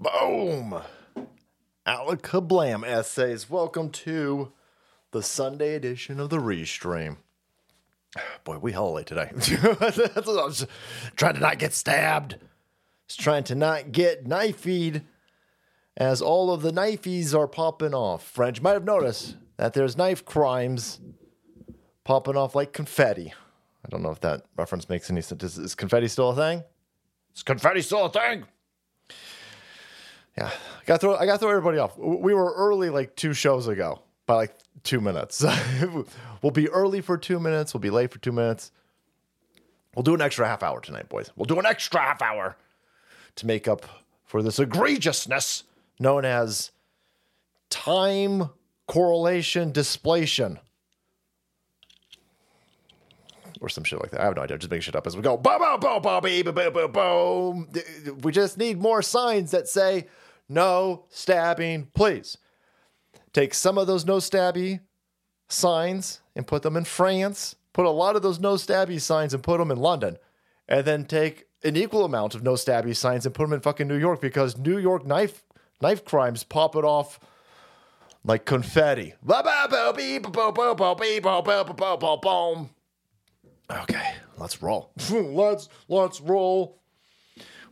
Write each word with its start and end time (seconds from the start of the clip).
Boom! 0.00 0.80
Alec 1.84 2.22
Kablam 2.22 2.86
essays. 2.86 3.50
Welcome 3.50 3.90
to 3.90 4.50
the 5.10 5.22
Sunday 5.22 5.74
edition 5.74 6.18
of 6.18 6.30
the 6.30 6.38
Restream. 6.38 7.18
Boy, 8.44 8.56
we 8.56 8.72
hella 8.72 8.92
late 8.92 9.06
today. 9.06 9.30
Trying 11.16 11.34
to 11.34 11.40
not 11.40 11.58
get 11.58 11.74
stabbed. 11.74 12.36
Just 13.08 13.20
trying 13.20 13.44
to 13.44 13.54
not 13.54 13.92
get 13.92 14.26
knifed 14.26 15.02
as 15.98 16.22
all 16.22 16.50
of 16.50 16.62
the 16.62 16.72
knifeys 16.72 17.38
are 17.38 17.46
popping 17.46 17.92
off. 17.92 18.26
French 18.26 18.62
might 18.62 18.72
have 18.72 18.84
noticed 18.84 19.36
that 19.58 19.74
there's 19.74 19.98
knife 19.98 20.24
crimes 20.24 20.98
popping 22.04 22.38
off 22.38 22.54
like 22.54 22.72
confetti. 22.72 23.34
I 23.84 23.88
don't 23.90 24.00
know 24.00 24.12
if 24.12 24.20
that 24.20 24.46
reference 24.56 24.88
makes 24.88 25.10
any 25.10 25.20
sense. 25.20 25.44
Is, 25.44 25.58
is 25.58 25.74
confetti 25.74 26.08
still 26.08 26.30
a 26.30 26.36
thing? 26.36 26.64
Is 27.36 27.42
confetti 27.42 27.82
still 27.82 28.06
a 28.06 28.10
thing? 28.10 28.46
Yeah, 30.38 30.48
I 30.48 30.84
got 30.86 31.00
throw. 31.00 31.16
I 31.16 31.26
got 31.26 31.40
throw 31.40 31.50
everybody 31.50 31.78
off. 31.78 31.98
We 31.98 32.34
were 32.34 32.52
early 32.54 32.88
like 32.90 33.16
two 33.16 33.32
shows 33.32 33.68
ago 33.68 34.00
by 34.26 34.34
like 34.34 34.56
two 34.84 35.00
minutes. 35.00 35.44
we'll 36.42 36.52
be 36.52 36.68
early 36.68 37.00
for 37.00 37.18
two 37.18 37.40
minutes. 37.40 37.74
We'll 37.74 37.80
be 37.80 37.90
late 37.90 38.12
for 38.12 38.18
two 38.18 38.32
minutes. 38.32 38.72
We'll 39.94 40.04
do 40.04 40.14
an 40.14 40.20
extra 40.20 40.46
half 40.46 40.62
hour 40.62 40.80
tonight, 40.80 41.08
boys. 41.08 41.30
We'll 41.34 41.46
do 41.46 41.58
an 41.58 41.66
extra 41.66 42.00
half 42.00 42.22
hour 42.22 42.56
to 43.36 43.46
make 43.46 43.66
up 43.66 43.86
for 44.24 44.42
this 44.42 44.58
egregiousness 44.58 45.64
known 45.98 46.24
as 46.24 46.70
time 47.68 48.50
correlation 48.86 49.72
displacement 49.72 50.58
or 53.60 53.68
some 53.68 53.84
shit 53.84 54.00
like 54.00 54.10
that. 54.10 54.20
I 54.20 54.24
have 54.24 54.36
no 54.36 54.42
idea. 54.42 54.58
Just 54.58 54.70
make 54.70 54.82
shit 54.82 54.96
up 54.96 55.06
as 55.06 55.16
we 55.16 55.22
go. 55.22 55.36
Boom, 55.36 55.58
boom, 55.58 55.80
boom, 55.80 56.02
boom, 56.02 56.20
boom, 56.22 56.54
boom, 56.54 56.72
boom, 56.72 56.92
boom. 56.92 57.68
We 58.22 58.32
just 58.32 58.58
need 58.58 58.78
more 58.78 59.02
signs 59.02 59.50
that 59.50 59.68
say 59.68 60.08
no 60.48 61.04
stabbing, 61.10 61.88
please. 61.94 62.38
Take 63.32 63.54
some 63.54 63.78
of 63.78 63.86
those 63.86 64.04
no 64.04 64.16
stabby 64.16 64.80
signs 65.48 66.20
and 66.34 66.46
put 66.46 66.62
them 66.62 66.76
in 66.76 66.84
France. 66.84 67.54
Put 67.72 67.86
a 67.86 67.90
lot 67.90 68.16
of 68.16 68.22
those 68.22 68.40
no 68.40 68.54
stabby 68.54 69.00
signs 69.00 69.34
and 69.34 69.42
put 69.42 69.58
them 69.58 69.70
in 69.70 69.78
London. 69.78 70.16
And 70.68 70.84
then 70.84 71.04
take 71.04 71.46
an 71.62 71.76
equal 71.76 72.04
amount 72.04 72.34
of 72.34 72.42
no 72.42 72.54
stabby 72.54 72.96
signs 72.96 73.26
and 73.26 73.34
put 73.34 73.44
them 73.44 73.52
in 73.52 73.60
fucking 73.60 73.86
New 73.86 73.98
York 73.98 74.20
because 74.20 74.56
New 74.56 74.78
York 74.78 75.06
knife 75.06 75.44
knife 75.80 76.04
crimes 76.04 76.44
pop 76.44 76.74
it 76.76 76.84
off 76.84 77.20
like 78.24 78.44
confetti. 78.44 79.14
Okay, 83.70 84.14
let's 84.36 84.62
roll. 84.62 84.92
let's 85.10 85.68
let's 85.88 86.20
roll. 86.20 86.80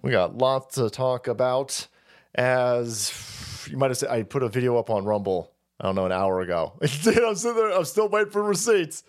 We 0.02 0.10
got 0.12 0.38
lots 0.38 0.76
to 0.76 0.90
talk 0.90 1.26
about. 1.26 1.88
As 2.34 3.66
you 3.70 3.76
might 3.76 3.90
have 3.90 3.98
said, 3.98 4.10
I 4.10 4.22
put 4.22 4.42
a 4.42 4.48
video 4.48 4.78
up 4.78 4.90
on 4.90 5.04
Rumble. 5.04 5.52
I 5.80 5.86
don't 5.86 5.96
know 5.96 6.06
an 6.06 6.12
hour 6.12 6.40
ago. 6.40 6.78
I'm 6.82 6.88
sitting 6.88 7.56
there. 7.56 7.72
I'm 7.72 7.84
still 7.84 8.08
waiting 8.08 8.30
for 8.30 8.42
receipts. 8.42 9.02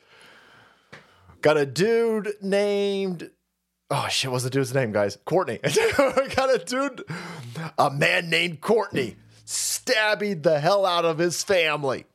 Got 1.41 1.57
a 1.57 1.65
dude 1.65 2.33
named. 2.41 3.29
Oh 3.91 4.07
shit! 4.09 4.31
What's 4.31 4.43
the 4.43 4.49
dude's 4.49 4.73
name, 4.73 4.91
guys? 4.91 5.17
Courtney. 5.25 5.57
got 5.97 6.53
a 6.53 6.61
dude, 6.63 7.03
a 7.77 7.89
man 7.89 8.29
named 8.29 8.61
Courtney, 8.61 9.15
stabbing 9.45 10.41
the 10.41 10.59
hell 10.59 10.85
out 10.85 11.05
of 11.05 11.17
his 11.17 11.43
family. 11.43 12.05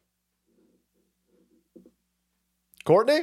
Courtney? 2.85 3.23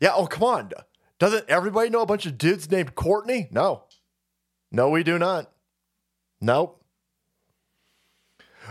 Yeah, 0.00 0.12
oh, 0.14 0.26
come 0.26 0.42
on. 0.42 0.70
Doesn't 1.18 1.48
everybody 1.48 1.90
know 1.90 2.02
a 2.02 2.06
bunch 2.06 2.26
of 2.26 2.36
dudes 2.38 2.70
named 2.70 2.94
Courtney? 2.94 3.48
No. 3.50 3.84
No, 4.72 4.90
we 4.90 5.02
do 5.02 5.18
not. 5.18 5.50
Nope. 6.40 6.82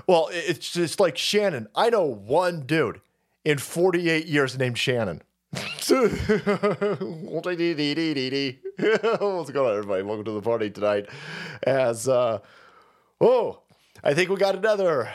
Well, 0.08 0.30
it's 0.32 0.72
just 0.72 1.00
like 1.00 1.18
Shannon. 1.18 1.68
I 1.76 1.90
know 1.90 2.04
one 2.06 2.66
dude 2.66 3.02
in 3.46 3.58
48 3.58 4.26
years 4.26 4.58
named 4.58 4.78
Shannon. 4.78 5.22
What's 5.54 5.90
going 5.90 6.12
on, 9.72 9.78
everybody? 9.78 10.04
Welcome 10.04 10.26
to 10.26 10.32
the 10.32 10.42
party 10.42 10.70
tonight. 10.72 11.08
As, 11.62 12.08
uh, 12.08 12.40
oh, 13.22 13.62
I 14.04 14.14
think 14.14 14.30
we 14.30 14.36
got 14.38 14.56
another 14.56 15.12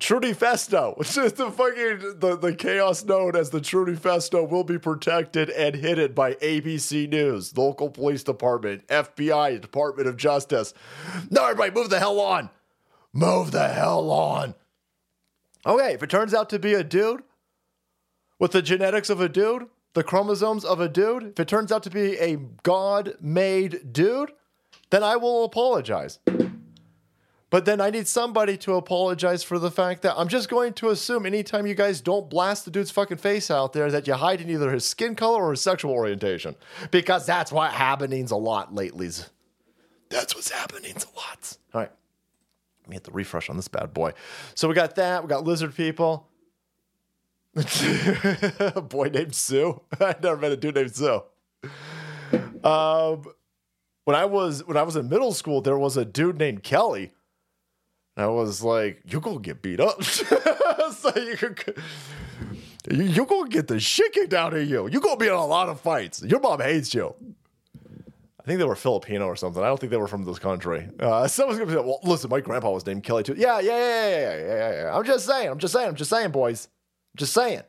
Trudy 0.00 0.32
Festo. 0.32 0.94
It's 1.00 1.14
just 1.14 1.36
the 1.36 1.50
fucking 1.50 2.18
the, 2.18 2.36
the 2.36 2.54
chaos 2.54 3.04
known 3.04 3.36
as 3.36 3.50
the 3.50 3.60
Trudy 3.60 3.94
Festo 3.94 4.48
will 4.48 4.64
be 4.64 4.78
protected 4.78 5.50
and 5.50 5.74
hidden 5.74 6.12
by 6.12 6.34
ABC 6.34 7.08
News, 7.08 7.56
local 7.56 7.90
police 7.90 8.22
department, 8.22 8.86
FBI, 8.88 9.60
Department 9.60 10.08
of 10.08 10.16
Justice. 10.16 10.74
No, 11.30 11.44
everybody, 11.44 11.72
move 11.72 11.90
the 11.90 11.98
hell 11.98 12.20
on. 12.20 12.50
Move 13.12 13.52
the 13.52 13.68
hell 13.68 14.10
on. 14.10 14.54
Okay, 15.66 15.94
if 15.94 16.02
it 16.02 16.10
turns 16.10 16.34
out 16.34 16.50
to 16.50 16.58
be 16.58 16.74
a 16.74 16.84
dude 16.84 17.22
with 18.38 18.52
the 18.52 18.62
genetics 18.62 19.08
of 19.08 19.20
a 19.20 19.28
dude, 19.28 19.66
the 19.94 20.02
chromosomes 20.02 20.64
of 20.64 20.80
a 20.80 20.88
dude, 20.88 21.22
if 21.22 21.40
it 21.40 21.48
turns 21.48 21.72
out 21.72 21.82
to 21.84 21.90
be 21.90 22.18
a 22.18 22.36
God 22.62 23.14
made 23.20 23.92
dude, 23.92 24.32
then 24.90 25.02
I 25.02 25.16
will 25.16 25.44
apologize. 25.44 26.18
But 27.54 27.66
then 27.66 27.80
I 27.80 27.90
need 27.90 28.08
somebody 28.08 28.56
to 28.56 28.74
apologize 28.74 29.44
for 29.44 29.60
the 29.60 29.70
fact 29.70 30.02
that 30.02 30.18
I'm 30.18 30.26
just 30.26 30.48
going 30.48 30.72
to 30.72 30.88
assume 30.88 31.24
anytime 31.24 31.68
you 31.68 31.76
guys 31.76 32.00
don't 32.00 32.28
blast 32.28 32.64
the 32.64 32.72
dude's 32.72 32.90
fucking 32.90 33.18
face 33.18 33.48
out 33.48 33.72
there 33.72 33.92
that 33.92 34.08
you 34.08 34.14
hide 34.14 34.40
in 34.40 34.50
either 34.50 34.72
his 34.72 34.84
skin 34.84 35.14
color 35.14 35.40
or 35.40 35.50
his 35.52 35.60
sexual 35.60 35.92
orientation. 35.92 36.56
Because 36.90 37.26
that's 37.26 37.52
what 37.52 37.70
happenings 37.70 38.32
a 38.32 38.36
lot 38.36 38.74
lately. 38.74 39.08
That's 40.08 40.34
what's 40.34 40.50
happenings 40.50 41.04
a 41.04 41.16
lot. 41.16 41.56
All 41.72 41.82
right. 41.82 41.92
Let 42.82 42.88
me 42.88 42.96
hit 42.96 43.04
the 43.04 43.12
refresh 43.12 43.48
on 43.48 43.54
this 43.54 43.68
bad 43.68 43.94
boy. 43.94 44.14
So 44.56 44.66
we 44.66 44.74
got 44.74 44.96
that. 44.96 45.22
We 45.22 45.28
got 45.28 45.44
lizard 45.44 45.76
people. 45.76 46.26
a 47.54 48.80
boy 48.82 49.10
named 49.10 49.36
Sue. 49.36 49.80
I 50.00 50.16
never 50.20 50.38
met 50.38 50.50
a 50.50 50.56
dude 50.56 50.74
named 50.74 50.96
Sue. 50.96 51.22
Um, 52.64 53.22
when 54.06 54.16
I 54.16 54.24
was 54.24 54.66
when 54.66 54.76
I 54.76 54.82
was 54.82 54.96
in 54.96 55.08
middle 55.08 55.32
school, 55.32 55.60
there 55.60 55.78
was 55.78 55.96
a 55.96 56.04
dude 56.04 56.36
named 56.36 56.64
Kelly 56.64 57.12
and 58.16 58.26
I 58.26 58.28
was 58.28 58.62
like, 58.62 59.02
you're 59.06 59.20
gonna 59.20 59.40
get 59.40 59.62
beat 59.62 59.80
up? 59.80 60.02
so 60.04 61.12
you 61.16 61.36
you 62.90 63.02
you 63.04 63.26
gonna 63.26 63.48
get 63.48 63.68
the 63.68 63.80
shit 63.80 64.12
kicked 64.12 64.34
out 64.34 64.54
of 64.54 64.68
you. 64.68 64.88
You're 64.88 65.00
gonna 65.00 65.16
be 65.16 65.26
in 65.26 65.32
a 65.32 65.46
lot 65.46 65.68
of 65.68 65.80
fights. 65.80 66.22
Your 66.22 66.40
mom 66.40 66.60
hates 66.60 66.94
you." 66.94 67.14
I 68.44 68.46
think 68.46 68.58
they 68.58 68.66
were 68.66 68.76
Filipino 68.76 69.24
or 69.24 69.36
something. 69.36 69.62
I 69.62 69.68
don't 69.68 69.80
think 69.80 69.90
they 69.90 69.96
were 69.96 70.06
from 70.06 70.24
this 70.24 70.38
country. 70.38 70.86
Uh, 71.00 71.26
someone's 71.28 71.58
gonna 71.58 71.70
be 71.70 71.76
like, 71.76 71.86
"Well, 71.86 72.00
listen, 72.04 72.28
my 72.28 72.40
grandpa 72.40 72.70
was 72.70 72.86
named 72.86 73.02
Kelly 73.02 73.22
too." 73.22 73.34
Yeah, 73.36 73.58
yeah, 73.60 73.76
yeah, 73.76 74.08
yeah, 74.08 74.18
yeah, 74.18 74.46
yeah, 74.46 74.82
yeah. 74.82 74.96
I'm 74.96 75.04
just 75.04 75.26
saying. 75.26 75.48
I'm 75.48 75.58
just 75.58 75.72
saying. 75.72 75.88
I'm 75.88 75.94
just 75.94 76.10
saying, 76.10 76.30
boys. 76.30 76.68
Just 77.16 77.32
saying. 77.32 77.62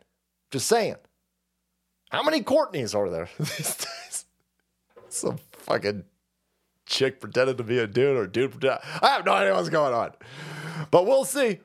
Just 0.51 0.67
saying. 0.67 0.95
How 2.09 2.23
many 2.23 2.41
Courtneys 2.41 2.93
are 2.93 3.09
there 3.09 3.29
these 3.39 3.75
days? 3.77 4.25
Some 5.09 5.39
fucking 5.53 6.03
chick 6.85 7.19
pretended 7.19 7.57
to 7.57 7.63
be 7.63 7.79
a 7.79 7.87
dude 7.87 8.17
or 8.17 8.27
dude 8.27 8.51
pretend. 8.51 8.79
I 9.01 9.09
have 9.09 9.25
no 9.25 9.33
idea 9.33 9.53
what's 9.53 9.69
going 9.69 9.93
on, 9.93 10.11
but 10.91 11.05
we'll 11.05 11.25
see. 11.25 11.59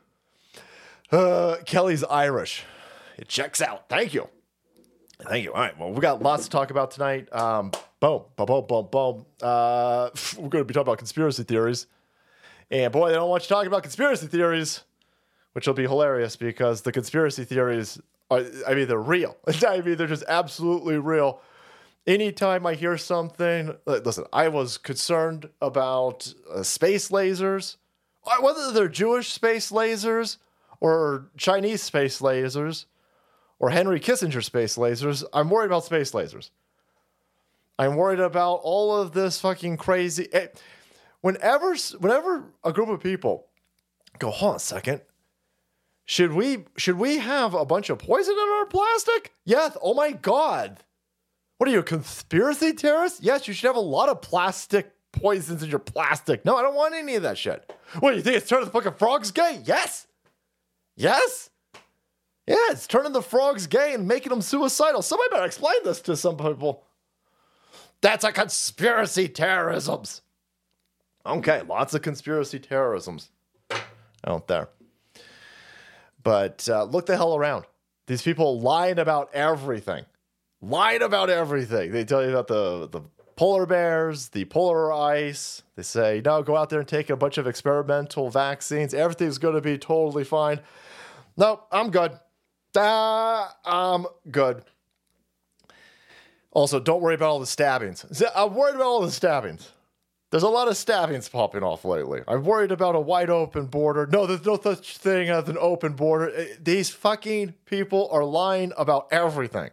Uh, 1.11 1.57
Kelly's 1.67 2.05
Irish. 2.05 2.65
It 3.19 3.29
checks 3.29 3.61
out. 3.61 3.89
Thank 3.89 4.15
you. 4.15 4.29
Thank 5.29 5.45
you. 5.45 5.53
All 5.53 5.61
right. 5.61 5.79
Well, 5.79 5.93
we 5.93 6.01
got 6.01 6.23
lots 6.23 6.45
to 6.45 6.51
talk 6.51 6.71
about 6.71 6.93
tonight. 6.93 7.33
Um, 7.33 7.73
boom, 8.01 8.23
boom, 8.37 8.47
boom, 8.47 8.67
boom, 8.67 8.89
boom. 8.91 9.27
Uh, 9.43 10.11
we're 10.37 10.49
going 10.49 10.63
to 10.63 10.65
be 10.65 10.73
talking 10.75 10.89
about 10.89 10.99
conspiracy 10.99 11.43
theories. 11.43 11.87
And 12.71 12.93
boy, 12.93 13.09
they 13.09 13.17
don't 13.17 13.29
want 13.29 13.43
you 13.43 13.49
talking 13.49 13.67
about 13.67 13.83
conspiracy 13.83 14.27
theories, 14.27 14.83
which 15.53 15.67
will 15.67 15.75
be 15.75 15.83
hilarious 15.83 16.37
because 16.37 16.83
the 16.83 16.93
conspiracy 16.93 17.45
theories 17.45 18.01
are, 18.31 18.45
I 18.67 18.75
mean, 18.75 18.87
they're 18.87 18.99
real. 18.99 19.37
I 19.67 19.81
mean, 19.81 19.97
they're 19.97 20.07
just 20.07 20.25
absolutely 20.29 20.99
real 20.99 21.43
anytime 22.07 22.67
I 22.67 22.75
hear 22.75 22.97
something, 22.97 23.77
listen, 23.87 24.25
I 24.33 24.49
was 24.49 24.79
concerned 24.79 25.49
about 25.61 26.33
uh, 26.53 26.63
space 26.63 27.11
lasers, 27.11 27.77
uh, 28.25 28.37
whether 28.41 28.73
they're 28.73 28.89
Jewish 28.89 29.33
space 29.33 29.71
lasers 29.71 30.39
or 30.81 31.31
Chinese 31.37 31.83
space 31.83 32.21
lasers 32.21 32.87
or 33.59 33.71
Henry 33.71 34.01
Kissinger 34.01 34.43
space 34.43 34.77
lasers. 34.77 35.25
I'm 35.33 35.51
worried 35.51 35.67
about 35.67 35.85
space 35.85 36.13
lasers. 36.13 36.51
I'm 37.79 37.97
worried 37.97 38.21
about 38.21 38.61
all 38.63 38.95
of 38.95 39.13
this 39.13 39.41
fucking 39.41 39.79
crazy. 39.79 40.25
It, 40.25 40.35
eh, 40.35 40.59
whenever, 41.23 41.75
whenever 41.99 42.45
a 42.63 42.73
group 42.73 42.89
of 42.89 43.01
people 43.01 43.47
go, 44.19 44.31
hold 44.31 44.51
on 44.51 44.57
a 44.57 44.61
second. 44.61 45.01
Should 46.05 46.33
we 46.33 46.65
should 46.77 46.99
we 46.99 47.19
have 47.19 47.55
a 47.55 47.65
bunch 47.65 47.89
of 47.89 48.01
poison 48.01 48.35
in 48.35 48.53
our 48.59 48.67
plastic? 48.67 49.33
Yes. 49.45 49.77
Oh 49.81 49.95
my 49.95 50.11
god. 50.11 50.83
What 51.61 51.69
are 51.69 51.73
you, 51.73 51.81
a 51.81 51.83
conspiracy 51.83 52.73
theorist? 52.73 53.23
Yes, 53.23 53.47
you 53.47 53.53
should 53.53 53.67
have 53.67 53.77
a 53.77 53.81
lot 53.81 54.09
of 54.09 54.23
plastic 54.23 54.95
poisons 55.13 55.63
in 55.63 55.69
your 55.69 55.79
plastic. 55.79 56.43
No, 56.47 56.57
I 56.57 56.63
don't 56.63 56.75
want 56.75 56.95
any 56.95 57.17
of 57.17 57.23
that 57.25 57.37
shit. 57.37 57.71
What, 57.99 58.17
you 58.17 58.23
think 58.23 58.37
it's 58.37 58.49
turning 58.49 58.65
the 58.65 58.71
fucking 58.71 58.95
frogs 58.95 59.31
gay? 59.31 59.61
Yes. 59.67 60.07
Yes. 60.97 61.51
Yeah, 62.47 62.57
it's 62.71 62.87
turning 62.87 63.13
the 63.13 63.21
frogs 63.21 63.67
gay 63.67 63.93
and 63.93 64.09
making 64.09 64.31
them 64.31 64.41
suicidal. 64.41 65.03
Somebody 65.03 65.29
better 65.33 65.45
explain 65.45 65.75
this 65.85 66.01
to 66.01 66.17
some 66.17 66.39
people. 66.39 66.87
That's 68.01 68.25
a 68.25 68.33
conspiracy 68.33 69.29
terrorisms. 69.29 70.23
Okay, 71.27 71.61
lots 71.69 71.93
of 71.93 72.01
conspiracy 72.01 72.59
terrorisms 72.59 73.29
out 74.27 74.49
there. 74.49 74.71
But 76.23 76.67
uh, 76.71 76.85
look 76.85 77.05
the 77.05 77.19
hell 77.19 77.37
around. 77.37 77.67
These 78.07 78.23
people 78.23 78.63
lying 78.63 78.99
about 78.99 79.35
everything. 79.35 80.07
Lying 80.63 81.03
about 81.03 81.31
everything. 81.31 81.91
They 81.93 82.05
tell 82.05 82.23
you 82.23 82.31
about 82.31 82.49
the, 82.49 82.89
the 82.89 83.03
polar 83.37 83.65
bears, 83.65 84.29
the 84.29 84.45
polar 84.45 84.93
ice. 84.93 85.63
They 85.77 85.83
say, 85.83 86.21
no, 86.23 86.43
go 86.43 86.57
out 86.57 86.69
there 86.69 86.81
and 86.81 86.89
take 86.89 87.09
a 87.09 87.17
bunch 87.17 87.39
of 87.39 87.47
experimental 87.47 88.29
vaccines. 88.29 88.93
Everything's 88.93 89.39
going 89.39 89.55
to 89.55 89.63
be 89.63 89.79
totally 89.79 90.25
fine. 90.25 90.61
No, 91.37 91.63
I'm 91.73 91.91
good. 91.91 92.13
Uh, 92.77 93.49
I'm 93.65 94.07
good. 94.31 94.63
Also, 96.53 96.81
don't 96.81 97.01
worry 97.01 97.15
about 97.15 97.31
all 97.31 97.41
the 97.41 97.47
stabbings. 97.47 98.05
I'm 98.35 98.55
worried 98.55 98.75
about 98.75 98.87
all 98.87 99.01
the 99.01 99.11
stabbings. 99.11 99.71
There's 100.31 100.43
a 100.43 100.49
lot 100.49 100.69
of 100.69 100.77
stabbings 100.77 101.29
popping 101.29 101.63
off 101.63 101.85
lately. 101.85 102.21
I'm 102.29 102.45
worried 102.45 102.71
about 102.71 102.95
a 102.95 103.01
wide 103.01 103.31
open 103.31 103.67
border. 103.67 104.07
No, 104.07 104.27
there's 104.27 104.45
no 104.45 104.61
such 104.61 104.99
thing 104.99 105.29
as 105.29 105.49
an 105.49 105.57
open 105.59 105.95
border. 105.95 106.31
Eh, 106.35 106.47
these 106.61 106.91
fucking 106.91 107.55
people 107.65 108.09
are 108.13 108.25
lying 108.25 108.73
about 108.77 109.09
everything. 109.11 109.71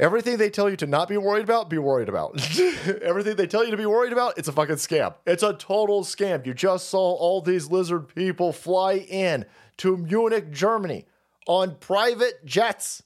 Everything 0.00 0.38
they 0.38 0.48
tell 0.48 0.70
you 0.70 0.76
to 0.76 0.86
not 0.86 1.08
be 1.08 1.18
worried 1.18 1.44
about, 1.44 1.68
be 1.68 1.76
worried 1.76 2.08
about. 2.08 2.40
Everything 3.02 3.36
they 3.36 3.46
tell 3.46 3.62
you 3.62 3.70
to 3.70 3.76
be 3.76 3.84
worried 3.84 4.14
about, 4.14 4.38
it's 4.38 4.48
a 4.48 4.52
fucking 4.52 4.76
scam. 4.76 5.14
It's 5.26 5.42
a 5.42 5.52
total 5.52 6.04
scam. 6.04 6.46
You 6.46 6.54
just 6.54 6.88
saw 6.88 7.12
all 7.12 7.42
these 7.42 7.70
lizard 7.70 8.08
people 8.14 8.54
fly 8.54 8.94
in 8.94 9.44
to 9.76 9.98
Munich, 9.98 10.50
Germany 10.50 11.04
on 11.46 11.76
private 11.76 12.46
jets 12.46 13.02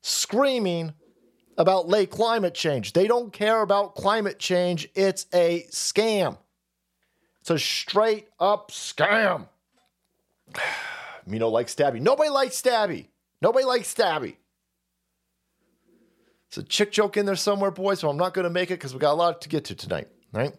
screaming 0.00 0.94
about 1.58 1.88
late 1.88 2.10
climate 2.10 2.54
change. 2.54 2.94
They 2.94 3.06
don't 3.06 3.30
care 3.30 3.60
about 3.60 3.94
climate 3.94 4.38
change. 4.38 4.88
It's 4.94 5.26
a 5.34 5.66
scam. 5.70 6.38
It's 7.42 7.50
a 7.50 7.58
straight 7.58 8.28
up 8.40 8.70
scam. 8.70 9.48
Mino 11.26 11.48
likes 11.48 11.74
Stabby. 11.74 12.00
Nobody 12.00 12.30
likes 12.30 12.60
Stabby. 12.60 13.08
Nobody 13.42 13.66
likes 13.66 13.92
Stabby. 13.92 14.36
It's 16.56 16.58
a 16.58 16.68
chick 16.68 16.92
joke 16.92 17.16
in 17.16 17.26
there 17.26 17.34
somewhere, 17.34 17.72
boys, 17.72 17.98
so 17.98 18.08
I'm 18.08 18.16
not 18.16 18.32
going 18.32 18.44
to 18.44 18.50
make 18.50 18.70
it 18.70 18.74
because 18.74 18.94
we 18.94 19.00
got 19.00 19.12
a 19.12 19.14
lot 19.14 19.40
to 19.40 19.48
get 19.48 19.64
to 19.64 19.74
tonight, 19.74 20.06
right? 20.32 20.54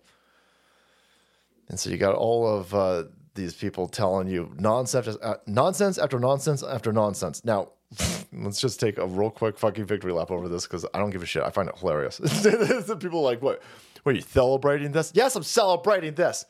And 1.69 1.79
so 1.79 1.89
you 1.89 1.95
got 1.95 2.15
all 2.15 2.45
of 2.45 2.75
uh, 2.75 3.05
these 3.33 3.53
people 3.53 3.87
telling 3.87 4.27
you 4.27 4.53
nonsense, 4.59 5.07
uh, 5.07 5.35
nonsense 5.47 5.97
after 5.97 6.19
nonsense 6.19 6.63
after 6.63 6.91
nonsense. 6.91 7.45
Now, 7.45 7.69
let's 8.33 8.59
just 8.59 8.77
take 8.81 8.97
a 8.97 9.07
real 9.07 9.29
quick 9.29 9.57
fucking 9.57 9.85
victory 9.85 10.11
lap 10.11 10.31
over 10.31 10.49
this 10.49 10.67
because 10.67 10.85
I 10.93 10.99
don't 10.99 11.11
give 11.11 11.23
a 11.23 11.25
shit. 11.25 11.43
I 11.43 11.49
find 11.49 11.69
it 11.69 11.77
hilarious. 11.77 12.19
people 12.99 13.19
are 13.19 13.31
like, 13.31 13.41
what? 13.41 13.63
What 14.03 14.11
are 14.11 14.15
you 14.15 14.21
celebrating 14.21 14.91
this? 14.91 15.13
Yes, 15.15 15.37
I'm 15.37 15.43
celebrating 15.43 16.13
this. 16.15 16.43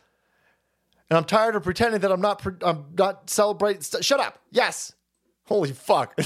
And 1.11 1.17
I'm 1.17 1.23
tired 1.23 1.55
of 1.55 1.61
pretending 1.61 2.01
that 2.01 2.11
I'm 2.11 2.19
not. 2.19 2.41
Pre- 2.41 2.53
I'm 2.63 2.85
not 2.97 3.29
celebrating. 3.29 3.83
St- 3.83 4.03
Shut 4.03 4.19
up. 4.19 4.39
Yes. 4.49 4.94
Holy 5.45 5.71
fuck. 5.73 6.13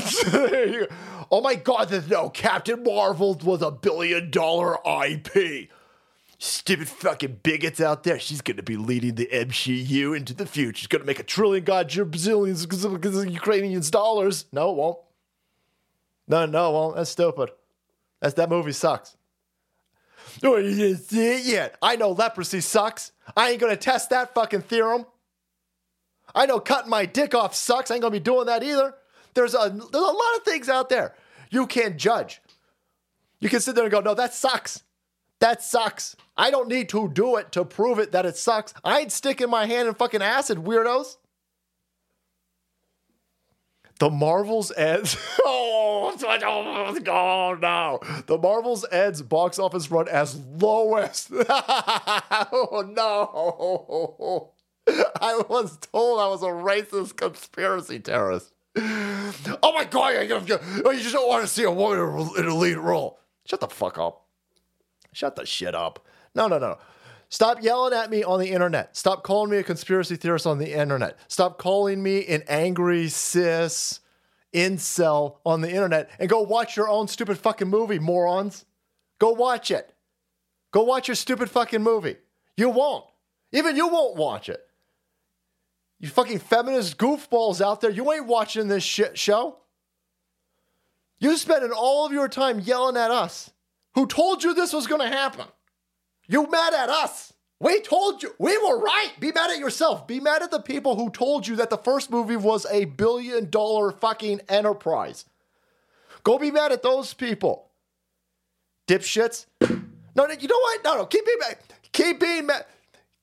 oh 1.32 1.42
my 1.44 1.56
god, 1.56 1.90
no. 2.10 2.30
Captain 2.30 2.84
Marvel 2.84 3.40
was 3.44 3.62
a 3.62 3.70
billion 3.70 4.32
dollar 4.32 4.78
IP. 4.86 5.70
Stupid 6.38 6.88
fucking 6.88 7.42
bigots 7.44 7.82
out 7.82 8.04
there. 8.04 8.18
She's 8.18 8.42
to 8.56 8.64
be 8.64 8.78
leading 8.78 9.16
the 9.16 9.28
MCU 9.28 10.16
into 10.16 10.34
the 10.34 10.46
future. 10.46 10.80
She's 10.80 10.88
to 11.02 11.08
make 11.08 11.20
a 11.20 11.24
trillion 11.24 11.66
goddamn 11.66 12.12
bazillions 12.12 12.64
of 12.86 12.94
Ukrainians 13.30 13.92
dollars. 13.92 14.46
No, 14.54 14.72
it 14.72 14.78
won't. 14.78 15.00
No, 16.30 16.46
no, 16.46 16.70
it 16.70 16.74
won't. 16.74 16.96
That's 16.96 17.10
stupid. 17.10 17.50
That's, 18.22 18.36
that 18.36 18.50
movie 18.50 18.72
sucks. 18.72 19.18
No, 20.42 20.56
you 20.56 20.76
didn't 20.76 21.00
see 21.00 21.36
it 21.36 21.46
yet. 21.46 21.76
I 21.82 21.98
know 21.98 22.12
leprosy 22.12 22.62
sucks. 22.62 23.12
I 23.36 23.50
ain't 23.50 23.60
to 23.76 23.78
test 23.78 24.12
that 24.12 24.34
fucking 24.34 24.62
theorem. 24.62 25.06
I 26.34 26.46
know 26.46 26.62
cutting 26.62 26.90
my 26.90 27.06
dick 27.06 27.36
off 27.36 27.54
sucks. 27.54 27.92
I 27.92 27.96
ain't 27.96 28.02
to 28.14 28.20
be 28.20 28.24
doing 28.24 28.46
that 28.46 28.64
either. 28.64 28.94
There's 29.34 29.54
a, 29.54 29.70
there's 29.70 29.90
a 29.94 29.98
lot 30.00 30.36
of 30.38 30.44
things 30.44 30.70
out 30.70 30.90
there 30.90 31.16
you 31.50 31.68
can't 31.68 31.98
judge. 31.98 32.42
You 33.40 33.50
can 33.50 33.60
sit 33.60 33.76
there 33.76 33.86
and 33.86 33.92
go, 33.92 34.00
no, 34.02 34.14
that 34.14 34.34
sucks. 34.34 34.84
That 35.40 35.64
sucks. 35.64 36.16
I 36.38 36.52
don't 36.52 36.68
need 36.68 36.90
to 36.90 37.10
do 37.10 37.38
it 37.38 37.52
to 37.54 37.64
prove 37.66 38.00
it 38.00 38.12
that 38.12 38.26
it 38.26 38.38
sucks. 38.38 38.74
I 38.84 39.00
ain't 39.00 39.12
sticking 39.12 39.50
my 39.50 39.66
hand 39.66 39.88
in 39.88 39.94
fucking 39.94 40.22
acid, 40.22 40.60
weirdos. 40.60 41.18
The 44.00 44.10
Marvel's 44.10 44.72
Eds. 44.78 45.18
oh, 45.44 46.16
oh 46.44 47.58
no. 47.62 48.00
The 48.28 48.38
Marvel's 48.38 48.86
Eds 48.92 49.22
box 49.22 49.60
office 49.60 49.92
run 49.92 50.08
as 50.08 50.38
lowest. 50.38 51.32
oh 51.34 52.86
no. 52.96 54.52
I 55.22 55.44
was 55.50 55.78
told 55.78 56.20
I 56.20 56.28
was 56.28 56.44
a 56.44 56.48
racist 56.48 57.18
conspiracy 57.18 58.00
terrorist. 58.00 58.54
Oh 58.76 59.74
my 59.74 59.84
god, 59.86 60.28
you, 60.28 60.60
oh, 60.86 60.92
you 60.92 61.00
just 61.00 61.14
don't 61.14 61.28
want 61.28 61.44
to 61.44 61.48
see 61.48 61.64
a 61.64 61.72
woman 61.72 62.30
in 62.38 62.46
a 62.46 62.56
lead 62.56 62.78
role. 62.78 63.20
Shut 63.46 63.60
the 63.60 63.68
fuck 63.68 63.98
up. 63.98 64.26
Shut 65.12 65.36
the 65.36 65.46
shit 65.46 65.76
up. 65.76 66.06
No, 66.36 66.48
no, 66.48 66.60
no. 66.60 66.78
Stop 67.30 67.62
yelling 67.62 67.94
at 67.94 68.10
me 68.10 68.24
on 68.24 68.40
the 68.40 68.50
internet. 68.50 68.96
Stop 68.98 69.24
calling 69.24 69.52
me 69.52 69.58
a 69.58 69.64
conspiracy 69.64 70.16
theorist 70.16 70.48
on 70.48 70.58
the 70.58 70.74
internet. 70.74 71.18
Stop 71.28 71.58
calling 71.58 72.02
me 72.02 72.26
an 72.26 72.44
angry 72.48 73.08
cis 73.08 74.00
incel 74.54 75.38
on 75.46 75.62
the 75.62 75.70
internet 75.70 76.10
and 76.20 76.28
go 76.28 76.42
watch 76.42 76.76
your 76.76 76.90
own 76.90 77.08
stupid 77.08 77.38
fucking 77.38 77.68
movie, 77.68 78.00
morons. 78.00 78.66
Go 79.20 79.32
watch 79.32 79.70
it. 79.70 79.94
Go 80.72 80.84
watch 80.84 81.08
your 81.08 81.16
stupid 81.16 81.50
fucking 81.50 81.84
movie. 81.84 82.18
You 82.58 82.70
won't. 82.70 83.06
Even 83.52 83.76
you 83.76 83.88
won't 83.88 84.16
watch 84.16 84.50
it. 84.50 84.62
You 86.00 86.08
fucking 86.08 86.40
feminist 86.40 86.98
goofballs 86.98 87.64
out 87.64 87.82
there, 87.82 87.92
you 87.92 88.12
ain't 88.14 88.26
watching 88.26 88.68
this 88.68 88.84
shit 88.84 89.18
show. 89.18 89.58
You 91.20 91.36
spending 91.36 91.72
all 91.72 92.06
of 92.06 92.14
your 92.14 92.30
time 92.30 92.62
yelling 92.62 92.96
at 92.96 93.12
us. 93.12 93.52
Who 93.96 94.08
told 94.08 94.44
you 94.44 94.54
this 94.54 94.72
was 94.72 94.88
going 94.88 95.02
to 95.02 95.16
happen? 95.16 95.46
You 96.28 96.50
mad 96.50 96.74
at 96.74 96.90
us. 96.90 97.34
We 97.60 97.82
told 97.82 98.24
you. 98.24 98.34
We 98.40 98.58
were 98.58 98.80
right. 98.80 99.12
Be 99.20 99.34
mad 99.34 99.52
at 99.52 99.60
yourself. 99.60 100.08
Be 100.08 100.22
mad 100.22 100.42
at 100.42 100.52
the 100.52 100.62
people 100.62 100.96
who 100.96 101.10
told 101.10 101.46
you 101.46 101.58
that 101.58 101.70
the 101.70 101.78
first 101.78 102.10
movie 102.10 102.38
was 102.38 102.66
a 102.72 102.86
billion 102.86 103.50
dollar 103.50 103.92
fucking 103.92 104.40
enterprise. 104.48 105.26
Go 106.24 106.40
be 106.40 106.52
mad 106.52 106.72
at 106.72 106.84
those 106.84 107.14
people. 107.14 107.70
Dipshits. 108.88 109.46
No, 110.16 110.26
no, 110.26 110.34
you 110.34 110.50
know 110.50 110.60
what? 110.60 110.84
No, 110.84 110.98
no. 110.98 111.06
Keep 111.06 111.26
being 111.26 111.38
mad. 111.40 111.58
Keep 111.94 112.20
being 112.20 112.46
mad 112.48 112.66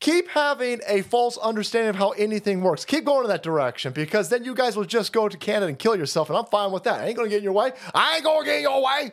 keep 0.01 0.29
having 0.29 0.81
a 0.87 1.03
false 1.03 1.37
understanding 1.39 1.91
of 1.91 1.97
how 1.97 2.11
anything 2.11 2.61
works. 2.61 2.85
Keep 2.85 3.05
going 3.05 3.25
in 3.25 3.29
that 3.29 3.43
direction 3.43 3.93
because 3.93 4.29
then 4.29 4.45
you 4.45 4.55
guys 4.55 4.77
will 4.77 4.85
just 4.85 5.13
go 5.13 5.29
to 5.29 5.37
Canada 5.37 5.67
and 5.67 5.79
kill 5.79 5.97
yourself, 5.97 6.29
and 6.29 6.39
I'm 6.39 6.47
fine 6.47 6.73
with 6.73 6.85
that. 6.85 7.01
I 7.01 7.07
ain't 7.07 7.17
gonna 7.17 7.29
get 7.29 7.39
in 7.39 7.45
your 7.45 7.53
way. 7.53 7.73
I 7.95 8.17
ain't 8.17 8.25
gonna 8.25 8.45
get 8.45 8.57
in 8.57 8.63
your 8.63 8.83
way. 8.85 9.13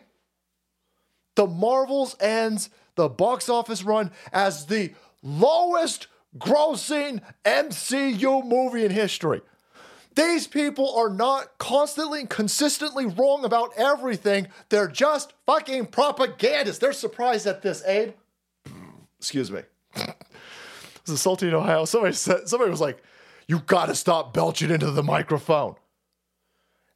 The 1.36 1.48
Marvels 1.48 2.16
ends 2.20 2.70
the 2.96 3.10
box 3.10 3.50
office 3.50 3.84
run 3.84 4.12
as 4.32 4.68
the 4.68 4.94
lowest 5.24 6.08
grossing 6.38 7.22
MCU 7.44 8.46
movie 8.46 8.86
in 8.86 8.92
history. 8.92 9.42
These 10.16 10.46
people 10.46 10.96
are 10.96 11.10
not 11.10 11.58
constantly, 11.58 12.20
and 12.20 12.30
consistently 12.30 13.08
wrong 13.08 13.46
about 13.46 13.72
everything. 13.78 14.48
They're 14.70 14.88
just 14.88 15.34
fucking 15.48 15.88
propagandists. 15.88 16.78
They're 16.78 16.94
surprised 16.94 17.48
at 17.48 17.64
this, 17.64 17.84
Abe. 17.86 18.14
Excuse 19.18 19.50
me 19.50 19.62
was 21.06 21.16
assaulting 21.16 21.50
in 21.50 21.56
Ohio. 21.56 21.86
Somebody 21.86 22.14
said, 22.14 22.48
somebody 22.48 22.72
was 22.72 22.82
like, 22.82 23.02
"You 23.48 23.60
got 23.60 23.88
to 23.88 23.96
stop 23.96 24.34
belching 24.34 24.72
into 24.72 24.92
the 24.92 25.04
microphone." 25.04 25.76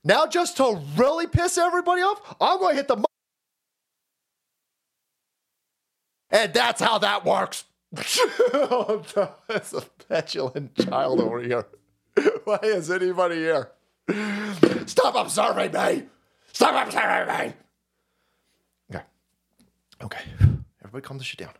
Now, 0.04 0.26
just 0.26 0.58
to 0.58 0.82
really 0.96 1.28
piss 1.28 1.58
everybody 1.58 2.02
off, 2.02 2.36
I'm 2.40 2.60
going 2.60 2.76
to 2.76 2.78
hit 2.78 2.88
the. 2.88 3.04
And 6.30 6.54
that's 6.54 6.82
how 6.82 6.98
that 7.00 7.26
works. 7.26 7.66
It's 9.50 9.74
a 9.74 9.82
petulant 10.08 10.76
child 10.76 11.20
over 11.22 11.42
here. 11.42 11.66
Why 12.44 12.60
is 12.64 12.92
anybody 12.92 13.36
here? 13.36 13.72
Stop 14.86 15.16
observing 15.16 15.74
me! 15.74 16.04
Stop 16.54 16.88
observing 16.88 17.28
me! 17.48 17.54
Okay. 18.94 19.04
Okay. 20.02 20.22
Everybody 20.84 21.02
calm 21.02 21.18
the 21.18 21.24
shit 21.24 21.40
down. 21.40 21.54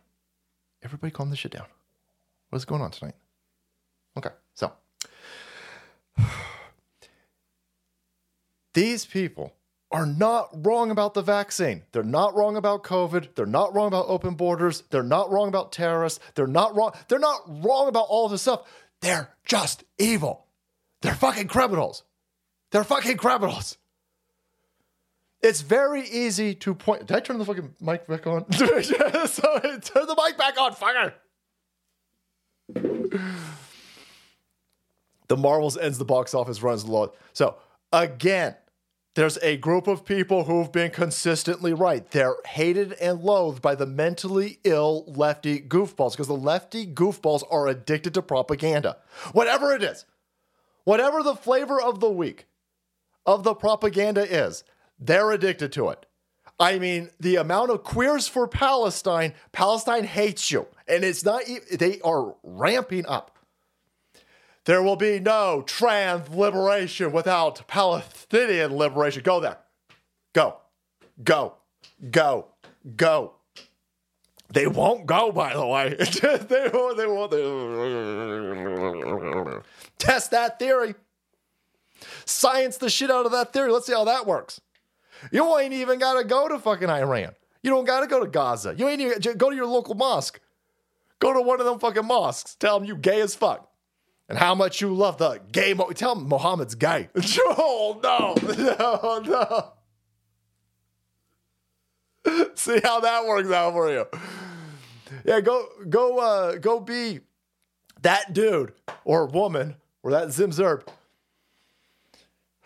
Everybody 0.82 1.10
calm 1.10 1.30
the 1.30 1.36
shit 1.36 1.52
down. 1.52 1.66
What's 2.50 2.64
going 2.64 2.82
on 2.82 2.90
tonight? 2.90 3.14
Okay, 4.16 4.30
so 4.54 4.72
these 8.74 9.04
people 9.04 9.52
are 9.90 10.06
not 10.06 10.50
wrong 10.66 10.90
about 10.90 11.14
the 11.14 11.22
vaccine. 11.22 11.82
They're 11.92 12.02
not 12.02 12.34
wrong 12.34 12.56
about 12.56 12.84
COVID. 12.84 13.34
They're 13.34 13.46
not 13.46 13.74
wrong 13.74 13.88
about 13.88 14.06
open 14.08 14.34
borders. 14.34 14.82
They're 14.90 15.02
not 15.02 15.30
wrong 15.30 15.48
about 15.48 15.72
terrorists. 15.72 16.20
They're 16.34 16.46
not 16.46 16.76
wrong. 16.76 16.92
They're 17.08 17.18
not 17.18 17.40
wrong 17.46 17.88
about 17.88 18.06
all 18.08 18.28
this 18.28 18.42
stuff. 18.42 18.62
They're 19.00 19.34
just 19.44 19.84
evil. 19.98 20.46
They're 21.00 21.14
fucking 21.14 21.48
criminals. 21.48 22.02
They're 22.70 22.84
fucking 22.84 23.16
criminals. 23.16 23.78
It's 25.40 25.60
very 25.60 26.02
easy 26.08 26.54
to 26.56 26.74
point. 26.74 27.06
Did 27.06 27.16
I 27.16 27.20
turn 27.20 27.38
the 27.38 27.44
fucking 27.44 27.76
mic 27.80 28.08
back 28.08 28.26
on? 28.26 28.44
Turn 28.50 28.68
the 28.72 30.22
mic 30.26 30.36
back 30.36 30.60
on, 30.60 30.74
fucker. 30.74 31.12
The 32.68 33.36
Marvels 35.36 35.76
ends 35.76 35.98
the 35.98 36.04
box 36.04 36.34
office 36.34 36.62
runs 36.62 36.84
the 36.84 36.90
low. 36.90 37.12
So 37.32 37.56
again, 37.92 38.56
there's 39.14 39.38
a 39.38 39.56
group 39.56 39.86
of 39.86 40.04
people 40.04 40.44
who've 40.44 40.70
been 40.70 40.90
consistently 40.90 41.72
right. 41.72 42.08
They're 42.10 42.36
hated 42.46 42.92
and 42.94 43.20
loathed 43.20 43.60
by 43.60 43.74
the 43.74 43.86
mentally 43.86 44.58
ill 44.64 45.04
lefty 45.06 45.60
goofballs 45.60 46.12
because 46.12 46.28
the 46.28 46.34
lefty 46.34 46.86
goofballs 46.86 47.42
are 47.50 47.66
addicted 47.66 48.14
to 48.14 48.22
propaganda. 48.22 48.98
Whatever 49.32 49.72
it 49.72 49.82
is, 49.82 50.04
whatever 50.84 51.22
the 51.22 51.34
flavor 51.34 51.80
of 51.80 52.00
the 52.00 52.10
week 52.10 52.46
of 53.26 53.44
the 53.44 53.54
propaganda 53.54 54.22
is, 54.22 54.62
they're 54.98 55.32
addicted 55.32 55.72
to 55.72 55.88
it. 55.90 56.06
I 56.60 56.78
mean, 56.78 57.10
the 57.20 57.36
amount 57.36 57.70
of 57.70 57.84
queers 57.84 58.26
for 58.26 58.48
Palestine, 58.48 59.34
Palestine 59.52 60.04
hates 60.04 60.50
you. 60.50 60.66
And 60.88 61.04
it's 61.04 61.24
not, 61.24 61.42
they 61.70 62.00
are 62.00 62.34
ramping 62.42 63.06
up. 63.06 63.38
There 64.64 64.82
will 64.82 64.96
be 64.96 65.20
no 65.20 65.62
trans 65.66 66.28
liberation 66.28 67.12
without 67.12 67.66
Palestinian 67.68 68.76
liberation. 68.76 69.22
Go 69.22 69.40
there. 69.40 69.58
Go. 70.34 70.56
Go. 71.22 71.54
Go. 72.10 72.48
Go. 72.96 73.32
They 74.50 74.66
won't 74.66 75.06
go, 75.06 75.30
by 75.30 75.54
the 75.54 75.66
way. 75.66 75.94
they 75.94 76.68
won't. 76.72 76.96
They 76.96 77.06
won't. 77.06 77.32
Test 79.98 80.30
that 80.32 80.58
theory. 80.58 80.94
Science 82.24 82.76
the 82.78 82.90
shit 82.90 83.10
out 83.10 83.26
of 83.26 83.32
that 83.32 83.52
theory. 83.52 83.70
Let's 83.72 83.86
see 83.86 83.92
how 83.92 84.04
that 84.04 84.26
works. 84.26 84.60
You 85.32 85.58
ain't 85.58 85.72
even 85.74 85.98
got 85.98 86.14
to 86.14 86.24
go 86.24 86.48
to 86.48 86.58
fucking 86.58 86.88
Iran. 86.90 87.32
You 87.62 87.70
don't 87.70 87.84
got 87.84 88.00
to 88.00 88.06
go 88.06 88.20
to 88.20 88.30
Gaza. 88.30 88.74
You 88.76 88.88
ain't 88.88 89.00
even 89.00 89.36
go 89.36 89.50
to 89.50 89.56
your 89.56 89.66
local 89.66 89.94
mosque. 89.94 90.40
Go 91.18 91.32
to 91.32 91.40
one 91.40 91.60
of 91.60 91.66
them 91.66 91.78
fucking 91.78 92.06
mosques. 92.06 92.54
Tell 92.54 92.78
them 92.78 92.86
you 92.88 92.96
gay 92.96 93.20
as 93.20 93.34
fuck 93.34 93.68
and 94.28 94.38
how 94.38 94.54
much 94.54 94.80
you 94.80 94.94
love 94.94 95.18
the 95.18 95.40
gay. 95.50 95.74
Mo- 95.74 95.90
Tell 95.90 96.14
them 96.14 96.28
Muhammad's 96.28 96.74
gay. 96.74 97.08
oh 97.36 98.00
no, 98.02 98.34
no, 99.24 99.72
no. 102.24 102.44
See 102.54 102.80
how 102.82 103.00
that 103.00 103.26
works 103.26 103.50
out 103.50 103.72
for 103.72 103.90
you. 103.90 104.06
Yeah, 105.24 105.40
go, 105.40 105.66
go, 105.88 106.18
uh, 106.18 106.56
go 106.56 106.78
be 106.80 107.20
that 108.02 108.34
dude 108.34 108.72
or 109.04 109.26
woman 109.26 109.76
or 110.02 110.10
that 110.12 110.28
Zimzerb. 110.28 110.86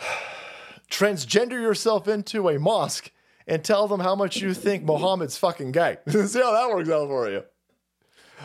Transgender 0.93 1.53
yourself 1.53 2.07
into 2.07 2.51
a 2.51 2.59
mosque 2.59 3.11
and 3.47 3.65
tell 3.65 3.89
them 3.89 4.01
how 4.01 4.15
much 4.15 4.37
you 4.37 4.53
think 4.53 4.85
Muhammad's 4.85 5.39
fucking 5.39 5.73
gay. 5.73 5.97
See 6.09 6.41
how 6.41 6.53
that 6.53 6.69
works 6.69 6.91
out 6.91 7.09
for 7.09 7.31
you. 7.31 7.45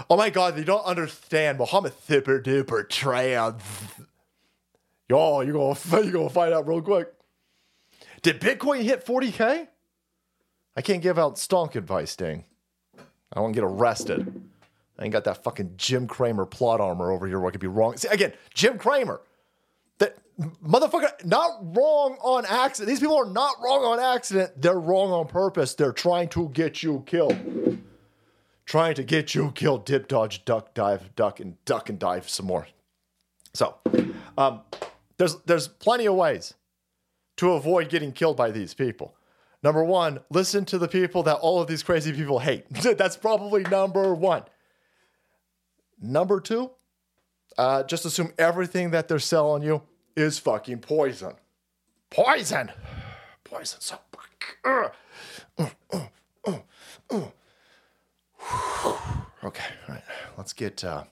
Oh 0.09 0.15
my 0.15 0.29
God, 0.29 0.55
they 0.55 0.63
don't 0.63 0.85
understand. 0.85 1.57
Muhammad 1.57 1.93
Thipper 1.93 2.41
Duper 2.41 2.87
trans. 2.87 3.61
Yo, 5.09 5.41
you're 5.41 5.53
gonna, 5.53 5.77
you're 6.03 6.13
gonna 6.13 6.29
find 6.29 6.53
out 6.53 6.67
real 6.67 6.81
quick. 6.81 7.11
Did 8.21 8.39
Bitcoin 8.39 8.81
hit 8.81 9.05
40K? 9.05 9.67
I 10.75 10.81
can't 10.81 11.01
give 11.01 11.19
out 11.19 11.35
stonk 11.35 11.75
advice, 11.75 12.15
dang. 12.15 12.45
I 13.33 13.41
won't 13.41 13.55
get 13.55 13.63
arrested. 13.65 14.41
I 14.97 15.03
ain't 15.03 15.11
got 15.11 15.25
that 15.25 15.43
fucking 15.43 15.73
Jim 15.75 16.07
Cramer 16.07 16.45
plot 16.45 16.79
armor 16.79 17.11
over 17.11 17.27
here 17.27 17.39
where 17.39 17.49
I 17.49 17.51
could 17.51 17.59
be 17.59 17.67
wrong. 17.67 17.97
See, 17.97 18.07
again, 18.07 18.31
Jim 18.53 18.77
Cramer. 18.77 19.19
Motherfucker, 20.39 21.25
not 21.25 21.75
wrong 21.75 22.17
on 22.21 22.45
accident. 22.45 22.89
These 22.89 22.99
people 22.99 23.17
are 23.17 23.29
not 23.29 23.55
wrong 23.63 23.83
on 23.83 23.99
accident. 23.99 24.61
They're 24.61 24.79
wrong 24.79 25.11
on 25.11 25.27
purpose. 25.27 25.73
They're 25.73 25.91
trying 25.91 26.29
to 26.29 26.49
get 26.49 26.83
you 26.83 27.03
killed 27.07 27.35
trying 28.67 28.93
to 28.95 29.03
get 29.03 29.33
you 29.33 29.51
killed, 29.51 29.85
dip, 29.85 30.07
dodge, 30.07 30.45
duck, 30.45 30.73
dive, 30.73 31.15
duck, 31.15 31.39
and 31.39 31.63
duck 31.65 31.89
and 31.89 31.97
dive 31.97 32.29
some 32.29 32.45
more. 32.45 32.67
So, 33.53 33.75
um, 34.37 34.61
there's 35.17 35.37
there's 35.45 35.67
plenty 35.67 36.05
of 36.05 36.13
ways 36.13 36.53
to 37.37 37.53
avoid 37.53 37.89
getting 37.89 38.11
killed 38.11 38.37
by 38.37 38.51
these 38.51 38.73
people. 38.73 39.15
Number 39.63 39.83
one, 39.83 40.19
listen 40.29 40.65
to 40.65 40.77
the 40.77 40.87
people 40.87 41.23
that 41.23 41.37
all 41.37 41.59
of 41.59 41.67
these 41.67 41.81
crazy 41.81 42.13
people 42.13 42.39
hate. 42.39 42.69
That's 42.69 43.17
probably 43.17 43.63
number 43.63 44.13
one. 44.13 44.43
Number 45.99 46.39
two, 46.39 46.69
uh, 47.57 47.83
just 47.83 48.05
assume 48.05 48.33
everything 48.37 48.91
that 48.91 49.07
they're 49.07 49.17
selling 49.17 49.63
you 49.63 49.81
is 50.17 50.39
fucking 50.39 50.79
poison. 50.79 51.35
Poison. 52.09 52.71
Poison. 53.43 53.79
So. 53.79 53.99
Uh, 54.65 54.89
uh, 55.57 55.69
uh, 56.43 56.57
okay, 59.43 59.63
all 59.87 59.95
right. 59.95 60.03
Let's 60.37 60.53
get 60.53 60.83
uh, 60.83 61.03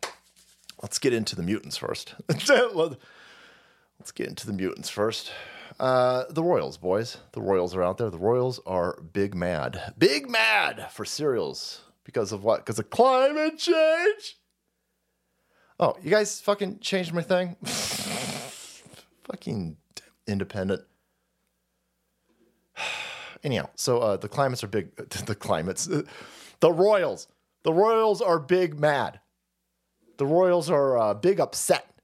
let's 0.82 1.00
get 1.00 1.14
into 1.14 1.36
the 1.36 1.44
mutants 1.44 1.78
first. 1.78 2.16
let's 2.28 4.12
get 4.14 4.28
into 4.28 4.48
the 4.48 4.54
mutants 4.54 4.90
first. 4.90 5.32
Uh, 5.80 6.24
the 6.30 6.44
Royals, 6.44 6.78
boys. 6.78 7.18
The 7.34 7.42
Royals 7.42 7.76
are 7.76 7.84
out 7.84 7.98
there. 7.98 8.10
The 8.10 8.18
Royals 8.18 8.60
are 8.66 9.00
big 9.14 9.36
mad. 9.36 9.94
Big 9.98 10.30
mad 10.30 10.88
for 10.92 11.06
cereals. 11.06 11.82
Because 12.04 12.32
of 12.32 12.44
what? 12.44 12.66
Because 12.66 12.80
of 12.80 12.90
climate 12.90 13.58
change? 13.58 14.38
Oh, 15.80 15.96
you 16.02 16.10
guys 16.10 16.42
fucking 16.42 16.80
changed 16.80 17.14
my 17.14 17.22
thing? 17.22 17.56
fucking 19.26 19.78
independent. 20.28 20.82
Anyhow, 23.44 23.70
so 23.76 24.00
uh, 24.00 24.18
the 24.18 24.30
climates 24.30 24.64
are 24.64 24.68
big. 24.68 24.96
The 25.26 25.36
climates. 25.36 25.90
The 26.62 26.72
Royals. 26.72 27.28
The 27.64 27.74
Royals 27.74 28.22
are 28.22 28.40
big 28.40 28.80
mad. 28.80 29.20
The 30.18 30.26
Royals 30.26 30.70
are 30.70 30.98
uh, 30.98 31.14
big 31.14 31.42
upset. 31.42 31.96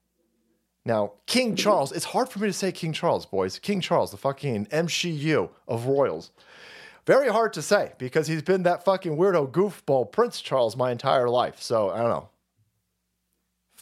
Now, 0.85 1.13
King 1.25 1.55
Charles, 1.55 1.91
it's 1.93 2.05
hard 2.05 2.27
for 2.27 2.39
me 2.39 2.47
to 2.47 2.53
say 2.53 2.71
King 2.71 2.91
Charles, 2.91 3.25
boys. 3.25 3.59
King 3.59 3.79
Charles, 3.79 4.11
the 4.11 4.17
fucking 4.17 4.65
MCU 4.67 5.49
of 5.67 5.85
Royals. 5.85 6.31
Very 7.05 7.29
hard 7.29 7.53
to 7.53 7.61
say 7.61 7.93
because 7.97 8.27
he's 8.27 8.41
been 8.41 8.63
that 8.63 8.83
fucking 8.83 9.15
weirdo 9.15 9.51
goofball 9.51 10.11
Prince 10.11 10.41
Charles 10.41 10.75
my 10.75 10.91
entire 10.91 11.29
life. 11.29 11.61
So 11.61 11.89
I 11.89 11.99
don't 11.99 12.09
know. 12.09 12.29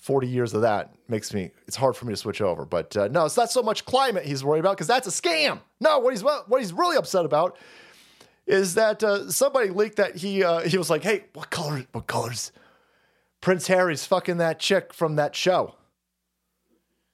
40 0.02 0.28
years 0.28 0.54
of 0.54 0.62
that 0.62 0.94
makes 1.08 1.34
me, 1.34 1.52
it's 1.68 1.76
hard 1.76 1.96
for 1.96 2.06
me 2.06 2.14
to 2.14 2.18
switch 2.18 2.42
over. 2.42 2.66
But 2.66 2.96
uh, 2.96 3.08
no, 3.10 3.26
it's 3.26 3.38
not 3.38 3.52
so 3.52 3.62
much 3.62 3.86
climate 3.86 4.26
he's 4.26 4.44
worried 4.44 4.60
about 4.60 4.78
because 4.78 4.88
that's 4.88 5.08
a 5.08 5.12
scam. 5.12 5.60
No, 5.80 6.00
what 6.00 6.14
he's, 6.14 6.24
what 6.24 6.60
he's 6.60 6.74
really 6.74 6.98
upset 6.98 7.26
about 7.26 7.58
is 8.50 8.74
that 8.74 9.04
uh, 9.04 9.30
somebody 9.30 9.70
leaked 9.70 9.98
that 9.98 10.18
he 10.18 10.44
uh, 10.44 10.62
he 10.62 10.78
was 10.78 10.90
like, 10.90 11.04
"Hey, 11.04 11.26
what 11.34 11.52
color? 11.52 11.86
What 11.92 12.08
colors? 12.08 12.52
Prince 13.42 13.68
Harry's 13.68 14.06
fucking 14.06 14.38
that 14.38 14.60
chick 14.60 14.94
from 14.94 15.16
that 15.16 15.36
show. 15.36 15.76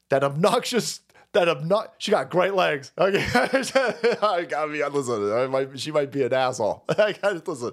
That 0.08 0.24
obnoxious." 0.24 1.00
That 1.32 1.48
obnoxious. 1.50 1.92
She 1.98 2.10
got 2.12 2.30
great 2.30 2.54
legs. 2.54 2.92
Okay, 2.96 3.22
I 3.34 4.66
be 4.72 4.82
listen. 4.84 5.32
I 5.32 5.46
might, 5.46 5.78
she 5.78 5.92
might 5.92 6.10
be 6.10 6.22
an 6.22 6.32
asshole. 6.32 6.82
I 6.88 7.12
gotta 7.12 7.42
listen. 7.44 7.72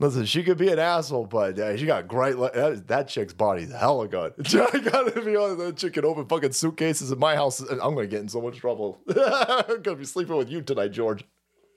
Listen, 0.00 0.24
she 0.24 0.42
could 0.42 0.58
be 0.58 0.70
an 0.70 0.78
asshole, 0.78 1.26
but 1.26 1.58
uh, 1.58 1.76
she 1.76 1.86
got 1.86 2.08
great. 2.08 2.36
Le- 2.36 2.50
that, 2.52 2.88
that 2.88 3.08
chick's 3.08 3.32
body's 3.32 3.72
hella 3.72 4.08
good. 4.08 4.34
I 4.54 4.78
gotta 4.80 5.20
be 5.20 5.36
honest. 5.36 5.58
That 5.58 5.76
chick 5.76 5.94
can 5.94 6.04
open 6.04 6.26
fucking 6.26 6.52
suitcases 6.52 7.12
in 7.12 7.18
my 7.18 7.36
house. 7.36 7.60
I'm 7.60 7.94
gonna 7.94 8.06
get 8.06 8.20
in 8.20 8.28
so 8.28 8.40
much 8.40 8.58
trouble. 8.58 8.98
I'm 9.08 9.82
gonna 9.82 9.96
be 9.96 10.04
sleeping 10.04 10.36
with 10.36 10.50
you 10.50 10.62
tonight, 10.62 10.92
George. 10.92 11.24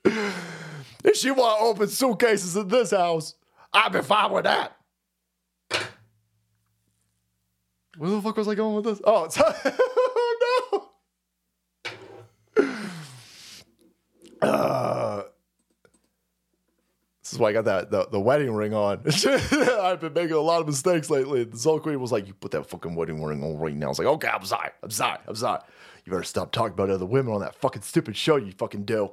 If 1.04 1.16
she 1.16 1.30
want 1.30 1.60
to 1.60 1.64
open 1.64 1.88
suitcases 1.88 2.56
in 2.56 2.66
this 2.66 2.90
house, 2.90 3.36
I'd 3.72 3.92
be 3.92 4.02
fine 4.02 4.32
with 4.32 4.44
that. 4.44 4.76
Where 7.96 8.10
the 8.10 8.20
fuck 8.20 8.36
was 8.36 8.48
I 8.48 8.56
going 8.56 8.74
with 8.74 8.84
this? 8.84 9.00
Oh, 9.04 9.24
it's, 9.24 9.38
no. 14.40 14.40
Uh, 14.40 15.22
this 17.22 17.27
is 17.38 17.40
why 17.40 17.50
I 17.50 17.52
got 17.52 17.64
that 17.66 17.90
the, 17.90 18.08
the 18.10 18.20
wedding 18.20 18.52
ring 18.52 18.74
on. 18.74 19.02
I've 19.06 20.00
been 20.00 20.12
making 20.12 20.32
a 20.32 20.40
lot 20.40 20.60
of 20.60 20.66
mistakes 20.66 21.08
lately. 21.08 21.44
The 21.44 21.56
Soul 21.56 21.80
Queen 21.80 22.00
was 22.00 22.12
like, 22.12 22.26
"You 22.26 22.34
put 22.34 22.50
that 22.50 22.68
fucking 22.68 22.94
wedding 22.94 23.22
ring 23.22 23.42
on 23.42 23.56
right 23.58 23.74
now." 23.74 23.86
I 23.86 23.88
was 23.90 23.98
like, 23.98 24.08
"Okay, 24.08 24.28
I'm 24.28 24.44
sorry. 24.44 24.70
I'm 24.82 24.90
sorry. 24.90 25.18
I'm 25.26 25.36
sorry. 25.36 25.60
You 26.04 26.12
better 26.12 26.24
stop 26.24 26.52
talking 26.52 26.72
about 26.72 26.90
other 26.90 27.06
women 27.06 27.32
on 27.32 27.40
that 27.40 27.54
fucking 27.54 27.82
stupid 27.82 28.16
show 28.16 28.36
you 28.36 28.52
fucking 28.52 28.84
do." 28.84 29.12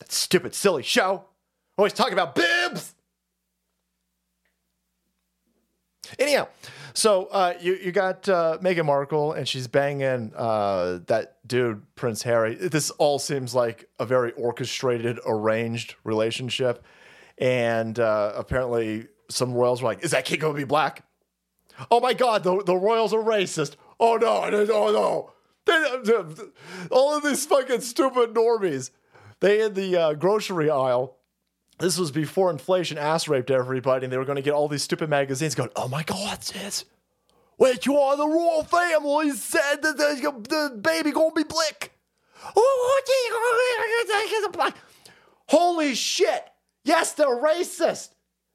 That 0.00 0.10
stupid, 0.10 0.54
silly 0.54 0.82
show. 0.82 1.24
Always 1.78 1.92
talking 1.92 2.12
about 2.12 2.34
bibs. 2.34 2.94
Anyhow, 6.18 6.48
so 6.92 7.26
uh, 7.26 7.54
you 7.60 7.74
you 7.74 7.92
got 7.92 8.28
uh, 8.28 8.58
Meghan 8.60 8.84
Markle 8.84 9.32
and 9.32 9.48
she's 9.48 9.68
banging 9.68 10.32
uh, 10.36 10.98
that 11.06 11.36
dude 11.46 11.82
Prince 11.94 12.22
Harry. 12.24 12.54
This 12.56 12.90
all 12.90 13.18
seems 13.18 13.54
like 13.54 13.88
a 13.98 14.04
very 14.04 14.32
orchestrated, 14.32 15.18
arranged 15.24 15.94
relationship, 16.04 16.84
and 17.42 17.98
uh, 17.98 18.32
apparently 18.36 19.08
some 19.28 19.52
royals 19.52 19.82
were 19.82 19.88
like, 19.88 20.04
"Is 20.04 20.12
that 20.12 20.24
kid 20.24 20.38
gonna 20.38 20.54
be 20.54 20.64
black?" 20.64 21.04
Oh 21.90 22.00
my 22.00 22.14
God, 22.14 22.44
the 22.44 22.62
the 22.62 22.76
royals 22.76 23.12
are 23.12 23.22
racist. 23.22 23.74
Oh 23.98 24.16
no! 24.16 24.44
Oh 24.72 25.32
no! 25.66 26.24
All 26.90 27.16
of 27.16 27.24
these 27.24 27.44
fucking 27.44 27.80
stupid 27.80 28.32
normies 28.32 28.90
they 29.40 29.60
in 29.60 29.74
the 29.74 29.96
uh, 29.96 30.14
grocery 30.14 30.70
aisle. 30.70 31.16
This 31.78 31.98
was 31.98 32.12
before 32.12 32.48
inflation 32.50 32.96
ass 32.96 33.26
raped 33.26 33.50
everybody, 33.50 34.04
and 34.04 34.12
they 34.12 34.18
were 34.18 34.24
going 34.24 34.36
to 34.36 34.42
get 34.42 34.54
all 34.54 34.68
these 34.68 34.84
stupid 34.84 35.10
magazines 35.10 35.56
going, 35.56 35.70
oh 35.74 35.88
my 35.88 36.04
God, 36.04 36.44
sis. 36.44 36.84
Wait, 37.58 37.84
you 37.84 37.96
are 37.96 38.16
the 38.16 38.28
royal 38.28 38.62
family 38.62 39.30
said 39.32 39.82
that 39.82 39.96
the, 39.96 40.14
the 40.48 40.78
baby 40.80 41.10
gonna 41.10 41.34
be 41.34 41.42
black. 41.42 41.90
Holy 45.48 45.94
shit. 45.96 46.51
Yes, 46.84 47.12
they're 47.12 47.26
racist. 47.26 48.10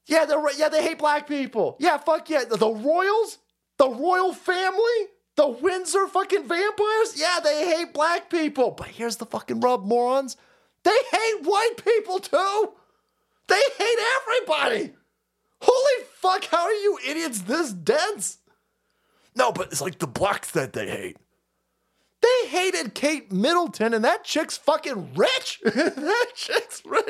Yeah, 0.05 0.25
they're 0.25 0.51
yeah, 0.53 0.69
they 0.69 0.81
hate 0.81 0.99
black 0.99 1.27
people. 1.27 1.75
Yeah, 1.79 1.97
fuck 1.97 2.29
yeah. 2.29 2.45
The, 2.45 2.57
royals, 2.69 3.39
the 3.77 3.89
royal 3.89 4.33
family, 4.33 5.07
the 5.35 5.47
Windsor 5.47 6.07
fucking 6.07 6.47
vampires, 6.47 7.13
yeah, 7.19 7.39
they 7.43 7.65
hate 7.75 7.93
black 7.93 8.29
people. 8.29 8.71
But 8.71 8.87
here's 8.87 9.17
the 9.17 9.25
fucking 9.25 9.59
rub, 9.59 9.85
morons. 9.85 10.37
They 10.83 10.97
hate 11.11 11.41
white 11.43 11.83
people 11.83 12.19
too. 12.19 12.71
They 13.47 13.61
hate 13.77 13.99
everybody. 14.21 14.93
Holy 15.61 16.05
fuck, 16.15 16.45
how 16.45 16.63
are 16.63 16.71
you 16.71 16.99
idiots 17.05 17.41
this 17.41 17.73
dense? 17.73 18.37
No, 19.35 19.51
but 19.51 19.67
it's 19.71 19.81
like 19.81 19.99
the 19.99 20.07
blacks 20.07 20.51
that 20.51 20.73
they 20.73 20.87
hate. 20.87 21.17
They 22.21 22.49
hated 22.49 22.93
Kate 22.93 23.31
Middleton, 23.31 23.93
and 23.93 24.03
that 24.03 24.23
chick's 24.23 24.57
fucking 24.57 25.13
rich. 25.13 25.59
that 25.65 26.27
chick's 26.35 26.83
rich. 26.85 27.05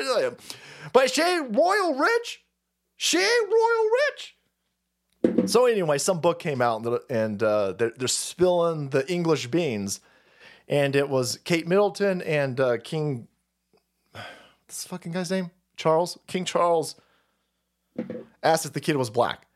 But 0.92 1.10
she 1.10 1.22
ain't 1.22 1.56
royal 1.56 1.94
rich. 1.94 2.42
She 2.96 3.18
ain't 3.18 3.48
royal 3.48 3.90
rich. 4.08 4.36
So 5.46 5.66
anyway, 5.66 5.98
some 5.98 6.20
book 6.20 6.38
came 6.38 6.60
out 6.60 6.84
and 7.10 7.42
uh, 7.42 7.72
they're, 7.72 7.92
they're, 7.96 8.08
spilling 8.08 8.90
the 8.90 9.10
English 9.10 9.46
beans, 9.48 10.00
and 10.68 10.94
it 10.94 11.08
was 11.08 11.38
Kate 11.44 11.66
Middleton 11.66 12.22
and 12.22 12.60
uh, 12.60 12.78
King. 12.78 13.28
This 14.66 14.84
fucking 14.84 15.12
guy's 15.12 15.30
name 15.30 15.50
Charles 15.76 16.18
King 16.26 16.44
Charles 16.44 16.96
asked 18.42 18.66
if 18.66 18.72
the 18.72 18.80
kid 18.80 18.96
was 18.96 19.10
black, 19.10 19.46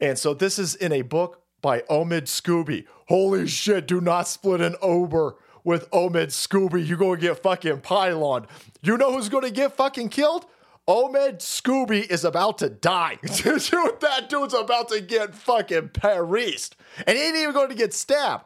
and 0.00 0.18
so 0.18 0.32
this 0.32 0.58
is 0.58 0.74
in 0.74 0.92
a 0.92 1.02
book 1.02 1.42
by 1.60 1.80
Omid 1.82 2.22
Scobie. 2.22 2.86
Holy 3.10 3.48
shit! 3.48 3.88
Do 3.88 4.00
not 4.00 4.28
split 4.28 4.60
an 4.60 4.76
Uber 4.80 5.34
with 5.64 5.90
Omid 5.90 6.28
Scobie. 6.28 6.86
You're 6.86 6.96
gonna 6.96 7.20
get 7.20 7.42
fucking 7.42 7.80
pylon. 7.80 8.46
You 8.82 8.96
know 8.96 9.12
who's 9.12 9.28
gonna 9.28 9.50
get 9.50 9.76
fucking 9.76 10.10
killed? 10.10 10.46
Omid 10.86 11.38
Scobie 11.38 12.08
is 12.08 12.24
about 12.24 12.58
to 12.58 12.68
die. 12.68 13.18
that 13.22 14.26
dude's 14.28 14.54
about 14.54 14.90
to 14.90 15.00
get 15.00 15.34
fucking 15.34 15.88
Paris. 15.88 16.70
And 17.04 17.18
he 17.18 17.24
ain't 17.24 17.36
even 17.36 17.52
going 17.52 17.70
to 17.70 17.74
get 17.74 17.92
stabbed. 17.92 18.44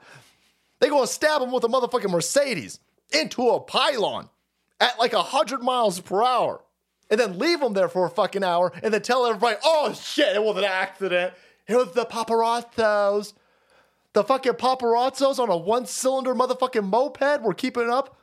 They 0.80 0.88
gonna 0.88 1.06
stab 1.09 1.42
him 1.42 1.52
with 1.52 1.64
a 1.64 1.68
motherfucking 1.68 2.11
Mercedes 2.11 2.80
into 3.12 3.47
a 3.50 3.61
pylon 3.61 4.30
at 4.80 4.99
like 4.99 5.12
100 5.12 5.62
miles 5.62 6.00
per 6.00 6.23
hour. 6.23 6.62
And 7.11 7.21
then 7.21 7.38
leave 7.38 7.61
him 7.61 7.75
there 7.75 7.90
for 7.90 8.06
a 8.06 8.11
fucking 8.11 8.42
hour 8.42 8.73
and 8.83 8.94
then 8.94 9.02
tell 9.02 9.26
everybody, 9.26 9.59
oh 9.62 9.92
shit, 9.92 10.35
it 10.35 10.42
was 10.42 10.56
an 10.56 10.64
accident. 10.64 11.35
It 11.68 11.76
was 11.76 11.92
the 11.92 12.06
paparazzos. 12.06 13.35
The 14.14 14.25
fucking 14.25 14.52
paparazzos 14.54 15.38
on 15.38 15.50
a 15.50 15.56
one 15.56 15.87
cylinder 15.87 16.35
motherfucking 16.35 16.88
moped 16.88 17.42
were 17.42 17.52
keeping 17.52 17.90
up 17.90 18.16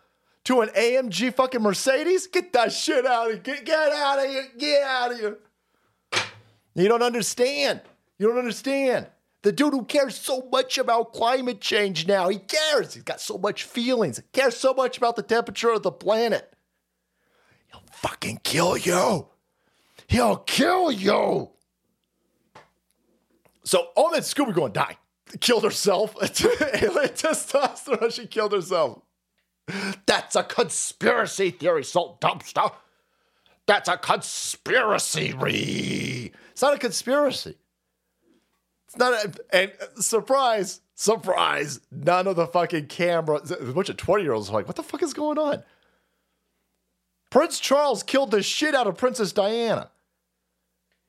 to 0.45 0.61
an 0.61 0.69
AMG 0.69 1.35
fucking 1.35 1.61
Mercedes? 1.61 2.27
Get 2.27 2.53
that 2.53 2.71
shit 2.71 3.05
out 3.05 3.27
of 3.27 3.33
here. 3.33 3.41
Get, 3.41 3.65
get 3.65 3.91
out 3.91 4.19
of 4.19 4.25
here. 4.25 4.47
Get 4.57 4.83
out 4.83 5.11
of 5.11 5.19
here. 5.19 5.37
You 6.75 6.87
don't 6.87 7.03
understand. 7.03 7.81
You 8.17 8.27
don't 8.29 8.39
understand. 8.39 9.07
The 9.41 9.51
dude 9.51 9.73
who 9.73 9.83
cares 9.83 10.15
so 10.15 10.47
much 10.51 10.77
about 10.77 11.13
climate 11.13 11.59
change 11.59 12.07
now, 12.07 12.29
he 12.29 12.37
cares. 12.37 12.93
He's 12.93 13.03
got 13.03 13.19
so 13.19 13.37
much 13.37 13.63
feelings. 13.63 14.17
He 14.17 14.23
cares 14.31 14.55
so 14.55 14.73
much 14.73 14.97
about 14.97 15.17
the 15.17 15.23
temperature 15.23 15.71
of 15.71 15.83
the 15.83 15.91
planet. 15.91 16.53
He'll 17.71 17.83
fucking 17.91 18.41
kill 18.43 18.77
you. 18.77 19.27
He'll 20.07 20.37
kill 20.37 20.91
you. 20.91 21.49
So 23.63 23.89
all 23.95 24.11
that 24.11 24.23
Scooby 24.23 24.53
going 24.53 24.71
to 24.73 24.79
die. 24.79 24.97
Killed 25.39 25.63
herself. 25.63 26.15
Alien 26.21 26.29
testosterone. 27.09 28.13
She 28.13 28.27
killed 28.27 28.53
herself. 28.53 29.01
That's 30.05 30.35
a 30.35 30.43
conspiracy 30.43 31.51
theory, 31.51 31.83
salt 31.83 32.19
dumpster. 32.19 32.73
That's 33.65 33.87
a 33.87 33.97
conspiracy. 33.97 35.33
It's 36.51 36.61
not 36.61 36.73
a 36.73 36.77
conspiracy. 36.77 37.55
It's 38.87 38.97
not 38.97 39.13
a, 39.13 39.33
and 39.55 39.71
surprise, 40.03 40.81
surprise, 40.95 41.79
none 41.91 42.27
of 42.27 42.35
the 42.35 42.47
fucking 42.47 42.87
cameras, 42.87 43.51
a 43.51 43.63
bunch 43.71 43.87
of 43.87 43.95
20 43.97 44.23
year 44.23 44.33
olds 44.33 44.49
are 44.49 44.53
like, 44.53 44.67
what 44.67 44.75
the 44.75 44.83
fuck 44.83 45.01
is 45.01 45.13
going 45.13 45.37
on? 45.37 45.63
Prince 47.29 47.59
Charles 47.59 48.03
killed 48.03 48.31
the 48.31 48.43
shit 48.43 48.75
out 48.75 48.87
of 48.87 48.97
Princess 48.97 49.31
Diana. 49.31 49.89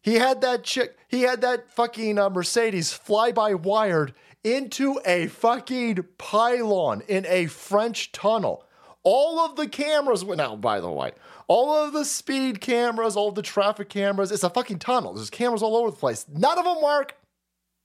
He 0.03 0.15
had 0.15 0.41
that 0.41 0.65
chick, 0.65 0.97
he 1.09 1.23
had 1.23 1.41
that 1.43 1.71
fucking 1.71 2.19
uh, 2.19 2.29
Mercedes 2.29 2.93
fly 2.93 3.33
by 3.33 3.55
wired 3.55 4.15
into 4.43 5.01
a 5.07 5.29
fucking 5.29 6.05
pylon 6.19 7.03
in 7.07 7.25
a 7.27 7.47
French 7.47 8.11
tunnel. 8.11 8.65
All 9.05 9.41
of 9.41 9.57
the 9.57 9.69
cameras 9.69 10.25
went 10.25 10.41
out, 10.41 10.61
by 10.61 10.81
the 10.81 10.91
way. 10.91 11.13
All 11.49 11.75
of 11.75 11.93
the 11.93 12.05
speed 12.05 12.61
cameras, 12.61 13.17
all 13.17 13.33
the 13.33 13.43
traffic 13.43 13.89
cameras. 13.89 14.33
It's 14.33 14.45
a 14.45 14.51
fucking 14.51 14.79
tunnel. 14.79 15.15
There's 15.15 15.31
cameras 15.31 15.63
all 15.63 15.77
over 15.77 15.91
the 15.91 15.97
place. 15.97 16.27
None 16.29 16.59
of 16.59 16.65
them 16.65 16.83
work. 16.83 17.17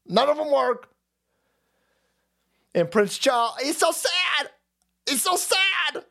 None 0.08 0.30
of 0.30 0.38
them 0.38 0.52
work. 0.52 0.90
And 2.74 2.90
Prince 2.90 3.18
Charles, 3.18 3.58
he's 3.62 3.78
so 3.78 3.92
sad. 3.92 4.50
He's 5.08 5.24
so 5.24 5.36
sad. 5.36 6.06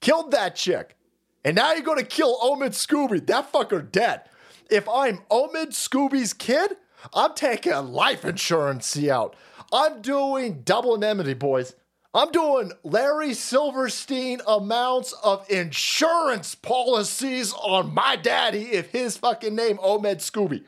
Killed 0.00 0.30
that 0.30 0.56
chick. 0.56 0.96
And 1.44 1.56
now 1.56 1.72
you're 1.72 1.82
going 1.82 1.98
to 1.98 2.04
kill 2.04 2.38
Omid 2.40 2.70
Scobie. 2.70 3.26
That 3.26 3.52
fucker 3.52 3.90
dead. 3.90 4.22
If 4.70 4.88
I'm 4.88 5.18
Omid 5.30 5.70
Scobie's 5.70 6.32
kid, 6.32 6.76
I'm 7.12 7.34
taking 7.34 7.72
life 7.72 8.24
insurance 8.24 8.96
out. 9.04 9.34
I'm 9.72 10.00
doing 10.00 10.62
double 10.62 10.94
indemnity, 10.94 11.34
boys. 11.34 11.74
I'm 12.12 12.32
doing 12.32 12.72
Larry 12.82 13.34
Silverstein 13.34 14.40
amounts 14.46 15.12
of 15.24 15.48
insurance 15.48 16.54
policies 16.56 17.52
on 17.52 17.94
my 17.94 18.16
daddy 18.16 18.72
if 18.72 18.90
his 18.90 19.16
fucking 19.16 19.54
name 19.54 19.76
Omid 19.78 20.16
Scobie. 20.16 20.64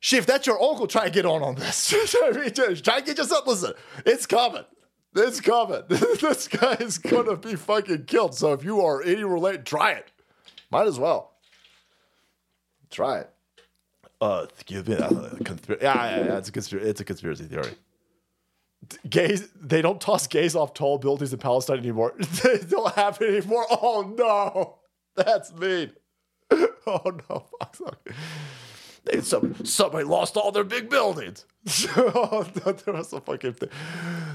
Shit, 0.00 0.20
if 0.20 0.26
that's 0.26 0.46
your 0.46 0.62
uncle, 0.62 0.86
try 0.86 1.04
to 1.04 1.10
get 1.10 1.26
on 1.26 1.42
on 1.42 1.54
this. 1.56 1.88
try 2.10 2.32
to 2.32 3.02
get 3.04 3.18
yourself. 3.18 3.46
Listen, 3.46 3.74
it's 4.04 4.26
coming. 4.26 4.64
It's 5.14 5.40
coming. 5.40 5.82
this 5.88 6.48
guy 6.48 6.74
is 6.80 6.98
gonna 6.98 7.36
be 7.36 7.54
fucking 7.54 8.06
killed. 8.06 8.34
So 8.34 8.52
if 8.52 8.64
you 8.64 8.80
are 8.80 9.02
any 9.02 9.24
related, 9.24 9.66
try 9.66 9.92
it. 9.92 10.10
Might 10.70 10.86
as 10.86 10.98
well. 10.98 11.31
Try 12.92 13.20
it. 13.20 13.30
Uh, 14.20 14.46
it. 14.68 15.00
Uh, 15.00 15.08
conspira- 15.40 15.82
yeah, 15.82 16.16
yeah, 16.16 16.24
yeah, 16.26 16.38
it's 16.38 16.48
a 16.48 16.52
conspiracy. 16.52 16.88
It's 16.88 17.00
a 17.00 17.04
conspiracy 17.04 17.44
theory. 17.44 17.72
Gays, 19.08 19.48
they 19.60 19.82
don't 19.82 20.00
toss 20.00 20.26
gays 20.26 20.54
off 20.54 20.74
tall 20.74 20.98
buildings 20.98 21.32
in 21.32 21.38
Palestine 21.40 21.78
anymore. 21.78 22.14
they 22.42 22.58
don't 22.58 22.94
happen 22.94 23.34
anymore. 23.34 23.66
Oh 23.70 24.14
no, 24.16 24.78
that's 25.16 25.52
mean. 25.52 25.92
Oh 26.84 27.16
no, 27.30 27.46
they, 29.04 29.20
some, 29.20 29.64
somebody 29.64 30.04
lost 30.04 30.36
all 30.36 30.50
their 30.50 30.64
big 30.64 30.90
buildings. 30.90 31.46
oh, 31.96 32.44
there 32.52 32.94
was 32.94 33.12
a 33.12 33.20
fucking 33.20 33.52
thing. 33.52 33.68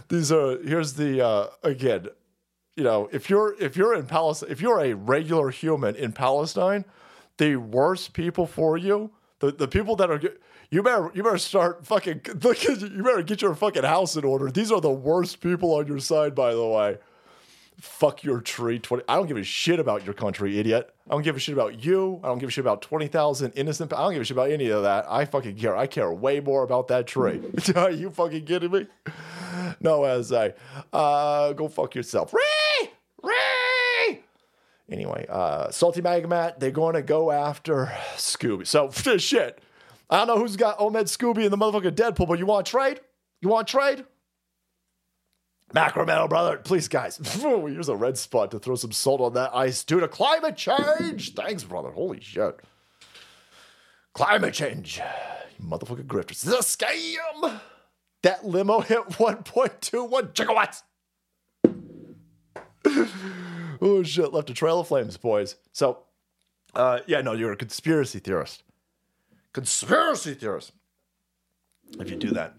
These 0.07 0.31
are 0.31 0.57
here's 0.63 0.93
the 0.93 1.25
uh, 1.25 1.47
again. 1.63 2.07
You 2.77 2.85
know, 2.85 3.09
if 3.11 3.29
you're 3.29 3.55
if 3.61 3.75
you're 3.75 3.93
in 3.95 4.05
Palestine, 4.05 4.49
if 4.49 4.61
you're 4.61 4.79
a 4.79 4.93
regular 4.93 5.49
human 5.49 5.95
in 5.95 6.13
Palestine, 6.13 6.85
the 7.37 7.55
worst 7.55 8.13
people 8.13 8.45
for 8.45 8.77
you 8.77 9.11
the, 9.39 9.51
the 9.51 9.67
people 9.67 9.95
that 9.97 10.09
are 10.09 10.21
you 10.69 10.83
better 10.83 11.11
you 11.13 11.23
better 11.23 11.37
start 11.37 11.85
fucking 11.85 12.21
look 12.43 12.63
you 12.63 13.03
better 13.03 13.21
get 13.21 13.41
your 13.41 13.55
fucking 13.55 13.83
house 13.83 14.15
in 14.15 14.25
order. 14.25 14.49
These 14.49 14.71
are 14.71 14.81
the 14.81 14.91
worst 14.91 15.39
people 15.41 15.75
on 15.75 15.87
your 15.87 15.99
side, 15.99 16.35
by 16.35 16.53
the 16.53 16.65
way. 16.65 16.97
Fuck 17.79 18.23
your 18.23 18.41
tree. 18.41 18.79
20. 18.79 19.03
I 19.07 19.15
don't 19.15 19.27
give 19.27 19.37
a 19.37 19.43
shit 19.43 19.79
about 19.79 20.03
your 20.03 20.15
country, 20.15 20.57
idiot. 20.57 20.91
I 21.07 21.11
don't 21.11 21.21
give 21.21 21.35
a 21.35 21.39
shit 21.39 21.53
about 21.53 21.83
you. 21.85 22.19
I 22.23 22.27
don't 22.27 22.39
give 22.39 22.49
a 22.49 22.51
shit 22.51 22.63
about 22.63 22.81
20,000 22.81 23.51
innocent. 23.51 23.93
I 23.93 23.97
don't 23.97 24.13
give 24.13 24.23
a 24.23 24.25
shit 24.25 24.35
about 24.35 24.49
any 24.49 24.69
of 24.69 24.81
that. 24.81 25.05
I 25.07 25.25
fucking 25.25 25.57
care. 25.57 25.77
I 25.77 25.85
care 25.85 26.11
way 26.11 26.39
more 26.39 26.63
about 26.63 26.87
that 26.87 27.05
tree. 27.05 27.39
are 27.75 27.91
you 27.91 28.09
fucking 28.09 28.45
kidding 28.45 28.71
me? 28.71 28.87
No, 29.79 30.05
as 30.05 30.33
I 30.33 30.55
uh, 30.91 31.53
go 31.53 31.67
fuck 31.67 31.93
yourself. 31.93 32.33
Ray! 32.33 32.89
Ray! 33.21 33.56
Anyway, 34.89 35.25
uh, 35.27 35.69
Salty 35.69 36.01
Magamat, 36.01 36.59
they're 36.59 36.71
going 36.71 36.95
to 36.95 37.01
go 37.01 37.31
after 37.31 37.91
Scobie. 38.15 38.65
So, 38.65 38.89
shit. 39.17 39.59
I 40.09 40.19
don't 40.19 40.27
know 40.27 40.37
who's 40.37 40.55
got 40.55 40.79
Omid 40.79 41.03
Scobie 41.03 41.43
and 41.43 41.51
the 41.51 41.57
motherfucking 41.57 41.91
Deadpool, 41.91 42.27
but 42.27 42.39
you 42.39 42.45
want 42.45 42.65
trade? 42.65 43.01
You 43.41 43.49
want 43.49 43.67
trade? 43.67 44.05
Macro 45.73 46.05
Metal 46.05 46.29
Brother, 46.29 46.57
please, 46.57 46.87
guys. 46.87 47.17
Here's 47.41 47.89
a 47.89 47.95
red 47.95 48.17
spot 48.17 48.51
to 48.51 48.59
throw 48.59 48.75
some 48.75 48.93
salt 48.93 49.19
on 49.19 49.33
that 49.33 49.53
ice 49.53 49.83
due 49.83 49.99
to 49.99 50.07
climate 50.07 50.55
change. 50.55 51.33
Thanks, 51.33 51.65
brother. 51.65 51.91
Holy 51.91 52.21
shit. 52.21 52.61
Climate 54.13 54.53
change. 54.53 55.01
You 55.59 55.65
motherfucking 55.65 56.05
grifters. 56.05 56.41
This 56.41 56.45
is 56.45 56.53
a 56.53 56.59
scam. 56.59 57.59
That 58.23 58.45
limo 58.45 58.79
hit 58.79 58.99
1.21 59.09 60.33
gigawatts. 60.33 60.83
Oh 63.81 64.03
shit, 64.03 64.33
left 64.33 64.49
a 64.49 64.53
trail 64.53 64.79
of 64.79 64.87
flames, 64.87 65.17
boys. 65.17 65.55
So, 65.71 65.99
uh, 66.73 66.99
yeah, 67.07 67.21
no, 67.21 67.33
you're 67.33 67.51
a 67.51 67.57
conspiracy 67.57 68.19
theorist. 68.19 68.63
Conspiracy 69.53 70.33
theorist. 70.33 70.73
If 71.99 72.09
you 72.09 72.17
do 72.17 72.31
that. 72.31 72.53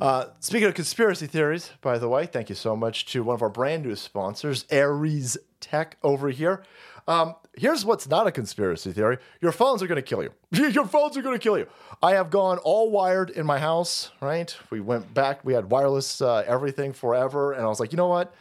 Uh, 0.00 0.26
speaking 0.38 0.68
of 0.68 0.74
conspiracy 0.74 1.26
theories, 1.26 1.70
by 1.80 1.98
the 1.98 2.08
way, 2.08 2.26
thank 2.26 2.48
you 2.48 2.54
so 2.54 2.76
much 2.76 3.06
to 3.06 3.22
one 3.22 3.34
of 3.34 3.42
our 3.42 3.50
brand 3.50 3.84
new 3.84 3.96
sponsors, 3.96 4.64
Aires 4.70 5.36
Tech 5.60 5.96
over 6.02 6.30
here. 6.30 6.62
Um, 7.08 7.34
here's 7.56 7.84
what's 7.84 8.08
not 8.08 8.26
a 8.26 8.30
conspiracy 8.30 8.92
theory 8.92 9.18
your 9.40 9.52
phones 9.52 9.82
are 9.82 9.86
going 9.86 9.96
to 9.96 10.02
kill 10.02 10.22
you. 10.22 10.30
your 10.70 10.86
phones 10.86 11.16
are 11.16 11.22
going 11.22 11.34
to 11.34 11.42
kill 11.42 11.58
you. 11.58 11.66
I 12.02 12.12
have 12.12 12.30
gone 12.30 12.58
all 12.58 12.90
wired 12.90 13.30
in 13.30 13.44
my 13.44 13.58
house, 13.58 14.10
right? 14.20 14.56
We 14.70 14.80
went 14.80 15.12
back, 15.12 15.44
we 15.44 15.52
had 15.52 15.70
wireless 15.70 16.20
uh, 16.20 16.44
everything 16.46 16.92
forever. 16.92 17.52
And 17.52 17.62
I 17.62 17.68
was 17.68 17.80
like, 17.80 17.92
you 17.92 17.96
know 17.96 18.08
what? 18.08 18.32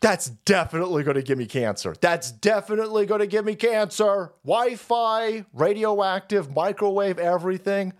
That's 0.00 0.26
definitely 0.26 1.02
going 1.02 1.16
to 1.16 1.22
give 1.22 1.38
me 1.38 1.46
cancer. 1.46 1.94
That's 2.00 2.30
definitely 2.30 3.06
going 3.06 3.20
to 3.20 3.26
give 3.26 3.44
me 3.44 3.54
cancer. 3.54 4.32
Wi 4.44 4.76
Fi, 4.76 5.44
radioactive, 5.52 6.54
microwave, 6.54 7.18
everything. 7.18 7.92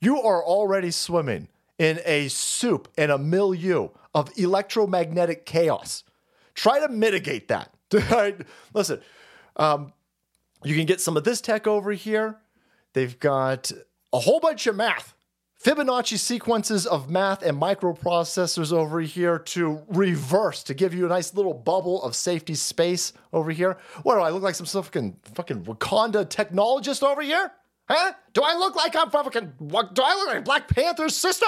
You 0.00 0.22
are 0.22 0.44
already 0.44 0.90
swimming 0.90 1.48
in 1.78 2.00
a 2.04 2.28
soup 2.28 2.88
and 2.96 3.10
a 3.10 3.18
milieu 3.18 3.88
of 4.14 4.30
electromagnetic 4.36 5.46
chaos. 5.46 6.04
Try 6.54 6.80
to 6.80 6.88
mitigate 6.88 7.48
that. 7.48 7.72
Listen, 8.74 9.00
um, 9.56 9.92
you 10.64 10.74
can 10.74 10.86
get 10.86 11.00
some 11.00 11.16
of 11.16 11.24
this 11.24 11.40
tech 11.40 11.66
over 11.66 11.92
here. 11.92 12.36
They've 12.94 13.18
got 13.18 13.70
a 14.12 14.18
whole 14.18 14.40
bunch 14.40 14.66
of 14.66 14.76
math, 14.76 15.14
Fibonacci 15.62 16.16
sequences 16.16 16.86
of 16.86 17.10
math 17.10 17.42
and 17.42 17.60
microprocessors 17.60 18.72
over 18.72 19.00
here 19.00 19.40
to 19.40 19.82
reverse, 19.88 20.62
to 20.62 20.72
give 20.72 20.94
you 20.94 21.04
a 21.04 21.08
nice 21.08 21.34
little 21.34 21.52
bubble 21.52 22.00
of 22.04 22.14
safety 22.14 22.54
space 22.54 23.12
over 23.32 23.50
here. 23.50 23.76
What 24.04 24.14
do 24.14 24.20
I 24.20 24.30
look 24.30 24.44
like 24.44 24.54
some 24.54 24.66
fucking 24.66 25.16
fucking 25.34 25.64
Wakanda 25.64 26.26
technologist 26.26 27.02
over 27.02 27.22
here? 27.22 27.50
Huh? 27.88 28.12
Do 28.34 28.42
I 28.42 28.54
look 28.54 28.76
like 28.76 28.94
I'm 28.94 29.10
fucking, 29.10 29.54
what, 29.58 29.96
do 29.96 30.02
I 30.04 30.14
look 30.14 30.28
like 30.28 30.44
Black 30.44 30.68
Panther's 30.68 31.16
sister? 31.16 31.46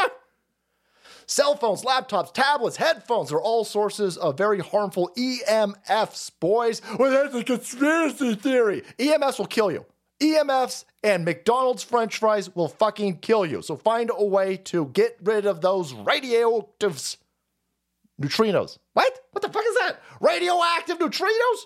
Cell 1.27 1.55
phones, 1.55 1.83
laptops, 1.83 2.35
tablets, 2.35 2.77
headphones 2.77 3.31
are 3.31 3.41
all 3.41 3.65
sources 3.65 4.17
of 4.17 4.37
very 4.37 4.59
harmful 4.59 5.13
EMFs, 5.17 6.33
boys. 6.41 6.83
Well, 6.99 7.13
that's 7.13 7.35
a 7.37 7.45
conspiracy 7.45 8.35
theory. 8.35 8.83
EMFs 8.99 9.39
will 9.39 9.47
kill 9.47 9.71
you. 9.71 9.87
EMFs 10.21 10.85
and 11.03 11.25
McDonald's 11.25 11.83
french 11.83 12.19
fries 12.19 12.55
will 12.55 12.69
fucking 12.69 13.19
kill 13.19 13.47
you. 13.47 13.63
So 13.63 13.77
find 13.77 14.11
a 14.15 14.25
way 14.25 14.57
to 14.59 14.87
get 14.87 15.17
rid 15.23 15.47
of 15.47 15.61
those 15.61 15.93
radioactive 15.95 17.17
neutrinos. 18.21 18.79
What? 18.93 19.19
What 19.33 19.43
the 19.43 19.49
fuck 19.49 19.65
is 19.67 19.75
that? 19.77 20.01
Radioactive 20.21 20.99
neutrinos? 20.99 21.59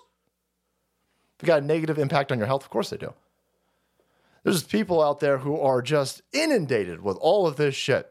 They 1.39 1.47
got 1.47 1.63
a 1.63 1.67
negative 1.67 1.99
impact 1.99 2.31
on 2.31 2.39
your 2.39 2.47
health? 2.47 2.63
Of 2.63 2.71
course 2.71 2.91
they 2.91 2.97
do. 2.97 3.13
There's 4.45 4.63
people 4.63 5.03
out 5.03 5.21
there 5.21 5.39
who 5.39 5.59
are 5.59 5.83
just 5.83 6.23
inundated 6.33 7.03
with 7.03 7.17
all 7.17 7.47
of 7.47 7.57
this 7.57 7.75
shit. 7.75 8.11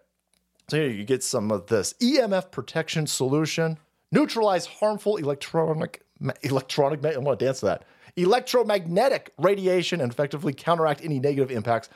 So 0.67 0.77
here 0.77 0.89
you 0.89 1.03
get 1.03 1.23
some 1.23 1.51
of 1.51 1.67
this 1.67 1.93
EMF 2.01 2.51
protection 2.51 3.07
solution, 3.07 3.77
neutralize 4.11 4.65
harmful 4.65 5.17
electronic 5.17 6.01
electronic 6.41 7.05
I 7.05 7.17
want 7.17 7.39
to 7.39 7.45
dance 7.45 7.59
to 7.59 7.65
that. 7.67 7.85
Electromagnetic 8.15 9.33
radiation 9.37 10.01
and 10.01 10.11
effectively 10.11 10.53
counteract 10.53 11.03
any 11.03 11.19
negative 11.19 11.51
impacts 11.51 11.89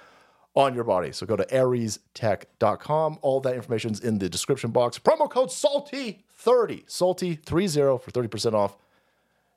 on 0.56 0.74
your 0.74 0.84
body. 0.84 1.12
So 1.12 1.26
go 1.26 1.36
to 1.36 1.46
airestech.com. 1.46 3.20
All 3.22 3.40
that 3.42 3.56
information 3.56 3.92
is 3.92 4.00
in 4.00 4.18
the 4.18 4.28
description 4.28 4.72
box. 4.72 4.98
Promo 4.98 5.30
code 5.30 5.50
SALTY30, 5.50 6.86
SALTY30 6.88 8.02
for 8.02 8.12
30% 8.12 8.54
off. 8.54 8.76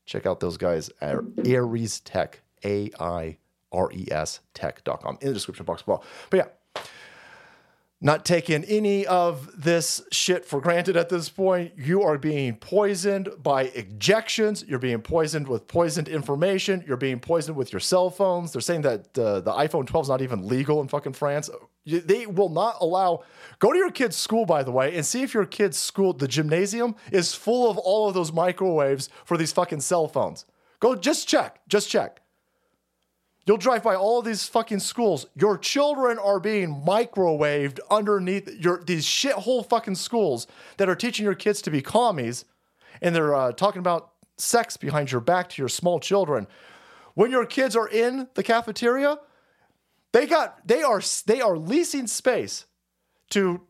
Check 0.05 0.27
out 0.27 0.41
those 0.41 0.59
guys 0.59 0.91
at 1.01 1.19
Aires 1.45 2.01
Tech, 2.01 2.43
A 2.65 2.91
I 3.01 3.39
R 3.73 3.91
E 3.93 4.09
S 4.11 4.41
tech.com 4.55 5.19
in 5.21 5.29
the 5.29 5.35
description 5.35 5.65
box 5.65 5.83
below. 5.83 6.03
But 6.29 6.37
yeah, 6.37 6.47
not 8.01 8.25
taking 8.25 8.65
any 8.65 9.07
of 9.07 9.63
this 9.63 10.03
shit 10.11 10.47
for 10.47 10.61
granted 10.61 10.97
at 10.97 11.11
this 11.11 11.29
point. 11.29 11.73
You 11.77 12.03
are 12.03 12.17
being 12.17 12.57
poisoned 12.57 13.29
by 13.43 13.67
ejections. 13.69 14.67
You're 14.67 14.79
being 14.79 15.03
poisoned 15.03 15.47
with 15.47 15.69
poisoned 15.69 16.09
information. 16.09 16.83
You're 16.87 16.97
being 16.97 17.21
poisoned 17.21 17.59
with 17.59 17.73
your 17.73 17.81
cell 17.81 18.09
phones. 18.09 18.53
They're 18.53 18.63
saying 18.63 18.83
that 18.83 19.19
uh, 19.19 19.41
the 19.41 19.53
iPhone 19.53 19.87
12 19.87 20.07
is 20.07 20.09
not 20.09 20.23
even 20.23 20.49
legal 20.49 20.81
in 20.81 20.89
fucking 20.89 21.13
France. 21.13 21.51
They 21.85 22.27
will 22.27 22.49
not 22.49 22.77
allow. 22.81 23.25
Go 23.59 23.73
to 23.73 23.79
your 23.79 23.91
kid's 23.91 24.17
school, 24.17 24.47
by 24.47 24.63
the 24.63 24.73
way, 24.73 24.97
and 24.97 25.05
see 25.05 25.23
if 25.23 25.35
your 25.35 25.47
kid's 25.47 25.79
school, 25.79 26.15
the 26.15 26.29
gymnasium, 26.29 26.95
is 27.13 27.35
full 27.35 27.71
of 27.71 27.77
all 27.77 28.09
of 28.09 28.15
those 28.15 28.33
microwaves 28.33 29.11
for 29.25 29.37
these 29.37 29.53
fucking 29.53 29.81
cell 29.81 30.09
phones. 30.09 30.47
Go, 30.79 30.95
just 30.95 31.29
check. 31.29 31.61
Just 31.69 31.91
check. 31.91 32.23
You'll 33.47 33.57
drive 33.57 33.83
by 33.83 33.95
all 33.95 34.19
of 34.19 34.25
these 34.25 34.47
fucking 34.47 34.81
schools. 34.81 35.27
Your 35.35 35.57
children 35.57 36.19
are 36.19 36.39
being 36.39 36.83
microwaved 36.87 37.81
underneath 37.91 38.49
your 38.61 38.83
these 38.85 39.07
shithole 39.07 39.67
fucking 39.69 39.95
schools 39.95 40.47
that 40.77 40.89
are 40.89 40.95
teaching 40.95 41.25
your 41.25 41.35
kids 41.35 41.63
to 41.63 41.71
be 41.71 41.81
commies, 41.81 42.45
and 43.01 43.15
they're 43.15 43.35
uh, 43.35 43.53
talking 43.53 43.81
about 43.81 44.13
sex 44.37 44.77
behind 44.77 45.11
your 45.11 45.21
back 45.21 45.49
to 45.51 45.63
your 45.63 45.69
small 45.69 46.01
children. 46.01 46.47
When 47.15 47.31
your 47.31 47.47
kids 47.47 47.75
are 47.77 47.89
in 47.89 48.29
the 48.35 48.43
cafeteria, 48.43 49.19
they 50.13 50.27
got 50.27 50.67
they 50.67 50.83
are 50.83 51.03
they 51.27 51.41
are 51.41 51.57
leasing 51.57 52.07
space 52.07 52.67
to 53.31 53.63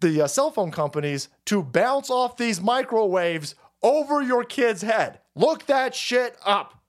the 0.00 0.22
uh, 0.22 0.26
cell 0.26 0.50
phone 0.50 0.70
companies 0.70 1.28
to 1.46 1.62
bounce 1.62 2.10
off 2.10 2.36
these 2.36 2.60
microwaves 2.60 3.54
over 3.82 4.22
your 4.22 4.44
kid's 4.44 4.82
head. 4.82 5.20
Look 5.34 5.66
that 5.66 5.94
shit 5.94 6.36
up 6.44 6.80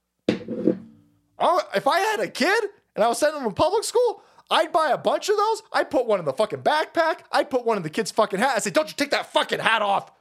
if 1.74 1.86
I 1.86 1.98
had 1.98 2.20
a 2.20 2.28
kid 2.28 2.64
and 2.94 3.04
I 3.04 3.08
was 3.08 3.18
sending 3.18 3.42
them 3.42 3.50
to 3.50 3.54
public 3.54 3.84
school, 3.84 4.22
I'd 4.50 4.72
buy 4.72 4.90
a 4.90 4.98
bunch 4.98 5.28
of 5.28 5.36
those. 5.36 5.62
I'd 5.72 5.90
put 5.90 6.06
one 6.06 6.18
in 6.18 6.24
the 6.24 6.32
fucking 6.32 6.60
backpack. 6.60 7.20
I'd 7.32 7.50
put 7.50 7.64
one 7.64 7.76
in 7.76 7.82
the 7.82 7.90
kid's 7.90 8.10
fucking 8.10 8.38
hat. 8.38 8.56
I'd 8.56 8.62
say, 8.62 8.70
don't 8.70 8.88
you 8.88 8.94
take 8.94 9.10
that 9.10 9.32
fucking 9.32 9.60
hat 9.60 9.82
off. 9.82 10.12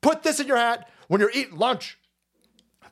Put 0.00 0.22
this 0.22 0.40
in 0.40 0.46
your 0.46 0.58
hat 0.58 0.90
when 1.08 1.20
you're 1.20 1.32
eating 1.32 1.56
lunch. 1.56 1.98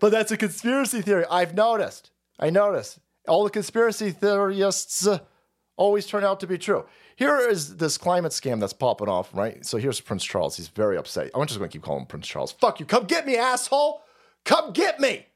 But 0.00 0.10
that's 0.10 0.32
a 0.32 0.36
conspiracy 0.36 1.02
theory. 1.02 1.24
I've 1.30 1.54
noticed. 1.54 2.10
I 2.38 2.50
noticed. 2.50 2.98
All 3.28 3.44
the 3.44 3.50
conspiracy 3.50 4.10
theorists 4.10 5.06
uh, 5.06 5.18
always 5.76 6.06
turn 6.06 6.24
out 6.24 6.40
to 6.40 6.46
be 6.46 6.58
true. 6.58 6.84
Here 7.16 7.38
is 7.38 7.76
this 7.76 7.96
climate 7.96 8.32
scam 8.32 8.60
that's 8.60 8.72
popping 8.72 9.08
off, 9.08 9.34
right? 9.34 9.64
So 9.64 9.78
here's 9.78 10.00
Prince 10.00 10.24
Charles. 10.24 10.56
He's 10.56 10.68
very 10.68 10.96
upset. 10.96 11.30
I'm 11.34 11.46
just 11.46 11.58
going 11.58 11.70
to 11.70 11.72
keep 11.72 11.82
calling 11.82 12.02
him 12.02 12.06
Prince 12.06 12.26
Charles. 12.26 12.52
Fuck 12.52 12.80
you. 12.80 12.86
Come 12.86 13.04
get 13.04 13.26
me, 13.26 13.36
asshole. 13.36 14.02
Come 14.44 14.72
get 14.72 15.00
me. 15.00 15.26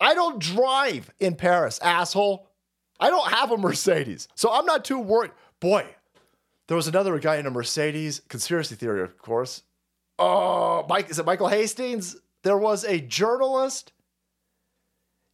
I 0.00 0.14
don't 0.14 0.38
drive 0.38 1.10
in 1.18 1.34
Paris, 1.34 1.78
asshole. 1.80 2.48
I 3.00 3.10
don't 3.10 3.30
have 3.30 3.50
a 3.50 3.56
Mercedes. 3.56 4.28
So 4.34 4.52
I'm 4.52 4.66
not 4.66 4.84
too 4.84 4.98
worried. 4.98 5.32
Boy, 5.60 5.86
there 6.66 6.76
was 6.76 6.88
another 6.88 7.18
guy 7.18 7.36
in 7.36 7.46
a 7.46 7.50
Mercedes, 7.50 8.20
conspiracy 8.28 8.74
theory, 8.74 9.02
of 9.02 9.18
course. 9.18 9.62
Oh, 10.18 10.84
Mike, 10.88 11.10
is 11.10 11.18
it 11.18 11.26
Michael 11.26 11.48
Hastings? 11.48 12.16
There 12.42 12.58
was 12.58 12.84
a 12.84 13.00
journalist. 13.00 13.92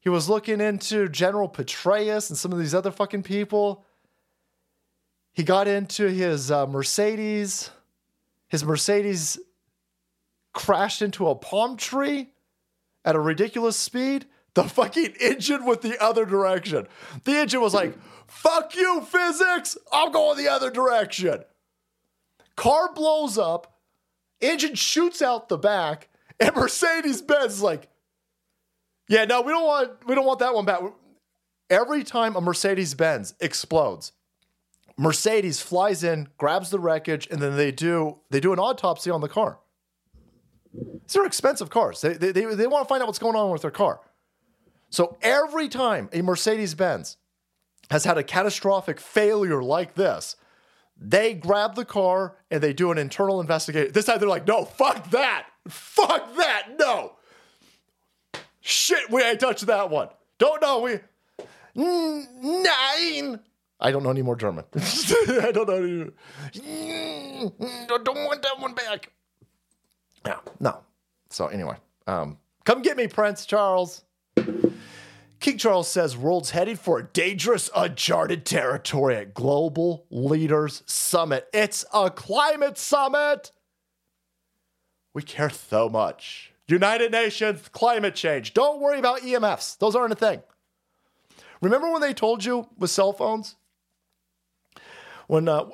He 0.01 0.09
was 0.11 0.29
looking 0.29 0.61
into 0.61 1.09
General 1.09 1.49
Petraeus 1.49 2.29
and 2.29 2.39
some 2.39 2.53
of 2.53 2.59
these 2.59 2.75
other 2.75 2.91
fucking 2.91 3.23
people. 3.23 3.85
He 5.33 5.43
got 5.43 5.67
into 5.67 6.09
his 6.09 6.51
uh, 6.51 6.67
Mercedes. 6.67 7.71
His 8.49 8.65
Mercedes 8.65 9.39
crashed 10.53 11.03
into 11.03 11.29
a 11.29 11.35
palm 11.35 11.77
tree 11.77 12.31
at 13.05 13.17
a 13.17 13.21
ridiculous 13.21 13.77
speed 13.77 14.27
the 14.55 14.65
fucking 14.65 15.15
engine 15.21 15.65
went 15.65 15.83
the 15.83 16.03
other 16.03 16.25
direction. 16.25 16.87
The 17.25 17.33
engine 17.33 17.61
was 17.61 17.75
like, 17.75 17.95
fuck 18.27 18.75
you, 18.77 19.03
physics. 19.03 19.77
I'm 19.93 20.13
going 20.13 20.39
the 20.39 20.49
other 20.49 20.71
direction. 20.71 21.45
Car 22.57 22.93
blows 22.95 23.37
up, 23.37 23.81
engine 24.41 24.75
shoots 24.77 25.21
out 25.21 25.49
the 25.49 25.59
back, 25.59 26.09
and 26.39 26.55
Mercedes 26.55 27.21
Benz 27.21 27.55
is 27.55 27.63
like, 27.63 27.89
yeah, 29.09 29.25
no, 29.25 29.43
we 29.43 29.53
don't 29.53 29.65
want 29.65 30.07
we 30.07 30.15
don't 30.15 30.25
want 30.25 30.39
that 30.39 30.55
one 30.55 30.65
back. 30.65 30.81
Every 31.69 32.05
time 32.05 32.37
a 32.37 32.41
Mercedes 32.41 32.95
Benz 32.95 33.35
explodes, 33.41 34.13
Mercedes 34.97 35.61
flies 35.61 36.05
in, 36.05 36.29
grabs 36.39 36.71
the 36.71 36.79
wreckage, 36.79 37.27
and 37.31 37.43
then 37.43 37.57
they 37.57 37.73
do 37.73 38.19
they 38.31 38.41
do 38.41 38.53
an 38.53 38.59
autopsy 38.59 39.11
on 39.11 39.21
the 39.21 39.29
car. 39.29 39.59
These 40.73 41.17
are 41.17 41.27
expensive 41.27 41.71
cars. 41.71 42.01
They, 42.01 42.15
they, 42.15 42.33
they, 42.33 42.45
they 42.55 42.67
want 42.67 42.85
to 42.85 42.89
find 42.89 43.03
out 43.03 43.07
what's 43.07 43.19
going 43.19 43.37
on 43.37 43.51
with 43.51 43.63
their 43.63 43.71
car. 43.71 44.01
So 44.95 45.17
every 45.23 45.69
time 45.69 46.09
a 46.13 46.23
Mercedes 46.23 46.77
Benz 46.77 47.17
has 47.91 48.05
had 48.05 48.17
a 48.17 48.23
catastrophic 48.23 49.01
failure 49.01 49.61
like 49.61 49.95
this, 49.95 50.37
they 50.97 51.35
grab 51.35 51.75
the 51.75 51.85
car 51.85 52.37
and 52.49 52.63
they 52.63 52.73
do 52.73 52.93
an 52.93 52.99
internal 52.99 53.41
investigation. 53.41 53.91
This 53.93 54.05
time 54.05 54.21
they're 54.21 54.29
like, 54.29 54.47
no, 54.47 54.65
fuck 54.65 55.11
that. 55.11 55.47
Fuck 55.67 56.37
that. 56.37 56.79
No. 56.79 57.17
Shit, 58.61 59.11
we 59.11 59.21
ain't 59.21 59.41
touched 59.41 59.67
that 59.67 59.91
one. 59.91 60.11
Don't 60.39 60.63
know. 60.63 60.83
We. 60.83 61.01
Nine. 61.75 63.41
I 63.81 63.91
don't 63.91 64.05
know 64.05 64.11
any 64.11 64.23
more 64.23 64.37
German. 64.37 64.65
I 64.77 65.51
don't 65.53 65.69
know. 65.69 66.11
Any... 66.55 67.53
Don't 67.89 68.27
want 68.27 68.43
that 68.43 68.61
one 68.61 68.75
back. 68.75 69.11
Yeah, 70.25 70.39
no. 70.61 70.79
So 71.31 71.49
anyway, 71.49 71.79
um, 72.07 72.39
come 72.65 72.81
get 72.81 72.97
me, 72.97 73.09
Prince 73.09 73.45
Charles. 73.45 74.05
King 75.45 75.59
Charles 75.59 75.89
says 75.89 76.17
world's 76.17 76.53
headed 76.53 76.79
for 76.79 77.03
dangerous, 77.03 77.69
uncharted 77.77 78.47
territory 78.47 79.17
at 79.17 79.35
Global 79.35 80.07
Leaders 80.09 80.83
Summit. 80.87 81.49
It's 81.53 81.85
a 81.93 82.09
climate 82.09 82.79
summit. 82.79 83.51
We 85.13 85.21
care 85.21 85.51
so 85.51 85.91
much. 85.91 86.55
United 86.67 87.13
Nations, 87.13 87.69
climate 87.69 88.15
change. 88.15 88.55
Don't 88.55 88.81
worry 88.81 88.99
about 88.99 89.21
EMFs. 89.21 89.77
Those 89.77 89.95
aren't 89.95 90.15
a 90.15 90.17
thing. 90.17 90.41
Remember 91.61 91.93
when 91.93 92.01
they 92.01 92.15
told 92.15 92.43
you 92.43 92.67
with 92.79 92.89
cell 92.89 93.13
phones? 93.13 93.57
When 95.27 95.47
uh, 95.47 95.67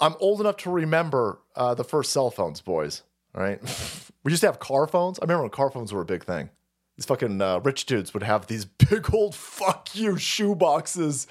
I'm 0.00 0.14
old 0.20 0.40
enough 0.40 0.56
to 0.56 0.70
remember 0.70 1.38
uh, 1.54 1.74
the 1.74 1.84
first 1.84 2.14
cell 2.14 2.30
phones, 2.30 2.62
boys. 2.62 3.02
Right? 3.34 3.60
we 4.24 4.32
used 4.32 4.40
to 4.40 4.46
have 4.46 4.58
car 4.58 4.86
phones. 4.86 5.18
I 5.18 5.24
remember 5.24 5.42
when 5.42 5.50
car 5.50 5.70
phones 5.70 5.92
were 5.92 6.00
a 6.00 6.06
big 6.06 6.24
thing. 6.24 6.48
These 6.96 7.06
fucking 7.06 7.40
uh, 7.40 7.60
rich 7.60 7.86
dudes 7.86 8.12
would 8.14 8.22
have 8.22 8.46
these 8.46 8.64
big 8.90 9.12
old 9.14 9.34
fuck 9.34 9.94
you 9.94 10.16
shoe 10.16 10.54
boxes. 10.54 11.26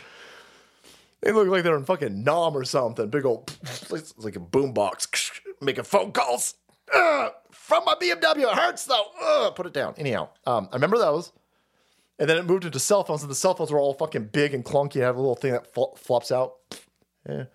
They 1.22 1.32
look 1.32 1.48
like 1.48 1.64
they're 1.64 1.78
in 1.78 1.86
fucking 1.86 2.24
Nam 2.24 2.58
or 2.58 2.64
something. 2.64 3.10
Big 3.10 3.26
old, 3.26 3.56
like 4.18 4.36
a 4.36 4.40
boom 4.40 4.74
box, 4.74 5.40
making 5.62 5.84
phone 5.84 6.12
calls. 6.12 6.56
From 7.52 7.86
my 7.86 7.94
BMW. 7.94 8.52
It 8.52 8.58
hurts 8.58 8.86
though. 8.86 9.06
Ugh, 9.22 9.56
put 9.56 9.66
it 9.66 9.74
down. 9.74 9.94
Anyhow, 9.98 10.30
um, 10.46 10.68
I 10.72 10.76
remember 10.76 10.98
those. 10.98 11.32
And 12.20 12.30
then 12.30 12.38
it 12.38 12.46
moved 12.46 12.66
into 12.66 12.80
cell 12.80 13.04
phones, 13.04 13.24
and 13.24 13.32
the 13.32 13.36
cell 13.36 13.56
phones 13.56 13.72
were 13.72 13.80
all 13.80 13.94
fucking 13.94 14.26
big 14.26 14.54
and 14.54 14.64
clunky. 14.64 14.96
and 14.96 15.04
have 15.04 15.16
a 15.16 15.20
little 15.20 15.36
thing 15.36 15.54
that 15.54 15.74
fl- 15.74 15.96
flops 15.96 16.32
out. 16.32 16.56
Yeah. 17.28 17.46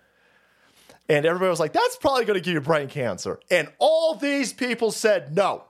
And 1.09 1.25
everybody 1.25 1.49
was 1.49 1.59
like, 1.59 1.71
that's 1.71 1.95
probably 1.95 2.25
going 2.25 2.37
to 2.37 2.43
give 2.43 2.53
you 2.53 2.61
brain 2.61 2.89
cancer. 2.89 3.39
And 3.49 3.71
all 3.79 4.15
these 4.15 4.51
people 4.51 4.91
said 4.91 5.33
no. 5.35 5.63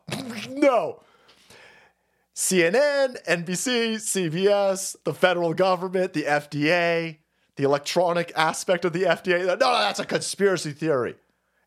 no. 0.50 1.02
CNN, 2.38 3.18
NBC, 3.26 3.96
CBS, 3.96 4.96
the 5.06 5.14
federal 5.16 5.56
government, 5.56 6.14
the 6.14 6.22
FDA, 6.22 7.18
the 7.56 7.64
electronic 7.64 8.32
aspect 8.36 8.86
of 8.86 8.94
the 8.94 9.06
FDA. 9.06 9.40
No, 9.40 9.56
no, 9.56 9.72
that's 9.80 10.00
a 10.00 10.06
conspiracy 10.06 10.72
theory. 10.72 11.16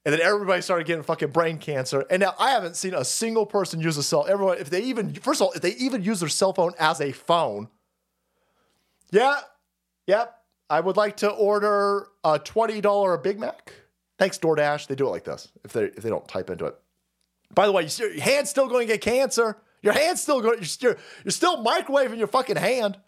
And 0.04 0.12
then 0.12 0.20
everybody 0.22 0.62
started 0.62 0.86
getting 0.86 1.02
fucking 1.02 1.30
brain 1.30 1.58
cancer. 1.58 2.06
And 2.08 2.20
now 2.20 2.36
I 2.38 2.50
haven't 2.50 2.76
seen 2.76 2.94
a 2.94 3.04
single 3.04 3.46
person 3.46 3.80
use 3.80 3.96
a 3.96 4.02
cell. 4.04 4.26
Everyone, 4.28 4.58
if 4.58 4.70
they 4.70 4.82
even, 4.82 5.12
first 5.12 5.40
of 5.40 5.48
all, 5.48 5.52
if 5.54 5.60
they 5.60 5.72
even 5.72 6.04
use 6.04 6.20
their 6.20 6.28
cell 6.28 6.52
phone 6.52 6.72
as 6.78 7.00
a 7.00 7.10
phone, 7.10 7.68
yeah, 9.10 9.40
yep. 10.06 10.36
I 10.70 10.78
would 10.78 10.96
like 10.96 11.16
to 11.16 11.30
order 11.30 12.06
a 12.22 12.38
twenty 12.38 12.80
dollar 12.80 13.18
Big 13.18 13.40
Mac. 13.40 13.72
Thanks, 14.20 14.38
DoorDash. 14.38 14.86
They 14.86 14.94
do 14.94 15.08
it 15.08 15.10
like 15.10 15.24
this. 15.24 15.48
If 15.64 15.72
they 15.72 15.86
if 15.86 15.96
they 15.96 16.10
don't 16.10 16.28
type 16.28 16.48
into 16.48 16.66
it. 16.66 16.76
By 17.52 17.66
the 17.66 17.72
way, 17.72 17.88
your 17.96 18.20
hand's 18.20 18.50
still 18.50 18.68
going 18.68 18.86
to 18.86 18.92
get 18.92 19.00
cancer. 19.00 19.56
Your 19.82 19.92
hand's 19.94 20.22
still 20.22 20.40
going. 20.40 20.60
You're, 20.80 20.96
you're 21.24 21.32
still 21.32 21.64
microwaving 21.64 22.18
your 22.18 22.26
fucking 22.26 22.56
hand. 22.56 22.98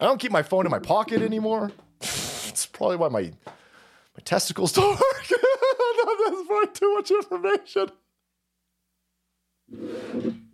I 0.00 0.04
don't 0.04 0.18
keep 0.18 0.32
my 0.32 0.42
phone 0.42 0.66
in 0.66 0.70
my 0.70 0.78
pocket 0.78 1.22
anymore. 1.22 1.72
it's 2.00 2.66
probably 2.66 2.96
why 2.96 3.08
my 3.08 3.32
my 3.46 4.22
testicles 4.24 4.72
don't 4.72 4.90
work. 5.00 5.26
That's 5.28 6.46
probably 6.46 6.72
too 6.72 6.94
much 6.94 7.10
information. 7.10 7.90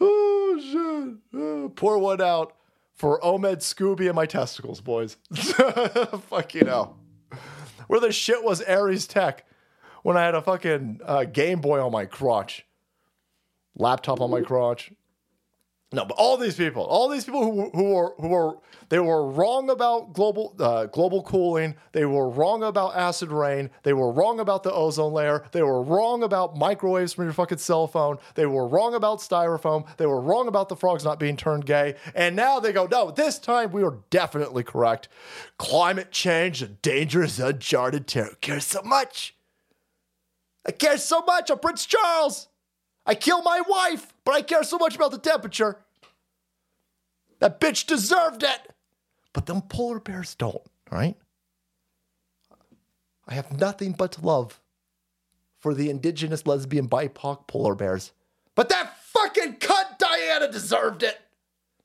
oh 0.00 0.60
shit! 0.60 1.40
Oh, 1.40 1.72
pour 1.74 1.98
one 1.98 2.20
out 2.20 2.54
for 2.94 3.20
Omid 3.20 3.58
Scobie 3.58 4.06
and 4.06 4.14
my 4.14 4.26
testicles, 4.26 4.80
boys. 4.80 5.16
Fucking 5.34 6.66
hell. 6.66 6.98
Where 7.86 8.00
the 8.00 8.12
shit 8.12 8.44
was 8.44 8.60
Aires 8.62 9.06
Tech 9.06 9.46
when 10.02 10.16
I 10.16 10.24
had 10.24 10.34
a 10.34 10.42
fucking 10.42 11.00
uh, 11.04 11.24
Game 11.24 11.60
Boy 11.60 11.84
on 11.84 11.92
my 11.92 12.04
crotch, 12.06 12.66
laptop 13.78 14.20
on 14.20 14.30
my 14.30 14.40
crotch, 14.40 14.92
no, 15.90 16.04
but 16.04 16.18
all 16.18 16.36
these 16.36 16.54
people, 16.54 16.82
all 16.82 17.08
these 17.08 17.24
people 17.24 17.44
who 17.44 17.70
who 17.70 17.94
were 17.94 18.14
who 18.18 18.28
were 18.28 18.58
they 18.90 18.98
were 18.98 19.30
wrong 19.30 19.70
about 19.70 20.12
global 20.12 20.54
uh, 20.60 20.84
global 20.84 21.22
cooling. 21.22 21.76
They 21.92 22.04
were 22.04 22.28
wrong 22.28 22.62
about 22.62 22.94
acid 22.94 23.32
rain. 23.32 23.70
They 23.84 23.94
were 23.94 24.12
wrong 24.12 24.38
about 24.38 24.64
the 24.64 24.72
ozone 24.72 25.14
layer. 25.14 25.46
They 25.52 25.62
were 25.62 25.82
wrong 25.82 26.22
about 26.22 26.58
microwaves 26.58 27.14
from 27.14 27.24
your 27.24 27.32
fucking 27.32 27.56
cell 27.56 27.86
phone. 27.86 28.18
They 28.34 28.44
were 28.44 28.68
wrong 28.68 28.94
about 28.94 29.20
styrofoam. 29.20 29.86
They 29.96 30.04
were 30.04 30.20
wrong 30.20 30.46
about 30.46 30.68
the 30.68 30.76
frogs 30.76 31.04
not 31.04 31.18
being 31.18 31.38
turned 31.38 31.64
gay. 31.64 31.94
And 32.14 32.36
now 32.36 32.60
they 32.60 32.72
go, 32.72 32.86
no, 32.86 33.10
this 33.10 33.38
time 33.38 33.72
we 33.72 33.82
are 33.82 33.96
definitely 34.10 34.64
correct. 34.64 35.08
Climate 35.56 36.10
change, 36.10 36.60
a 36.60 36.68
dangerous, 36.68 37.38
uncharted 37.38 38.06
territory. 38.06 38.36
I 38.42 38.46
care 38.46 38.60
so 38.60 38.82
much. 38.82 39.36
I 40.66 40.72
care 40.72 40.98
so 40.98 41.22
much. 41.22 41.48
I'm 41.48 41.58
Prince 41.60 41.86
Charles. 41.86 42.47
I 43.08 43.14
kill 43.14 43.42
my 43.42 43.62
wife, 43.66 44.12
but 44.24 44.34
I 44.34 44.42
care 44.42 44.62
so 44.62 44.76
much 44.76 44.94
about 44.94 45.12
the 45.12 45.18
temperature. 45.18 45.78
That 47.38 47.58
bitch 47.58 47.86
deserved 47.86 48.42
it. 48.42 48.74
But 49.32 49.46
them 49.46 49.62
polar 49.62 49.98
bears 49.98 50.34
don't, 50.34 50.62
right? 50.90 51.16
I 53.26 53.34
have 53.34 53.58
nothing 53.58 53.92
but 53.92 54.22
love 54.22 54.60
for 55.58 55.72
the 55.72 55.88
indigenous 55.88 56.46
lesbian 56.46 56.86
BIPOC 56.86 57.46
polar 57.46 57.74
bears. 57.74 58.12
But 58.54 58.68
that 58.68 58.98
fucking 58.98 59.56
cunt 59.56 59.98
Diana 59.98 60.52
deserved 60.52 61.02
it. 61.02 61.18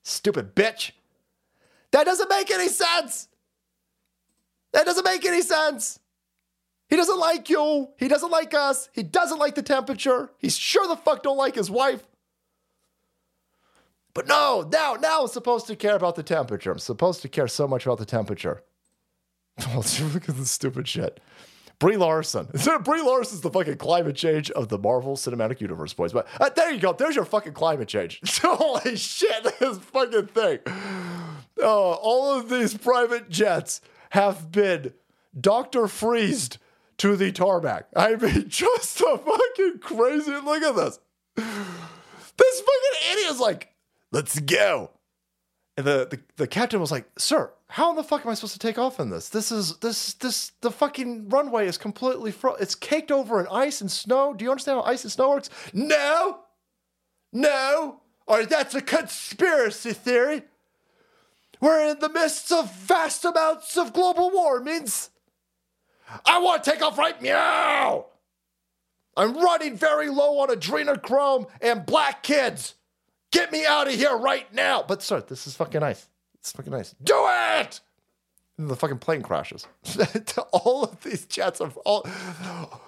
Stupid 0.04 0.54
bitch. 0.56 0.92
That 1.92 2.04
doesn't 2.04 2.30
make 2.30 2.52
any 2.52 2.68
sense. 2.68 3.30
That 4.74 4.86
doesn't 4.86 5.06
make 5.06 5.24
any 5.24 5.42
sense. 5.42 6.00
He 6.90 6.96
doesn't 6.96 7.20
like 7.20 7.50
you. 7.50 7.90
He 7.98 8.08
doesn't 8.08 8.32
like 8.32 8.54
us. 8.54 8.90
He 8.94 9.04
doesn't 9.04 9.40
like 9.40 9.56
the 9.56 9.64
temperature. 9.64 10.32
He's 10.38 10.58
sure 10.58 10.88
the 10.88 10.96
fuck 10.96 11.24
don't 11.24 11.38
like 11.38 11.56
his 11.56 11.72
wife. 11.72 12.04
But 14.14 14.28
no, 14.28 14.68
now, 14.72 14.96
now 15.02 15.22
I'm 15.22 15.28
supposed 15.28 15.66
to 15.68 15.76
care 15.76 15.96
about 15.96 16.16
the 16.16 16.24
temperature. 16.24 16.72
I'm 16.72 16.80
supposed 16.80 17.22
to 17.24 17.30
care 17.30 17.48
so 17.48 17.68
much 17.68 17.86
about 17.86 17.98
the 17.98 18.06
temperature. 18.06 18.64
Look 19.76 20.30
at 20.30 20.36
this 20.36 20.52
stupid 20.52 20.88
shit. 20.88 21.20
Brie 21.80 21.98
Larson. 21.98 22.48
Brie 22.84 23.02
Larson's 23.02 23.42
the 23.42 23.50
fucking 23.50 23.78
climate 23.78 24.16
change 24.16 24.52
of 24.52 24.70
the 24.70 24.78
Marvel 24.78 25.16
Cinematic 25.16 25.60
Universe, 25.60 25.94
boys. 25.94 26.14
But 26.14 26.28
uh, 26.40 26.50
there 26.50 26.72
you 26.72 26.80
go. 26.80 26.94
There's 26.94 27.16
your 27.16 27.26
fucking 27.26 27.54
climate 27.54 27.88
change. 27.88 28.22
Holy 28.42 28.96
shit, 28.96 29.60
this 29.60 29.80
fucking 29.80 30.28
thing. 30.28 30.60
Uh, 31.60 31.92
all 31.92 32.38
of 32.38 32.50
these 32.50 32.78
private 32.78 33.30
jets 33.30 33.82
have 34.12 34.52
been 34.52 34.94
Dr. 35.40 35.88
Freezed 35.88 36.58
to 37.04 37.18
the 37.18 37.34
tarmac. 37.34 37.88
I 37.98 38.16
mean, 38.16 38.46
just 38.48 39.02
a 39.02 39.18
fucking 39.18 39.80
crazy. 39.82 40.32
Look 40.32 40.64
at 40.64 40.74
this. 40.74 41.00
This 41.36 42.62
fucking 42.62 43.12
idiot 43.12 43.32
is 43.32 43.40
like, 43.42 43.74
let's 44.14 44.40
go. 44.40 44.90
And 45.76 45.86
the, 45.86 46.08
the, 46.10 46.20
the 46.38 46.48
captain 46.48 46.80
was 46.80 46.92
like, 46.92 47.06
sir, 47.18 47.52
how 47.68 47.90
in 47.90 47.98
the 47.98 48.06
fuck 48.06 48.26
am 48.26 48.32
I 48.32 48.36
supposed 48.36 48.54
to 48.54 48.60
take 48.60 48.78
off 48.78 49.02
in 49.02 49.10
this? 49.10 49.28
This 49.28 49.52
is 49.52 49.78
this 49.80 50.14
this 50.14 50.54
the 50.62 50.72
fucking 50.72 51.28
runway 51.28 51.68
is 51.68 51.78
completely 51.78 52.32
fro- 52.32 52.56
it's 52.56 52.76
caked 52.76 53.12
over 53.12 53.40
in 53.42 53.48
ice 53.52 53.82
and 53.82 53.92
snow. 53.92 54.34
Do 54.34 54.46
you 54.46 54.52
understand 54.52 54.80
how 54.80 54.84
ice 54.84 55.04
and 55.04 55.12
snow 55.12 55.32
works? 55.32 55.50
No, 55.74 56.40
no, 57.34 58.02
or 58.28 58.46
that's 58.46 58.76
a 58.76 58.82
conspiracy 58.82 59.92
theory. 59.92 60.44
We're 61.60 61.90
in 61.90 62.00
the 62.00 62.10
midst 62.10 62.52
of 62.52 62.74
vast 62.74 63.26
amounts 63.26 63.76
of 63.78 63.92
global 63.92 64.32
warmings. 64.32 65.10
I 66.26 66.40
want 66.40 66.64
to 66.64 66.72
take 66.72 66.82
off 66.82 66.98
right 66.98 67.20
meow. 67.22 68.06
I'm 69.16 69.36
running 69.36 69.76
very 69.78 70.10
low 70.10 70.40
on 70.40 70.50
adrenochrome 70.50 71.48
and 71.62 71.86
black 71.86 72.24
kids. 72.24 72.76
Get 73.32 73.52
me 73.52 73.66
out 73.66 73.88
of 73.88 73.94
here 73.94 74.16
right 74.16 74.52
now. 74.54 74.84
But 74.88 75.02
sir, 75.04 75.22
this 75.22 75.48
is 75.48 75.56
fucking 75.56 75.82
nice. 75.82 76.08
It's 76.36 76.52
fucking 76.52 76.72
nice. 76.72 76.96
Do 77.04 77.16
it. 77.60 77.80
And 78.58 78.70
the 78.70 78.76
fucking 78.76 79.00
plane 79.00 79.22
crashes. 79.22 79.68
all 80.52 80.84
of 80.84 81.02
these 81.04 81.26
jets 81.26 81.60
of 81.62 81.78
all. 81.78 82.08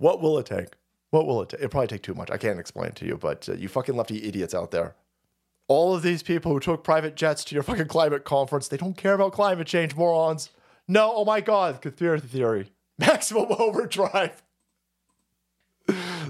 What 0.00 0.20
will 0.20 0.38
it 0.38 0.46
take? 0.46 0.74
What 1.10 1.26
will 1.26 1.42
it 1.42 1.48
take? 1.48 1.58
It'll 1.58 1.70
probably 1.70 1.88
take 1.88 2.02
too 2.02 2.14
much. 2.14 2.30
I 2.30 2.36
can't 2.36 2.60
explain 2.60 2.92
to 2.92 3.04
you, 3.04 3.16
but 3.16 3.48
uh, 3.48 3.54
you 3.54 3.68
fucking 3.68 3.96
lefty 3.96 4.22
idiots 4.24 4.54
out 4.54 4.70
there. 4.70 4.94
All 5.66 5.92
of 5.92 6.02
these 6.02 6.22
people 6.22 6.52
who 6.52 6.60
took 6.60 6.84
private 6.84 7.16
jets 7.16 7.42
to 7.46 7.54
your 7.56 7.64
fucking 7.64 7.88
climate 7.88 8.24
conference, 8.24 8.68
they 8.68 8.76
don't 8.76 8.96
care 8.96 9.14
about 9.14 9.32
climate 9.32 9.66
change, 9.66 9.96
morons. 9.96 10.50
No, 10.88 11.12
oh 11.14 11.24
my 11.24 11.40
God, 11.40 11.80
conspiracy 11.82 12.26
theory. 12.26 12.72
Maximum 12.98 13.46
overdrive. 13.50 14.42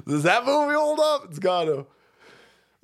Does 0.06 0.24
that 0.24 0.44
movie 0.44 0.74
hold 0.74 1.00
up? 1.00 1.26
It's 1.30 1.38
gotta. 1.38 1.86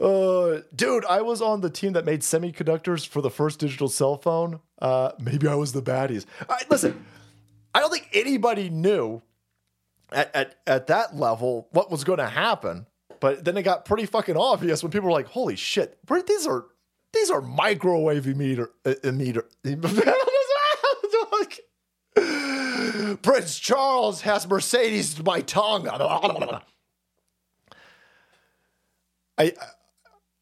Uh, 0.01 0.61
dude, 0.75 1.05
I 1.05 1.21
was 1.23 1.41
on 1.41 1.61
the 1.61 1.71
team 1.71 1.93
that 1.93 2.05
made 2.05 2.21
semiconductors 2.21 3.07
for 3.07 3.21
the 3.21 3.31
first 3.31 3.61
digital 3.61 3.89
cell 3.89 4.17
phone. 4.17 4.61
Uh, 4.81 5.13
maybe 5.21 5.47
I 5.47 5.55
was 5.55 5.73
the 5.73 5.83
baddies. 5.83 6.27
I, 6.49 6.63
listen, 6.69 7.05
I 7.75 7.81
don't 7.81 7.93
think 7.93 8.09
anybody 8.13 8.71
knew 8.71 9.23
at, 10.11 10.35
at, 10.35 10.57
at 10.67 10.87
that 10.89 11.15
level 11.15 11.69
what 11.71 11.91
was 11.91 12.03
going 12.03 12.19
to 12.19 12.27
happen. 12.27 12.87
But 13.21 13.45
then 13.45 13.57
it 13.57 13.63
got 13.63 13.85
pretty 13.85 14.07
fucking 14.07 14.37
obvious 14.37 14.83
when 14.83 14.91
people 14.91 15.07
were 15.07 15.13
like, 15.13 15.29
"Holy 15.29 15.57
shit, 15.57 15.99
these 16.27 16.47
are 16.47 16.67
these 17.13 17.31
are 17.31 17.41
microwave 17.41 18.25
emitter 18.25 18.69
emitter." 18.85 19.45
Prince 23.23 23.59
Charles 23.59 24.21
has 24.23 24.47
Mercedes 24.47 25.23
my 25.23 25.41
tongue. 25.41 25.89
I, 29.37 29.53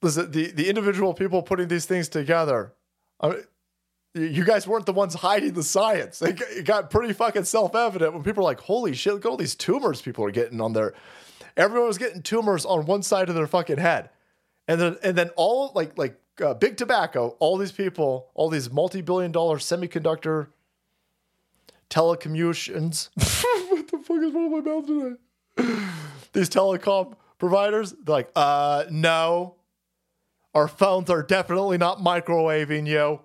listen, 0.03 0.31
the, 0.31 0.51
the 0.51 0.69
individual 0.69 1.15
people 1.15 1.43
putting 1.43 1.69
these 1.69 1.87
things 1.87 2.09
together, 2.09 2.73
I 3.21 3.29
mean, 3.29 3.43
you 4.15 4.45
guys 4.45 4.67
weren't 4.67 4.85
the 4.85 4.93
ones 4.93 5.15
hiding 5.15 5.55
the 5.55 5.63
science. 5.63 6.21
It 6.21 6.67
got 6.67 6.91
pretty 6.91 7.15
fucking 7.15 7.45
self 7.45 7.75
evident 7.75 8.13
when 8.13 8.23
people 8.23 8.43
were 8.43 8.51
like, 8.51 8.61
holy 8.61 8.95
shit, 8.95 9.15
look 9.15 9.25
at 9.25 9.29
all 9.29 9.37
these 9.39 9.55
tumors 9.55 10.03
people 10.03 10.25
are 10.25 10.31
getting 10.31 10.61
on 10.61 10.75
their. 10.75 10.93
Everyone 11.57 11.89
was 11.89 11.99
getting 11.99 12.23
tumors 12.23 12.65
on 12.65 12.85
one 12.87 13.03
side 13.03 13.29
of 13.29 13.35
their 13.35 13.47
fucking 13.47 13.79
head. 13.79 14.11
And 14.69 14.81
then, 14.81 14.97
and 15.03 15.17
then 15.17 15.31
all 15.37 15.73
like, 15.75 15.97
like 15.97 16.21
uh, 16.43 16.55
big 16.55 16.77
tobacco, 16.77 17.37
all 17.39 17.57
these 17.57 17.73
people, 17.73 18.29
all 18.35 18.49
these 18.51 18.71
multi 18.71 19.01
billion 19.01 19.33
dollar 19.33 19.57
semiconductor 19.57 20.49
telecommunications. 21.93 23.11
what 23.71 23.89
the 23.89 23.99
fuck 23.99 24.23
is 24.23 24.33
wrong 24.33 24.51
with 24.51 24.65
my 24.65 24.73
mouth 24.73 24.87
today? 24.87 25.17
these 26.33 26.49
telecom 26.49 27.15
providers, 27.39 27.93
they're 28.05 28.15
like, 28.15 28.31
uh, 28.35 28.85
no, 28.91 29.57
our 30.55 30.69
phones 30.69 31.11
are 31.11 31.23
definitely 31.23 31.79
not 31.79 31.99
microwaving 31.99 32.87
you. 32.87 33.21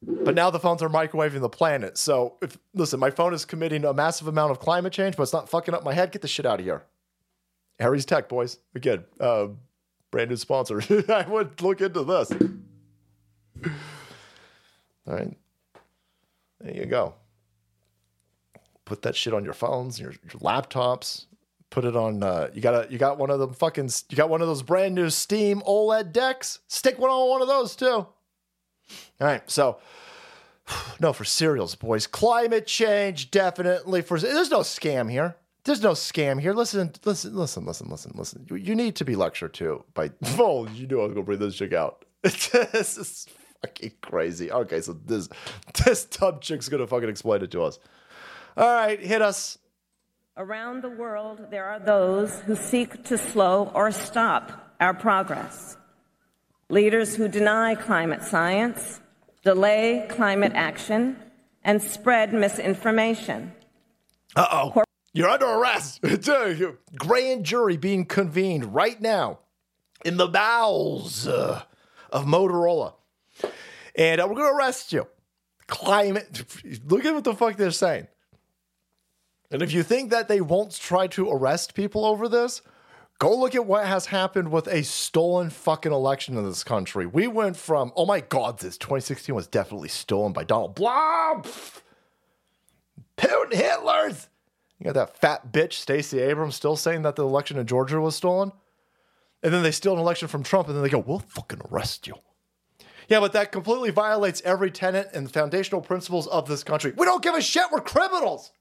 But 0.00 0.34
now 0.34 0.50
the 0.50 0.60
phones 0.60 0.82
are 0.82 0.88
microwaving 0.88 1.40
the 1.40 1.48
planet. 1.48 1.98
So 1.98 2.36
if 2.40 2.56
listen, 2.72 3.00
my 3.00 3.10
phone 3.10 3.34
is 3.34 3.44
committing 3.44 3.84
a 3.84 3.92
massive 3.92 4.28
amount 4.28 4.52
of 4.52 4.60
climate 4.60 4.92
change, 4.92 5.16
but 5.16 5.24
it's 5.24 5.32
not 5.32 5.48
fucking 5.48 5.74
up 5.74 5.84
my 5.84 5.92
head. 5.92 6.12
Get 6.12 6.22
the 6.22 6.28
shit 6.28 6.46
out 6.46 6.60
of 6.60 6.64
here. 6.64 6.84
Aires 7.80 8.04
Tech, 8.04 8.28
boys. 8.28 8.58
Again, 8.76 9.04
uh, 9.18 9.48
brand 10.12 10.30
new 10.30 10.36
sponsor. 10.36 10.80
I 11.08 11.26
would 11.28 11.60
look 11.60 11.80
into 11.80 12.04
this. 12.04 12.30
All 15.06 15.14
right. 15.14 15.36
There 16.60 16.74
you 16.74 16.86
go. 16.86 17.14
Put 18.88 19.02
that 19.02 19.14
shit 19.14 19.34
on 19.34 19.44
your 19.44 19.52
phones, 19.52 20.00
your, 20.00 20.12
your 20.12 20.40
laptops. 20.40 21.26
Put 21.68 21.84
it 21.84 21.94
on. 21.94 22.22
Uh, 22.22 22.48
you 22.54 22.62
got 22.62 22.86
a. 22.86 22.90
You 22.90 22.96
got 22.96 23.18
one 23.18 23.28
of 23.28 23.38
them 23.38 23.52
fucking. 23.52 23.90
You 24.08 24.16
got 24.16 24.30
one 24.30 24.40
of 24.40 24.48
those 24.48 24.62
brand 24.62 24.94
new 24.94 25.10
Steam 25.10 25.60
OLED 25.66 26.10
decks. 26.10 26.60
Stick 26.68 26.98
one 26.98 27.10
on 27.10 27.28
one 27.28 27.42
of 27.42 27.48
those 27.48 27.76
too. 27.76 27.86
All 27.86 28.08
right, 29.20 29.42
so 29.50 29.78
no 31.00 31.12
for 31.12 31.24
cereals, 31.24 31.74
boys. 31.74 32.06
Climate 32.06 32.66
change 32.66 33.30
definitely 33.30 34.00
for. 34.00 34.18
There's 34.18 34.50
no 34.50 34.60
scam 34.60 35.10
here. 35.10 35.36
There's 35.64 35.82
no 35.82 35.92
scam 35.92 36.40
here. 36.40 36.54
Listen, 36.54 36.90
listen, 37.04 37.36
listen, 37.36 37.66
listen, 37.66 37.90
listen, 37.90 38.12
listen. 38.14 38.46
You, 38.48 38.56
you 38.56 38.74
need 38.74 38.96
to 38.96 39.04
be 39.04 39.16
lectured 39.16 39.52
to 39.54 39.84
by. 39.92 40.12
Oh, 40.38 40.66
you 40.68 40.86
knew 40.86 41.02
I 41.02 41.04
was 41.04 41.12
gonna 41.12 41.26
bring 41.26 41.40
this 41.40 41.56
chick 41.56 41.74
out. 41.74 42.06
this 42.22 42.96
is 42.96 43.26
fucking 43.60 43.92
crazy. 44.00 44.50
Okay, 44.50 44.80
so 44.80 44.94
this 44.94 45.28
this 45.84 46.06
dumb 46.06 46.40
chick's 46.40 46.70
gonna 46.70 46.86
fucking 46.86 47.10
explain 47.10 47.42
it 47.42 47.50
to 47.50 47.62
us. 47.64 47.78
All 48.58 48.66
right, 48.66 48.98
hit 48.98 49.22
us. 49.22 49.56
Around 50.36 50.82
the 50.82 50.88
world, 50.88 51.46
there 51.48 51.66
are 51.66 51.78
those 51.78 52.40
who 52.40 52.56
seek 52.56 53.04
to 53.04 53.16
slow 53.16 53.70
or 53.72 53.92
stop 53.92 54.74
our 54.80 54.94
progress 54.94 55.76
leaders 56.68 57.14
who 57.14 57.28
deny 57.28 57.76
climate 57.76 58.24
science, 58.24 59.00
delay 59.44 60.04
climate 60.10 60.50
action, 60.56 61.16
and 61.62 61.80
spread 61.80 62.34
misinformation. 62.34 63.52
Uh 64.34 64.48
oh. 64.50 64.82
You're 65.12 65.28
under 65.28 65.46
arrest. 65.46 66.00
It's 66.02 66.26
a 66.26 66.74
Grand 66.96 67.44
jury 67.44 67.76
being 67.76 68.06
convened 68.06 68.74
right 68.74 69.00
now 69.00 69.38
in 70.04 70.16
the 70.16 70.26
bowels 70.26 71.28
uh, 71.28 71.62
of 72.10 72.24
Motorola. 72.24 72.94
And 73.94 74.20
uh, 74.20 74.26
we're 74.28 74.34
going 74.34 74.50
to 74.50 74.56
arrest 74.56 74.92
you. 74.92 75.06
Climate. 75.68 76.44
Look 76.88 77.04
at 77.04 77.14
what 77.14 77.22
the 77.22 77.34
fuck 77.34 77.56
they're 77.56 77.70
saying. 77.70 78.08
And 79.50 79.62
if 79.62 79.72
you 79.72 79.82
think 79.82 80.10
that 80.10 80.28
they 80.28 80.40
won't 80.40 80.78
try 80.78 81.06
to 81.08 81.30
arrest 81.30 81.74
people 81.74 82.04
over 82.04 82.28
this, 82.28 82.62
Go 83.18 83.36
look 83.36 83.56
at 83.56 83.66
what 83.66 83.84
has 83.84 84.06
happened 84.06 84.52
with 84.52 84.68
a 84.68 84.84
stolen 84.84 85.50
fucking 85.50 85.90
election 85.90 86.36
in 86.36 86.44
this 86.44 86.62
country. 86.62 87.04
We 87.04 87.26
went 87.26 87.56
from, 87.56 87.92
oh 87.96 88.06
my 88.06 88.20
God, 88.20 88.60
this 88.60 88.78
2016 88.78 89.34
was 89.34 89.48
definitely 89.48 89.88
stolen 89.88 90.32
by 90.32 90.44
Donald 90.44 90.76
Blah, 90.76 91.42
Putin, 93.16 93.52
Hitler's. 93.52 94.28
You 94.78 94.84
got 94.84 94.94
that 94.94 95.18
fat 95.18 95.52
bitch, 95.52 95.72
Stacey 95.72 96.20
Abrams, 96.20 96.54
still 96.54 96.76
saying 96.76 97.02
that 97.02 97.16
the 97.16 97.24
election 97.24 97.58
in 97.58 97.66
Georgia 97.66 98.00
was 98.00 98.14
stolen. 98.14 98.52
And 99.42 99.52
then 99.52 99.64
they 99.64 99.72
steal 99.72 99.94
an 99.94 99.98
election 99.98 100.28
from 100.28 100.44
Trump 100.44 100.68
and 100.68 100.76
then 100.76 100.84
they 100.84 100.88
go, 100.88 101.00
we'll 101.00 101.18
fucking 101.18 101.62
arrest 101.72 102.06
you. 102.06 102.14
Yeah, 103.08 103.18
but 103.18 103.32
that 103.32 103.50
completely 103.50 103.90
violates 103.90 104.42
every 104.44 104.70
tenet 104.70 105.10
and 105.12 105.28
foundational 105.28 105.80
principles 105.80 106.28
of 106.28 106.46
this 106.46 106.62
country. 106.62 106.92
We 106.96 107.04
don't 107.04 107.22
give 107.22 107.34
a 107.34 107.40
shit. 107.42 107.64
We're 107.72 107.80
criminals. 107.80 108.52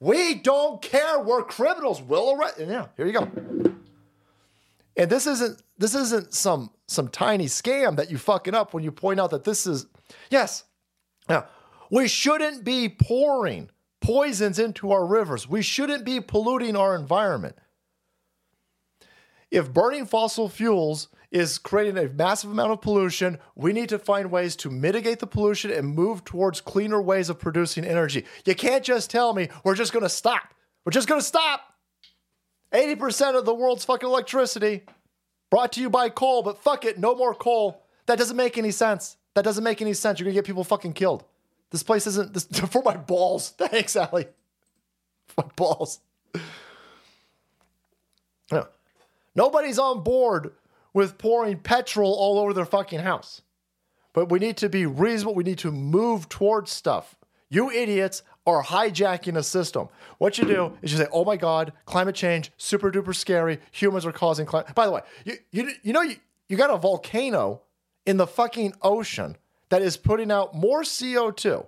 We 0.00 0.34
don't 0.34 0.80
care. 0.80 1.20
We're 1.20 1.42
criminals. 1.42 2.00
We'll 2.00 2.32
arrest. 2.32 2.60
Yeah, 2.60 2.86
here 2.96 3.06
you 3.06 3.12
go. 3.12 3.28
And 4.96 5.10
this 5.10 5.26
isn't 5.26 5.62
this 5.76 5.94
isn't 5.94 6.34
some 6.34 6.70
some 6.86 7.08
tiny 7.08 7.46
scam 7.46 7.96
that 7.96 8.10
you 8.10 8.18
fucking 8.18 8.54
up 8.54 8.74
when 8.74 8.84
you 8.84 8.92
point 8.92 9.20
out 9.20 9.30
that 9.30 9.44
this 9.44 9.66
is 9.66 9.86
yes. 10.30 10.64
Now, 11.28 11.46
we 11.90 12.08
shouldn't 12.08 12.64
be 12.64 12.88
pouring 12.88 13.70
poisons 14.00 14.58
into 14.58 14.90
our 14.92 15.06
rivers. 15.06 15.48
We 15.48 15.62
shouldn't 15.62 16.04
be 16.04 16.20
polluting 16.20 16.76
our 16.76 16.96
environment. 16.96 17.56
If 19.50 19.72
burning 19.72 20.06
fossil 20.06 20.48
fuels 20.48 21.08
is 21.30 21.58
creating 21.58 21.98
a 21.98 22.08
massive 22.08 22.50
amount 22.50 22.72
of 22.72 22.80
pollution. 22.80 23.38
We 23.54 23.72
need 23.72 23.90
to 23.90 23.98
find 23.98 24.30
ways 24.30 24.56
to 24.56 24.70
mitigate 24.70 25.18
the 25.18 25.26
pollution 25.26 25.70
and 25.70 25.94
move 25.94 26.24
towards 26.24 26.60
cleaner 26.60 27.02
ways 27.02 27.28
of 27.28 27.38
producing 27.38 27.84
energy. 27.84 28.24
You 28.46 28.54
can't 28.54 28.84
just 28.84 29.10
tell 29.10 29.34
me 29.34 29.48
we're 29.64 29.74
just 29.74 29.92
going 29.92 30.04
to 30.04 30.08
stop. 30.08 30.54
We're 30.84 30.92
just 30.92 31.08
going 31.08 31.20
to 31.20 31.26
stop. 31.26 31.60
80% 32.72 33.36
of 33.36 33.44
the 33.44 33.54
world's 33.54 33.84
fucking 33.84 34.08
electricity 34.08 34.82
brought 35.50 35.72
to 35.72 35.80
you 35.80 35.90
by 35.90 36.08
coal, 36.08 36.42
but 36.42 36.58
fuck 36.58 36.84
it, 36.84 36.98
no 36.98 37.14
more 37.14 37.34
coal. 37.34 37.82
That 38.06 38.18
doesn't 38.18 38.36
make 38.36 38.58
any 38.58 38.70
sense. 38.70 39.16
That 39.34 39.44
doesn't 39.44 39.64
make 39.64 39.82
any 39.82 39.94
sense. 39.94 40.18
You're 40.18 40.24
going 40.24 40.34
to 40.34 40.38
get 40.38 40.46
people 40.46 40.64
fucking 40.64 40.94
killed. 40.94 41.24
This 41.70 41.82
place 41.82 42.06
isn't 42.06 42.32
this, 42.32 42.44
for 42.70 42.82
my 42.82 42.96
balls. 42.96 43.50
Thanks, 43.58 43.96
Allie. 43.96 44.28
My 45.36 45.44
balls. 45.56 46.00
Nobody's 49.34 49.78
on 49.78 50.02
board 50.02 50.52
with 50.98 51.16
pouring 51.16 51.56
petrol 51.56 52.12
all 52.12 52.40
over 52.40 52.52
their 52.52 52.64
fucking 52.64 52.98
house. 52.98 53.42
But 54.12 54.30
we 54.30 54.40
need 54.40 54.56
to 54.56 54.68
be 54.68 54.84
reasonable. 54.84 55.36
We 55.36 55.44
need 55.44 55.58
to 55.58 55.70
move 55.70 56.28
towards 56.28 56.72
stuff. 56.72 57.14
You 57.48 57.70
idiots 57.70 58.24
are 58.44 58.64
hijacking 58.64 59.36
a 59.36 59.44
system. 59.44 59.90
What 60.18 60.38
you 60.38 60.44
do 60.44 60.76
is 60.82 60.90
you 60.90 60.98
say, 60.98 61.06
"Oh 61.12 61.24
my 61.24 61.36
God, 61.36 61.72
climate 61.86 62.16
change, 62.16 62.50
super 62.56 62.90
duper 62.90 63.14
scary. 63.14 63.60
Humans 63.70 64.06
are 64.06 64.12
causing 64.12 64.44
climate." 64.44 64.74
By 64.74 64.86
the 64.86 64.90
way, 64.90 65.02
you 65.24 65.36
you, 65.52 65.70
you 65.84 65.92
know 65.92 66.02
you, 66.02 66.16
you 66.48 66.56
got 66.56 66.70
a 66.70 66.76
volcano 66.76 67.62
in 68.04 68.16
the 68.16 68.26
fucking 68.26 68.74
ocean 68.82 69.36
that 69.68 69.82
is 69.82 69.96
putting 69.96 70.32
out 70.32 70.52
more 70.52 70.82
CO2 70.82 71.64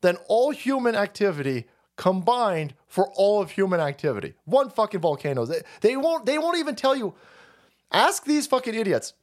than 0.00 0.16
all 0.26 0.50
human 0.50 0.96
activity 0.96 1.66
combined 1.94 2.74
for 2.88 3.12
all 3.14 3.40
of 3.40 3.52
human 3.52 3.78
activity. 3.78 4.34
One 4.44 4.70
fucking 4.70 4.98
volcano. 4.98 5.46
They, 5.46 5.62
they 5.82 5.96
won't 5.96 6.26
they 6.26 6.38
won't 6.38 6.58
even 6.58 6.74
tell 6.74 6.96
you 6.96 7.14
Ask 7.92 8.24
these 8.24 8.46
fucking 8.46 8.74
idiots. 8.74 9.14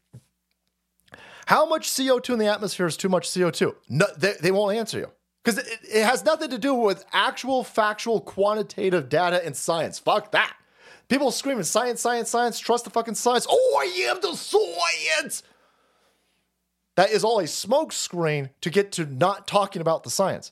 How 1.47 1.65
much 1.65 1.89
CO2 1.89 2.33
in 2.33 2.39
the 2.39 2.45
atmosphere 2.45 2.85
is 2.85 2.95
too 2.95 3.09
much 3.09 3.27
CO2? 3.27 3.75
No, 3.89 4.05
they, 4.15 4.33
they 4.39 4.51
won't 4.51 4.77
answer 4.77 4.99
you 4.99 5.11
because 5.43 5.57
it, 5.57 5.79
it 5.83 6.03
has 6.03 6.23
nothing 6.23 6.51
to 6.51 6.59
do 6.59 6.75
with 6.75 7.05
actual, 7.11 7.63
factual, 7.63 8.21
quantitative 8.21 9.09
data 9.09 9.43
and 9.43 9.55
science. 9.55 9.97
Fuck 9.97 10.31
that. 10.31 10.55
People 11.07 11.31
screaming 11.31 11.63
science, 11.63 12.01
science, 12.01 12.29
science, 12.29 12.59
trust 12.59 12.83
the 12.83 12.91
fucking 12.91 13.15
science. 13.15 13.47
Oh, 13.49 13.79
I 13.81 14.11
am 14.11 14.21
the 14.21 14.35
science. 14.35 15.41
That 16.95 17.09
is 17.09 17.23
all 17.23 17.39
a 17.39 17.47
smoke 17.47 17.93
screen 17.93 18.51
to 18.61 18.69
get 18.69 18.91
to 18.93 19.05
not 19.05 19.47
talking 19.47 19.81
about 19.81 20.03
the 20.03 20.11
science. 20.11 20.51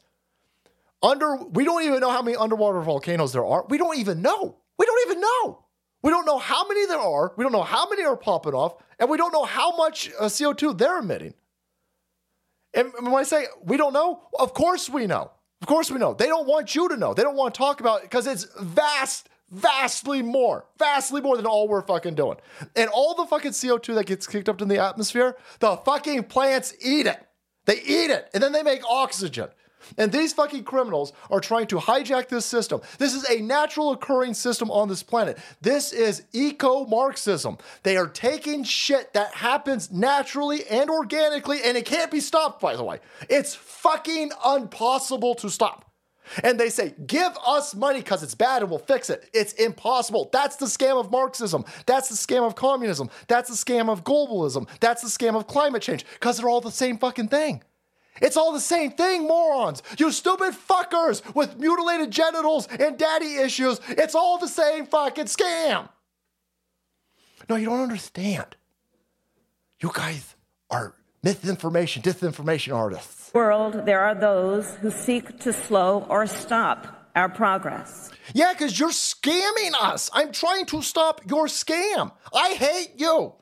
Under 1.03 1.35
we 1.35 1.63
don't 1.63 1.83
even 1.83 1.99
know 1.99 2.09
how 2.09 2.23
many 2.23 2.35
underwater 2.35 2.81
volcanoes 2.81 3.33
there 3.33 3.45
are. 3.45 3.65
We 3.69 3.77
don't 3.77 3.97
even 3.99 4.23
know. 4.23 4.55
We 4.79 4.85
don't 4.87 5.09
even 5.09 5.21
know. 5.21 5.63
We 6.07 6.11
don't 6.11 6.25
know 6.25 6.37
how 6.37 6.65
many 6.65 6.85
there 6.85 7.01
are. 7.01 7.33
We 7.35 7.43
don't 7.43 7.51
know 7.51 7.63
how 7.63 7.89
many 7.89 8.05
are 8.05 8.15
popping 8.15 8.53
off, 8.53 8.75
and 8.97 9.09
we 9.09 9.17
don't 9.17 9.33
know 9.33 9.43
how 9.43 9.75
much 9.75 10.09
uh, 10.17 10.27
CO2 10.27 10.77
they're 10.77 10.99
emitting. 10.99 11.33
And 12.73 12.93
when 13.01 13.15
I 13.15 13.23
say 13.23 13.47
we 13.61 13.75
don't 13.75 13.91
know, 13.91 14.21
of 14.39 14.53
course 14.53 14.89
we 14.89 15.05
know. 15.05 15.31
Of 15.61 15.67
course 15.67 15.91
we 15.91 15.99
know. 15.99 16.13
They 16.13 16.27
don't 16.27 16.47
want 16.47 16.75
you 16.75 16.87
to 16.87 16.95
know. 16.95 17.13
They 17.13 17.23
don't 17.23 17.35
want 17.35 17.53
to 17.53 17.57
talk 17.57 17.81
about 17.81 17.97
it 17.97 18.03
because 18.03 18.25
it's 18.25 18.47
vast, 18.57 19.27
vastly 19.51 20.21
more, 20.21 20.63
vastly 20.79 21.19
more 21.19 21.35
than 21.35 21.45
all 21.45 21.67
we're 21.67 21.81
fucking 21.81 22.15
doing. 22.15 22.37
And 22.77 22.89
all 22.89 23.13
the 23.13 23.25
fucking 23.25 23.51
CO2 23.51 23.95
that 23.95 24.05
gets 24.05 24.27
kicked 24.27 24.47
up 24.47 24.61
in 24.61 24.69
the 24.69 24.81
atmosphere, 24.81 25.35
the 25.59 25.75
fucking 25.75 26.23
plants 26.23 26.73
eat 26.81 27.05
it. 27.05 27.21
They 27.65 27.81
eat 27.81 28.11
it, 28.11 28.29
and 28.33 28.41
then 28.41 28.53
they 28.53 28.63
make 28.63 28.81
oxygen. 28.89 29.49
And 29.97 30.11
these 30.11 30.33
fucking 30.33 30.63
criminals 30.63 31.13
are 31.29 31.39
trying 31.39 31.67
to 31.67 31.77
hijack 31.77 32.29
this 32.29 32.45
system. 32.45 32.81
This 32.97 33.13
is 33.13 33.29
a 33.29 33.41
natural 33.41 33.91
occurring 33.91 34.33
system 34.33 34.69
on 34.71 34.87
this 34.87 35.03
planet. 35.03 35.37
This 35.61 35.93
is 35.93 36.23
eco 36.33 36.85
Marxism. 36.85 37.57
They 37.83 37.97
are 37.97 38.07
taking 38.07 38.63
shit 38.63 39.13
that 39.13 39.33
happens 39.33 39.91
naturally 39.91 40.65
and 40.67 40.89
organically, 40.89 41.59
and 41.63 41.77
it 41.77 41.85
can't 41.85 42.11
be 42.11 42.19
stopped, 42.19 42.61
by 42.61 42.75
the 42.75 42.83
way. 42.83 42.99
It's 43.29 43.55
fucking 43.55 44.31
impossible 44.45 45.35
to 45.35 45.49
stop. 45.49 45.85
And 46.43 46.59
they 46.59 46.69
say, 46.69 46.93
give 47.05 47.37
us 47.45 47.73
money 47.73 47.99
because 47.99 48.23
it's 48.23 48.35
bad 48.35 48.61
and 48.61 48.69
we'll 48.69 48.79
fix 48.79 49.09
it. 49.09 49.29
It's 49.33 49.53
impossible. 49.53 50.29
That's 50.33 50.57
the 50.57 50.65
scam 50.65 50.99
of 50.99 51.11
Marxism. 51.11 51.63
That's 51.85 52.09
the 52.09 52.15
scam 52.15 52.45
of 52.45 52.55
communism. 52.55 53.09
That's 53.27 53.49
the 53.49 53.55
scam 53.55 53.89
of 53.89 54.03
globalism. 54.03 54.67
That's 54.79 55.01
the 55.01 55.07
scam 55.07 55.35
of 55.35 55.47
climate 55.47 55.81
change 55.81 56.05
because 56.13 56.37
they're 56.37 56.49
all 56.49 56.61
the 56.61 56.71
same 56.71 56.97
fucking 56.97 57.29
thing. 57.29 57.63
It's 58.21 58.37
all 58.37 58.51
the 58.51 58.59
same 58.59 58.91
thing, 58.91 59.27
morons. 59.27 59.83
You 59.97 60.11
stupid 60.11 60.53
fuckers 60.53 61.21
with 61.35 61.57
mutilated 61.57 62.11
genitals 62.11 62.67
and 62.67 62.97
daddy 62.97 63.35
issues. 63.35 63.79
It's 63.89 64.15
all 64.15 64.37
the 64.37 64.47
same 64.47 64.85
fucking 64.85 65.25
scam. 65.25 65.89
No, 67.49 67.55
you 67.55 67.65
don't 67.65 67.81
understand. 67.81 68.55
You 69.81 69.91
guys 69.93 70.35
are 70.69 70.95
misinformation, 71.23 72.01
disinformation 72.01 72.75
artists. 72.75 73.31
World, 73.33 73.85
there 73.85 74.01
are 74.01 74.15
those 74.15 74.75
who 74.75 74.89
seek 74.89 75.39
to 75.39 75.53
slow 75.53 76.05
or 76.09 76.25
stop 76.25 77.09
our 77.15 77.29
progress. 77.29 78.11
Yeah, 78.33 78.53
because 78.53 78.79
you're 78.79 78.89
scamming 78.89 79.73
us. 79.79 80.09
I'm 80.13 80.31
trying 80.31 80.65
to 80.67 80.81
stop 80.81 81.21
your 81.29 81.47
scam. 81.47 82.11
I 82.33 82.53
hate 82.53 82.93
you. 82.97 83.33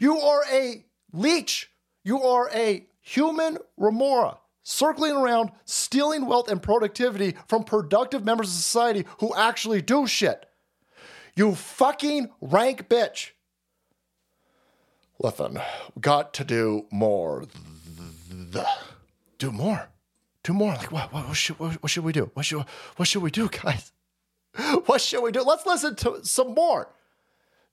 You 0.00 0.18
are 0.18 0.42
a 0.50 0.84
leech. 1.12 1.70
You 2.04 2.22
are 2.22 2.50
a 2.54 2.86
human 3.06 3.56
remora 3.76 4.38
circling 4.64 5.12
around, 5.12 5.52
stealing 5.64 6.26
wealth 6.26 6.50
and 6.50 6.60
productivity 6.60 7.36
from 7.46 7.62
productive 7.62 8.24
members 8.24 8.48
of 8.48 8.54
society 8.54 9.04
who 9.20 9.32
actually 9.36 9.80
do 9.80 10.08
shit. 10.08 10.44
You 11.36 11.54
fucking 11.54 12.30
rank 12.40 12.88
bitch. 12.88 13.30
Listen, 15.20 15.60
got 16.00 16.34
to 16.34 16.44
do 16.44 16.86
more. 16.90 17.44
Do 19.38 19.52
more. 19.52 19.88
Do 20.42 20.52
more. 20.52 20.74
Like 20.74 20.90
what? 20.90 21.12
What, 21.12 21.28
what, 21.28 21.36
should, 21.36 21.58
what, 21.60 21.74
what 21.82 21.90
should 21.90 22.04
we 22.04 22.12
do? 22.12 22.30
What 22.34 22.44
should 22.44 22.64
what 22.96 23.06
should 23.06 23.22
we 23.22 23.30
do, 23.30 23.48
guys? 23.48 23.92
What 24.86 25.02
should 25.02 25.22
we 25.22 25.32
do? 25.32 25.42
Let's 25.42 25.66
listen 25.66 25.94
to 25.96 26.24
some 26.24 26.54
more. 26.54 26.88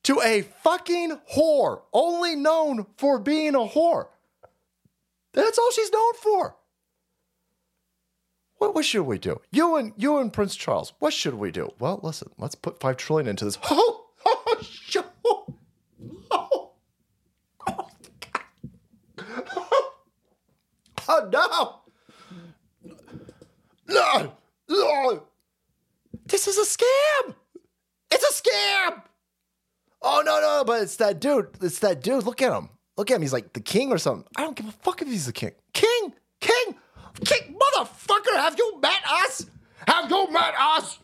To 0.03 0.19
a 0.21 0.41
fucking 0.41 1.17
whore, 1.33 1.83
only 1.93 2.35
known 2.35 2.87
for 2.97 3.19
being 3.19 3.55
a 3.55 3.59
whore. 3.59 4.07
That's 5.33 5.57
all 5.57 5.71
she's 5.71 5.91
known 5.91 6.13
for. 6.15 6.55
What, 8.57 8.75
what 8.75 8.85
should 8.85 9.03
we 9.03 9.17
do? 9.17 9.41
You 9.51 9.75
and 9.75 9.93
you 9.97 10.19
and 10.19 10.31
Prince 10.31 10.55
Charles. 10.55 10.93
What 10.99 11.13
should 11.13 11.33
we 11.33 11.51
do? 11.51 11.73
Well, 11.79 11.99
listen. 12.01 12.29
Let's 12.37 12.55
put 12.55 12.79
five 12.79 12.97
trillion 12.97 13.27
into 13.27 13.45
this. 13.45 13.57
Oh, 13.69 14.05
oh, 14.25 14.57
shit. 14.61 15.05
oh, 15.25 15.45
oh, 16.31 16.71
oh, 17.67 17.89
oh, 19.27 19.93
oh 21.09 21.29
no! 21.29 21.81
No! 23.89 24.33
No! 24.69 25.23
This 26.25 26.47
is 26.47 26.57
a 26.57 26.61
scam! 26.61 27.35
It's 28.09 28.23
a 28.23 28.41
scam! 28.41 29.01
Oh 30.01 30.21
no, 30.25 30.39
no, 30.39 30.63
but 30.65 30.81
it's 30.83 30.95
that 30.97 31.19
dude. 31.19 31.49
It's 31.61 31.79
that 31.79 32.01
dude. 32.01 32.23
Look 32.25 32.41
at 32.41 32.51
him. 32.57 32.69
Look 32.97 33.11
at 33.11 33.15
him. 33.15 33.21
He's 33.21 33.33
like 33.33 33.53
the 33.53 33.59
king 33.59 33.91
or 33.91 33.97
something. 33.97 34.25
I 34.35 34.41
don't 34.41 34.55
give 34.55 34.67
a 34.67 34.71
fuck 34.71 35.01
if 35.01 35.07
he's 35.07 35.25
the 35.25 35.33
king. 35.33 35.51
King! 35.73 36.13
King! 36.39 36.75
King! 37.25 37.55
Motherfucker! 37.55 38.35
Have 38.35 38.57
you 38.57 38.79
met 38.81 39.01
us? 39.25 39.45
Have 39.87 40.09
you 40.09 40.31
met 40.31 40.53
us? 40.57 40.99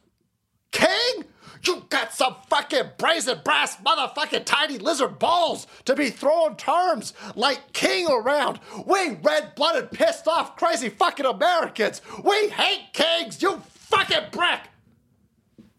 King? 0.71 1.25
You 1.63 1.83
got 1.89 2.13
some 2.13 2.35
fucking 2.49 2.91
brazen 2.97 3.39
brass 3.43 3.75
motherfucking 3.77 4.45
tiny 4.45 4.77
lizard 4.77 5.19
balls 5.19 5.67
to 5.85 5.95
be 5.95 6.09
throwing 6.09 6.55
terms 6.55 7.13
like 7.35 7.73
king 7.73 8.07
around. 8.09 8.59
We 8.85 9.17
red 9.21 9.55
blooded, 9.55 9.91
pissed 9.91 10.27
off, 10.27 10.55
crazy 10.55 10.89
fucking 10.89 11.25
Americans. 11.25 12.01
We 12.23 12.49
hate 12.49 12.93
kings, 12.93 13.41
you 13.41 13.61
fucking 13.67 14.29
brick. 14.31 14.61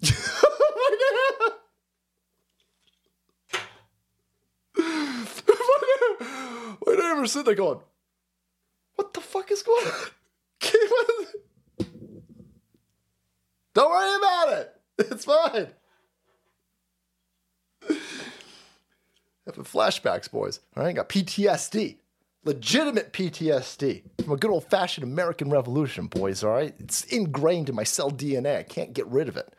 My 6.87 7.11
ever 7.11 7.27
sitting 7.27 7.45
there 7.45 7.55
going, 7.55 7.81
What 8.95 9.13
the 9.15 9.21
fuck 9.21 9.51
is 9.51 9.63
going 9.63 9.87
on? 9.87 9.95
Don't 13.75 13.91
worry 13.91 14.17
about 14.17 14.59
it. 14.59 14.77
It's 15.11 15.25
fine. 15.25 15.69
Having 19.47 19.65
flashbacks, 19.65 20.31
boys. 20.31 20.61
All 20.77 20.85
right, 20.85 20.95
got 20.95 21.09
PTSD. 21.09 21.97
Legitimate 22.45 23.13
PTSD 23.15 24.03
from 24.23 24.33
a 24.35 24.37
good 24.37 24.51
old 24.51 24.69
fashioned 24.69 25.05
American 25.05 25.49
Revolution, 25.49 26.07
boys. 26.07 26.45
All 26.45 26.51
right, 26.51 26.75
it's 26.79 27.05
ingrained 27.05 27.71
in 27.71 27.75
my 27.75 27.85
cell 27.85 28.11
DNA. 28.11 28.59
I 28.59 28.63
can't 28.63 28.93
get 28.93 29.07
rid 29.07 29.29
of 29.29 29.39
it. 29.39 29.55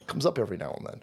It 0.00 0.06
comes 0.06 0.24
up 0.24 0.38
every 0.38 0.56
now 0.56 0.72
and 0.74 0.86
then. 0.86 1.02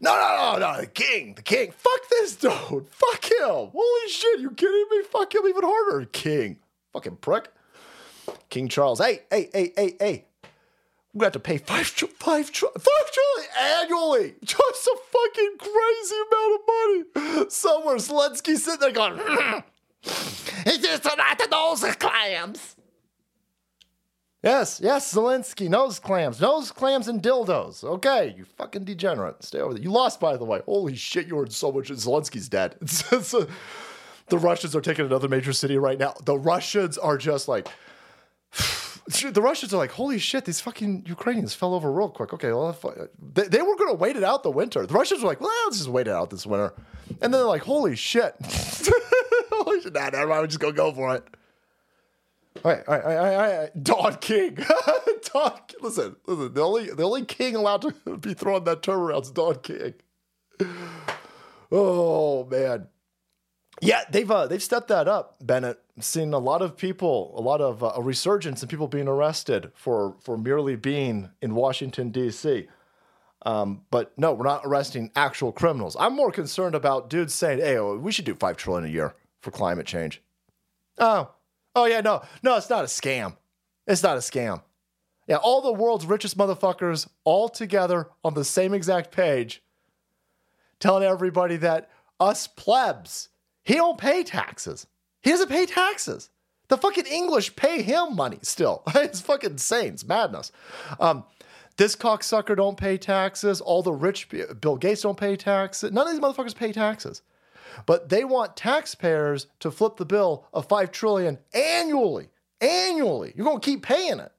No, 0.00 0.14
no, 0.14 0.58
no, 0.58 0.72
no, 0.72 0.80
the 0.80 0.86
king, 0.86 1.34
the 1.34 1.42
king. 1.42 1.72
Fuck 1.72 2.08
this 2.10 2.36
dude. 2.36 2.50
Fuck 2.90 3.24
him. 3.24 3.70
Holy 3.72 4.08
shit, 4.08 4.40
you 4.40 4.50
kidding 4.50 4.86
me? 4.90 5.02
Fuck 5.10 5.34
him 5.34 5.42
even 5.46 5.62
harder. 5.64 6.04
King. 6.06 6.58
Fucking 6.92 7.16
prick. 7.16 7.48
King 8.50 8.68
Charles. 8.68 8.98
Hey, 9.00 9.20
hey, 9.30 9.50
hey, 9.52 9.72
hey, 9.76 9.96
hey. 9.98 10.24
We 11.12 11.20
got 11.20 11.32
to 11.34 11.40
pay 11.40 11.58
five, 11.58 11.94
tr- 11.94 12.06
five, 12.18 12.50
tr- 12.50 12.66
five 12.66 13.12
trillion 13.12 13.50
annually. 13.82 14.34
Just 14.44 14.88
a 14.88 14.96
fucking 15.12 15.56
crazy 15.58 16.16
amount 16.26 16.60
of 16.60 17.24
money. 17.34 17.46
Somewhere 17.50 17.96
Zelensky 17.96 18.56
sitting 18.56 18.80
there 18.80 18.90
going, 18.90 19.18
hmm, 19.22 19.58
it's 20.66 20.78
just 20.78 21.04
not 21.04 21.40
those 21.50 21.94
clams. 21.96 22.76
Yes, 24.44 24.78
yes, 24.84 25.14
Zelensky, 25.14 25.70
nose 25.70 25.98
clams, 25.98 26.38
nose 26.38 26.70
clams 26.70 27.08
and 27.08 27.22
dildos. 27.22 27.82
Okay, 27.82 28.34
you 28.36 28.44
fucking 28.44 28.84
degenerate. 28.84 29.42
Stay 29.42 29.58
over 29.58 29.72
there. 29.72 29.82
You 29.82 29.90
lost, 29.90 30.20
by 30.20 30.36
the 30.36 30.44
way. 30.44 30.60
Holy 30.66 30.94
shit, 30.94 31.26
you 31.26 31.36
were 31.36 31.46
in 31.46 31.50
so 31.50 31.72
much. 31.72 31.88
Zelensky's 31.88 32.48
dead. 32.50 32.76
It's, 32.82 33.10
it's 33.10 33.32
a, 33.32 33.38
uh, 33.38 33.46
the 34.28 34.36
Russians 34.36 34.76
are 34.76 34.82
taking 34.82 35.06
another 35.06 35.28
major 35.28 35.54
city 35.54 35.78
right 35.78 35.98
now. 35.98 36.12
The 36.24 36.36
Russians 36.36 36.98
are 36.98 37.16
just 37.16 37.48
like, 37.48 37.68
the 39.06 39.40
Russians 39.40 39.72
are 39.72 39.78
like, 39.78 39.92
holy 39.92 40.18
shit, 40.18 40.44
these 40.44 40.60
fucking 40.60 41.04
Ukrainians 41.06 41.54
fell 41.54 41.72
over 41.72 41.90
real 41.90 42.10
quick. 42.10 42.34
Okay, 42.34 42.52
well, 42.52 42.76
uh, 42.84 43.06
they, 43.32 43.48
they 43.48 43.62
were 43.62 43.76
going 43.76 43.90
to 43.90 43.98
wait 43.98 44.16
it 44.16 44.24
out 44.24 44.42
the 44.42 44.50
winter. 44.50 44.84
The 44.84 44.92
Russians 44.92 45.22
were 45.22 45.28
like, 45.28 45.40
well, 45.40 45.50
let's 45.64 45.78
just 45.78 45.88
wait 45.88 46.06
it 46.06 46.12
out 46.12 46.28
this 46.28 46.44
winter. 46.44 46.74
And 47.08 47.32
then 47.32 47.32
they're 47.32 47.44
like, 47.44 47.62
holy 47.62 47.96
shit. 47.96 48.34
holy 49.50 49.80
shit, 49.80 49.94
nah, 49.94 50.10
never 50.10 50.26
mind, 50.26 50.42
we're 50.42 50.46
just 50.48 50.60
going 50.60 50.74
to 50.74 50.76
go 50.76 50.92
for 50.92 51.14
it. 51.14 51.24
All 52.62 52.70
right, 52.70 52.84
all 52.86 52.94
right, 52.94 53.04
all 53.04 53.24
right, 53.24 53.34
all 53.34 53.60
right. 53.60 53.82
Don 53.82 54.16
King. 54.16 54.58
Don, 55.32 55.52
listen, 55.80 56.16
listen. 56.26 56.54
The 56.54 56.60
only 56.62 56.90
the 56.90 57.02
only 57.02 57.24
king 57.24 57.56
allowed 57.56 57.82
to 57.82 58.16
be 58.18 58.34
throwing 58.34 58.64
that 58.64 58.82
term 58.82 59.00
around 59.00 59.22
is 59.22 59.30
Don 59.30 59.56
King. 59.56 59.94
Oh 61.72 62.44
man, 62.44 62.86
yeah, 63.80 64.02
they've 64.10 64.30
uh, 64.30 64.46
they've 64.46 64.62
stepped 64.62 64.88
that 64.88 65.08
up, 65.08 65.36
Bennett. 65.40 65.80
seen 65.98 66.32
a 66.32 66.38
lot 66.38 66.62
of 66.62 66.76
people, 66.76 67.34
a 67.36 67.40
lot 67.40 67.60
of 67.60 67.82
uh, 67.82 67.92
a 67.96 68.02
resurgence 68.02 68.62
in 68.62 68.68
people 68.68 68.86
being 68.86 69.08
arrested 69.08 69.72
for 69.74 70.14
for 70.20 70.38
merely 70.38 70.76
being 70.76 71.30
in 71.42 71.54
Washington 71.54 72.10
D.C. 72.10 72.68
Um, 73.44 73.82
but 73.90 74.16
no, 74.16 74.32
we're 74.32 74.44
not 74.44 74.62
arresting 74.64 75.10
actual 75.16 75.52
criminals. 75.52 75.96
I'm 75.98 76.14
more 76.14 76.30
concerned 76.30 76.74
about 76.74 77.10
dudes 77.10 77.34
saying, 77.34 77.58
"Hey, 77.58 77.80
we 77.80 78.12
should 78.12 78.24
do 78.24 78.34
five 78.34 78.56
trillion 78.56 78.84
a 78.88 78.92
year 78.92 79.14
for 79.42 79.50
climate 79.50 79.86
change." 79.86 80.22
Oh, 80.98 81.30
oh 81.74 81.84
yeah, 81.86 82.00
no, 82.00 82.22
no, 82.42 82.56
it's 82.56 82.70
not 82.70 82.84
a 82.84 82.88
scam. 82.88 83.36
It's 83.86 84.02
not 84.02 84.16
a 84.16 84.20
scam. 84.20 84.62
Yeah, 85.26 85.36
all 85.36 85.62
the 85.62 85.72
world's 85.72 86.06
richest 86.06 86.36
motherfuckers 86.36 87.08
all 87.24 87.48
together 87.48 88.08
on 88.22 88.34
the 88.34 88.44
same 88.44 88.74
exact 88.74 89.10
page, 89.10 89.62
telling 90.80 91.04
everybody 91.04 91.56
that 91.58 91.90
us 92.20 92.46
plebs 92.46 93.28
he 93.64 93.74
don't 93.74 93.98
pay 93.98 94.22
taxes. 94.22 94.86
He 95.22 95.30
doesn't 95.30 95.48
pay 95.48 95.66
taxes. 95.66 96.28
The 96.68 96.76
fucking 96.76 97.06
English 97.06 97.56
pay 97.56 97.82
him 97.82 98.14
money 98.14 98.38
still. 98.42 98.82
it's 98.94 99.20
fucking 99.20 99.52
insane. 99.52 99.94
It's 99.94 100.06
madness. 100.06 100.52
Um, 101.00 101.24
this 101.76 101.96
cocksucker 101.96 102.56
don't 102.56 102.76
pay 102.76 102.98
taxes. 102.98 103.60
All 103.60 103.82
the 103.82 103.92
rich 103.92 104.28
Bill 104.60 104.76
Gates 104.76 105.02
don't 105.02 105.18
pay 105.18 105.36
taxes. 105.36 105.92
None 105.92 106.06
of 106.06 106.12
these 106.12 106.22
motherfuckers 106.22 106.54
pay 106.54 106.72
taxes. 106.72 107.22
But 107.86 108.08
they 108.08 108.24
want 108.24 108.56
taxpayers 108.56 109.46
to 109.60 109.70
flip 109.70 109.96
the 109.96 110.04
bill 110.04 110.46
of 110.52 110.68
five 110.68 110.90
trillion 110.90 111.38
annually. 111.52 112.28
Annually. 112.60 113.32
You're 113.36 113.46
gonna 113.46 113.60
keep 113.60 113.82
paying 113.82 114.20
it. 114.20 114.32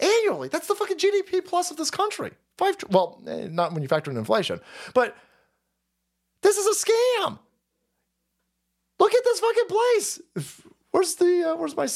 Annually. 0.00 0.48
That's 0.48 0.66
the 0.66 0.74
fucking 0.74 0.98
GDP 0.98 1.44
plus 1.44 1.70
of 1.70 1.76
this 1.76 1.90
country. 1.90 2.32
Five 2.58 2.76
well, 2.88 3.20
eh, 3.26 3.48
not 3.50 3.72
when 3.72 3.82
you 3.82 3.88
factor 3.88 4.10
in 4.10 4.16
inflation. 4.16 4.60
But 4.92 5.16
this 6.42 6.56
is 6.56 6.66
a 6.66 6.86
scam. 6.86 7.38
Look 8.98 9.14
at 9.14 9.24
this 9.24 9.40
fucking 9.40 9.68
place. 9.68 10.20
Where's 10.94 11.16
the 11.16 11.50
uh, 11.50 11.56
where's 11.56 11.76
my 11.76 11.88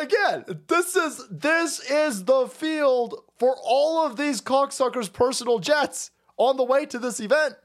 again? 0.00 0.44
This 0.68 0.96
is 0.96 1.22
this 1.30 1.80
is 1.90 2.24
the 2.24 2.46
field 2.46 3.22
for 3.38 3.54
all 3.62 4.06
of 4.06 4.16
these 4.16 4.40
cocksuckers' 4.40 5.12
personal 5.12 5.58
jets 5.58 6.12
on 6.38 6.56
the 6.56 6.64
way 6.64 6.86
to 6.86 6.98
this 6.98 7.20
event. 7.20 7.56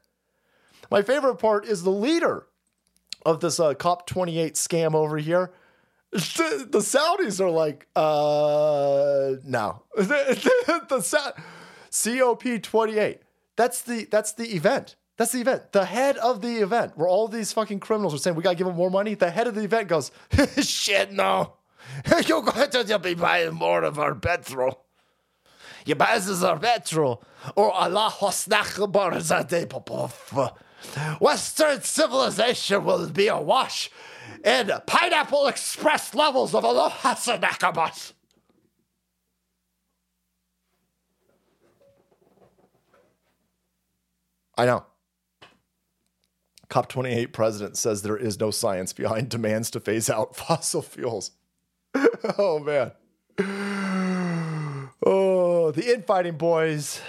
My 0.94 1.02
favorite 1.02 1.38
part 1.38 1.66
is 1.66 1.82
the 1.82 1.89
leader 1.89 2.46
of 3.26 3.39
this 3.39 3.60
uh, 3.60 3.74
COP28 3.74 4.52
scam 4.52 4.94
over 4.94 5.18
here. 5.18 5.52
The, 6.12 6.68
the 6.70 6.78
Saudis 6.78 7.39
are 7.39 7.50
like, 7.50 7.88
uh, 7.96 9.41
no. 9.44 9.82
the, 9.96 10.86
the, 10.89 11.02
Sa- 11.02 11.32
COP 11.89 12.62
28. 12.62 13.22
That's 13.56 13.82
the 13.82 14.06
that's 14.12 14.34
the 14.34 14.56
event. 14.56 14.96
That's 15.18 15.32
the 15.32 15.41
event. 15.41 15.72
The 15.72 15.86
head 15.86 16.18
of 16.18 16.44
the 16.44 16.58
event, 16.58 16.96
where 16.96 17.08
all 17.08 17.28
these 17.28 17.52
fucking 17.52 17.80
criminals 17.80 18.14
are 18.14 18.20
saying 18.20 18.36
we 18.36 18.44
gotta 18.44 18.56
give 18.56 18.68
them 18.68 18.76
more 18.76 18.91
money. 18.91 19.16
The 19.16 19.32
head 19.32 19.48
of 19.48 19.56
the 19.56 19.64
event 19.64 19.88
goes, 19.88 20.12
shit, 20.62 21.12
no. 21.12 21.54
You're 22.28 22.44
going 22.44 22.70
to 22.70 23.00
be 23.00 23.16
buying 23.16 23.56
more 23.56 23.82
of 23.82 23.98
our 23.98 24.14
petrol. 24.14 24.86
You 25.88 25.96
buy 25.96 26.14
us 26.18 26.44
our 26.44 26.60
petrol, 26.60 27.24
or 27.56 27.72
Allah 27.72 28.14
Popov. 29.70 30.54
Western 31.20 31.82
civilization 31.82 32.84
will 32.84 33.10
be 33.10 33.28
awash 33.28 33.90
in 34.44 34.72
Pineapple 34.86 35.48
Express 35.48 36.14
levels 36.14 36.54
of 36.54 36.64
Aloha 36.64 37.16
Sanakamas. 37.16 38.14
I 44.58 44.66
know. 44.66 44.86
COP28 46.70 47.34
president 47.34 47.78
says 47.78 48.02
there 48.02 48.18
is 48.18 48.40
no 48.40 48.52
science 48.52 48.94
behind 48.94 49.30
demands 49.30 49.70
to 49.72 49.80
phase 49.80 50.10
out 50.10 50.36
fossil 50.36 50.82
fuels. 50.82 51.32
oh, 52.38 52.60
man. 52.60 52.92
Oh, 55.06 55.72
the 55.72 55.94
infighting, 55.94 56.38
boys. 56.38 57.02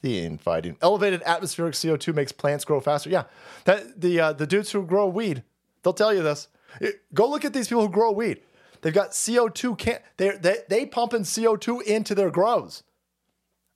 The 0.00 0.24
infighting. 0.24 0.76
Elevated 0.80 1.22
atmospheric 1.22 1.74
CO2 1.74 2.14
makes 2.14 2.30
plants 2.30 2.64
grow 2.64 2.80
faster. 2.80 3.10
Yeah, 3.10 3.24
that 3.64 4.00
the 4.00 4.20
uh, 4.20 4.32
the 4.32 4.46
dudes 4.46 4.70
who 4.70 4.84
grow 4.84 5.08
weed, 5.08 5.42
they'll 5.82 5.92
tell 5.92 6.14
you 6.14 6.22
this. 6.22 6.48
It, 6.80 7.02
go 7.12 7.28
look 7.28 7.44
at 7.44 7.52
these 7.52 7.68
people 7.68 7.82
who 7.82 7.92
grow 7.92 8.12
weed. 8.12 8.40
They've 8.80 8.94
got 8.94 9.10
CO2 9.10 9.76
can 9.76 9.98
they 10.16 10.36
they 10.36 10.58
they 10.68 10.86
pumping 10.86 11.22
CO2 11.22 11.82
into 11.82 12.14
their 12.14 12.30
grows. 12.30 12.84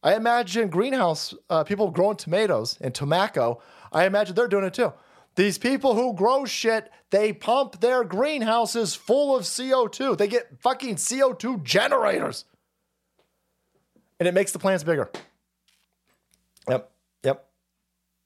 I 0.03 0.15
imagine 0.15 0.69
greenhouse 0.69 1.35
uh, 1.49 1.65
people 1.65 1.91
growing 1.91 2.17
tomatoes 2.17 2.77
and 2.81 2.95
tobacco. 2.95 3.61
I 3.93 4.07
imagine 4.07 4.35
they're 4.35 4.49
doing 4.49 4.65
it 4.65 4.75
too. 4.75 4.93
These 5.35 5.59
people 5.59 5.95
who 5.95 6.13
grow 6.13 6.45
shit, 6.45 6.91
they 7.11 7.33
pump 7.33 7.81
their 7.81 8.05
greenhouses 8.05 8.95
full 8.95 9.35
of 9.35 9.45
CO2. 9.45 10.19
They 10.19 10.29
get 10.29 10.61
fucking 10.61 10.97
CO2 10.97 11.63
generators. 11.63 12.45
And 14.21 14.29
it 14.29 14.35
makes 14.35 14.53
the 14.53 14.59
plants 14.59 14.85
bigger. 14.85 15.11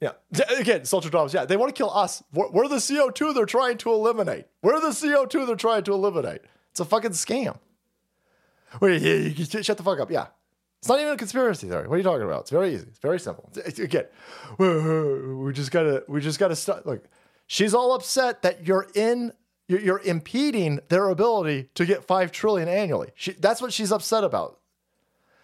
Yeah. 0.01 0.13
Again, 0.59 0.85
social 0.85 1.11
drops. 1.11 1.33
Yeah. 1.35 1.45
They 1.45 1.57
want 1.57 1.75
to 1.75 1.79
kill 1.79 1.91
us. 1.91 2.23
We're, 2.33 2.51
we're 2.51 2.69
the 2.69 2.77
CO2 2.77 3.35
they're 3.35 3.47
trying 3.47 3.79
to 3.79 3.91
eliminate. 3.91 4.47
We're 4.63 4.81
the 4.81 4.89
CO2 4.89 5.47
they're 5.47 5.57
trying 5.57 5.85
to 5.85 5.93
eliminate. 5.93 6.43
It's 6.71 6.81
a 6.81 6.85
fucking 6.85 7.13
scam. 7.13 7.59
Wait, 8.81 9.01
yeah, 9.01 9.15
you 9.15 9.45
shut 9.63 9.77
the 9.77 9.83
fuck 9.83 10.01
up. 10.01 10.11
Yeah. 10.11 10.27
It's 10.79 10.89
not 10.89 11.01
even 11.01 11.15
a 11.15 11.17
conspiracy 11.17 11.69
theory. 11.69 11.89
What 11.89 11.95
are 11.95 11.99
you 11.99 12.05
talking 12.05 12.27
about? 12.27 12.43
It's 12.43 12.51
very 12.51 12.75
easy. 12.75 12.87
It's 12.89 12.99
very 12.99 13.19
simple. 13.19 13.51
Again, 13.57 14.05
we 14.59 15.53
just 15.53 15.71
gotta, 15.71 16.05
we 16.07 16.21
just 16.21 16.39
gotta 16.39 16.57
start. 16.57 16.87
Like, 16.87 17.05
she's 17.47 17.75
all 17.75 17.95
upset 17.95 18.43
that 18.43 18.67
you're 18.67 18.87
in, 18.95 19.33
you're, 19.69 19.81
you're 19.81 20.03
impeding 20.05 20.81
their 20.89 21.09
ability 21.09 21.71
to 21.75 21.87
get 21.87 22.05
five 22.05 22.31
trillion 22.31 22.69
annually. 22.69 23.09
She, 23.15 23.33
that's 23.33 23.63
what 23.63 23.73
she's 23.73 23.91
upset 23.91 24.23
about. 24.23 24.61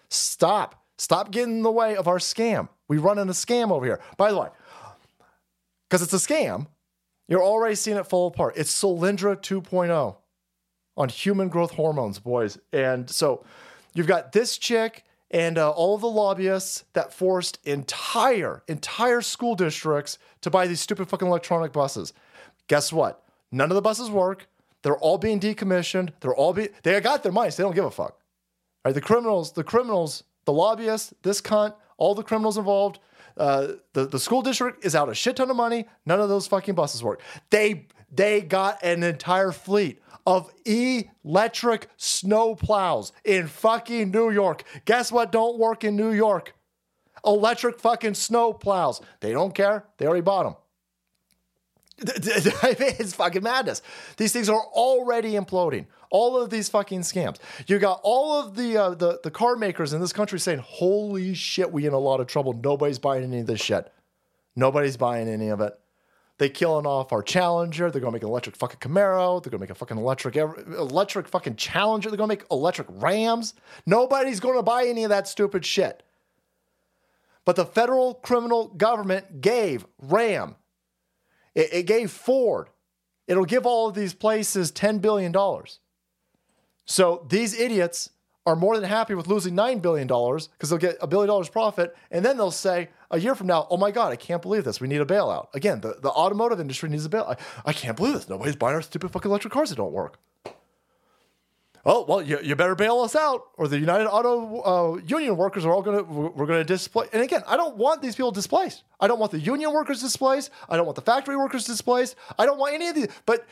Stop. 0.09 0.82
Stop 0.97 1.31
getting 1.31 1.57
in 1.57 1.63
the 1.63 1.71
way 1.71 1.95
of 1.95 2.07
our 2.07 2.17
scam. 2.17 2.69
We 2.87 2.97
run 2.97 3.17
in 3.17 3.29
a 3.29 3.33
scam 3.33 3.71
over 3.71 3.85
here. 3.85 3.99
By 4.17 4.31
the 4.31 4.39
way, 4.39 4.49
because 5.89 6.01
it's 6.01 6.13
a 6.13 6.17
scam, 6.33 6.67
you're 7.27 7.43
already 7.43 7.75
seeing 7.75 7.97
it 7.97 8.07
fall 8.07 8.27
apart. 8.27 8.55
It's 8.57 8.71
Solyndra 8.71 9.37
2.0 9.37 10.15
on 10.95 11.09
human 11.09 11.49
growth 11.49 11.71
hormones, 11.71 12.19
boys. 12.19 12.59
And 12.71 13.09
so 13.09 13.43
you've 13.93 14.07
got 14.07 14.31
this 14.31 14.57
chick 14.57 15.03
and 15.31 15.57
uh, 15.57 15.71
all 15.71 15.95
of 15.95 16.01
the 16.01 16.07
lobbyists 16.07 16.85
that 16.93 17.11
forced 17.11 17.57
entire 17.63 18.61
entire 18.67 19.21
school 19.21 19.55
districts 19.55 20.19
to 20.41 20.51
buy 20.51 20.67
these 20.67 20.79
stupid 20.79 21.09
fucking 21.09 21.27
electronic 21.27 21.73
buses. 21.73 22.13
Guess 22.67 22.93
what? 22.93 23.23
None 23.51 23.71
of 23.71 23.75
the 23.75 23.81
buses 23.81 24.09
work. 24.09 24.47
They're 24.83 24.97
all 24.97 25.17
being 25.17 25.39
decommissioned. 25.39 26.11
They're 26.19 26.35
all 26.35 26.53
be 26.53 26.69
they 26.83 26.99
got 27.01 27.23
their 27.23 27.31
money. 27.31 27.49
They 27.49 27.63
don't 27.63 27.75
give 27.75 27.85
a 27.85 27.91
fuck. 27.91 28.11
All 28.11 28.89
right, 28.89 28.93
the 28.93 29.01
criminals, 29.01 29.53
the 29.53 29.63
criminals, 29.63 30.23
the 30.45 30.53
lobbyists, 30.53 31.13
this 31.21 31.41
cunt, 31.41 31.73
all 31.97 32.15
the 32.15 32.23
criminals 32.23 32.57
involved. 32.57 32.99
Uh, 33.35 33.73
the 33.93 34.05
the 34.05 34.19
school 34.19 34.41
district 34.41 34.85
is 34.85 34.95
out 34.95 35.09
a 35.09 35.15
shit 35.15 35.35
ton 35.35 35.49
of 35.49 35.55
money. 35.55 35.87
None 36.05 36.19
of 36.19 36.29
those 36.29 36.47
fucking 36.47 36.75
buses 36.75 37.03
work. 37.03 37.21
They 37.49 37.87
they 38.11 38.41
got 38.41 38.83
an 38.83 39.03
entire 39.03 39.51
fleet 39.51 39.99
of 40.25 40.51
electric 40.65 41.89
snow 41.97 42.55
plows 42.55 43.11
in 43.25 43.47
fucking 43.47 44.11
New 44.11 44.29
York. 44.29 44.63
Guess 44.85 45.11
what 45.11 45.31
don't 45.31 45.57
work 45.57 45.83
in 45.83 45.95
New 45.95 46.11
York? 46.11 46.55
Electric 47.25 47.79
fucking 47.79 48.13
snow 48.13 48.53
plows. 48.53 49.01
They 49.19 49.31
don't 49.31 49.55
care. 49.55 49.85
They 49.97 50.05
already 50.05 50.21
bought 50.21 50.43
them. 50.43 50.55
it's 52.99 53.13
fucking 53.13 53.43
madness. 53.43 53.81
These 54.17 54.33
things 54.33 54.49
are 54.49 54.59
already 54.59 55.33
imploding. 55.33 55.87
All 56.11 56.39
of 56.39 56.49
these 56.49 56.69
fucking 56.69 57.01
scams. 57.01 57.37
You 57.65 57.79
got 57.79 57.99
all 58.03 58.39
of 58.39 58.55
the 58.55 58.77
uh, 58.77 58.89
the 58.91 59.19
the 59.23 59.31
car 59.31 59.55
makers 59.55 59.93
in 59.93 60.01
this 60.01 60.13
country 60.13 60.39
saying, 60.39 60.59
"Holy 60.59 61.33
shit, 61.33 61.71
we 61.71 61.85
in 61.85 61.93
a 61.93 61.99
lot 61.99 62.19
of 62.19 62.27
trouble. 62.27 62.53
Nobody's 62.53 62.99
buying 62.99 63.23
any 63.23 63.39
of 63.39 63.47
this 63.47 63.61
shit. 63.61 63.91
Nobody's 64.55 64.97
buying 64.97 65.27
any 65.27 65.49
of 65.49 65.61
it." 65.61 65.73
They 66.39 66.49
killing 66.49 66.85
off 66.85 67.13
our 67.13 67.21
Challenger. 67.21 67.91
They're 67.91 68.01
gonna 68.01 68.13
make 68.13 68.23
an 68.23 68.29
electric 68.29 68.55
fucking 68.55 68.79
Camaro. 68.79 69.41
They're 69.41 69.51
gonna 69.51 69.61
make 69.61 69.69
a 69.69 69.75
fucking 69.75 69.97
electric 69.97 70.35
electric 70.35 71.27
fucking 71.27 71.55
Challenger. 71.55 72.09
They're 72.09 72.17
gonna 72.17 72.27
make 72.27 72.45
electric 72.51 72.87
Rams. 72.89 73.53
Nobody's 73.85 74.39
gonna 74.39 74.63
buy 74.63 74.85
any 74.85 75.03
of 75.03 75.09
that 75.09 75.27
stupid 75.27 75.65
shit. 75.65 76.03
But 77.45 77.55
the 77.55 77.65
federal 77.65 78.15
criminal 78.15 78.67
government 78.67 79.41
gave 79.41 79.85
Ram. 79.99 80.55
It, 81.55 81.73
it 81.73 81.83
gave 81.83 82.11
Ford. 82.11 82.69
It'll 83.27 83.45
give 83.45 83.65
all 83.65 83.87
of 83.87 83.95
these 83.95 84.13
places 84.13 84.71
$10 84.71 85.01
billion. 85.01 85.33
So 86.85 87.25
these 87.29 87.57
idiots 87.57 88.09
are 88.45 88.55
more 88.55 88.77
than 88.77 88.89
happy 88.89 89.15
with 89.15 89.27
losing 89.27 89.55
$9 89.55 89.81
billion 89.81 90.05
because 90.07 90.69
they'll 90.69 90.77
get 90.77 90.97
a 91.01 91.07
billion 91.07 91.27
dollars 91.27 91.47
profit. 91.47 91.95
And 92.11 92.25
then 92.25 92.35
they'll 92.35 92.51
say 92.51 92.89
a 93.09 93.19
year 93.19 93.35
from 93.35 93.47
now, 93.47 93.67
oh 93.69 93.77
my 93.77 93.91
God, 93.91 94.11
I 94.11 94.17
can't 94.17 94.41
believe 94.41 94.65
this. 94.65 94.81
We 94.81 94.89
need 94.89 94.99
a 94.99 95.05
bailout. 95.05 95.47
Again, 95.53 95.79
the, 95.79 95.97
the 96.01 96.09
automotive 96.09 96.59
industry 96.59 96.89
needs 96.89 97.05
a 97.05 97.09
bailout. 97.09 97.39
I, 97.65 97.69
I 97.69 97.73
can't 97.73 97.95
believe 97.95 98.15
this. 98.15 98.27
Nobody's 98.27 98.57
buying 98.57 98.75
our 98.75 98.81
stupid 98.81 99.11
fucking 99.11 99.31
electric 99.31 99.53
cars 99.53 99.69
that 99.69 99.77
don't 99.77 99.93
work. 99.93 100.19
Oh, 101.85 102.05
well, 102.07 102.21
you, 102.21 102.39
you 102.41 102.55
better 102.55 102.75
bail 102.75 103.01
us 103.01 103.13
out 103.13 103.47
or 103.57 103.67
the 103.67 103.77
United 103.77 104.07
Auto 104.07 104.61
uh, 104.61 105.01
Union 105.05 105.35
workers 105.35 105.65
are 105.65 105.73
all 105.73 105.81
going 105.81 105.97
to, 105.97 106.03
we're 106.03 106.45
going 106.45 106.59
to 106.59 106.63
displace. 106.63 107.09
And 107.11 107.21
again, 107.21 107.43
I 107.45 107.57
don't 107.57 107.75
want 107.75 108.01
these 108.01 108.15
people 108.15 108.31
displaced. 108.31 108.83
I 109.01 109.07
don't 109.07 109.19
want 109.19 109.33
the 109.33 109.39
union 109.39 109.73
workers 109.73 109.99
displaced. 109.99 110.49
I 110.69 110.77
don't 110.77 110.85
want 110.85 110.95
the 110.95 111.01
factory 111.01 111.35
workers 111.35 111.65
displaced. 111.65 112.15
I 112.39 112.45
don't 112.45 112.57
want 112.57 112.73
any 112.73 112.87
of 112.87 112.95
these. 112.95 113.09
But 113.25 113.45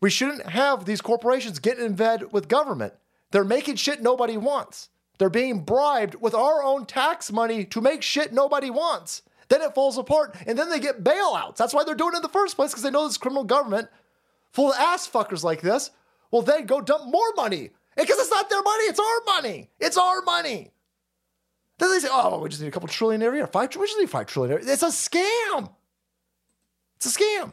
we 0.00 0.10
shouldn't 0.10 0.46
have 0.46 0.84
these 0.84 1.00
corporations 1.00 1.60
getting 1.60 1.84
in 1.86 1.94
bed 1.94 2.32
with 2.32 2.48
government 2.48 2.94
they're 3.34 3.42
making 3.42 3.74
shit 3.74 4.00
nobody 4.00 4.36
wants. 4.36 4.90
They're 5.18 5.28
being 5.28 5.64
bribed 5.64 6.14
with 6.14 6.34
our 6.34 6.62
own 6.62 6.86
tax 6.86 7.32
money 7.32 7.64
to 7.64 7.80
make 7.80 8.00
shit 8.00 8.32
nobody 8.32 8.70
wants. 8.70 9.22
Then 9.48 9.60
it 9.60 9.74
falls 9.74 9.98
apart, 9.98 10.36
and 10.46 10.56
then 10.56 10.70
they 10.70 10.78
get 10.78 11.02
bailouts. 11.02 11.56
That's 11.56 11.74
why 11.74 11.82
they're 11.82 11.96
doing 11.96 12.12
it 12.14 12.18
in 12.18 12.22
the 12.22 12.28
first 12.28 12.54
place, 12.54 12.70
because 12.70 12.84
they 12.84 12.92
know 12.92 13.08
this 13.08 13.16
criminal 13.16 13.42
government 13.42 13.88
full 14.52 14.70
of 14.70 14.78
ass 14.78 15.10
fuckers 15.10 15.42
like 15.42 15.62
this 15.62 15.90
will 16.34 16.42
then 16.42 16.66
go 16.66 16.80
dump 16.80 17.06
more 17.06 17.32
money. 17.36 17.70
Because 17.96 18.18
it's 18.18 18.30
not 18.30 18.50
their 18.50 18.60
money, 18.60 18.84
it's 18.84 18.98
our 18.98 19.20
money. 19.24 19.70
It's 19.78 19.96
our 19.96 20.20
money. 20.22 20.72
Then 21.78 21.92
they 21.92 22.00
say, 22.00 22.08
oh, 22.10 22.40
we 22.40 22.48
just 22.48 22.60
need 22.60 22.66
a 22.66 22.72
couple 22.72 22.88
trillion 22.88 23.22
every 23.22 23.38
year. 23.38 23.46
Five, 23.46 23.74
we 23.76 23.86
just 23.86 24.00
need 24.00 24.10
five 24.10 24.26
trillion 24.26 24.58
every. 24.58 24.68
It's 24.68 24.82
a 24.82 24.86
scam. 24.86 25.70
It's 26.96 27.06
a 27.06 27.20
scam. 27.20 27.52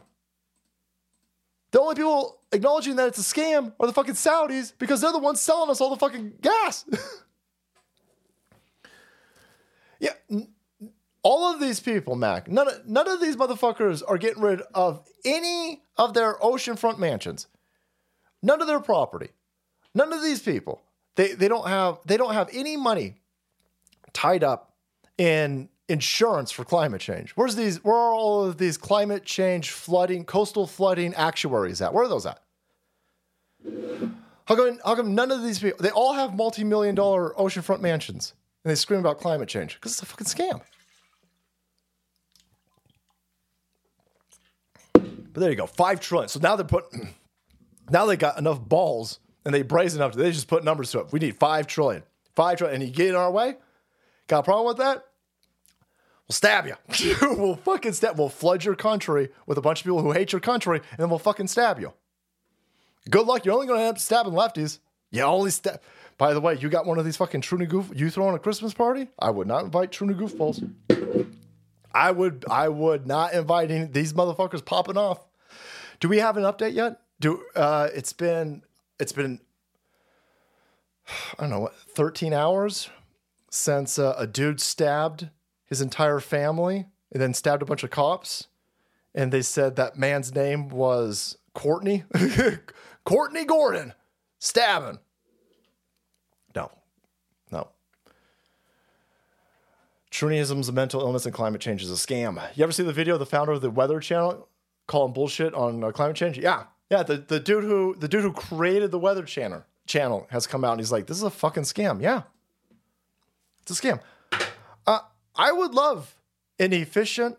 The 1.70 1.80
only 1.80 1.94
people 1.94 2.40
acknowledging 2.50 2.96
that 2.96 3.06
it's 3.06 3.18
a 3.18 3.34
scam 3.34 3.72
are 3.78 3.86
the 3.86 3.92
fucking 3.92 4.14
Saudis 4.14 4.72
because 4.76 5.00
they're 5.00 5.12
the 5.12 5.20
ones 5.20 5.40
selling 5.40 5.70
us 5.70 5.80
all 5.80 5.90
the 5.90 5.96
fucking 5.96 6.32
gas. 6.40 6.84
yeah, 10.00 10.10
all 11.22 11.54
of 11.54 11.60
these 11.60 11.78
people, 11.78 12.16
Mac, 12.16 12.48
none 12.48 12.66
of, 12.66 12.88
none 12.88 13.08
of 13.08 13.20
these 13.20 13.36
motherfuckers 13.36 14.02
are 14.06 14.18
getting 14.18 14.42
rid 14.42 14.60
of 14.74 15.06
any 15.24 15.84
of 15.96 16.14
their 16.14 16.34
oceanfront 16.38 16.98
mansions. 16.98 17.46
None 18.42 18.60
of 18.60 18.66
their 18.66 18.80
property. 18.80 19.30
None 19.94 20.12
of 20.12 20.22
these 20.22 20.40
people. 20.40 20.82
They 21.16 21.32
they 21.32 21.48
don't 21.48 21.68
have 21.68 21.98
they 22.06 22.16
don't 22.16 22.34
have 22.34 22.48
any 22.52 22.76
money 22.76 23.16
tied 24.12 24.42
up 24.42 24.72
in 25.18 25.68
insurance 25.88 26.50
for 26.50 26.64
climate 26.64 27.00
change? 27.00 27.32
Where's 27.32 27.54
these? 27.54 27.84
Where 27.84 27.94
are 27.94 28.12
all 28.12 28.44
of 28.44 28.58
these 28.58 28.76
climate 28.76 29.24
change 29.24 29.70
flooding, 29.70 30.24
coastal 30.24 30.66
flooding 30.66 31.14
actuaries 31.14 31.80
at? 31.80 31.92
Where 31.92 32.04
are 32.04 32.08
those 32.08 32.26
at? 32.26 32.42
How 34.46 34.56
come, 34.56 34.80
how 34.84 34.96
come 34.96 35.14
none 35.14 35.30
of 35.30 35.42
these 35.42 35.60
people? 35.60 35.78
They 35.80 35.90
all 35.90 36.14
have 36.14 36.34
multi-million 36.34 36.94
dollar 36.94 37.32
oceanfront 37.38 37.80
mansions, 37.80 38.34
and 38.64 38.70
they 38.70 38.74
scream 38.74 39.00
about 39.00 39.20
climate 39.20 39.48
change 39.48 39.74
because 39.74 39.92
it's 39.92 40.02
a 40.02 40.06
fucking 40.06 40.26
scam. 40.26 40.62
But 44.94 45.40
there 45.40 45.50
you 45.50 45.56
go, 45.56 45.66
five 45.66 46.00
trillion. 46.00 46.28
So 46.28 46.40
now 46.40 46.56
they're 46.56 46.66
putting 46.66 47.14
Now 47.90 48.06
they 48.06 48.16
got 48.16 48.38
enough 48.38 48.60
balls 48.60 49.18
and 49.44 49.54
they 49.54 49.62
brazen 49.62 50.00
enough. 50.00 50.14
They 50.14 50.30
just 50.30 50.48
put 50.48 50.64
numbers 50.64 50.90
to 50.92 51.00
it. 51.00 51.12
We 51.12 51.18
need 51.18 51.36
five 51.36 51.66
trillion, 51.66 52.02
five 52.34 52.58
trillion, 52.58 52.80
and 52.80 52.88
you 52.88 52.94
get 52.94 53.08
in 53.08 53.14
our 53.14 53.30
way. 53.30 53.56
Got 54.28 54.40
a 54.40 54.42
problem 54.44 54.66
with 54.68 54.76
that? 54.78 55.04
We'll 56.28 56.34
stab 56.34 56.66
you. 56.98 57.16
we'll 57.22 57.56
fucking 57.56 57.92
stab. 57.92 58.18
We'll 58.18 58.28
flood 58.28 58.64
your 58.64 58.76
country 58.76 59.30
with 59.46 59.58
a 59.58 59.62
bunch 59.62 59.80
of 59.80 59.84
people 59.84 60.00
who 60.02 60.12
hate 60.12 60.32
your 60.32 60.40
country, 60.40 60.78
and 60.78 60.98
then 60.98 61.10
we'll 61.10 61.18
fucking 61.18 61.48
stab 61.48 61.80
you. 61.80 61.92
Good 63.10 63.26
luck. 63.26 63.44
You're 63.44 63.54
only 63.54 63.66
going 63.66 63.80
to 63.80 63.84
end 63.84 63.96
up 63.96 63.98
stabbing 63.98 64.32
lefties. 64.32 64.78
You 65.10 65.22
only 65.22 65.50
stab. 65.50 65.80
By 66.18 66.34
the 66.34 66.40
way, 66.40 66.56
you 66.56 66.68
got 66.68 66.86
one 66.86 66.98
of 66.98 67.04
these 67.04 67.16
fucking 67.16 67.40
Truny 67.40 67.68
goof. 67.68 67.90
You 67.94 68.08
throwing 68.10 68.34
a 68.34 68.38
Christmas 68.38 68.72
party? 68.72 69.08
I 69.18 69.30
would 69.30 69.48
not 69.48 69.64
invite 69.64 69.90
Truny 69.90 70.14
goofballs. 70.14 70.62
I 71.92 72.10
would. 72.12 72.44
I 72.48 72.68
would 72.68 73.06
not 73.06 73.34
invite 73.34 73.70
any, 73.70 73.86
these 73.86 74.12
motherfuckers 74.12 74.64
popping 74.64 74.96
off. 74.96 75.26
Do 76.00 76.08
we 76.08 76.18
have 76.18 76.36
an 76.36 76.44
update 76.44 76.74
yet? 76.74 77.00
Do 77.22 77.44
uh, 77.54 77.88
it's 77.94 78.12
been 78.12 78.62
it's 78.98 79.12
been 79.12 79.38
I 81.38 81.42
don't 81.42 81.50
know 81.50 81.60
what 81.60 81.74
13 81.76 82.32
hours 82.32 82.90
since 83.48 83.96
uh, 83.96 84.16
a 84.18 84.26
dude 84.26 84.60
stabbed 84.60 85.28
his 85.64 85.80
entire 85.80 86.18
family 86.18 86.86
and 87.12 87.22
then 87.22 87.32
stabbed 87.32 87.62
a 87.62 87.64
bunch 87.64 87.84
of 87.84 87.90
cops, 87.90 88.48
and 89.14 89.32
they 89.32 89.42
said 89.42 89.76
that 89.76 89.96
man's 89.96 90.34
name 90.34 90.68
was 90.68 91.38
Courtney. 91.54 92.02
Courtney 93.04 93.44
Gordon 93.44 93.94
stabbing. 94.40 94.98
No, 96.56 96.72
no. 97.52 97.68
Trunism's 100.10 100.72
mental 100.72 101.02
illness 101.02 101.24
and 101.24 101.32
climate 101.32 101.60
change 101.60 101.84
is 101.84 101.90
a 101.92 101.94
scam. 101.94 102.42
You 102.56 102.64
ever 102.64 102.72
see 102.72 102.82
the 102.82 102.92
video 102.92 103.14
of 103.14 103.20
the 103.20 103.26
founder 103.26 103.52
of 103.52 103.60
the 103.60 103.70
Weather 103.70 104.00
Channel 104.00 104.48
calling 104.88 105.12
bullshit 105.12 105.54
on 105.54 105.84
uh, 105.84 105.92
climate 105.92 106.16
change? 106.16 106.36
Yeah, 106.36 106.64
yeah. 106.92 107.02
The, 107.02 107.16
the 107.16 107.40
dude 107.40 107.64
who 107.64 107.96
the 107.98 108.06
dude 108.06 108.22
who 108.22 108.32
created 108.32 108.90
the 108.90 108.98
Weather 108.98 109.24
Channel 109.24 109.64
channel 109.86 110.26
has 110.30 110.46
come 110.46 110.64
out 110.64 110.72
and 110.72 110.80
he's 110.80 110.92
like, 110.92 111.06
"This 111.06 111.16
is 111.16 111.22
a 111.22 111.30
fucking 111.30 111.62
scam." 111.62 112.02
Yeah, 112.02 112.22
it's 113.62 113.78
a 113.78 113.82
scam. 113.82 114.00
Uh, 114.86 115.00
I 115.34 115.52
would 115.52 115.74
love 115.74 116.14
an 116.58 116.72
efficient 116.72 117.38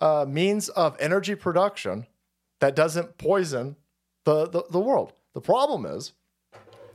uh, 0.00 0.26
means 0.28 0.68
of 0.70 0.96
energy 0.98 1.34
production 1.34 2.06
that 2.60 2.74
doesn't 2.74 3.16
poison 3.18 3.76
the, 4.24 4.48
the, 4.48 4.64
the 4.70 4.80
world. 4.80 5.12
The 5.34 5.40
problem 5.40 5.86
is 5.86 6.12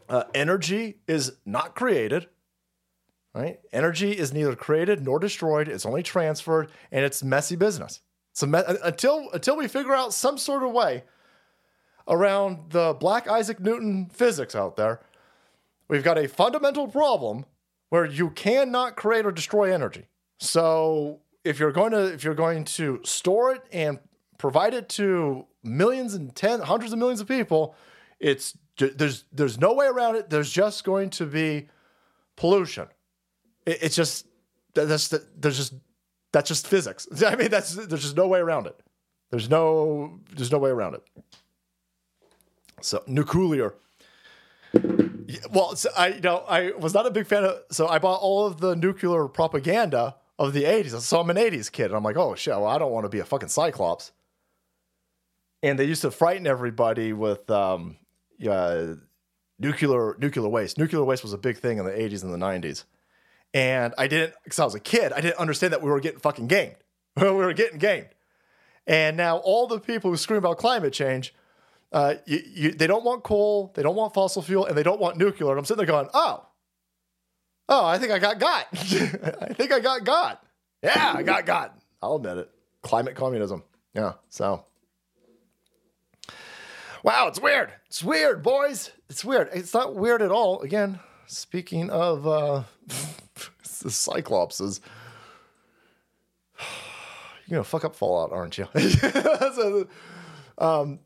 uh, 0.09 0.23
energy 0.33 0.97
is 1.07 1.33
not 1.45 1.75
created, 1.75 2.27
right? 3.33 3.59
Energy 3.71 4.11
is 4.11 4.33
neither 4.33 4.55
created 4.55 5.03
nor 5.03 5.17
destroyed. 5.19 5.69
It's 5.69 5.85
only 5.85 6.03
transferred, 6.03 6.71
and 6.91 7.05
it's 7.05 7.23
messy 7.23 7.55
business. 7.55 8.01
So 8.33 8.47
me- 8.47 8.63
until 8.83 9.29
until 9.31 9.55
we 9.55 9.67
figure 9.67 9.93
out 9.93 10.13
some 10.13 10.37
sort 10.37 10.63
of 10.63 10.71
way 10.71 11.03
around 12.07 12.71
the 12.71 12.95
Black 12.99 13.27
Isaac 13.27 13.59
Newton 13.59 14.07
physics 14.07 14.55
out 14.55 14.75
there, 14.75 15.01
we've 15.87 16.03
got 16.03 16.17
a 16.17 16.27
fundamental 16.27 16.87
problem 16.87 17.45
where 17.89 18.05
you 18.05 18.29
cannot 18.31 18.95
create 18.95 19.25
or 19.25 19.31
destroy 19.31 19.73
energy. 19.73 20.07
So 20.39 21.21
if 21.43 21.59
you're 21.59 21.71
going 21.71 21.91
to 21.91 22.05
if 22.13 22.23
you're 22.23 22.33
going 22.33 22.63
to 22.65 22.99
store 23.03 23.53
it 23.53 23.63
and 23.71 23.99
provide 24.37 24.73
it 24.73 24.89
to 24.89 25.45
millions 25.63 26.13
and 26.13 26.35
ten 26.35 26.59
hundreds 26.59 26.93
of 26.93 26.99
millions 26.99 27.21
of 27.21 27.27
people, 27.27 27.75
it's 28.19 28.57
there's 28.77 29.25
there's 29.31 29.59
no 29.59 29.73
way 29.73 29.85
around 29.85 30.15
it. 30.15 30.29
There's 30.29 30.51
just 30.51 30.83
going 30.83 31.11
to 31.11 31.25
be 31.25 31.67
pollution. 32.35 32.87
It, 33.65 33.79
it's 33.83 33.95
just 33.95 34.25
that's 34.73 35.09
there's 35.37 35.57
just 35.57 35.73
that's 36.31 36.47
just 36.47 36.67
physics. 36.67 37.07
I 37.25 37.35
mean 37.35 37.49
that's 37.49 37.75
there's 37.75 38.01
just 38.01 38.17
no 38.17 38.27
way 38.27 38.39
around 38.39 38.67
it. 38.67 38.79
There's 39.29 39.49
no 39.49 40.19
there's 40.35 40.51
no 40.51 40.57
way 40.57 40.69
around 40.69 40.95
it. 40.95 41.03
So 42.83 43.03
nuclear. 43.07 43.75
Well, 45.51 45.75
so 45.75 45.89
I 45.97 46.07
you 46.09 46.21
know 46.21 46.43
I 46.47 46.71
was 46.71 46.93
not 46.93 47.05
a 47.05 47.11
big 47.11 47.27
fan 47.27 47.45
of. 47.45 47.59
So 47.71 47.87
I 47.87 47.99
bought 47.99 48.21
all 48.21 48.45
of 48.45 48.59
the 48.59 48.75
nuclear 48.75 49.27
propaganda 49.27 50.15
of 50.37 50.53
the 50.53 50.63
'80s. 50.63 50.99
So 51.01 51.19
I'm 51.19 51.29
an 51.29 51.37
'80s 51.37 51.71
kid, 51.71 51.85
and 51.85 51.95
I'm 51.95 52.03
like, 52.03 52.17
oh 52.17 52.35
shit, 52.35 52.53
well 52.53 52.67
I 52.67 52.77
don't 52.77 52.91
want 52.91 53.05
to 53.05 53.09
be 53.09 53.19
a 53.19 53.25
fucking 53.25 53.49
cyclops. 53.49 54.11
And 55.61 55.79
they 55.79 55.85
used 55.85 56.01
to 56.01 56.11
frighten 56.11 56.45
everybody 56.45 57.13
with 57.13 57.49
um, 57.49 57.97
uh, 58.47 58.95
nuclear 59.59 60.17
nuclear 60.19 60.49
waste. 60.49 60.77
Nuclear 60.77 61.03
waste 61.03 61.23
was 61.23 61.33
a 61.33 61.37
big 61.37 61.57
thing 61.57 61.77
in 61.77 61.85
the 61.85 61.91
'80s 61.91 62.23
and 62.23 62.33
the 62.33 62.37
'90s. 62.37 62.83
And 63.53 63.93
I 63.97 64.07
didn't, 64.07 64.33
because 64.43 64.59
I 64.59 64.65
was 64.65 64.73
a 64.73 64.79
kid, 64.79 65.13
I 65.13 65.21
didn't 65.21 65.37
understand 65.37 65.73
that 65.73 65.81
we 65.83 65.89
were 65.89 65.99
getting 65.99 66.19
fucking 66.19 66.47
gamed. 66.47 66.75
we 67.15 67.29
were 67.29 67.53
getting 67.53 67.77
gamed. 67.77 68.09
And 68.87 69.15
now 69.15 69.37
all 69.37 69.67
the 69.67 69.79
people 69.79 70.09
who 70.09 70.17
scream 70.17 70.39
about 70.39 70.57
climate 70.57 70.91
change 70.91 71.33
uh, 71.93 72.15
you, 72.25 72.41
you, 72.53 72.71
they 72.71 72.87
don't 72.87 73.03
want 73.03 73.23
coal, 73.23 73.71
they 73.75 73.83
don't 73.83 73.95
want 73.95 74.15
fossil 74.15 74.41
fuel, 74.41 74.65
and 74.65 74.75
they 74.75 74.83
don't 74.83 74.99
want 74.99 75.17
nuclear. 75.17 75.51
And 75.51 75.59
I'm 75.59 75.65
sitting 75.65 75.85
there 75.85 75.93
going, 75.93 76.09
oh, 76.13 76.43
oh, 77.69 77.85
I 77.85 77.99
think 77.99 78.11
I 78.11 78.17
got 78.17 78.39
got. 78.39 78.67
I 78.73 79.53
think 79.53 79.71
I 79.71 79.79
got 79.79 80.03
got. 80.03 80.43
Yeah, 80.81 81.13
I 81.15 81.21
got 81.21 81.45
got. 81.45 81.77
I'll 82.01 82.15
admit 82.15 82.37
it. 82.37 82.49
Climate 82.81 83.15
communism. 83.15 83.63
Yeah. 83.93 84.13
So, 84.29 84.65
wow, 87.03 87.27
it's 87.27 87.39
weird. 87.39 87.71
It's 87.85 88.03
weird, 88.03 88.41
boys. 88.41 88.91
It's 89.09 89.23
weird. 89.23 89.49
It's 89.53 89.73
not 89.73 89.95
weird 89.95 90.23
at 90.23 90.31
all. 90.31 90.61
Again, 90.61 90.99
speaking 91.27 91.91
of 91.91 92.25
uh, 92.25 92.63
the 92.87 93.89
Cyclopses. 93.89 94.79
You're 97.45 97.57
gonna 97.57 97.63
fuck 97.65 97.85
up 97.85 97.95
Fallout, 97.95 98.31
aren't 98.31 98.57
you? 98.57 98.67
um, 100.57 100.99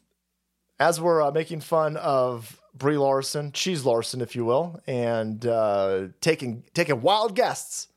as 0.80 1.02
we're 1.02 1.22
uh, 1.22 1.32
making 1.32 1.62
fun 1.62 1.98
of 1.98 2.62
Brie 2.76 2.98
Larson, 2.98 3.52
Cheese 3.52 3.86
Larson, 3.86 4.22
if 4.22 4.36
you 4.36 4.46
will, 4.46 4.80
and 4.88 5.46
uh, 5.46 6.08
taking 6.22 6.64
taking 6.74 7.02
wild 7.02 7.36
guesses 7.36 7.88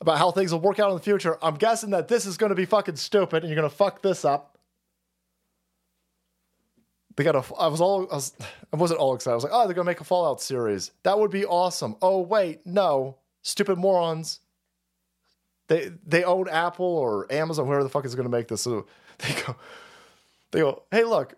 about 0.00 0.18
how 0.18 0.30
things 0.30 0.52
will 0.52 0.60
work 0.60 0.78
out 0.78 0.90
in 0.90 0.96
the 0.96 1.02
future, 1.02 1.38
I'm 1.42 1.54
guessing 1.54 1.90
that 1.90 2.08
this 2.08 2.26
is 2.26 2.36
going 2.36 2.50
to 2.50 2.56
be 2.56 2.64
fucking 2.66 2.96
stupid, 2.96 3.42
and 3.42 3.50
you're 3.50 3.60
going 3.60 3.70
to 3.70 3.74
fuck 3.74 4.02
this 4.02 4.24
up. 4.24 4.58
They 7.16 7.24
got 7.24 7.36
a. 7.36 7.54
I 7.56 7.68
was 7.68 7.80
all. 7.80 8.06
I, 8.10 8.16
was, 8.16 8.34
I 8.72 8.76
wasn't 8.76 9.00
all 9.00 9.14
excited. 9.14 9.32
I 9.32 9.36
was 9.36 9.44
like, 9.44 9.52
oh, 9.54 9.66
they're 9.66 9.74
going 9.74 9.86
to 9.86 9.90
make 9.90 10.00
a 10.00 10.04
Fallout 10.04 10.40
series. 10.40 10.90
That 11.04 11.18
would 11.18 11.30
be 11.30 11.46
awesome. 11.46 11.96
Oh 12.02 12.20
wait, 12.20 12.66
no, 12.66 13.16
stupid 13.42 13.78
morons. 13.78 14.40
They 15.68 15.92
they 16.06 16.24
own 16.24 16.48
Apple 16.48 16.84
or 16.84 17.32
Amazon, 17.32 17.66
whoever 17.66 17.82
the 17.82 17.88
fuck 17.88 18.04
is 18.04 18.14
going 18.14 18.28
to 18.28 18.36
make 18.36 18.48
this. 18.48 18.62
So 18.62 18.86
they 19.18 19.32
go. 19.46 19.56
They 20.50 20.60
go. 20.60 20.82
Hey, 20.90 21.04
look, 21.04 21.34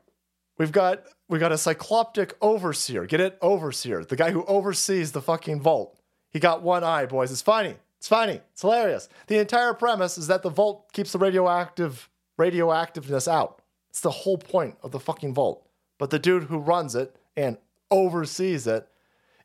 We've 0.59 0.73
got 0.73 1.05
we 1.29 1.39
got 1.39 1.53
a 1.53 1.57
cycloptic 1.57 2.33
overseer. 2.43 3.07
Get 3.07 3.21
it? 3.21 3.39
Overseer. 3.41 4.05
The 4.05 4.17
guy 4.17 4.33
who 4.33 4.45
oversees 4.45 5.13
the 5.13 5.23
fucking 5.23 5.61
vault. 5.61 5.99
He 6.31 6.41
got 6.41 6.63
one 6.63 6.85
eye, 6.85 7.07
boys. 7.07 7.31
It's 7.31 7.43
funny. 7.43 7.77
It's 7.99 8.09
funny. 8.09 8.41
It's 8.53 8.61
hilarious. 8.61 9.09
The 9.29 9.39
entire 9.39 9.75
premise 9.75 10.19
is 10.19 10.27
that 10.27 10.43
the 10.43 10.51
vault 10.51 10.93
keeps 10.93 11.13
the 11.13 11.19
radioactive 11.19 12.09
radioactiveness 12.39 13.29
out. 13.29 13.63
It's 13.91 14.01
the 14.01 14.11
whole 14.11 14.39
point 14.39 14.77
of 14.83 14.91
the 14.91 15.01
fucking 15.01 15.35
vault. 15.35 15.67
But 15.97 16.11
the 16.11 16.19
dude 16.19 16.45
who 16.45 16.59
runs 16.59 16.95
it 16.95 17.17
and 17.37 17.57
oversees 17.91 18.67
it 18.67 18.89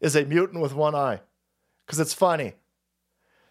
is 0.02 0.16
a 0.16 0.26
mutant 0.26 0.62
with 0.62 0.74
one 0.74 0.96
eye. 0.96 1.22
Because 1.86 2.00
it's 2.00 2.14
funny. 2.14 2.54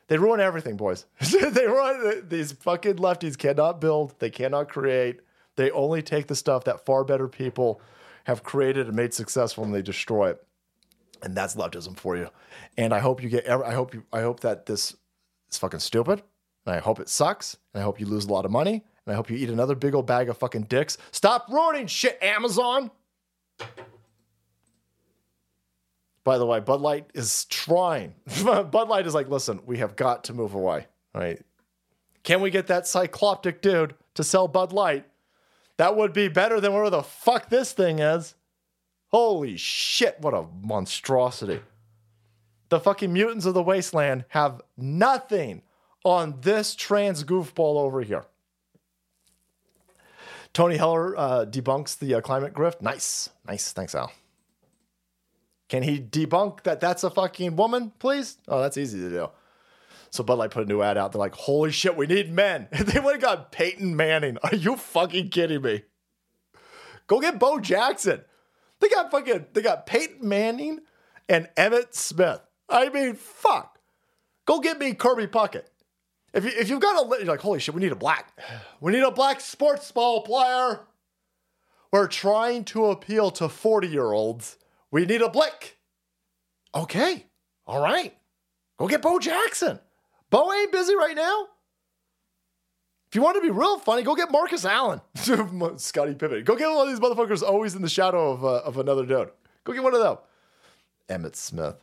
They 0.08 0.18
ruin 0.18 0.40
everything, 0.40 0.76
boys. 0.76 1.06
they 1.20 1.66
ruin 1.66 2.26
these 2.28 2.52
fucking 2.52 2.96
lefties 2.96 3.38
cannot 3.38 3.80
build, 3.80 4.18
they 4.18 4.30
cannot 4.30 4.68
create 4.68 5.20
they 5.57 5.70
only 5.70 6.03
take 6.03 6.26
the 6.26 6.34
stuff 6.34 6.64
that 6.64 6.84
far 6.84 7.05
better 7.05 7.28
people 7.28 7.80
have 8.24 8.42
created 8.42 8.86
and 8.86 8.96
made 8.96 9.12
successful 9.12 9.64
and 9.64 9.74
they 9.74 9.82
destroy 9.82 10.30
it. 10.30 10.46
And 11.22 11.36
that's 11.36 11.55
leftism 11.55 11.96
for 11.96 12.16
you. 12.16 12.28
And 12.76 12.92
I 12.92 12.98
hope 12.98 13.22
you 13.22 13.28
get 13.28 13.48
I 13.48 13.74
hope 13.74 13.94
you 13.94 14.05
I 14.12 14.22
hope 14.22 14.40
that 14.40 14.66
this 14.66 14.96
is 15.50 15.59
fucking 15.59 15.80
stupid. 15.80 16.22
And 16.66 16.74
I 16.74 16.78
hope 16.78 17.00
it 17.00 17.09
sucks. 17.09 17.57
And 17.72 17.80
I 17.80 17.84
hope 17.84 18.00
you 18.00 18.07
lose 18.07 18.26
a 18.26 18.32
lot 18.32 18.44
of 18.44 18.50
money. 18.50 18.84
And 19.05 19.12
I 19.12 19.16
hope 19.16 19.30
you 19.30 19.36
eat 19.36 19.50
another 19.50 19.74
big 19.74 19.94
old 19.94 20.07
bag 20.07 20.28
of 20.28 20.38
fucking 20.38 20.64
dicks. 20.64 20.98
Stop 21.11 21.48
ruining 21.50 21.86
shit, 21.86 22.18
Amazon. 22.22 22.90
By 26.24 26.38
the 26.38 26.46
way, 26.46 26.61
Bud 26.61 26.80
Light 26.80 27.11
is 27.14 27.46
trying. 27.46 28.14
Bud 28.44 28.88
Light 28.88 29.07
is 29.07 29.14
like, 29.14 29.28
listen, 29.28 29.61
we 29.66 29.78
have 29.78 29.96
got 29.96 30.24
to 30.24 30.34
move 30.34 30.55
away. 30.55 30.86
Right? 31.14 31.40
Can 32.22 32.40
we 32.40 32.50
get 32.50 32.68
that 32.68 32.84
cycloptic 32.84 33.61
dude 33.61 33.94
to 34.14 34.22
sell 34.22 34.46
Bud 34.46 34.72
Light 34.72 35.07
that 35.83 35.97
would 35.97 36.12
be 36.12 36.28
better 36.28 36.61
than 36.61 36.72
whatever 36.72 36.91
the 36.91 37.03
fuck 37.03 37.49
this 37.49 37.72
thing 37.72 37.99
is. 37.99 38.37
Holy 39.09 39.57
shit, 39.57 40.16
what 40.20 40.33
a 40.33 40.45
monstrosity. 40.62 41.59
The 42.68 42.78
fucking 42.78 43.12
mutants 43.12 43.47
of 43.47 43.55
the 43.55 43.64
wasteland 43.64 44.24
have 44.28 44.61
nothing 44.76 45.62
on 46.05 46.41
this 46.43 46.76
trans 46.76 47.24
goofball 47.24 47.78
over 47.78 48.01
here. 48.03 48.26
Tony 50.53 50.76
Heller 50.76 51.18
uh, 51.18 51.47
debunks 51.47 51.99
the 51.99 52.14
uh, 52.14 52.20
climate 52.20 52.55
grift. 52.55 52.80
Nice. 52.80 53.30
Nice. 53.49 53.72
Thanks, 53.72 53.97
Al. 53.97 54.12
Can 55.68 55.83
he 55.83 55.99
debunk 55.99 56.62
that 56.62 56.78
that's 56.78 57.03
a 57.03 57.11
fucking 57.11 57.57
woman, 57.57 57.91
please? 57.99 58.39
Oh, 58.47 58.62
that's 58.62 58.76
easy 58.76 59.01
to 59.01 59.11
do. 59.11 59.30
So 60.12 60.22
Bud 60.22 60.38
Light 60.38 60.50
put 60.50 60.64
a 60.64 60.68
new 60.68 60.82
ad 60.82 60.98
out. 60.98 61.12
They're 61.12 61.18
like, 61.18 61.34
holy 61.34 61.72
shit, 61.72 61.96
we 61.96 62.06
need 62.06 62.30
men. 62.30 62.68
they 62.72 63.00
would 63.00 63.14
have 63.14 63.22
got 63.22 63.50
Peyton 63.50 63.96
Manning. 63.96 64.36
Are 64.42 64.54
you 64.54 64.76
fucking 64.76 65.30
kidding 65.30 65.62
me? 65.62 65.84
Go 67.06 67.18
get 67.18 67.38
Bo 67.38 67.58
Jackson. 67.58 68.20
They 68.78 68.90
got 68.90 69.10
fucking, 69.10 69.46
they 69.54 69.62
got 69.62 69.86
Peyton 69.86 70.28
Manning 70.28 70.80
and 71.30 71.48
Emmitt 71.56 71.94
Smith. 71.94 72.40
I 72.68 72.90
mean, 72.90 73.14
fuck. 73.14 73.78
Go 74.44 74.60
get 74.60 74.78
me 74.78 74.92
Kirby 74.92 75.28
Puckett. 75.28 75.64
If, 76.34 76.44
you, 76.44 76.50
if 76.58 76.68
you've 76.68 76.80
got 76.80 77.06
a, 77.06 77.16
you're 77.18 77.26
like, 77.26 77.40
holy 77.40 77.60
shit, 77.60 77.74
we 77.74 77.80
need 77.80 77.92
a 77.92 77.96
black, 77.96 78.38
we 78.80 78.92
need 78.92 79.02
a 79.02 79.10
black 79.10 79.40
sports 79.40 79.90
ball 79.92 80.22
player. 80.22 80.80
We're 81.90 82.08
trying 82.08 82.64
to 82.66 82.86
appeal 82.86 83.30
to 83.32 83.48
40 83.48 83.88
year 83.88 84.12
olds. 84.12 84.58
We 84.90 85.06
need 85.06 85.22
a 85.22 85.28
blick. 85.30 85.78
Okay. 86.74 87.26
All 87.66 87.82
right. 87.82 88.14
Go 88.78 88.88
get 88.88 89.02
Bo 89.02 89.18
Jackson. 89.18 89.78
Bo 90.33 90.53
ain't 90.53 90.72
busy 90.72 90.97
right 90.97 91.14
now. 91.14 91.47
If 93.09 93.14
you 93.14 93.20
want 93.22 93.37
to 93.37 93.43
be 93.43 93.51
real 93.51 93.78
funny, 93.78 94.03
go 94.03 94.16
get 94.16 94.33
Marcus 94.33 94.64
Allen, 94.64 95.03
Scottie 95.76 96.14
Pippen. 96.14 96.43
Go 96.43 96.57
get 96.57 96.70
one 96.70 96.89
of 96.89 96.93
these 96.93 96.99
motherfuckers 96.99 97.43
always 97.43 97.74
in 97.74 97.83
the 97.83 97.89
shadow 97.89 98.33
of, 98.33 98.43
uh, 98.43 98.62
of 98.64 98.78
another 98.78 99.05
dude. 99.05 99.28
Go 99.64 99.74
get 99.74 99.83
one 99.83 99.95
of 99.95 100.01
them. 100.01 100.16
Emmitt 101.11 101.37
Smith. 101.37 101.76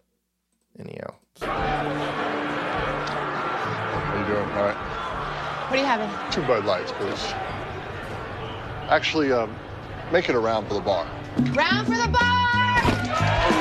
Anyhow. 0.80 1.14
How 1.42 1.60
you 4.20 4.26
doing? 4.26 4.50
All 4.58 4.64
right. 4.64 5.70
What 5.70 5.78
are 5.78 5.82
you 5.82 5.86
having? 5.86 6.10
Two 6.32 6.42
Bud 6.48 6.66
Lights, 6.66 6.92
please. 6.94 7.34
Actually, 8.90 9.32
um, 9.32 9.56
make 10.12 10.28
it 10.28 10.34
a 10.34 10.40
round 10.40 10.68
for 10.68 10.74
the 10.74 10.82
bar. 10.82 11.06
Round 11.54 11.86
for 11.86 11.96
the 11.96 12.08
bar! 12.08 13.59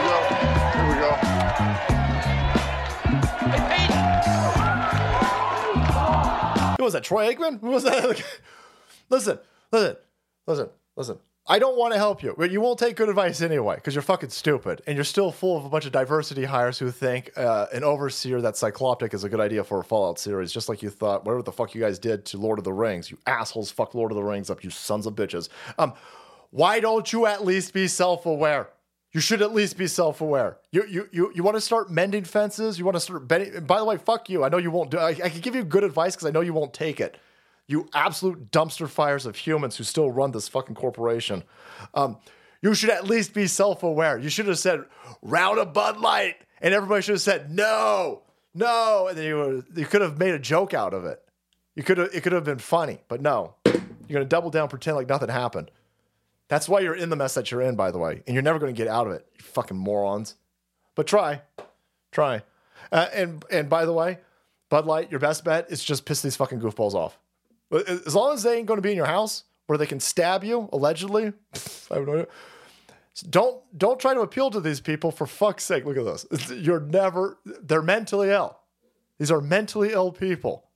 Was 6.88 6.94
that? 6.94 7.04
Troy 7.04 7.30
Aikman? 7.32 7.60
Who 7.60 7.68
was 7.76 7.84
that? 7.84 8.04
listen, 9.10 9.38
listen, 9.70 9.96
listen, 10.46 10.68
listen. 10.96 11.18
I 11.50 11.58
don't 11.58 11.78
want 11.78 11.94
to 11.94 11.98
help 11.98 12.22
you, 12.22 12.34
but 12.36 12.50
you 12.50 12.60
won't 12.60 12.78
take 12.78 12.96
good 12.96 13.08
advice 13.08 13.40
anyway 13.40 13.76
because 13.76 13.94
you're 13.94 14.02
fucking 14.02 14.28
stupid 14.28 14.82
and 14.86 14.96
you're 14.96 15.04
still 15.04 15.32
full 15.32 15.56
of 15.56 15.64
a 15.64 15.68
bunch 15.70 15.86
of 15.86 15.92
diversity 15.92 16.44
hires 16.44 16.78
who 16.78 16.90
think 16.90 17.30
uh, 17.36 17.66
an 17.72 17.84
overseer 17.84 18.42
that's 18.42 18.60
cycloptic 18.62 19.14
is 19.14 19.24
a 19.24 19.30
good 19.30 19.40
idea 19.40 19.64
for 19.64 19.80
a 19.80 19.84
Fallout 19.84 20.18
series, 20.18 20.52
just 20.52 20.68
like 20.68 20.82
you 20.82 20.90
thought 20.90 21.24
whatever 21.24 21.42
the 21.42 21.52
fuck 21.52 21.74
you 21.74 21.80
guys 21.80 21.98
did 21.98 22.26
to 22.26 22.38
Lord 22.38 22.58
of 22.58 22.64
the 22.64 22.72
Rings. 22.72 23.10
You 23.10 23.18
assholes, 23.26 23.70
fuck 23.70 23.94
Lord 23.94 24.12
of 24.12 24.16
the 24.16 24.22
Rings 24.22 24.50
up, 24.50 24.62
you 24.62 24.70
sons 24.70 25.06
of 25.06 25.14
bitches. 25.14 25.48
Um, 25.78 25.94
why 26.50 26.80
don't 26.80 27.10
you 27.12 27.24
at 27.26 27.44
least 27.44 27.72
be 27.72 27.88
self-aware? 27.88 28.68
You 29.12 29.20
should 29.20 29.40
at 29.40 29.54
least 29.54 29.78
be 29.78 29.86
self-aware. 29.86 30.58
You 30.70 30.84
you 30.86 31.08
you, 31.12 31.32
you 31.34 31.42
want 31.42 31.56
to 31.56 31.60
start 31.60 31.90
mending 31.90 32.24
fences? 32.24 32.78
You 32.78 32.84
want 32.84 32.96
to 32.96 33.00
start? 33.00 33.26
By 33.26 33.38
the 33.38 33.84
way, 33.84 33.96
fuck 33.96 34.28
you. 34.28 34.44
I 34.44 34.48
know 34.48 34.58
you 34.58 34.70
won't 34.70 34.90
do. 34.90 34.98
I, 34.98 35.10
I 35.10 35.28
can 35.30 35.40
give 35.40 35.54
you 35.54 35.64
good 35.64 35.84
advice 35.84 36.14
because 36.14 36.28
I 36.28 36.30
know 36.30 36.42
you 36.42 36.52
won't 36.52 36.74
take 36.74 37.00
it. 37.00 37.16
You 37.66 37.88
absolute 37.94 38.50
dumpster 38.50 38.88
fires 38.88 39.26
of 39.26 39.36
humans 39.36 39.76
who 39.76 39.84
still 39.84 40.10
run 40.10 40.32
this 40.32 40.48
fucking 40.48 40.74
corporation. 40.74 41.42
Um, 41.94 42.18
you 42.62 42.74
should 42.74 42.90
at 42.90 43.04
least 43.04 43.34
be 43.34 43.46
self-aware. 43.46 44.18
You 44.18 44.28
should 44.28 44.46
have 44.46 44.58
said 44.58 44.84
round 45.22 45.58
a 45.58 45.66
Bud 45.66 45.98
Light, 45.98 46.36
and 46.60 46.74
everybody 46.74 47.02
should 47.02 47.14
have 47.14 47.22
said 47.22 47.50
no, 47.50 48.22
no, 48.54 49.06
and 49.08 49.16
then 49.16 49.24
you 49.24 49.64
you 49.74 49.86
could 49.86 50.02
have 50.02 50.18
made 50.18 50.34
a 50.34 50.38
joke 50.38 50.74
out 50.74 50.92
of 50.92 51.04
it. 51.06 51.22
You 51.74 51.82
could 51.82 51.98
have 51.98 52.10
it 52.12 52.22
could 52.22 52.32
have 52.32 52.44
been 52.44 52.58
funny, 52.58 52.98
but 53.08 53.22
no. 53.22 53.54
You're 53.64 54.20
gonna 54.20 54.24
double 54.24 54.50
down, 54.50 54.68
pretend 54.68 54.96
like 54.96 55.08
nothing 55.08 55.28
happened. 55.28 55.70
That's 56.48 56.68
why 56.68 56.80
you're 56.80 56.94
in 56.94 57.10
the 57.10 57.16
mess 57.16 57.34
that 57.34 57.50
you're 57.50 57.60
in, 57.60 57.76
by 57.76 57.90
the 57.90 57.98
way, 57.98 58.22
and 58.26 58.34
you're 58.34 58.42
never 58.42 58.58
going 58.58 58.74
to 58.74 58.76
get 58.76 58.88
out 58.88 59.06
of 59.06 59.12
it. 59.12 59.26
You 59.36 59.44
fucking 59.44 59.76
morons. 59.76 60.34
But 60.94 61.06
try, 61.06 61.42
try. 62.10 62.42
Uh, 62.90 63.06
and 63.14 63.44
and 63.50 63.68
by 63.68 63.84
the 63.84 63.92
way, 63.92 64.18
Bud 64.70 64.86
Light, 64.86 65.10
your 65.10 65.20
best 65.20 65.44
bet 65.44 65.70
is 65.70 65.84
just 65.84 66.04
piss 66.04 66.22
these 66.22 66.36
fucking 66.36 66.60
goofballs 66.60 66.94
off. 66.94 67.18
As 67.70 68.14
long 68.14 68.32
as 68.32 68.42
they 68.42 68.56
ain't 68.56 68.66
going 68.66 68.78
to 68.78 68.82
be 68.82 68.90
in 68.90 68.96
your 68.96 69.06
house 69.06 69.44
where 69.66 69.78
they 69.78 69.86
can 69.86 70.00
stab 70.00 70.42
you 70.42 70.68
allegedly. 70.72 71.32
Don't 73.30 73.60
don't 73.76 73.98
try 73.98 74.14
to 74.14 74.20
appeal 74.20 74.48
to 74.48 74.60
these 74.60 74.80
people 74.80 75.10
for 75.10 75.26
fuck's 75.26 75.64
sake. 75.64 75.84
Look 75.84 75.96
at 75.96 76.04
this. 76.04 76.52
You're 76.52 76.78
never. 76.78 77.38
They're 77.44 77.82
mentally 77.82 78.30
ill. 78.30 78.56
These 79.18 79.32
are 79.32 79.40
mentally 79.40 79.92
ill 79.92 80.12
people 80.12 80.67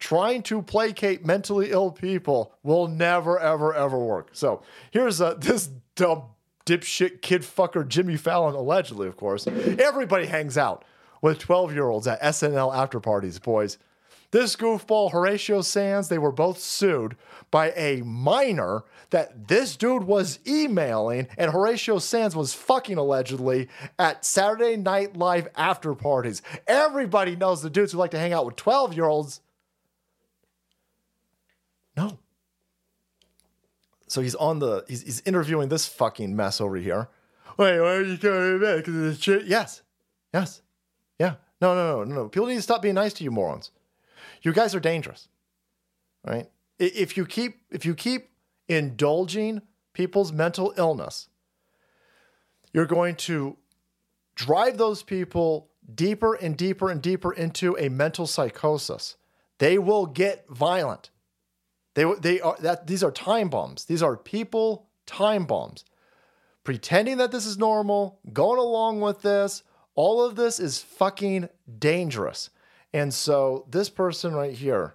trying 0.00 0.42
to 0.44 0.62
placate 0.62 1.24
mentally 1.24 1.70
ill 1.70 1.92
people 1.92 2.54
will 2.62 2.88
never, 2.88 3.38
ever, 3.38 3.74
ever 3.74 3.98
work. 3.98 4.30
So 4.32 4.62
here's 4.90 5.20
uh, 5.20 5.34
this 5.38 5.68
dumb 5.94 6.24
dipshit 6.66 7.22
kid 7.22 7.42
fucker 7.42 7.86
Jimmy 7.86 8.16
Fallon, 8.16 8.54
allegedly, 8.54 9.06
of 9.06 9.16
course. 9.16 9.46
Everybody 9.46 10.26
hangs 10.26 10.58
out 10.58 10.84
with 11.22 11.38
12 11.38 11.74
year 11.74 11.88
olds 11.88 12.06
at 12.06 12.20
SNL 12.22 12.74
after 12.74 12.98
parties, 12.98 13.38
boys. 13.38 13.78
This 14.32 14.54
goofball, 14.54 15.10
Horatio 15.10 15.60
Sanz, 15.60 16.08
they 16.08 16.18
were 16.18 16.30
both 16.30 16.60
sued 16.60 17.16
by 17.50 17.72
a 17.72 18.02
minor 18.02 18.84
that 19.10 19.48
this 19.48 19.76
dude 19.76 20.04
was 20.04 20.38
emailing, 20.46 21.26
and 21.36 21.50
Horatio 21.50 21.98
Sanz 21.98 22.36
was 22.36 22.54
fucking 22.54 22.96
allegedly 22.96 23.68
at 23.98 24.24
Saturday 24.24 24.76
Night 24.76 25.16
Live 25.16 25.48
after 25.56 25.96
parties. 25.96 26.42
Everybody 26.68 27.34
knows 27.34 27.60
the 27.60 27.70
dudes 27.70 27.90
who 27.90 27.98
like 27.98 28.12
to 28.12 28.20
hang 28.20 28.32
out 28.32 28.46
with 28.46 28.54
12 28.54 28.94
year 28.94 29.06
olds 29.06 29.40
no. 32.00 32.18
So 34.06 34.20
he's 34.20 34.34
on 34.34 34.58
the 34.58 34.84
he's, 34.88 35.02
he's 35.02 35.22
interviewing 35.24 35.68
this 35.68 35.86
fucking 35.86 36.34
mess 36.34 36.60
over 36.60 36.76
here. 36.76 37.08
Wait, 37.56 37.80
why 37.80 37.94
are 37.94 38.02
you 38.02 38.18
coming 38.18 38.60
back? 38.60 38.78
Because 38.78 38.94
this 38.94 39.20
shit? 39.20 39.44
Yes. 39.44 39.82
Yes. 40.32 40.62
Yeah. 41.18 41.34
No, 41.60 41.74
no, 41.74 41.98
no, 41.98 42.04
no, 42.04 42.14
no. 42.22 42.28
People 42.28 42.46
need 42.48 42.56
to 42.56 42.62
stop 42.62 42.82
being 42.82 42.94
nice 42.94 43.12
to 43.14 43.24
you 43.24 43.30
morons. 43.30 43.70
You 44.42 44.52
guys 44.52 44.74
are 44.74 44.80
dangerous. 44.80 45.28
Right? 46.26 46.50
If 46.78 47.16
you 47.16 47.26
keep 47.26 47.60
if 47.70 47.84
you 47.84 47.94
keep 47.94 48.30
indulging 48.68 49.62
people's 49.92 50.32
mental 50.32 50.72
illness, 50.76 51.28
you're 52.72 52.86
going 52.86 53.16
to 53.16 53.58
drive 54.34 54.78
those 54.78 55.02
people 55.02 55.70
deeper 55.94 56.34
and 56.34 56.56
deeper 56.56 56.90
and 56.90 57.02
deeper 57.02 57.32
into 57.32 57.76
a 57.78 57.88
mental 57.88 58.26
psychosis. 58.26 59.16
They 59.58 59.76
will 59.78 60.06
get 60.06 60.48
violent. 60.48 61.10
They 61.94 62.04
they 62.20 62.40
are 62.40 62.56
that 62.60 62.86
these 62.86 63.02
are 63.02 63.10
time 63.10 63.48
bombs. 63.48 63.84
These 63.84 64.02
are 64.02 64.16
people 64.16 64.86
time 65.06 65.44
bombs. 65.44 65.84
Pretending 66.62 67.16
that 67.16 67.32
this 67.32 67.46
is 67.46 67.58
normal, 67.58 68.18
going 68.32 68.58
along 68.58 69.00
with 69.00 69.22
this, 69.22 69.62
all 69.94 70.22
of 70.22 70.36
this 70.36 70.60
is 70.60 70.78
fucking 70.78 71.48
dangerous. 71.78 72.50
And 72.92 73.12
so 73.14 73.66
this 73.70 73.88
person 73.88 74.34
right 74.34 74.52
here, 74.52 74.94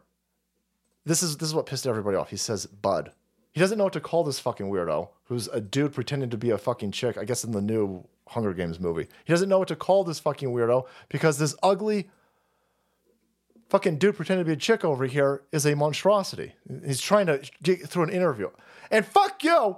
this 1.05 1.23
is 1.23 1.37
this 1.37 1.49
is 1.49 1.55
what 1.55 1.65
pissed 1.65 1.87
everybody 1.87 2.17
off. 2.17 2.29
He 2.29 2.37
says 2.37 2.65
Bud. 2.65 3.11
He 3.51 3.61
doesn't 3.61 3.77
know 3.77 3.85
what 3.85 3.93
to 3.93 4.01
call 4.01 4.23
this 4.23 4.39
fucking 4.39 4.65
weirdo, 4.67 5.09
who's 5.25 5.47
a 5.47 5.61
dude 5.61 5.93
pretending 5.93 6.29
to 6.29 6.37
be 6.37 6.49
a 6.49 6.57
fucking 6.57 6.91
chick, 6.91 7.17
I 7.17 7.23
guess 7.23 7.45
in 7.45 7.51
the 7.51 7.61
new 7.61 8.05
Hunger 8.27 8.53
Games 8.53 8.79
movie. 8.79 9.07
He 9.23 9.31
doesn't 9.31 9.47
know 9.47 9.59
what 9.59 9.69
to 9.69 9.75
call 9.75 10.03
this 10.03 10.19
fucking 10.19 10.49
weirdo 10.49 10.85
because 11.09 11.37
this 11.37 11.55
ugly 11.63 12.09
fucking 13.69 13.97
dude 13.97 14.15
pretending 14.15 14.45
to 14.45 14.47
be 14.47 14.53
a 14.53 14.57
chick 14.57 14.83
over 14.83 15.05
here 15.05 15.43
is 15.51 15.65
a 15.65 15.75
monstrosity. 15.75 16.53
He's 16.85 17.01
trying 17.01 17.27
to 17.27 17.41
get 17.61 17.87
through 17.87 18.03
an 18.03 18.09
interview. 18.09 18.49
And 18.91 19.05
fuck 19.05 19.43
you, 19.43 19.77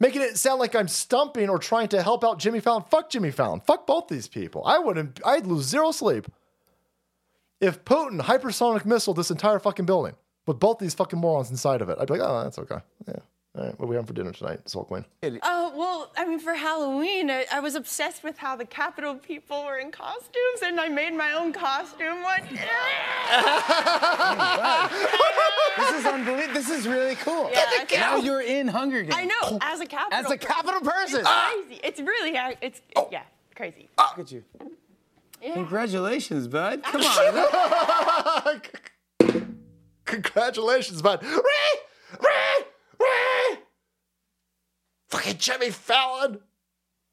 making 0.00 0.22
it 0.22 0.36
sound 0.36 0.60
like 0.60 0.74
I'm 0.74 0.88
stumping 0.88 1.48
or 1.48 1.58
trying 1.58 1.88
to 1.88 2.02
help 2.02 2.24
out 2.24 2.38
Jimmy 2.38 2.60
Fallon. 2.60 2.84
Fuck 2.90 3.10
Jimmy 3.10 3.30
Fallon. 3.30 3.60
Fuck 3.60 3.86
both 3.86 4.08
these 4.08 4.28
people. 4.28 4.62
I 4.66 4.78
wouldn't, 4.78 5.20
I'd 5.24 5.46
lose 5.46 5.66
zero 5.66 5.90
sleep 5.90 6.26
if 7.60 7.84
Putin 7.84 8.20
hypersonic 8.20 8.84
missile 8.84 9.14
this 9.14 9.30
entire 9.30 9.58
fucking 9.58 9.86
building 9.86 10.14
with 10.46 10.60
both 10.60 10.78
these 10.78 10.94
fucking 10.94 11.18
morons 11.18 11.50
inside 11.50 11.82
of 11.82 11.88
it. 11.88 11.98
I'd 12.00 12.06
be 12.06 12.14
like, 12.14 12.28
oh, 12.28 12.42
that's 12.44 12.58
okay. 12.58 12.78
Yeah. 13.06 13.20
All 13.56 13.64
right. 13.64 13.78
What 13.78 13.86
are 13.86 13.88
we 13.88 13.96
having 13.96 14.06
for 14.06 14.12
dinner 14.12 14.30
tonight, 14.32 14.68
Soul 14.68 14.84
Queen? 14.84 15.04
Oh, 15.42 15.72
well, 15.76 16.12
I 16.16 16.24
mean, 16.26 16.38
for 16.38 16.54
Halloween, 16.54 17.30
I, 17.30 17.46
I 17.52 17.60
was 17.60 17.74
obsessed 17.74 18.22
with 18.22 18.36
how 18.38 18.54
the 18.56 18.64
Capitol 18.64 19.14
people 19.16 19.64
were 19.64 19.78
in 19.78 19.90
costumes, 19.90 20.60
and 20.62 20.78
I 20.78 20.88
made 20.88 21.14
my 21.14 21.32
own 21.32 21.52
costume. 21.52 22.22
one 22.22 22.42
What? 22.42 22.42
This 25.78 26.00
is 26.00 26.06
unbelievable. 26.06 26.54
This 26.54 26.70
is 26.70 26.88
really 26.88 27.14
cool. 27.16 27.50
Yeah, 27.52 27.64
I 27.68 27.86
now 27.96 28.14
think- 28.14 28.26
you're 28.26 28.40
in 28.42 28.66
Hunger 28.68 29.02
Games. 29.02 29.14
I 29.16 29.24
know, 29.24 29.58
as 29.62 29.80
a 29.80 29.86
Capitol. 29.86 30.18
As 30.18 30.26
a 30.26 30.36
person. 30.36 30.48
capital 30.48 30.80
person. 30.80 31.20
It's 31.20 31.28
crazy. 31.28 31.80
Ah. 31.82 31.86
It's 31.86 32.00
really, 32.00 32.34
ha- 32.34 32.54
it's, 32.60 32.80
Oh. 32.96 33.08
yeah, 33.12 33.22
crazy. 33.54 33.88
Ah. 33.96 34.12
Look 34.16 34.26
at 34.26 34.32
you. 34.32 34.44
Congratulations, 35.54 36.48
bud. 36.48 36.82
Come 36.84 37.02
on. 37.02 38.60
Congratulations, 40.04 41.00
bud. 41.00 41.22
Ree! 41.22 41.38
Ree! 42.20 42.64
Fucking 45.08 45.38
Jimmy 45.38 45.70
Fallon. 45.70 46.40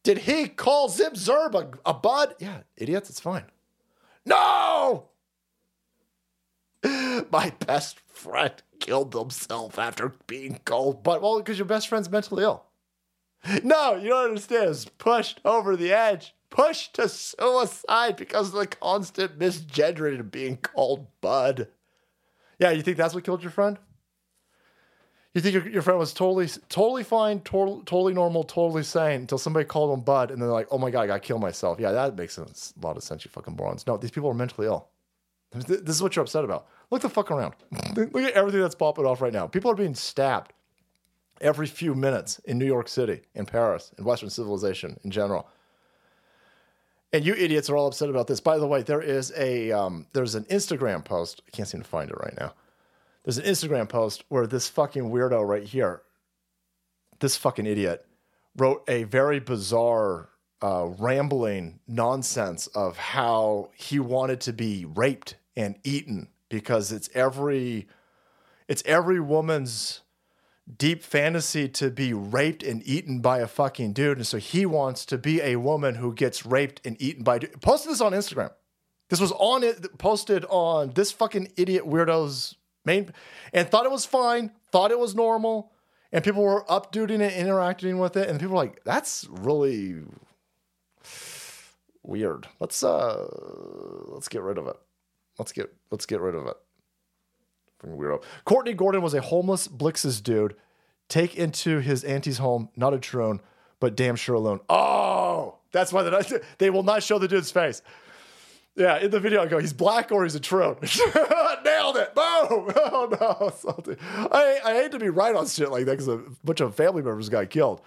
Did 0.04 0.20
he 0.20 0.48
call 0.48 0.90
Zip 0.90 1.14
Zerb 1.14 1.56
a, 1.56 1.90
a 1.90 1.94
bud? 1.94 2.36
Yeah, 2.40 2.60
idiots, 2.78 3.10
it's 3.10 3.20
fine. 3.20 3.46
No! 4.26 5.10
My 6.84 7.54
best 7.66 8.00
friend 8.08 8.54
killed 8.80 9.14
himself 9.14 9.80
after 9.80 10.14
being 10.28 10.60
called 10.66 11.04
bud. 11.04 11.22
Well, 11.22 11.40
because 11.40 11.58
your 11.58 11.66
best 11.66 11.88
friend's 11.88 12.10
mentally 12.10 12.44
ill. 12.44 12.66
No, 13.64 13.96
you 13.96 14.10
don't 14.10 14.30
understand. 14.30 14.70
It's 14.70 14.86
pushed 14.86 15.40
over 15.46 15.76
the 15.76 15.94
edge, 15.94 16.34
pushed 16.50 16.96
to 16.96 17.08
suicide 17.08 18.16
because 18.16 18.48
of 18.50 18.60
the 18.60 18.68
constant 18.68 19.40
misgendering 19.40 20.20
of 20.20 20.32
being 20.32 20.58
called 20.58 21.08
bud. 21.22 21.68
Yeah, 22.60 22.72
you 22.72 22.82
think 22.82 22.98
that's 22.98 23.14
what 23.14 23.24
killed 23.24 23.44
your 23.44 23.52
friend? 23.52 23.78
You 25.36 25.42
think 25.42 25.54
your, 25.54 25.68
your 25.68 25.82
friend 25.82 26.00
was 26.00 26.14
totally, 26.14 26.48
totally 26.70 27.04
fine, 27.04 27.42
totally, 27.42 27.84
totally 27.86 28.14
normal, 28.14 28.46
totally 28.46 28.84
sane 28.84 29.22
until 29.22 29.38
somebody 29.38 29.66
called 29.66 29.96
him 29.96 30.02
Bud, 30.04 30.32
and 30.32 30.42
they're 30.42 30.48
like, 30.48 30.68
"Oh 30.72 30.78
my 30.78 30.90
god, 30.90 31.02
I 31.02 31.08
gotta 31.08 31.20
kill 31.20 31.40
myself." 31.40 31.78
Yeah, 31.78 31.92
that 31.92 32.16
makes 32.16 32.34
sense, 32.34 32.74
a 32.82 32.86
lot 32.86 32.96
of 32.96 33.04
sense. 33.04 33.26
You 33.26 33.32
fucking 33.32 33.58
morons. 33.58 33.86
No, 33.86 33.98
these 33.98 34.12
people 34.12 34.30
are 34.30 34.34
mentally 34.34 34.68
ill. 34.68 34.88
This 35.52 35.96
is 35.96 36.02
what 36.02 36.16
you're 36.16 36.24
upset 36.24 36.46
about. 36.46 36.68
Look 36.90 37.02
the 37.02 37.10
fuck 37.10 37.32
around. 37.32 37.54
Look 37.96 38.16
at 38.16 38.32
everything 38.32 38.62
that's 38.62 38.76
popping 38.76 39.06
off 39.06 39.22
right 39.22 39.34
now. 39.34 39.46
People 39.46 39.70
are 39.72 39.76
being 39.76 39.94
stabbed 39.94 40.54
every 41.42 41.68
few 41.68 41.96
minutes 41.96 42.40
in 42.46 42.58
New 42.58 42.66
York 42.66 42.88
City, 42.88 43.22
in 43.34 43.46
Paris, 43.46 43.92
in 43.98 44.06
Western 44.06 44.30
civilization 44.30 44.98
in 45.04 45.12
general. 45.12 45.50
And 47.12 47.26
you 47.26 47.34
idiots 47.34 47.70
are 47.70 47.76
all 47.76 47.88
upset 47.88 48.10
about 48.10 48.28
this. 48.28 48.40
By 48.40 48.58
the 48.58 48.68
way, 48.68 48.84
there 48.84 49.02
is 49.02 49.34
a 49.36 49.74
um, 49.74 50.08
there's 50.14 50.36
an 50.36 50.46
Instagram 50.46 51.04
post. 51.04 51.42
I 51.46 51.52
can't 51.52 51.68
seem 51.68 51.82
to 51.82 51.88
find 51.88 52.10
it 52.10 52.18
right 52.22 52.36
now. 52.40 52.54
There's 53.26 53.40
an 53.40 53.46
Instagram 53.46 53.90
post 53.90 54.24
where 54.30 54.46
this 54.46 54.70
fucking 54.70 55.10
weirdo 55.10 55.46
right 55.46 55.64
here, 55.64 56.04
this 57.20 57.36
fucking 57.36 57.66
idiot, 57.66 58.06
wrote 58.56 58.84
a 58.88 59.04
very 59.04 59.40
bizarre, 59.40 60.30
uh, 60.62 60.90
rambling 61.00 61.80
nonsense 61.88 62.68
of 62.68 62.98
how 62.98 63.72
he 63.76 64.00
wanted 64.00 64.42
to 64.42 64.54
be 64.54 64.86
raped 64.86 65.36
and 65.58 65.76
eaten 65.84 66.28
because 66.50 66.92
it's 66.92 67.10
every, 67.16 67.88
it's 68.68 68.84
every 68.86 69.20
woman's 69.20 70.02
deep 70.78 71.04
fantasy 71.04 71.68
to 71.68 71.90
be 71.90 72.14
raped 72.14 72.62
and 72.62 72.88
eaten 72.88 73.22
by 73.22 73.40
a 73.40 73.48
fucking 73.48 73.94
dude, 73.94 74.18
and 74.18 74.28
so 74.28 74.38
he 74.38 74.68
wants 74.68 75.04
to 75.06 75.18
be 75.18 75.42
a 75.42 75.56
woman 75.56 75.96
who 75.96 76.14
gets 76.14 76.46
raped 76.46 76.80
and 76.86 76.96
eaten 77.02 77.24
by. 77.24 77.40
Dude. 77.40 77.60
Posted 77.62 77.92
this 77.92 78.02
on 78.02 78.14
Instagram. 78.14 78.52
This 79.10 79.20
was 79.20 79.32
on 79.34 79.64
it, 79.64 79.98
posted 79.98 80.46
on 80.46 80.92
this 80.94 81.12
fucking 81.12 81.52
idiot 81.58 81.86
weirdo's 81.86 82.56
main, 82.86 83.12
and 83.54 83.70
thought 83.70 83.86
it 83.86 83.92
was 83.92 84.06
fine, 84.06 84.52
thought 84.72 84.92
it 84.92 85.00
was 85.00 85.16
normal, 85.16 85.72
and 86.12 86.24
people 86.24 86.44
were 86.44 86.64
upduding 86.66 87.20
it, 87.20 87.34
interacting 87.34 88.00
with 88.00 88.16
it, 88.16 88.30
and 88.30 88.40
people 88.40 88.56
were 88.56 88.64
like, 88.64 88.84
"That's 88.84 89.28
really 89.30 90.04
weird. 92.04 92.48
Let's 92.60 92.84
uh, 92.84 93.28
let's 94.08 94.28
get 94.28 94.42
rid 94.42 94.58
of 94.58 94.68
it. 94.68 94.78
Let's 95.38 95.52
get 95.52 95.74
let's 95.92 96.06
get 96.06 96.22
rid 96.22 96.36
of 96.36 96.48
it." 96.48 96.58
Fucking 97.80 97.98
weirdo. 97.98 98.24
Courtney 98.46 98.74
Gordon 98.74 99.02
was 99.02 99.14
a 99.14 99.22
homeless 99.22 99.68
Blix's 99.68 100.22
dude. 100.22 100.56
Take 101.08 101.36
into 101.36 101.80
his 101.80 102.04
auntie's 102.04 102.40
home, 102.40 102.70
not 102.76 102.94
a 102.94 103.00
Troon, 103.00 103.40
but 103.80 103.96
damn 103.96 104.16
sure 104.16 104.36
alone. 104.36 104.60
Oh, 104.70 105.58
that's 105.72 105.94
why 105.94 106.04
they 106.04 106.40
they 106.58 106.70
will 106.70 106.84
not 106.84 107.04
show 107.04 107.20
the 107.20 107.28
dude's 107.28 107.52
face. 107.52 107.82
Yeah, 108.76 108.98
in 109.00 109.10
the 109.10 109.22
video, 109.22 109.42
I 109.42 109.48
go, 109.48 109.58
he's 109.58 109.72
black 109.72 110.12
or 110.12 110.24
he's 110.24 110.36
a 110.36 110.40
Troon. 110.40 110.76
Nailed 111.64 111.98
it. 111.98 112.14
Boom. 112.14 112.74
Oh, 112.96 113.08
no. 113.20 113.52
Salty. 113.56 113.96
I, 114.02 114.60
I 114.64 114.74
hate 114.74 114.92
to 114.92 115.00
be 115.00 115.10
right 115.10 115.36
on 115.36 115.48
shit 115.48 115.72
like 115.72 115.86
that 115.86 115.92
because 115.92 116.08
a 116.08 116.22
bunch 116.44 116.60
of 116.60 116.76
family 116.76 117.02
members 117.02 117.30
got 117.30 117.50
killed. 117.50 117.82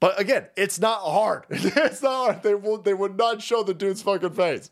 But 0.00 0.18
again, 0.18 0.46
it's 0.56 0.78
not 0.78 1.00
hard. 1.00 1.44
it's 1.50 2.02
not 2.02 2.24
hard. 2.24 2.42
They, 2.42 2.54
will, 2.54 2.78
they 2.78 2.94
would 2.94 3.16
not 3.16 3.42
show 3.42 3.62
the 3.62 3.74
dude's 3.74 4.02
fucking 4.02 4.30
face. 4.30 4.70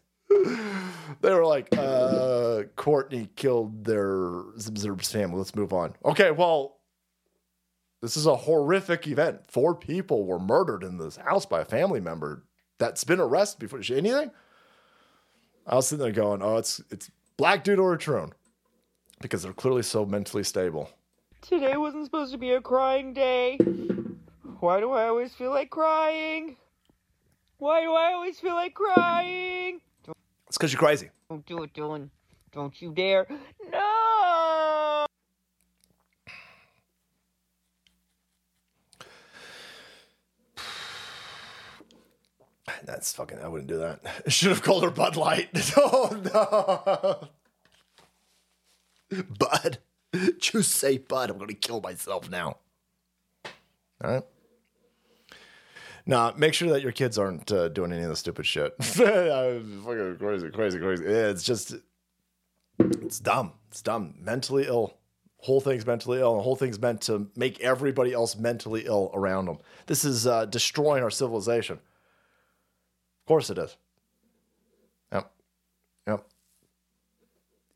They 1.20 1.32
were 1.32 1.44
like, 1.44 1.68
uh, 1.76 2.64
Courtney 2.76 3.28
killed 3.36 3.84
their 3.84 4.42
Zibzer's 4.58 5.10
family. 5.10 5.38
Let's 5.38 5.54
move 5.54 5.72
on. 5.72 5.94
Okay, 6.04 6.30
well, 6.30 6.78
this 8.02 8.16
is 8.16 8.26
a 8.26 8.36
horrific 8.36 9.06
event. 9.06 9.40
Four 9.48 9.74
people 9.74 10.24
were 10.24 10.38
murdered 10.38 10.82
in 10.82 10.98
this 10.98 11.16
house 11.16 11.46
by 11.46 11.60
a 11.60 11.64
family 11.64 12.00
member 12.00 12.44
that's 12.78 13.04
been 13.04 13.20
arrested 13.20 13.58
before. 13.58 13.80
Anything? 13.96 14.30
I 15.68 15.74
was 15.74 15.86
sitting 15.86 16.02
there 16.02 16.12
going, 16.12 16.40
oh, 16.42 16.56
it's 16.56 16.80
it's 16.90 17.10
black 17.36 17.62
dude 17.62 17.78
or 17.78 17.92
a 17.92 17.98
Troon. 17.98 18.32
Because 19.20 19.42
they're 19.42 19.52
clearly 19.52 19.82
so 19.82 20.06
mentally 20.06 20.44
stable. 20.44 20.90
Today 21.42 21.76
wasn't 21.76 22.04
supposed 22.04 22.32
to 22.32 22.38
be 22.38 22.52
a 22.52 22.60
crying 22.60 23.12
day. 23.12 23.58
Why 24.60 24.80
do 24.80 24.92
I 24.92 25.08
always 25.08 25.34
feel 25.34 25.50
like 25.50 25.70
crying? 25.70 26.56
Why 27.58 27.82
do 27.82 27.92
I 27.92 28.12
always 28.12 28.38
feel 28.40 28.54
like 28.54 28.74
crying? 28.74 29.80
It's 30.46 30.56
because 30.56 30.72
you're 30.72 30.80
crazy. 30.80 31.10
Don't 31.28 31.44
do 31.46 31.62
it, 31.64 31.74
Dylan. 31.74 32.08
Don't 32.52 32.80
you 32.80 32.92
dare. 32.92 33.26
No! 33.70 33.97
That's 42.84 43.12
fucking, 43.12 43.38
I 43.40 43.48
wouldn't 43.48 43.68
do 43.68 43.78
that. 43.78 44.00
Should 44.32 44.50
have 44.50 44.62
called 44.62 44.84
her 44.84 44.90
Bud 44.90 45.16
Light. 45.16 45.48
oh, 45.76 47.28
no. 49.12 49.22
Bud. 49.38 49.78
Just 50.38 50.72
say 50.72 50.98
Bud. 50.98 51.30
I'm 51.30 51.46
to 51.46 51.54
kill 51.54 51.80
myself 51.80 52.30
now. 52.30 52.56
All 54.02 54.12
right. 54.12 54.22
Now, 56.06 56.32
make 56.36 56.54
sure 56.54 56.70
that 56.70 56.80
your 56.80 56.92
kids 56.92 57.18
aren't 57.18 57.52
uh, 57.52 57.68
doing 57.68 57.92
any 57.92 58.02
of 58.02 58.08
the 58.08 58.16
stupid 58.16 58.46
shit. 58.46 58.74
fucking 58.82 60.16
crazy, 60.18 60.48
crazy, 60.50 60.78
crazy. 60.78 61.04
It's 61.04 61.42
just, 61.42 61.74
it's 62.78 63.20
dumb. 63.20 63.52
It's 63.70 63.82
dumb. 63.82 64.14
Mentally 64.18 64.66
ill. 64.66 64.94
Whole 65.40 65.60
thing's 65.60 65.86
mentally 65.86 66.18
ill. 66.18 66.36
The 66.36 66.42
whole 66.42 66.56
thing's 66.56 66.80
meant 66.80 67.02
to 67.02 67.28
make 67.36 67.60
everybody 67.60 68.14
else 68.14 68.36
mentally 68.36 68.86
ill 68.86 69.10
around 69.12 69.46
them. 69.46 69.58
This 69.86 70.04
is 70.04 70.26
uh, 70.26 70.46
destroying 70.46 71.02
our 71.02 71.10
civilization. 71.10 71.78
Of 73.28 73.30
course 73.30 73.50
it 73.50 73.58
is. 73.58 73.76
Yep. 75.12 75.30
Yep. 76.06 76.24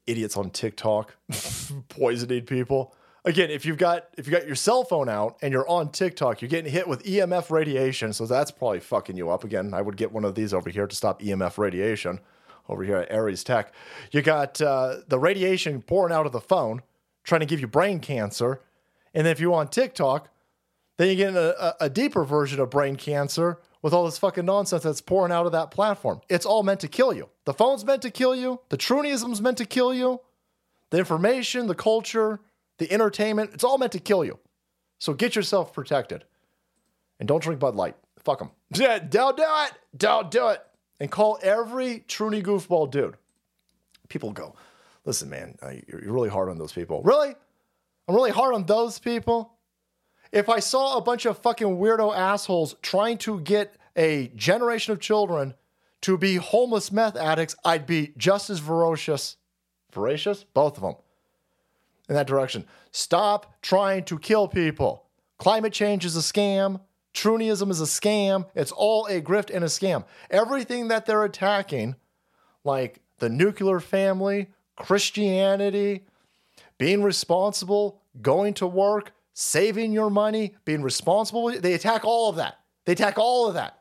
Idiots 0.06 0.34
on 0.38 0.48
TikTok 0.48 1.14
poisoning 1.90 2.46
people. 2.46 2.94
Again, 3.26 3.50
if 3.50 3.66
you've 3.66 3.76
got 3.76 4.06
if 4.16 4.26
you 4.26 4.32
got 4.32 4.46
your 4.46 4.56
cell 4.56 4.82
phone 4.82 5.10
out 5.10 5.36
and 5.42 5.52
you're 5.52 5.68
on 5.68 5.90
TikTok, 5.90 6.40
you're 6.40 6.48
getting 6.48 6.72
hit 6.72 6.88
with 6.88 7.04
EMF 7.04 7.50
radiation, 7.50 8.14
so 8.14 8.24
that's 8.24 8.50
probably 8.50 8.80
fucking 8.80 9.18
you 9.18 9.28
up. 9.28 9.44
Again, 9.44 9.74
I 9.74 9.82
would 9.82 9.98
get 9.98 10.10
one 10.10 10.24
of 10.24 10.34
these 10.34 10.54
over 10.54 10.70
here 10.70 10.86
to 10.86 10.96
stop 10.96 11.20
EMF 11.20 11.58
radiation 11.58 12.20
over 12.66 12.82
here 12.82 12.96
at 12.96 13.12
Aires 13.12 13.44
Tech. 13.44 13.74
You 14.10 14.22
got 14.22 14.58
uh, 14.58 15.00
the 15.06 15.18
radiation 15.18 15.82
pouring 15.82 16.14
out 16.14 16.24
of 16.24 16.32
the 16.32 16.40
phone, 16.40 16.80
trying 17.24 17.40
to 17.40 17.46
give 17.46 17.60
you 17.60 17.66
brain 17.66 18.00
cancer, 18.00 18.62
and 19.12 19.26
then 19.26 19.32
if 19.32 19.38
you're 19.38 19.52
on 19.52 19.68
TikTok, 19.68 20.30
then 20.96 21.10
you 21.10 21.16
get 21.16 21.34
a, 21.34 21.76
a 21.78 21.90
deeper 21.90 22.24
version 22.24 22.58
of 22.58 22.70
brain 22.70 22.96
cancer 22.96 23.58
with 23.82 23.92
all 23.92 24.04
this 24.04 24.18
fucking 24.18 24.44
nonsense 24.44 24.84
that's 24.84 25.00
pouring 25.00 25.32
out 25.32 25.44
of 25.44 25.52
that 25.52 25.72
platform. 25.72 26.20
It's 26.28 26.46
all 26.46 26.62
meant 26.62 26.80
to 26.80 26.88
kill 26.88 27.12
you. 27.12 27.28
The 27.44 27.52
phone's 27.52 27.84
meant 27.84 28.02
to 28.02 28.10
kill 28.10 28.34
you. 28.34 28.60
The 28.68 28.78
Trunism's 28.78 29.42
meant 29.42 29.58
to 29.58 29.66
kill 29.66 29.92
you. 29.92 30.20
The 30.90 30.98
information, 30.98 31.66
the 31.66 31.74
culture, 31.74 32.40
the 32.78 32.90
entertainment, 32.92 33.50
it's 33.54 33.64
all 33.64 33.78
meant 33.78 33.92
to 33.92 33.98
kill 33.98 34.24
you. 34.24 34.38
So 34.98 35.14
get 35.14 35.34
yourself 35.34 35.72
protected. 35.72 36.24
And 37.18 37.26
don't 37.26 37.42
drink 37.42 37.58
Bud 37.60 37.74
Light. 37.74 37.96
Fuck 38.20 38.38
them. 38.38 38.50
Yeah, 38.74 38.98
don't 39.00 39.36
do 39.36 39.44
it. 39.46 39.72
Don't 39.96 40.30
do 40.30 40.48
it. 40.48 40.62
And 41.00 41.10
call 41.10 41.38
every 41.42 42.04
Truny 42.08 42.42
goofball 42.42 42.90
dude. 42.90 43.16
People 44.08 44.32
go, 44.32 44.54
listen, 45.04 45.28
man, 45.28 45.56
you're 45.88 46.12
really 46.12 46.28
hard 46.28 46.48
on 46.48 46.58
those 46.58 46.72
people. 46.72 47.02
Really? 47.02 47.34
I'm 48.08 48.14
really 48.14 48.30
hard 48.30 48.54
on 48.54 48.64
those 48.64 48.98
people? 48.98 49.51
If 50.32 50.48
I 50.48 50.60
saw 50.60 50.96
a 50.96 51.02
bunch 51.02 51.26
of 51.26 51.38
fucking 51.38 51.76
weirdo 51.76 52.16
assholes 52.16 52.74
trying 52.80 53.18
to 53.18 53.40
get 53.40 53.76
a 53.94 54.28
generation 54.34 54.92
of 54.92 55.00
children 55.00 55.54
to 56.00 56.16
be 56.16 56.36
homeless 56.36 56.90
meth 56.90 57.16
addicts, 57.16 57.54
I'd 57.64 57.86
be 57.86 58.12
just 58.16 58.48
as 58.48 58.58
ferocious. 58.58 59.36
Voracious? 59.92 60.44
Both 60.54 60.78
of 60.78 60.82
them 60.82 60.94
in 62.08 62.14
that 62.14 62.26
direction. 62.26 62.64
Stop 62.90 63.60
trying 63.60 64.04
to 64.04 64.18
kill 64.18 64.48
people. 64.48 65.04
Climate 65.38 65.72
change 65.72 66.04
is 66.04 66.16
a 66.16 66.20
scam. 66.20 66.80
Troonism 67.14 67.70
is 67.70 67.80
a 67.80 67.84
scam. 67.84 68.46
It's 68.54 68.72
all 68.72 69.06
a 69.06 69.20
grift 69.20 69.50
and 69.54 69.62
a 69.64 69.68
scam. 69.68 70.04
Everything 70.30 70.88
that 70.88 71.04
they're 71.04 71.24
attacking, 71.24 71.96
like 72.64 73.00
the 73.18 73.28
nuclear 73.28 73.80
family, 73.80 74.48
Christianity, 74.76 76.06
being 76.78 77.02
responsible, 77.02 78.00
going 78.22 78.54
to 78.54 78.66
work, 78.66 79.12
saving 79.34 79.92
your 79.92 80.10
money, 80.10 80.54
being 80.64 80.82
responsible, 80.82 81.50
they 81.50 81.74
attack 81.74 82.04
all 82.04 82.28
of 82.28 82.36
that. 82.36 82.58
They 82.84 82.92
attack 82.92 83.18
all 83.18 83.48
of 83.48 83.54
that. 83.54 83.78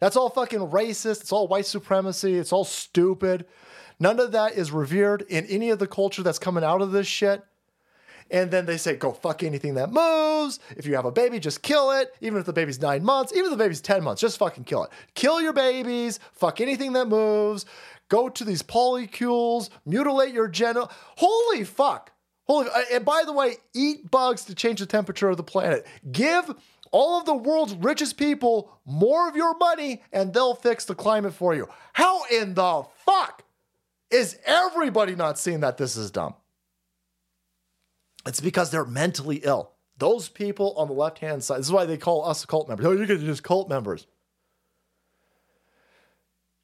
That's 0.00 0.16
all 0.16 0.30
fucking 0.30 0.60
racist. 0.60 1.20
It's 1.20 1.32
all 1.32 1.46
white 1.46 1.66
supremacy. 1.66 2.34
It's 2.34 2.52
all 2.52 2.64
stupid. 2.64 3.46
None 3.98 4.18
of 4.18 4.32
that 4.32 4.54
is 4.54 4.72
revered 4.72 5.22
in 5.22 5.44
any 5.46 5.70
of 5.70 5.78
the 5.78 5.86
culture 5.86 6.22
that's 6.22 6.38
coming 6.38 6.64
out 6.64 6.80
of 6.80 6.92
this 6.92 7.06
shit. 7.06 7.44
And 8.30 8.50
then 8.50 8.64
they 8.64 8.76
say, 8.76 8.94
go 8.94 9.12
fuck 9.12 9.42
anything 9.42 9.74
that 9.74 9.92
moves. 9.92 10.60
If 10.76 10.86
you 10.86 10.94
have 10.94 11.04
a 11.04 11.10
baby, 11.10 11.40
just 11.40 11.62
kill 11.62 11.90
it. 11.90 12.14
Even 12.20 12.38
if 12.38 12.46
the 12.46 12.52
baby's 12.52 12.80
nine 12.80 13.04
months, 13.04 13.32
even 13.32 13.46
if 13.46 13.50
the 13.50 13.56
baby's 13.56 13.80
10 13.80 14.04
months, 14.04 14.20
just 14.20 14.38
fucking 14.38 14.64
kill 14.64 14.84
it. 14.84 14.90
Kill 15.14 15.42
your 15.42 15.52
babies, 15.52 16.20
fuck 16.32 16.60
anything 16.60 16.92
that 16.92 17.08
moves. 17.08 17.66
Go 18.08 18.28
to 18.28 18.44
these 18.44 18.62
polycules, 18.62 19.70
mutilate 19.84 20.32
your 20.32 20.48
genital. 20.48 20.90
Holy 21.16 21.64
fuck. 21.64 22.12
Holy, 22.50 22.68
uh, 22.68 22.82
and 22.92 23.04
by 23.04 23.22
the 23.24 23.32
way, 23.32 23.58
eat 23.74 24.10
bugs 24.10 24.44
to 24.46 24.56
change 24.56 24.80
the 24.80 24.86
temperature 24.86 25.28
of 25.28 25.36
the 25.36 25.42
planet. 25.44 25.86
Give 26.10 26.52
all 26.90 27.20
of 27.20 27.24
the 27.24 27.32
world's 27.32 27.74
richest 27.74 28.16
people 28.16 28.76
more 28.84 29.28
of 29.28 29.36
your 29.36 29.56
money 29.58 30.02
and 30.12 30.34
they'll 30.34 30.56
fix 30.56 30.84
the 30.84 30.96
climate 30.96 31.32
for 31.32 31.54
you. 31.54 31.68
How 31.92 32.24
in 32.24 32.54
the 32.54 32.82
fuck 33.06 33.44
is 34.10 34.36
everybody 34.44 35.14
not 35.14 35.38
seeing 35.38 35.60
that 35.60 35.76
this 35.76 35.96
is 35.96 36.10
dumb? 36.10 36.34
It's 38.26 38.40
because 38.40 38.72
they're 38.72 38.84
mentally 38.84 39.42
ill. 39.44 39.70
Those 39.98 40.28
people 40.28 40.74
on 40.76 40.88
the 40.88 40.94
left 40.94 41.20
hand 41.20 41.44
side, 41.44 41.60
this 41.60 41.66
is 41.66 41.72
why 41.72 41.84
they 41.84 41.98
call 41.98 42.24
us 42.24 42.44
cult 42.44 42.66
members. 42.66 42.84
Oh, 42.84 42.90
you 42.90 43.06
guys 43.06 43.22
are 43.22 43.26
just 43.26 43.44
cult 43.44 43.68
members. 43.68 44.08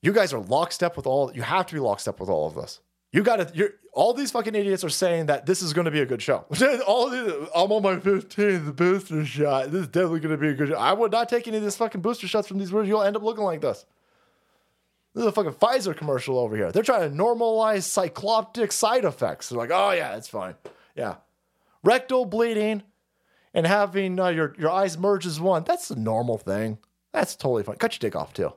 You 0.02 0.12
guys 0.12 0.32
are 0.32 0.40
lockstep 0.40 0.96
with 0.96 1.06
all, 1.06 1.32
you 1.32 1.42
have 1.42 1.66
to 1.66 1.74
be 1.74 1.80
lockstep 1.80 2.18
with 2.18 2.28
all 2.28 2.48
of 2.48 2.56
this. 2.56 2.80
You 3.16 3.22
got 3.22 3.36
to, 3.54 3.72
all 3.94 4.12
these 4.12 4.30
fucking 4.30 4.54
idiots 4.54 4.84
are 4.84 4.90
saying 4.90 5.26
that 5.26 5.46
this 5.46 5.62
is 5.62 5.72
going 5.72 5.86
to 5.86 5.90
be 5.90 6.02
a 6.02 6.04
good 6.04 6.20
show. 6.20 6.44
all 6.86 7.08
these, 7.08 7.32
I'm 7.54 7.72
on 7.72 7.82
my 7.82 7.96
15th 7.96 8.76
booster 8.76 9.24
shot. 9.24 9.70
This 9.70 9.80
is 9.80 9.88
definitely 9.88 10.20
going 10.20 10.34
to 10.34 10.36
be 10.36 10.48
a 10.48 10.52
good 10.52 10.68
show. 10.68 10.74
I 10.74 10.92
would 10.92 11.12
not 11.12 11.30
take 11.30 11.48
any 11.48 11.56
of 11.56 11.62
these 11.62 11.76
fucking 11.76 12.02
booster 12.02 12.28
shots 12.28 12.46
from 12.46 12.58
these 12.58 12.70
words. 12.70 12.90
You'll 12.90 13.02
end 13.02 13.16
up 13.16 13.22
looking 13.22 13.42
like 13.42 13.62
this. 13.62 13.86
This 15.14 15.22
is 15.22 15.28
a 15.28 15.32
fucking 15.32 15.54
Pfizer 15.54 15.96
commercial 15.96 16.38
over 16.38 16.54
here. 16.54 16.70
They're 16.70 16.82
trying 16.82 17.10
to 17.10 17.16
normalize 17.16 17.86
cycloptic 17.88 18.70
side 18.70 19.06
effects. 19.06 19.48
They're 19.48 19.56
like, 19.56 19.70
oh 19.72 19.92
yeah, 19.92 20.14
it's 20.16 20.28
fine. 20.28 20.56
Yeah. 20.94 21.14
Rectal 21.82 22.26
bleeding 22.26 22.82
and 23.54 23.66
having 23.66 24.20
uh, 24.20 24.28
your, 24.28 24.54
your 24.58 24.70
eyes 24.70 24.98
merge 24.98 25.24
as 25.24 25.40
one. 25.40 25.64
That's 25.64 25.90
a 25.90 25.98
normal 25.98 26.36
thing. 26.36 26.76
That's 27.14 27.34
totally 27.34 27.62
fine. 27.62 27.76
Cut 27.76 27.94
your 27.94 28.10
dick 28.10 28.14
off 28.14 28.34
too. 28.34 28.52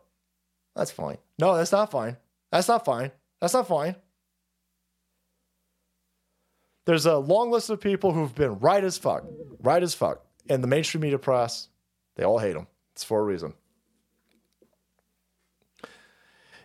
That's 0.76 0.91
fine. 0.91 1.18
No, 1.39 1.55
that's 1.55 1.72
not 1.72 1.91
fine. 1.91 2.18
That's 2.51 2.68
not 2.68 2.84
fine. 2.84 3.12
That's 3.39 3.53
not 3.53 3.66
fine. 3.66 3.95
There's 6.89 7.05
a 7.05 7.19
long 7.19 7.51
list 7.51 7.69
of 7.69 7.79
people 7.79 8.13
who've 8.13 8.33
been 8.33 8.57
right 8.57 8.83
as 8.83 8.97
fuck, 8.97 9.23
right 9.61 9.83
as 9.83 9.93
fuck. 9.93 10.25
And 10.49 10.63
the 10.63 10.67
mainstream 10.67 11.01
media 11.03 11.19
press, 11.19 11.67
they 12.15 12.23
all 12.23 12.39
hate 12.39 12.53
them. 12.53 12.65
It's 12.93 13.03
for 13.03 13.19
a 13.19 13.23
reason. 13.23 13.53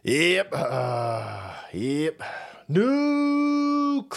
Yep. 0.02 0.48
Uh, 0.50 1.52
yep. 1.74 2.22
Nuclear. 2.68 4.08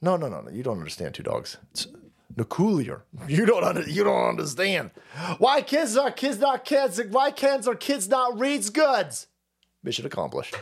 No, 0.00 0.16
no, 0.16 0.28
no, 0.28 0.40
no. 0.40 0.50
You 0.52 0.62
don't 0.62 0.78
understand, 0.78 1.16
two 1.16 1.24
dogs. 1.24 1.56
It's 1.72 1.88
nuclear. 2.36 3.02
You 3.26 3.44
don't 3.44 3.64
under, 3.64 3.82
you 3.82 4.04
don't 4.04 4.28
understand. 4.28 4.92
Why 5.38 5.62
kids 5.62 5.96
are 5.96 6.12
kids 6.12 6.38
not 6.38 6.64
kids? 6.64 7.00
Why 7.10 7.32
kids 7.32 7.66
are 7.66 7.74
kids 7.74 8.06
not 8.06 8.38
reads 8.38 8.70
goods? 8.70 9.26
Mission 9.82 10.06
accomplished. 10.06 10.54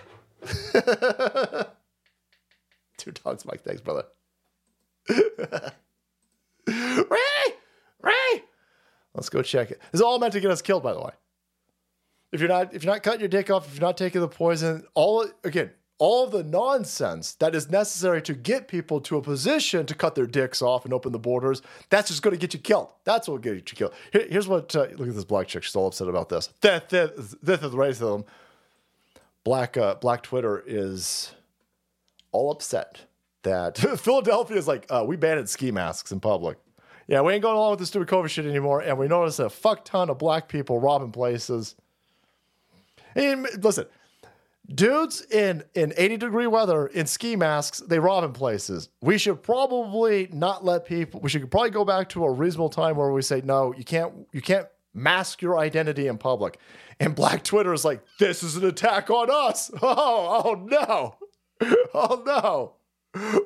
two 3.04 3.12
dogs, 3.12 3.44
Mike. 3.44 3.62
Thanks, 3.62 3.80
brother. 3.80 4.04
Ray! 6.68 7.54
Ray! 8.02 8.42
Let's 9.14 9.30
go 9.30 9.42
check 9.42 9.70
it. 9.70 9.80
This 9.90 10.00
is 10.00 10.02
all 10.02 10.18
meant 10.18 10.34
to 10.34 10.40
get 10.40 10.50
us 10.50 10.60
killed, 10.60 10.82
by 10.82 10.92
the 10.92 11.00
way 11.00 11.10
if 12.32 12.40
you're 12.40 12.48
not 12.48 12.74
if 12.74 12.84
you're 12.84 12.92
not 12.92 13.02
cutting 13.02 13.20
your 13.20 13.28
dick 13.28 13.50
off, 13.50 13.66
if 13.66 13.74
you're 13.74 13.86
not 13.86 13.96
taking 13.96 14.20
the 14.20 14.28
poison, 14.28 14.84
all 14.94 15.26
again, 15.44 15.70
all 15.98 16.26
the 16.26 16.44
nonsense 16.44 17.32
that 17.34 17.54
is 17.54 17.70
necessary 17.70 18.22
to 18.22 18.34
get 18.34 18.68
people 18.68 19.00
to 19.00 19.16
a 19.16 19.22
position 19.22 19.86
to 19.86 19.94
cut 19.94 20.14
their 20.14 20.26
dicks 20.26 20.62
off 20.62 20.84
and 20.84 20.92
open 20.94 21.12
the 21.12 21.18
borders, 21.18 21.62
that's 21.88 22.08
just 22.08 22.22
going 22.22 22.34
to 22.34 22.40
get 22.40 22.54
you 22.54 22.60
killed. 22.60 22.88
That's 23.04 23.28
what 23.28 23.34
will 23.34 23.40
get 23.40 23.54
you 23.54 23.62
killed. 23.62 23.94
Here, 24.12 24.26
here's 24.28 24.46
what 24.46 24.74
uh, 24.76 24.88
look 24.96 25.08
at 25.08 25.14
this 25.14 25.24
black 25.24 25.48
chick. 25.48 25.62
She's 25.62 25.74
all 25.74 25.88
upset 25.88 26.08
about 26.08 26.28
this. 26.28 26.50
This, 26.60 26.82
this, 26.88 27.34
this 27.42 27.62
is 27.62 27.72
racism. 27.72 28.24
Black 29.44 29.76
uh, 29.76 29.94
black 29.94 30.22
Twitter 30.22 30.62
is 30.66 31.32
all 32.38 32.52
upset 32.52 33.00
that 33.42 33.78
Philadelphia 33.98 34.56
is 34.56 34.68
like 34.68 34.86
uh, 34.90 35.04
we 35.06 35.16
banned 35.16 35.48
ski 35.48 35.70
masks 35.70 36.12
in 36.12 36.20
public. 36.20 36.58
Yeah, 37.08 37.22
we 37.22 37.32
ain't 37.32 37.42
going 37.42 37.56
along 37.56 37.70
with 37.70 37.80
this 37.80 37.88
stupid 37.88 38.08
COVID 38.08 38.28
shit 38.28 38.44
anymore, 38.44 38.82
and 38.82 38.98
we 38.98 39.08
notice 39.08 39.38
a 39.38 39.48
fuck 39.48 39.84
ton 39.84 40.10
of 40.10 40.18
black 40.18 40.48
people 40.48 40.78
robbing 40.78 41.10
places. 41.10 41.74
And 43.14 43.48
listen, 43.62 43.86
dudes 44.74 45.22
in 45.22 45.64
in 45.74 45.94
80 45.96 46.18
degree 46.18 46.46
weather 46.46 46.86
in 46.88 47.06
ski 47.06 47.34
masks, 47.34 47.80
they 47.80 47.98
rob 47.98 48.24
in 48.24 48.32
places. 48.32 48.90
We 49.00 49.16
should 49.16 49.42
probably 49.42 50.28
not 50.32 50.64
let 50.64 50.84
people. 50.84 51.20
We 51.20 51.30
should 51.30 51.50
probably 51.50 51.70
go 51.70 51.84
back 51.84 52.10
to 52.10 52.24
a 52.24 52.30
reasonable 52.30 52.68
time 52.68 52.96
where 52.96 53.10
we 53.10 53.22
say 53.22 53.40
no, 53.42 53.74
you 53.74 53.84
can't 53.84 54.12
you 54.32 54.42
can't 54.42 54.68
mask 54.94 55.40
your 55.40 55.58
identity 55.58 56.08
in 56.08 56.18
public. 56.18 56.58
And 57.00 57.14
Black 57.14 57.44
Twitter 57.44 57.72
is 57.72 57.84
like, 57.84 58.02
this 58.18 58.42
is 58.42 58.56
an 58.56 58.64
attack 58.66 59.08
on 59.10 59.28
us. 59.30 59.70
Oh, 59.80 60.42
oh 60.44 60.54
no. 60.54 61.16
Oh 61.94 62.22
no. 62.24 62.74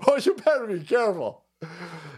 Oh, 0.07 0.19
you 0.21 0.35
better 0.35 0.67
be 0.67 0.81
careful. 0.81 1.45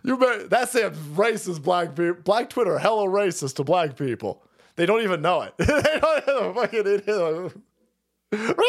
You 0.03 0.17
better 0.17 0.49
that's 0.49 0.75
it 0.75 0.93
racist 1.15 1.63
black 1.63 1.91
people. 1.95 2.15
Black 2.25 2.51
Twitter 2.51 2.79
hella 2.79 3.07
racist 3.07 3.57
to 3.57 3.65
black 3.65 3.97
people. 3.97 4.43
They 4.77 4.87
don't 4.87 5.03
even 5.03 5.23
know 5.23 5.43
it. 5.43 5.55
they 5.59 6.23
don't 6.27 6.55
fucking 6.55 7.45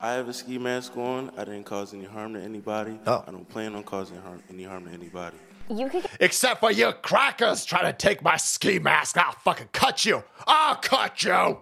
I 0.00 0.14
have 0.14 0.28
a 0.28 0.32
ski 0.32 0.58
mask 0.58 0.96
on. 0.96 1.30
I 1.36 1.44
didn't 1.44 1.64
cause 1.64 1.92
any 1.92 2.04
harm 2.04 2.34
to 2.34 2.40
anybody. 2.40 2.98
Oh. 3.06 3.24
I 3.26 3.30
don't 3.30 3.48
plan 3.48 3.74
on 3.74 3.84
causing 3.84 4.16
harm, 4.18 4.42
any 4.50 4.64
harm 4.64 4.86
to 4.86 4.90
anybody. 4.90 5.36
You 5.68 5.88
could 5.88 6.06
Except 6.18 6.60
for 6.60 6.72
you 6.72 6.92
crackers 7.02 7.64
trying 7.64 7.84
to 7.84 7.92
take 7.92 8.22
my 8.22 8.36
ski 8.36 8.78
mask. 8.78 9.16
I'll 9.16 9.32
fucking 9.32 9.68
cut 9.72 10.04
you. 10.04 10.24
I'll 10.46 10.76
cut 10.76 11.22
you. 11.22 11.58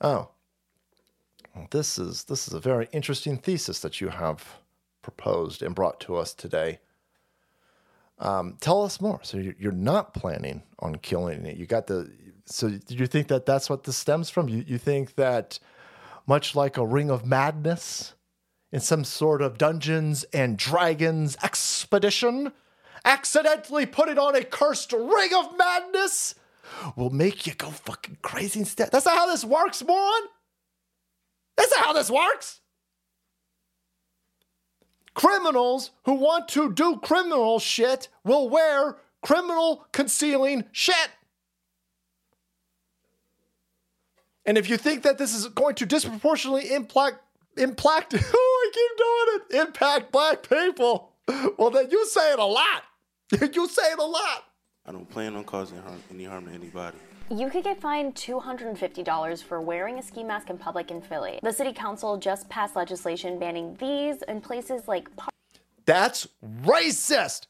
Oh. 0.00 0.30
This 1.70 1.98
is 1.98 2.24
this 2.24 2.46
is 2.48 2.54
a 2.54 2.60
very 2.60 2.88
interesting 2.92 3.38
thesis 3.38 3.80
that 3.80 4.00
you 4.00 4.08
have 4.08 4.58
proposed 5.02 5.62
and 5.62 5.74
brought 5.74 6.00
to 6.00 6.16
us 6.16 6.34
today. 6.34 6.80
Um, 8.18 8.56
tell 8.60 8.82
us 8.82 9.00
more. 9.00 9.20
So 9.22 9.38
you're, 9.38 9.54
you're 9.58 9.72
not 9.72 10.12
planning 10.12 10.62
on 10.80 10.96
killing 10.96 11.46
it. 11.46 11.56
You 11.56 11.66
got 11.66 11.86
the. 11.86 12.10
So 12.46 12.68
do 12.70 12.94
you 12.94 13.06
think 13.06 13.28
that 13.28 13.46
that's 13.46 13.68
what 13.70 13.84
this 13.84 13.96
stems 13.96 14.30
from? 14.30 14.48
You 14.48 14.64
you 14.66 14.78
think 14.78 15.14
that 15.14 15.58
much 16.26 16.54
like 16.54 16.76
a 16.76 16.86
ring 16.86 17.10
of 17.10 17.24
madness 17.24 18.14
in 18.70 18.80
some 18.80 19.04
sort 19.04 19.40
of 19.40 19.56
Dungeons 19.56 20.24
and 20.32 20.58
Dragons 20.58 21.36
expedition, 21.42 22.52
accidentally 23.04 23.86
put 23.86 24.08
it 24.08 24.18
on 24.18 24.36
a 24.36 24.44
cursed 24.44 24.92
ring 24.92 25.30
of 25.34 25.56
madness 25.56 26.34
will 26.96 27.10
make 27.10 27.46
you 27.46 27.54
go 27.54 27.70
fucking 27.70 28.18
crazy 28.22 28.60
instead. 28.60 28.90
That's 28.92 29.06
not 29.06 29.16
how 29.16 29.26
this 29.26 29.44
works, 29.44 29.82
moron. 29.82 30.22
That's 31.58 31.74
not 31.76 31.84
how 31.86 31.92
this 31.92 32.10
works. 32.10 32.60
Criminals 35.12 35.90
who 36.04 36.14
want 36.14 36.48
to 36.50 36.72
do 36.72 36.98
criminal 36.98 37.58
shit 37.58 38.08
will 38.24 38.48
wear 38.48 38.96
criminal 39.22 39.84
concealing 39.90 40.64
shit. 40.70 41.10
And 44.46 44.56
if 44.56 44.70
you 44.70 44.76
think 44.76 45.02
that 45.02 45.18
this 45.18 45.34
is 45.34 45.48
going 45.48 45.74
to 45.74 45.86
disproportionately 45.86 46.72
impact, 46.72 47.18
impact, 47.56 48.14
oh, 48.16 48.70
I 48.70 48.70
keep 48.72 49.50
doing 49.50 49.60
it, 49.60 49.68
impact 49.68 50.12
black 50.12 50.48
people, 50.48 51.10
well, 51.58 51.70
then 51.70 51.90
you 51.90 52.06
say 52.06 52.32
it 52.32 52.38
a 52.38 52.44
lot. 52.44 52.84
you 53.32 53.68
say 53.68 53.92
it 53.92 53.98
a 53.98 54.04
lot. 54.04 54.44
I 54.86 54.92
don't 54.92 55.10
plan 55.10 55.34
on 55.34 55.44
causing 55.44 55.78
harm, 55.78 56.00
any 56.10 56.24
harm 56.24 56.46
to 56.46 56.52
anybody. 56.52 56.96
You 57.30 57.50
could 57.50 57.62
get 57.62 57.78
fined 57.78 58.14
$250 58.14 59.42
for 59.42 59.60
wearing 59.60 59.98
a 59.98 60.02
ski 60.02 60.24
mask 60.24 60.48
in 60.48 60.56
public 60.56 60.90
in 60.90 61.02
Philly. 61.02 61.38
The 61.42 61.52
city 61.52 61.74
council 61.74 62.16
just 62.16 62.48
passed 62.48 62.74
legislation 62.74 63.38
banning 63.38 63.76
these 63.78 64.22
in 64.22 64.40
places 64.40 64.88
like 64.88 65.14
par- 65.14 65.28
That's 65.84 66.26
racist. 66.62 67.46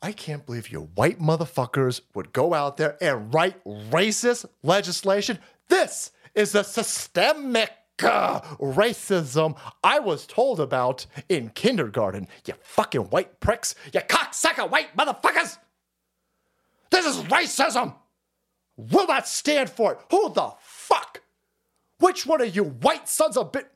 I 0.00 0.12
can't 0.12 0.46
believe 0.46 0.68
you 0.68 0.90
white 0.94 1.18
motherfuckers 1.18 2.02
would 2.14 2.32
go 2.32 2.54
out 2.54 2.76
there 2.76 2.96
and 3.00 3.34
write 3.34 3.62
racist 3.64 4.46
legislation. 4.62 5.40
This 5.66 6.12
is 6.36 6.52
the 6.52 6.62
systemic 6.62 7.72
uh, 8.04 8.42
racism 8.60 9.58
I 9.82 9.98
was 9.98 10.24
told 10.28 10.60
about 10.60 11.04
in 11.28 11.48
kindergarten. 11.48 12.28
You 12.44 12.54
fucking 12.60 13.00
white 13.00 13.40
pricks. 13.40 13.74
You 13.92 14.00
cocksucker 14.02 14.70
white 14.70 14.96
motherfuckers. 14.96 15.58
This 16.90 17.06
is 17.06 17.16
racism. 17.24 17.94
Will 18.76 19.06
not 19.06 19.26
stand 19.26 19.70
for 19.70 19.92
it. 19.92 19.98
Who 20.10 20.32
the 20.32 20.52
fuck? 20.60 21.22
Which 21.98 22.26
one 22.26 22.40
of 22.40 22.54
you 22.54 22.64
white 22.64 23.08
sons 23.08 23.36
of 23.36 23.52
bitch? 23.52 23.66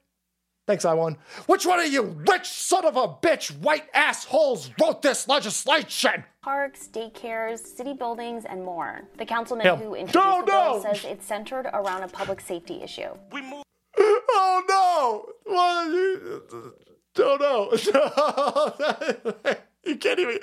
Thanks, 0.67 0.85
I 0.85 0.95
won. 0.95 1.17
Which 1.47 1.67
one 1.67 1.81
of 1.81 1.93
you 1.93 2.03
rich 2.03 2.47
son 2.47 2.85
of 2.85 2.97
a 2.97 3.09
bitch 3.09 3.51
white 3.61 3.87
assholes 3.95 4.71
wrote 4.81 5.03
this 5.03 5.27
legislation? 5.27 6.25
parks, 6.43 6.89
daycares, 6.89 7.59
city 7.59 7.93
buildings, 7.93 8.45
and 8.45 8.65
more. 8.65 9.03
The 9.19 9.27
councilman 9.27 9.67
Hell, 9.67 9.77
who 9.77 9.95
introduced 9.95 10.15
no, 10.15 10.41
the 10.41 10.47
bill 10.47 10.77
no. 10.77 10.83
says 10.83 11.05
it's 11.05 11.27
centered 11.27 11.67
around 11.73 12.03
a 12.03 12.09
public 12.09 12.41
safety 12.41 12.83
issue. 12.83 13.09
We 13.33 13.43
move. 13.43 13.63
Oh 13.99 14.63
no! 14.69 15.53
What 15.53 15.59
are 15.59 15.91
you? 15.91 16.43
Oh, 16.53 16.73
don't 17.15 17.41
know. 17.41 17.71
you 19.85 19.97
can't 19.97 20.19
even. 20.19 20.39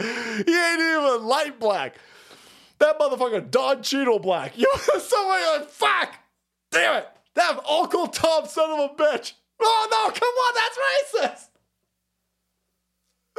He 0.45 0.55
ain't 0.55 0.81
even 0.81 1.25
light 1.25 1.59
black. 1.59 1.95
That 2.79 2.99
motherfucker 2.99 3.49
Don 3.49 3.81
Cheadle 3.81 4.19
black. 4.19 4.57
You 4.57 4.71
somebody 4.99 5.43
like 5.57 5.69
fuck. 5.69 6.15
Damn 6.71 6.97
it! 6.97 7.07
That 7.35 7.59
Uncle 7.67 8.07
Tom 8.07 8.45
son 8.45 8.79
of 8.79 8.91
a 8.91 8.93
bitch. 8.95 9.33
Oh 9.61 9.87
no! 9.91 10.11
Come 10.11 10.29
on, 10.29 10.53
that's 10.55 11.37
racist. 11.37 11.49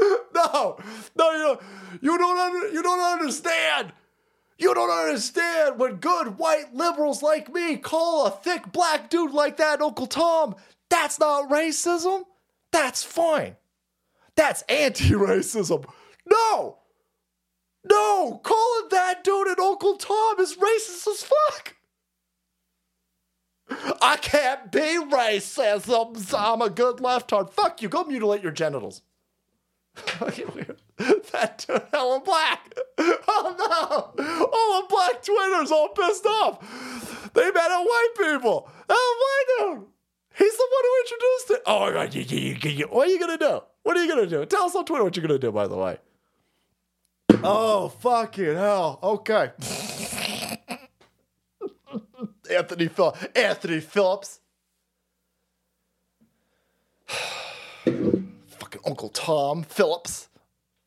No, 0.34 0.78
no, 1.16 1.30
you 1.32 1.38
don't. 1.38 1.60
You 2.00 2.18
don't. 2.18 2.38
Under, 2.38 2.68
you 2.68 2.82
don't 2.82 3.00
understand. 3.00 3.92
You 4.56 4.74
don't 4.74 4.90
understand 4.90 5.78
when 5.78 5.96
good 5.96 6.38
white 6.38 6.74
liberals 6.74 7.22
like 7.22 7.52
me 7.52 7.76
call 7.76 8.26
a 8.26 8.30
thick 8.30 8.72
black 8.72 9.10
dude 9.10 9.32
like 9.32 9.56
that 9.56 9.80
Uncle 9.80 10.06
Tom. 10.06 10.54
That's 10.90 11.18
not 11.18 11.50
racism. 11.50 12.24
That's 12.70 13.02
fine. 13.02 13.56
That's 14.36 14.62
anti 14.62 15.10
racism. 15.10 15.84
No, 16.24 16.77
No, 17.84 18.40
calling 18.42 18.88
that 18.90 19.24
dude 19.24 19.48
an 19.48 19.56
Uncle 19.60 19.96
Tom 19.96 20.40
is 20.40 20.56
racist 20.56 21.06
as 21.06 21.24
fuck. 21.24 21.74
I 24.00 24.16
can't 24.16 24.72
be 24.72 24.98
racist. 24.98 26.34
I'm 26.36 26.62
a 26.62 26.70
good 26.70 27.00
leftard. 27.00 27.50
Fuck 27.50 27.82
you. 27.82 27.88
Go 27.88 28.04
mutilate 28.04 28.42
your 28.42 28.52
genitals. 28.52 29.02
That 31.32 31.64
dude, 31.66 31.82
hella 31.92 32.20
black. 32.20 32.74
Oh 33.30 33.54
no. 33.56 34.24
All 34.52 34.82
the 34.82 34.88
black 34.88 35.22
Twitter's 35.22 35.70
all 35.70 35.88
pissed 35.90 36.26
off. 36.26 37.30
They 37.34 37.44
mad 37.52 37.70
at 37.70 37.78
white 37.84 38.08
people. 38.16 38.68
Oh, 38.88 39.54
white 39.60 39.76
dude. 39.76 39.86
He's 40.36 40.56
the 40.56 40.68
one 40.72 40.84
who 40.84 41.00
introduced 41.04 41.50
it. 41.50 41.62
Oh 41.66 41.80
my 41.80 41.92
god. 42.82 42.90
What 42.90 43.06
are 43.06 43.10
you 43.10 43.20
gonna 43.20 43.38
do? 43.38 43.60
What 43.84 43.96
are 43.96 44.02
you 44.02 44.08
gonna 44.08 44.26
do? 44.26 44.44
Tell 44.46 44.64
us 44.64 44.74
on 44.74 44.84
Twitter 44.84 45.04
what 45.04 45.16
you're 45.16 45.26
gonna 45.26 45.38
do, 45.38 45.52
by 45.52 45.68
the 45.68 45.76
way. 45.76 45.98
Oh, 47.30 47.88
fucking 48.00 48.54
hell. 48.54 48.98
Okay. 49.02 49.52
Anthony 52.50 52.88
Phil 52.88 53.16
Anthony 53.36 53.80
Phillips. 53.80 54.40
Fucking 57.84 58.80
Uncle 58.86 59.08
Tom 59.10 59.62
Phillips. 59.62 60.28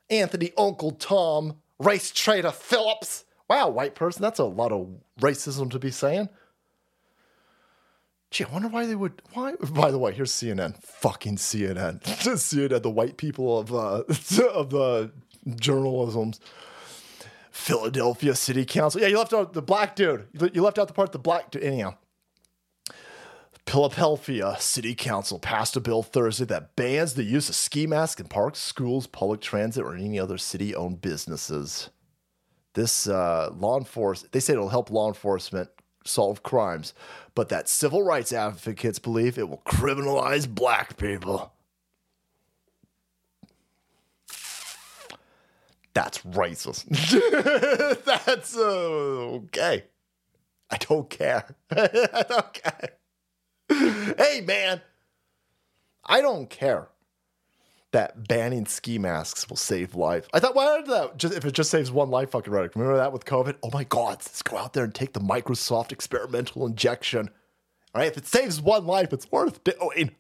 Anthony 0.10 0.52
Uncle 0.58 0.92
Tom 0.92 1.58
race 1.80 2.12
trader 2.12 2.52
Phillips. 2.52 3.26
Wow, 3.50 3.70
white 3.70 3.96
person, 3.96 4.22
that's 4.22 4.40
a 4.40 4.46
lot 4.46 4.72
of 4.72 4.90
racism 5.20 5.70
to 5.72 5.80
be 5.80 5.92
saying. 5.92 6.30
Gee, 8.30 8.46
I 8.46 8.50
wonder 8.50 8.70
why 8.70 8.86
they 8.86 8.96
would. 8.96 9.22
Why? 9.34 9.56
By 9.56 9.92
the 9.92 10.00
way, 10.00 10.14
here's 10.14 10.32
CNN. 10.32 10.82
Fucking 10.82 11.36
CNN. 11.36 12.02
Just 12.22 12.54
CNN, 12.54 12.82
the 12.82 12.90
white 12.90 13.18
people 13.18 13.60
of 13.60 13.74
uh, 13.74 14.04
of 14.54 14.70
the 14.70 15.12
journalism's 15.56 16.40
Philadelphia 17.52 18.36
City 18.36 18.66
Council. 18.66 19.02
Yeah, 19.02 19.08
you 19.08 19.18
left 19.18 19.34
out 19.34 19.54
the 19.54 19.62
black 19.62 19.96
dude. 19.96 20.28
You 20.54 20.62
left 20.64 20.80
out 20.80 20.88
the 20.88 20.94
part 20.94 21.12
the 21.12 21.20
black 21.20 21.52
dude. 21.52 21.64
Anyhow, 21.64 21.96
Philadelphia 23.66 24.56
City 24.60 24.96
Council 24.96 25.40
passed 25.40 25.76
a 25.76 25.80
bill 25.80 26.04
Thursday 26.04 26.46
that 26.46 26.76
bans 26.76 27.14
the 27.14 27.24
use 27.24 27.50
of 27.50 27.56
ski 27.56 27.88
masks 27.88 28.20
in 28.20 28.28
parks, 28.28 28.60
schools, 28.60 29.08
public 29.08 29.42
transit, 29.42 29.84
or 29.84 29.96
any 29.96 30.20
other 30.20 30.38
city-owned 30.38 31.02
businesses. 31.02 31.90
This 32.74 33.08
uh, 33.08 33.50
law 33.54 33.78
enforcement, 33.78 34.32
they 34.32 34.40
say 34.40 34.54
it'll 34.54 34.70
help 34.70 34.90
law 34.90 35.08
enforcement 35.08 35.70
solve 36.04 36.42
crimes, 36.42 36.94
but 37.36 37.50
that 37.50 37.70
civil 37.70 38.02
rights 38.02 38.34
advocates 38.34 38.98
believe 38.98 39.38
it 39.38 39.48
will 39.48 39.62
criminalize 39.66 40.50
black 40.50 40.98
people. 40.98 41.54
That's 45.94 46.20
racist. 46.20 46.86
That's 48.06 48.56
uh, 48.56 48.62
okay. 48.62 49.86
I 50.70 50.78
don't 50.78 51.10
care. 51.10 51.56
I 51.72 52.26
don't 52.30 52.54
care. 52.54 52.90
hey, 54.18 54.42
man, 54.42 54.82
I 56.06 56.22
don't 56.22 56.50
care 56.50 56.90
that 57.92 58.28
banning 58.28 58.66
ski 58.66 58.98
masks 58.98 59.50
will 59.50 59.58
save 59.58 59.96
life. 59.96 60.28
I 60.34 60.40
thought, 60.40 60.56
why 60.56 60.78
did 60.78 60.88
that? 60.88 61.18
Just 61.18 61.34
if 61.34 61.46
it 61.46 61.54
just 61.54 61.70
saves 61.70 61.92
one 61.92 62.10
life, 62.10 62.32
fucking 62.32 62.52
Reddick. 62.52 62.76
Remember 62.76 62.98
that 62.98 63.12
with 63.12 63.26
COVID? 63.26 63.58
Oh 63.64 63.70
my 63.72 63.84
God, 63.84 64.18
let's 64.20 64.42
go 64.42 64.58
out 64.58 64.74
there 64.74 64.84
and 64.84 64.96
take 64.96 65.14
the 65.14 65.20
Microsoft 65.20 65.92
experimental 65.92 66.66
injection. 66.66 67.30
All 67.94 68.02
right, 68.02 68.08
if 68.08 68.18
it 68.18 68.28
saves 68.28 68.62
one 68.62 68.86
life, 68.86 69.12
it's 69.12 69.30
worth 69.32 69.64
doing. 69.64 70.16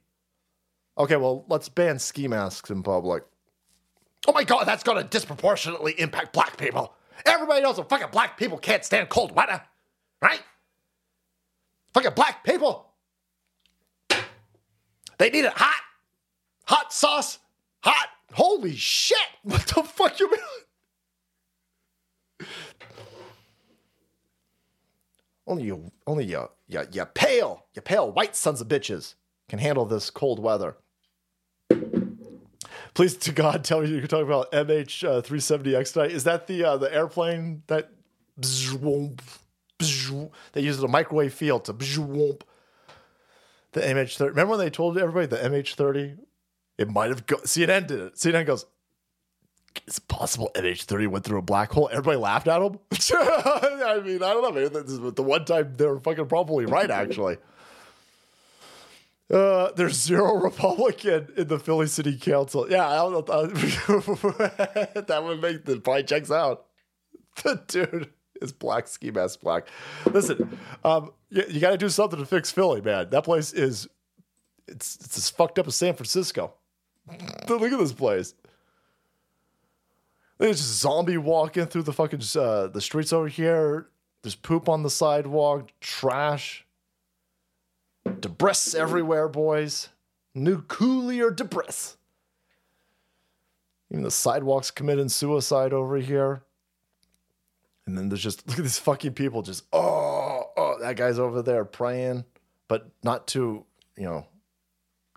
Okay, 0.97 1.15
well, 1.15 1.45
let's 1.47 1.69
ban 1.69 1.99
ski 1.99 2.28
masks 2.28 2.69
in 2.69 2.84
public. 2.84 3.24
Oh 4.28 4.34
my 4.34 4.43
God, 4.43 4.65
that's 4.65 4.84
to 4.84 5.03
disproportionately 5.03 5.93
impact 5.99 6.34
black 6.34 6.57
people. 6.57 6.93
Everybody 7.26 7.61
knows 7.61 7.78
that 7.78 7.89
fucking 7.89 8.09
black 8.11 8.38
people 8.38 8.57
can't 8.57 8.86
stand 8.86 9.09
cold 9.09 9.36
weather, 9.36 9.61
right? 10.22 10.41
Fucking 11.93 12.13
black 12.15 12.43
people. 12.43 12.88
They 15.17 15.30
need 15.30 15.45
it 15.45 15.53
hot. 15.53 15.82
Hot 16.65 16.93
sauce. 16.93 17.39
Hot. 17.84 18.07
Holy 18.34 18.76
shit. 18.76 19.17
What 19.43 19.65
the 19.67 19.84
fuck 19.84 20.19
you 20.19 20.30
mean? 20.30 20.39
Only 25.47 25.63
you, 25.63 25.91
only 26.07 26.26
you, 26.26 26.47
you, 26.67 26.82
you 26.91 27.05
pale, 27.05 27.65
you 27.74 27.82
pale 27.82 28.11
white 28.11 28.36
sons 28.36 28.61
of 28.61 28.67
bitches 28.67 29.15
can 29.49 29.59
handle 29.59 29.86
this 29.86 30.09
cold 30.09 30.39
weather. 30.39 30.78
Please 32.94 33.16
to 33.18 33.32
God, 33.32 33.64
tell 33.64 33.82
me 33.82 33.89
you're 33.89 34.08
talking 34.08 34.26
about 34.26 34.52
MH370X 34.52 35.94
tonight. 35.94 36.12
Is 36.12 36.24
that 36.26 36.48
the 36.48 36.64
uh, 36.64 36.78
the 36.78 36.94
airplane 36.94 37.64
that 37.68 37.92
they 40.54 40.62
use 40.62 40.82
a 40.84 40.88
microwave 40.88 41.34
field 41.34 41.66
to 41.66 41.74
the 41.74 43.80
MH30? 43.80 44.20
Remember 44.28 44.52
when 44.52 44.60
they 44.60 44.70
told 44.70 44.98
everybody 44.98 45.28
the 45.28 45.38
MH30? 45.38 46.18
It 46.78 46.89
might 46.89 47.10
have 47.10 47.26
go- 47.26 47.38
CNN 47.38 47.88
did 47.88 48.00
it. 48.00 48.16
CNN 48.16 48.46
goes, 48.46 48.66
"It's 49.88 50.00
possible 50.00 50.52
MH30 50.56 51.08
went 51.08 51.24
through 51.24 51.39
a 51.39 51.44
black 51.44 51.72
hole." 51.72 51.88
Everybody 51.92 52.18
laughed 52.18 52.48
at 52.48 52.62
him. 52.62 52.80
I 53.14 54.02
mean, 54.04 54.22
I 54.22 54.34
don't 54.34 54.42
know. 54.42 54.52
Maybe 54.52 54.68
this 54.68 54.92
is 54.92 55.14
the 55.14 55.24
one 55.24 55.46
time 55.46 55.76
they 55.78 55.86
were 55.86 56.00
fucking 56.00 56.28
probably 56.28 56.66
right, 56.66 56.92
actually. 57.02 57.38
Uh, 59.32 59.72
there's 59.76 59.96
zero 59.96 60.36
Republican 60.42 61.30
in 61.38 61.48
the 61.48 61.58
Philly 61.58 61.88
City 61.88 62.18
Council. 62.18 62.70
Yeah, 62.70 62.88
I 62.88 62.96
don't 62.96 63.28
know. 63.28 63.46
that 63.48 65.22
would 65.24 65.42
make 65.42 65.66
the 65.66 65.80
probably 65.80 66.04
checks 66.04 66.32
out. 66.32 66.66
The 67.44 67.62
dude 67.66 68.10
is 68.42 68.52
black, 68.52 68.90
ski 68.90 69.10
mask 69.10 69.40
black. 69.40 69.68
Listen, 70.06 70.60
um, 70.84 71.14
you, 71.30 71.46
you 71.48 71.60
got 71.62 71.72
to 71.72 71.78
do 71.78 71.88
something 71.88 72.20
to 72.20 72.26
fix 72.26 72.52
Philly, 72.52 72.82
man. 72.82 73.10
That 73.10 73.24
place 73.24 73.54
is 73.54 73.88
it's 74.68 74.98
it's 74.98 75.18
as 75.18 75.30
fucked 75.30 75.58
up 75.58 75.66
as 75.66 75.76
San 75.76 75.94
Francisco. 75.94 76.54
Look 77.48 77.72
at 77.72 77.80
this 77.80 77.94
place. 77.94 78.34
There's 80.38 80.58
just 80.58 80.82
zombie 80.82 81.18
walking 81.18 81.68
through 81.68 81.84
the 81.84 81.94
fucking 81.94 82.22
uh, 82.36 82.68
the 82.68 82.82
streets 82.82 83.14
over 83.14 83.30
here. 83.30 83.88
There's 84.24 84.36
poop 84.36 84.68
on 84.68 84.84
the 84.84 84.90
sidewalk, 84.90 85.72
trash. 85.80 86.66
Debris 88.12 88.76
everywhere, 88.78 89.28
boys. 89.28 89.89
Nuclear 90.34 91.32
debris. 91.32 91.95
Even 93.89 94.03
the 94.03 94.12
sidewalks 94.12 94.72
committing 94.72 95.09
suicide 95.09 95.74
over 95.74 95.97
here. 95.97 96.43
And 97.86 97.97
then 97.97 98.09
there's 98.09 98.24
just 98.24 98.47
look 98.49 98.57
at 98.57 98.64
these 98.64 98.80
fucking 98.80 99.14
people 99.14 99.41
just 99.41 99.66
oh 99.74 100.43
oh 100.56 100.77
that 100.80 100.95
guy's 100.95 101.19
over 101.19 101.41
there 101.41 101.65
praying, 101.65 102.26
but 102.68 102.90
not 103.03 103.27
to 103.27 103.65
you 103.98 104.03
know 104.03 104.26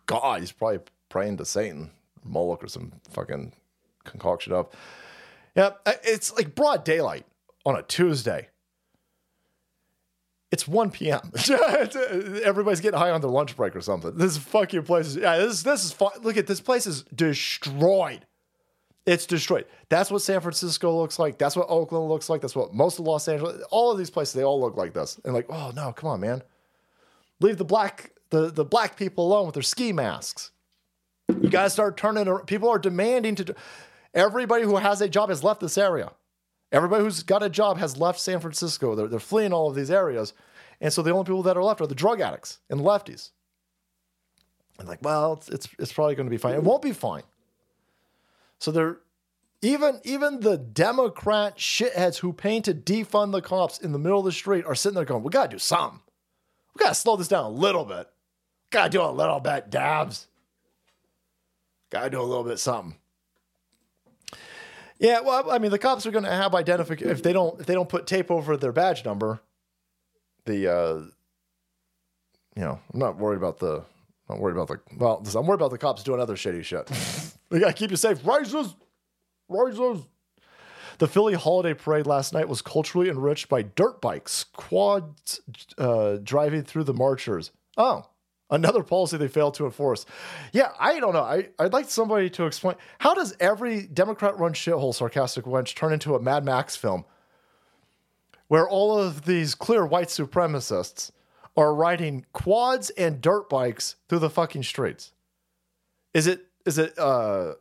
God. 0.06 0.40
He's 0.40 0.52
probably 0.52 0.80
praying 1.08 1.36
to 1.38 1.44
Satan, 1.44 1.90
Moloch, 2.24 2.64
or 2.64 2.68
some 2.68 2.92
fucking 3.10 3.52
concoction 4.04 4.52
of. 4.52 4.68
Yeah, 5.54 5.70
it's 5.86 6.34
like 6.34 6.54
broad 6.54 6.84
daylight 6.84 7.26
on 7.64 7.76
a 7.76 7.82
Tuesday. 7.82 8.48
It's 10.54 10.68
1 10.68 10.92
p.m. 10.92 11.32
Everybody's 12.44 12.78
getting 12.78 12.96
high 12.96 13.10
on 13.10 13.20
their 13.20 13.28
lunch 13.28 13.56
break 13.56 13.74
or 13.74 13.80
something. 13.80 14.16
This 14.16 14.38
fucking 14.38 14.84
place 14.84 15.08
is 15.08 15.16
yeah, 15.16 15.36
this 15.36 15.64
this 15.64 15.84
is 15.84 15.90
fun. 15.90 16.12
Look 16.22 16.36
at 16.36 16.46
this 16.46 16.60
place 16.60 16.86
is 16.86 17.02
destroyed. 17.12 18.24
It's 19.04 19.26
destroyed. 19.26 19.66
That's 19.88 20.12
what 20.12 20.22
San 20.22 20.40
Francisco 20.40 20.96
looks 20.96 21.18
like. 21.18 21.38
That's 21.38 21.56
what 21.56 21.66
Oakland 21.68 22.08
looks 22.08 22.30
like. 22.30 22.40
That's 22.40 22.54
what 22.54 22.72
most 22.72 23.00
of 23.00 23.04
Los 23.04 23.26
Angeles, 23.26 23.64
all 23.72 23.90
of 23.90 23.98
these 23.98 24.10
places, 24.10 24.34
they 24.34 24.44
all 24.44 24.60
look 24.60 24.76
like 24.76 24.94
this. 24.94 25.20
And 25.24 25.34
like, 25.34 25.46
oh 25.48 25.72
no, 25.74 25.90
come 25.92 26.10
on, 26.10 26.20
man. 26.20 26.40
Leave 27.40 27.58
the 27.58 27.64
black 27.64 28.12
the, 28.30 28.48
the 28.48 28.64
black 28.64 28.96
people 28.96 29.26
alone 29.26 29.46
with 29.46 29.54
their 29.54 29.62
ski 29.64 29.92
masks. 29.92 30.52
You 31.28 31.48
guys 31.48 31.72
start 31.72 31.96
turning 31.96 32.32
people 32.46 32.68
are 32.68 32.78
demanding 32.78 33.34
to 33.34 33.56
everybody 34.14 34.62
who 34.62 34.76
has 34.76 35.00
a 35.00 35.08
job 35.08 35.30
has 35.30 35.42
left 35.42 35.60
this 35.60 35.76
area. 35.76 36.12
Everybody 36.72 37.04
who's 37.04 37.22
got 37.22 37.42
a 37.42 37.48
job 37.48 37.78
has 37.78 37.96
left 37.96 38.18
San 38.18 38.40
Francisco. 38.40 38.94
They're, 38.94 39.06
they're 39.06 39.20
fleeing 39.20 39.52
all 39.52 39.68
of 39.68 39.76
these 39.76 39.90
areas. 39.90 40.32
And 40.80 40.92
so 40.92 41.02
the 41.02 41.12
only 41.12 41.24
people 41.24 41.42
that 41.44 41.56
are 41.56 41.62
left 41.62 41.80
are 41.80 41.86
the 41.86 41.94
drug 41.94 42.20
addicts 42.20 42.58
and 42.68 42.80
lefties. 42.80 43.30
And 44.78 44.88
like, 44.88 44.98
well, 45.02 45.34
it's, 45.34 45.48
it's, 45.48 45.68
it's 45.78 45.92
probably 45.92 46.16
going 46.16 46.26
to 46.26 46.30
be 46.30 46.36
fine. 46.36 46.54
It 46.54 46.64
won't 46.64 46.82
be 46.82 46.92
fine. 46.92 47.22
So 48.58 48.70
they're 48.70 48.98
even 49.64 50.00
even 50.04 50.40
the 50.40 50.58
Democrat 50.58 51.56
shitheads 51.56 52.18
who 52.18 52.32
painted 52.32 52.84
defund 52.84 53.32
the 53.32 53.40
cops 53.40 53.78
in 53.78 53.92
the 53.92 53.98
middle 53.98 54.18
of 54.18 54.24
the 54.24 54.32
street 54.32 54.66
are 54.66 54.74
sitting 54.74 54.94
there 54.94 55.04
going, 55.04 55.22
"We 55.22 55.30
gotta 55.30 55.50
do 55.50 55.58
something. 55.58 56.00
We 56.74 56.82
gotta 56.82 56.94
slow 56.94 57.16
this 57.16 57.28
down 57.28 57.44
a 57.44 57.48
little 57.48 57.84
bit. 57.84 58.08
Gotta 58.70 58.90
do 58.90 59.02
a 59.02 59.10
little 59.10 59.40
bit, 59.40 59.70
dabs. 59.70 60.28
Gotta 61.90 62.10
do 62.10 62.20
a 62.20 62.22
little 62.22 62.44
bit 62.44 62.58
something." 62.58 62.98
Yeah, 64.98 65.20
well, 65.20 65.50
I 65.50 65.58
mean, 65.58 65.70
the 65.70 65.78
cops 65.78 66.06
are 66.06 66.10
going 66.10 66.24
to 66.24 66.30
have 66.30 66.54
identification 66.54 67.10
if 67.10 67.22
they 67.22 67.32
don't 67.32 67.60
if 67.60 67.66
they 67.66 67.74
don't 67.74 67.88
put 67.88 68.06
tape 68.06 68.30
over 68.30 68.56
their 68.56 68.72
badge 68.72 69.04
number. 69.04 69.40
The 70.46 70.72
uh, 70.72 70.94
you 72.54 72.62
know, 72.62 72.80
I'm 72.92 72.98
not 72.98 73.16
worried 73.16 73.36
about 73.36 73.58
the 73.58 73.84
not 74.28 74.38
worried 74.38 74.56
about 74.56 74.68
the 74.68 74.80
well, 74.96 75.22
I'm 75.36 75.46
worried 75.46 75.56
about 75.56 75.70
the 75.70 75.78
cops 75.78 76.02
doing 76.02 76.20
other 76.20 76.36
shady 76.36 76.62
shit. 76.62 76.90
we 77.50 77.60
gotta 77.60 77.72
keep 77.72 77.90
you 77.90 77.96
safe. 77.96 78.24
Rises, 78.24 78.74
rises. 79.48 80.02
The 80.98 81.08
Philly 81.08 81.34
holiday 81.34 81.74
parade 81.74 82.06
last 82.06 82.32
night 82.32 82.48
was 82.48 82.62
culturally 82.62 83.08
enriched 83.08 83.48
by 83.48 83.62
dirt 83.62 84.00
bikes, 84.00 84.44
quads 84.44 85.40
uh, 85.76 86.18
driving 86.22 86.62
through 86.62 86.84
the 86.84 86.94
marchers. 86.94 87.50
Oh, 87.76 88.06
another 88.54 88.82
policy 88.82 89.16
they 89.16 89.28
failed 89.28 89.54
to 89.54 89.64
enforce. 89.64 90.06
Yeah, 90.52 90.70
I 90.78 91.00
don't 91.00 91.12
know. 91.12 91.22
I, 91.22 91.48
I'd 91.58 91.72
like 91.72 91.88
somebody 91.88 92.30
to 92.30 92.46
explain 92.46 92.76
how 92.98 93.14
does 93.14 93.36
every 93.40 93.82
Democrat 93.86 94.38
run 94.38 94.52
shithole, 94.52 94.94
sarcastic 94.94 95.44
wench, 95.44 95.74
turn 95.74 95.92
into 95.92 96.14
a 96.14 96.20
Mad 96.20 96.44
Max 96.44 96.76
film 96.76 97.04
where 98.48 98.68
all 98.68 98.98
of 98.98 99.24
these 99.24 99.54
clear 99.54 99.84
white 99.84 100.08
supremacists 100.08 101.10
are 101.56 101.74
riding 101.74 102.24
quads 102.32 102.90
and 102.90 103.20
dirt 103.20 103.48
bikes 103.48 103.96
through 104.08 104.18
the 104.18 104.30
fucking 104.30 104.62
streets? 104.62 105.12
Is 106.12 106.26
it, 106.26 106.46
is 106.64 106.78
it, 106.78 106.98
uh, 106.98 107.54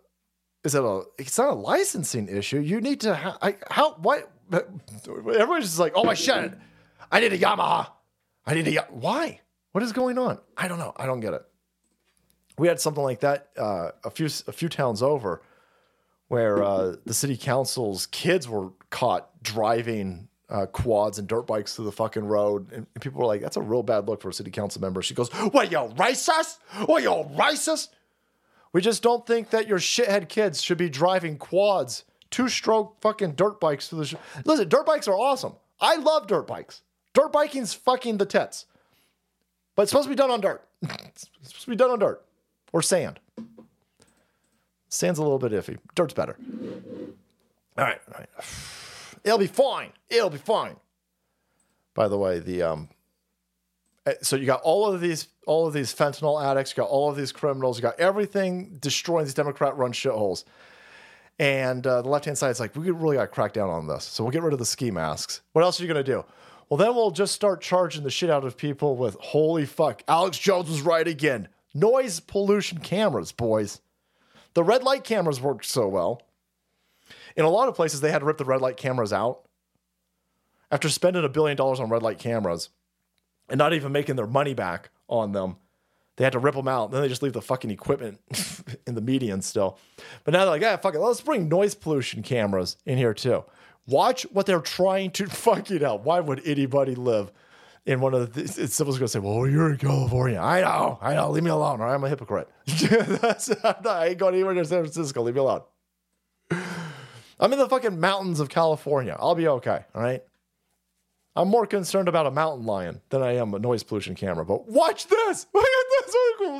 is 0.63 0.75
it 0.75 0.83
a 0.83 1.01
it's 1.17 1.37
not 1.37 1.49
a 1.49 1.53
licensing 1.53 2.27
issue 2.29 2.59
you 2.59 2.79
need 2.79 3.01
to 3.01 3.13
ha- 3.13 3.37
I, 3.41 3.57
how 3.69 3.95
what 3.95 4.31
everybody's 4.51 5.65
just 5.65 5.79
like 5.79 5.93
oh 5.95 6.03
my 6.03 6.13
shit 6.13 6.53
i 7.11 7.19
need 7.19 7.33
a 7.33 7.37
yamaha 7.37 7.87
i 8.45 8.53
need 8.53 8.67
a 8.67 8.81
why 8.89 9.41
what 9.73 9.83
is 9.83 9.91
going 9.91 10.17
on 10.17 10.39
i 10.57 10.67
don't 10.67 10.79
know 10.79 10.93
i 10.95 11.05
don't 11.05 11.19
get 11.19 11.33
it 11.33 11.45
we 12.57 12.67
had 12.67 12.79
something 12.79 13.03
like 13.03 13.19
that 13.19 13.49
uh, 13.57 13.89
a 14.03 14.09
few 14.09 14.27
a 14.47 14.51
few 14.51 14.69
towns 14.69 15.03
over 15.03 15.41
where 16.29 16.63
uh, 16.63 16.95
the 17.05 17.13
city 17.13 17.35
council's 17.35 18.07
kids 18.07 18.47
were 18.47 18.69
caught 18.89 19.29
driving 19.43 20.27
uh, 20.49 20.65
quads 20.67 21.19
and 21.19 21.27
dirt 21.27 21.45
bikes 21.45 21.75
through 21.75 21.85
the 21.85 21.91
fucking 21.91 22.23
road 22.23 22.71
and, 22.71 22.87
and 22.93 23.01
people 23.01 23.19
were 23.19 23.27
like 23.27 23.41
that's 23.41 23.57
a 23.57 23.61
real 23.61 23.83
bad 23.83 24.07
look 24.07 24.21
for 24.21 24.29
a 24.29 24.33
city 24.33 24.51
council 24.51 24.81
member 24.81 25.01
she 25.01 25.13
goes 25.13 25.29
what 25.51 25.69
you 25.71 25.77
racist 25.77 26.57
what 26.85 27.03
you 27.03 27.09
racist 27.35 27.89
we 28.73 28.81
just 28.81 29.03
don't 29.03 29.25
think 29.25 29.51
that 29.51 29.67
your 29.67 29.77
shithead 29.77 30.27
kids 30.27 30.61
should 30.61 30.79
be 30.79 30.89
driving 30.89 31.37
quads, 31.37 32.05
two 32.31 32.49
stroke 32.49 32.99
fucking 33.01 33.33
dirt 33.33 33.59
bikes 33.59 33.87
through 33.87 33.99
the. 33.99 34.05
Sh- 34.07 34.15
Listen, 34.45 34.67
dirt 34.67 34.87
bikes 34.87 35.07
are 35.07 35.13
awesome. 35.13 35.53
I 35.79 35.97
love 35.97 36.25
dirt 36.25 36.47
bikes. 36.47 36.81
Dirt 37.13 37.31
biking's 37.31 37.75
fucking 37.75 38.17
the 38.17 38.25
tits. 38.25 38.65
But 39.75 39.83
it's 39.83 39.91
supposed 39.91 40.05
to 40.05 40.09
be 40.09 40.15
done 40.15 40.31
on 40.31 40.41
dirt. 40.41 40.63
it's 40.81 41.29
supposed 41.43 41.63
to 41.63 41.69
be 41.69 41.75
done 41.75 41.91
on 41.91 41.99
dirt 41.99 42.23
or 42.71 42.81
sand. 42.81 43.19
Sand's 44.89 45.19
a 45.19 45.23
little 45.23 45.39
bit 45.39 45.51
iffy. 45.51 45.77
Dirt's 45.95 46.13
better. 46.13 46.37
All 47.77 47.83
right, 47.83 47.99
all 48.07 48.19
right. 48.19 48.29
It'll 49.23 49.39
be 49.39 49.47
fine. 49.47 49.91
It'll 50.09 50.29
be 50.29 50.37
fine. 50.37 50.75
By 51.93 52.07
the 52.07 52.17
way, 52.17 52.39
the 52.39 52.61
um, 52.63 52.89
uh, 54.05 54.13
so 54.21 54.35
you 54.35 54.45
got 54.45 54.61
all 54.61 54.91
of 54.91 54.99
these 54.99 55.27
all 55.47 55.65
of 55.67 55.73
these 55.73 55.93
fentanyl 55.93 56.43
addicts, 56.43 56.71
you 56.71 56.75
got 56.75 56.89
all 56.89 57.09
of 57.09 57.15
these 57.15 57.31
criminals, 57.31 57.77
you 57.77 57.81
got 57.81 57.99
everything 57.99 58.77
destroying 58.79 59.25
these 59.25 59.33
Democrat 59.33 59.77
run 59.77 59.91
shitholes. 59.93 60.43
And 61.39 61.85
uh, 61.87 62.01
the 62.01 62.09
left 62.09 62.25
hand 62.25 62.37
side 62.37 62.51
is 62.51 62.59
like, 62.59 62.75
we 62.75 62.91
really 62.91 63.15
got 63.15 63.23
to 63.23 63.27
crack 63.27 63.53
down 63.53 63.69
on 63.69 63.87
this. 63.87 64.03
So 64.03 64.23
we'll 64.23 64.31
get 64.31 64.43
rid 64.43 64.53
of 64.53 64.59
the 64.59 64.65
ski 64.65 64.91
masks. 64.91 65.41
What 65.53 65.63
else 65.63 65.79
are 65.79 65.83
you 65.83 65.91
going 65.91 66.03
to 66.03 66.11
do? 66.11 66.23
Well, 66.69 66.77
then 66.77 66.95
we'll 66.95 67.11
just 67.11 67.33
start 67.33 67.61
charging 67.61 68.03
the 68.03 68.09
shit 68.09 68.29
out 68.29 68.45
of 68.45 68.57
people 68.57 68.95
with 68.95 69.15
holy 69.19 69.65
fuck. 69.65 70.03
Alex 70.07 70.37
Jones 70.37 70.69
was 70.69 70.81
right 70.81 71.07
again. 71.07 71.47
Noise 71.73 72.19
pollution 72.19 72.79
cameras, 72.79 73.31
boys. 73.31 73.81
The 74.53 74.63
red 74.63 74.83
light 74.83 75.03
cameras 75.03 75.41
worked 75.41 75.65
so 75.65 75.87
well. 75.87 76.21
In 77.35 77.45
a 77.45 77.49
lot 77.49 77.67
of 77.67 77.75
places, 77.75 78.01
they 78.01 78.11
had 78.11 78.19
to 78.19 78.25
rip 78.25 78.37
the 78.37 78.45
red 78.45 78.61
light 78.61 78.77
cameras 78.77 79.11
out. 79.11 79.41
After 80.71 80.89
spending 80.89 81.23
a 81.23 81.29
billion 81.29 81.57
dollars 81.57 81.79
on 81.79 81.89
red 81.89 82.03
light 82.03 82.19
cameras, 82.19 82.69
and 83.49 83.57
not 83.57 83.73
even 83.73 83.91
making 83.91 84.15
their 84.15 84.27
money 84.27 84.53
back 84.53 84.89
on 85.07 85.31
them. 85.31 85.57
They 86.15 86.23
had 86.23 86.33
to 86.33 86.39
rip 86.39 86.55
them 86.55 86.67
out. 86.67 86.91
Then 86.91 87.01
they 87.01 87.07
just 87.07 87.23
leave 87.23 87.33
the 87.33 87.41
fucking 87.41 87.71
equipment 87.71 88.19
in 88.87 88.95
the 88.95 89.01
median 89.01 89.41
still. 89.41 89.79
But 90.23 90.33
now 90.33 90.39
they're 90.39 90.49
like, 90.49 90.61
yeah, 90.61 90.77
fuck 90.77 90.95
it. 90.95 90.99
Let's 90.99 91.21
bring 91.21 91.49
noise 91.49 91.73
pollution 91.73 92.21
cameras 92.21 92.77
in 92.85 92.97
here 92.97 93.13
too. 93.13 93.43
Watch 93.87 94.23
what 94.31 94.45
they're 94.45 94.61
trying 94.61 95.11
to 95.11 95.27
fucking 95.29 95.79
help. 95.79 96.03
Why 96.03 96.19
would 96.19 96.41
anybody 96.45 96.95
live 96.95 97.31
in 97.85 97.99
one 97.99 98.13
of 98.13 98.33
the, 98.33 98.41
It's 98.41 98.79
going 98.79 98.97
to 98.97 99.07
say, 99.07 99.19
well, 99.19 99.47
you're 99.47 99.71
in 99.71 99.77
California. 99.77 100.39
I 100.39 100.61
know, 100.61 100.97
I 101.01 101.15
know. 101.15 101.31
Leave 101.31 101.43
me 101.43 101.49
alone 101.49 101.81
or 101.81 101.87
I'm 101.87 102.03
a 102.03 102.09
hypocrite. 102.09 102.47
I 102.67 104.07
ain't 104.09 104.17
going 104.17 104.35
anywhere 104.35 104.53
near 104.53 104.63
San 104.63 104.83
Francisco. 104.83 105.21
Leave 105.21 105.35
me 105.35 105.41
alone. 105.41 105.61
I'm 107.39 107.51
in 107.51 107.59
the 107.59 107.67
fucking 107.67 107.99
mountains 107.99 108.39
of 108.39 108.47
California. 108.47 109.17
I'll 109.19 109.35
be 109.35 109.47
okay. 109.47 109.83
All 109.93 110.01
right. 110.01 110.23
I'm 111.35 111.47
more 111.47 111.65
concerned 111.65 112.07
about 112.07 112.27
a 112.27 112.31
mountain 112.31 112.65
lion 112.65 113.01
than 113.09 113.23
I 113.23 113.33
am 113.37 113.53
a 113.55 113.59
noise 113.59 113.81
pollution 113.81 114.13
camera. 114.13 114.45
But 114.45 114.67
watch 114.67 115.07
this! 115.07 115.47
This! 116.05 116.15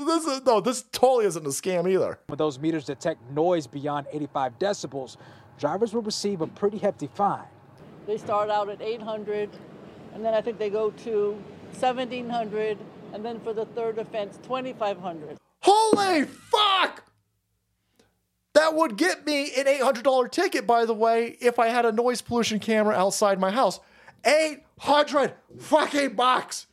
This 0.05 0.25
is 0.25 0.45
no, 0.45 0.61
this 0.61 0.83
totally 0.91 1.25
isn't 1.25 1.45
a 1.45 1.49
scam 1.49 1.89
either. 1.89 2.17
When 2.27 2.37
those 2.37 2.57
meters 2.57 2.85
detect 2.85 3.21
noise 3.31 3.67
beyond 3.67 4.07
85 4.11 4.57
decibels, 4.57 5.17
drivers 5.57 5.93
will 5.93 6.01
receive 6.01 6.41
a 6.41 6.47
pretty 6.47 6.77
hefty 6.77 7.07
fine. 7.13 7.45
They 8.05 8.17
start 8.17 8.49
out 8.49 8.69
at 8.69 8.81
800, 8.81 9.49
and 10.13 10.25
then 10.25 10.33
I 10.33 10.41
think 10.41 10.57
they 10.57 10.69
go 10.69 10.91
to 10.91 11.31
1700, 11.79 12.77
and 13.13 13.23
then 13.23 13.39
for 13.39 13.53
the 13.53 13.65
third 13.65 13.97
offense, 13.97 14.37
2500. 14.43 15.37
Holy 15.61 16.25
fuck! 16.25 17.05
That 18.53 18.75
would 18.75 18.97
get 18.97 19.25
me 19.25 19.51
an 19.55 19.65
$800 19.65 20.31
ticket, 20.31 20.67
by 20.67 20.85
the 20.85 20.93
way, 20.93 21.37
if 21.41 21.57
I 21.57 21.69
had 21.69 21.85
a 21.85 21.91
noise 21.91 22.21
pollution 22.21 22.59
camera 22.59 22.95
outside 22.95 23.39
my 23.39 23.49
house. 23.51 23.79
800 24.25 25.33
fucking 25.59 26.15
bucks. 26.15 26.67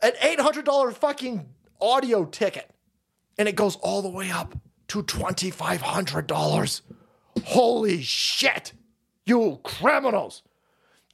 An 0.00 0.12
$800 0.12 0.94
fucking 0.94 1.48
audio 1.80 2.24
ticket. 2.24 2.70
And 3.36 3.48
it 3.48 3.56
goes 3.56 3.76
all 3.76 4.02
the 4.02 4.10
way 4.10 4.30
up 4.30 4.54
to 4.88 5.02
$2,500. 5.02 6.80
Holy 7.44 8.02
shit. 8.02 8.72
You 9.24 9.60
criminals. 9.62 10.42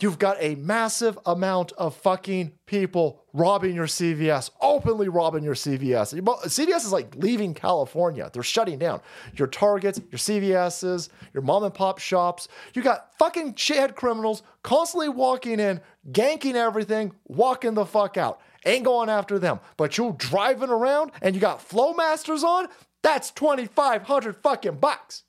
You've 0.01 0.21
got 0.21 0.37
a 0.39 0.55
massive 0.55 1.19
amount 1.27 1.73
of 1.73 1.97
fucking 1.97 2.53
people 2.67 3.25
robbing 3.33 3.75
your 3.75 3.89
CVS, 3.89 4.51
openly 4.61 5.09
robbing 5.09 5.43
your 5.43 5.57
CVS. 5.57 6.15
CVS 6.23 6.77
is 6.77 6.93
like 6.93 7.17
leaving 7.17 7.53
California. 7.53 8.31
They're 8.33 8.45
shutting 8.45 8.79
down 8.79 9.01
your 9.35 9.49
Targets, 9.49 10.01
your 10.13 10.21
CVSs, 10.21 11.09
your 11.35 11.43
mom 11.43 11.65
and 11.65 11.75
pop 11.75 11.99
shops. 11.99 12.47
You 12.75 12.83
got 12.83 13.19
fucking 13.19 13.55
shithead 13.55 13.97
criminals 13.97 14.45
constantly 14.63 15.09
walking 15.09 15.59
in, 15.59 15.81
ganking 16.13 16.55
everything, 16.55 17.13
walking 17.27 17.75
the 17.75 17.85
fuck 17.85 18.17
out. 18.17 18.41
Ain't 18.67 18.85
going 18.85 19.09
after 19.09 19.41
them. 19.41 19.59
But 19.77 19.99
you're 19.99 20.13
driving 20.13 20.71
around 20.71 21.11
and 21.23 21.35
you 21.35 21.41
got 21.41 21.69
Flowmasters 21.69 22.45
on, 22.45 22.69
that's 23.03 23.33
2,500 23.33 24.37
fucking 24.37 24.77
bucks. 24.77 25.25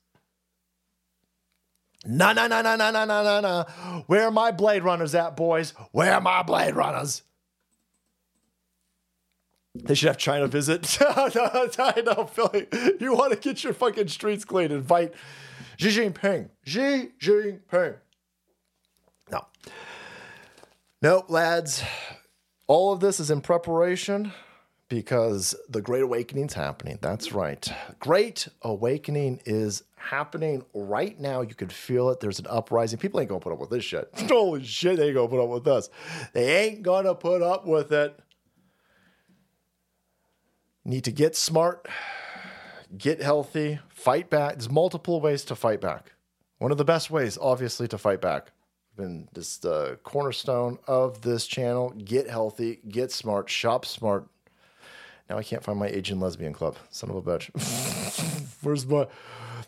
No, 2.06 2.32
no, 2.32 2.46
no, 2.46 2.62
no, 2.62 2.76
no, 2.76 2.90
no, 2.90 3.04
no, 3.04 3.22
no, 3.22 3.40
no. 3.40 4.02
Where 4.06 4.26
are 4.26 4.30
my 4.30 4.50
Blade 4.50 4.82
Runners 4.82 5.14
at, 5.14 5.36
boys? 5.36 5.74
Where 5.92 6.14
are 6.14 6.20
my 6.20 6.42
Blade 6.42 6.74
Runners? 6.74 7.22
They 9.74 9.94
should 9.94 10.08
have 10.08 10.16
China 10.16 10.46
visit. 10.46 10.98
I 11.00 12.02
know, 12.04 12.26
Philly. 12.26 12.66
You 12.98 13.14
want 13.14 13.32
to 13.32 13.38
get 13.38 13.62
your 13.62 13.74
fucking 13.74 14.08
streets 14.08 14.44
clean? 14.44 14.72
Invite 14.72 15.14
Xi 15.76 15.88
Jinping. 15.88 16.48
Xi 16.64 17.10
Jinping. 17.20 17.96
No. 19.30 19.46
Nope, 21.02 21.30
lads. 21.30 21.82
All 22.66 22.92
of 22.92 23.00
this 23.00 23.20
is 23.20 23.30
in 23.30 23.42
preparation 23.42 24.32
because 24.90 25.54
the 25.68 25.80
Great 25.80 26.02
Awakening's 26.02 26.52
happening. 26.52 26.98
That's 27.00 27.32
right. 27.32 27.66
Great 28.00 28.48
Awakening 28.62 29.40
is 29.46 29.84
happening 29.94 30.64
right 30.74 31.18
now. 31.18 31.40
You 31.42 31.54
can 31.54 31.68
feel 31.68 32.10
it. 32.10 32.18
There's 32.20 32.40
an 32.40 32.48
uprising. 32.50 32.98
People 32.98 33.20
ain't 33.20 33.28
gonna 33.28 33.40
put 33.40 33.52
up 33.52 33.60
with 33.60 33.70
this 33.70 33.84
shit. 33.84 34.10
Holy 34.28 34.64
shit, 34.64 34.98
they 34.98 35.06
ain't 35.06 35.14
gonna 35.14 35.28
put 35.28 35.42
up 35.42 35.48
with 35.48 35.66
us. 35.68 35.88
They 36.34 36.66
ain't 36.66 36.82
gonna 36.82 37.14
put 37.14 37.40
up 37.40 37.66
with 37.66 37.92
it. 37.92 38.18
Need 40.84 41.04
to 41.04 41.12
get 41.12 41.36
smart, 41.36 41.86
get 42.96 43.22
healthy, 43.22 43.78
fight 43.90 44.28
back. 44.28 44.54
There's 44.54 44.70
multiple 44.70 45.20
ways 45.20 45.44
to 45.44 45.54
fight 45.54 45.80
back. 45.80 46.12
One 46.58 46.72
of 46.72 46.78
the 46.78 46.84
best 46.84 47.10
ways, 47.10 47.38
obviously, 47.40 47.86
to 47.88 47.98
fight 47.98 48.20
back. 48.20 48.50
Been 48.96 49.28
this 49.32 49.58
the 49.58 50.00
cornerstone 50.02 50.78
of 50.88 51.22
this 51.22 51.46
channel. 51.46 51.90
Get 51.90 52.28
healthy, 52.28 52.80
get 52.88 53.12
smart, 53.12 53.48
shop 53.48 53.86
smart, 53.86 54.26
now 55.30 55.38
I 55.38 55.44
can't 55.44 55.62
find 55.62 55.78
my 55.78 55.86
Asian 55.86 56.18
lesbian 56.18 56.52
club. 56.52 56.76
Son 56.90 57.08
of 57.08 57.16
a 57.16 57.22
bitch. 57.22 57.48
where's 58.62 58.84
my 58.86 59.06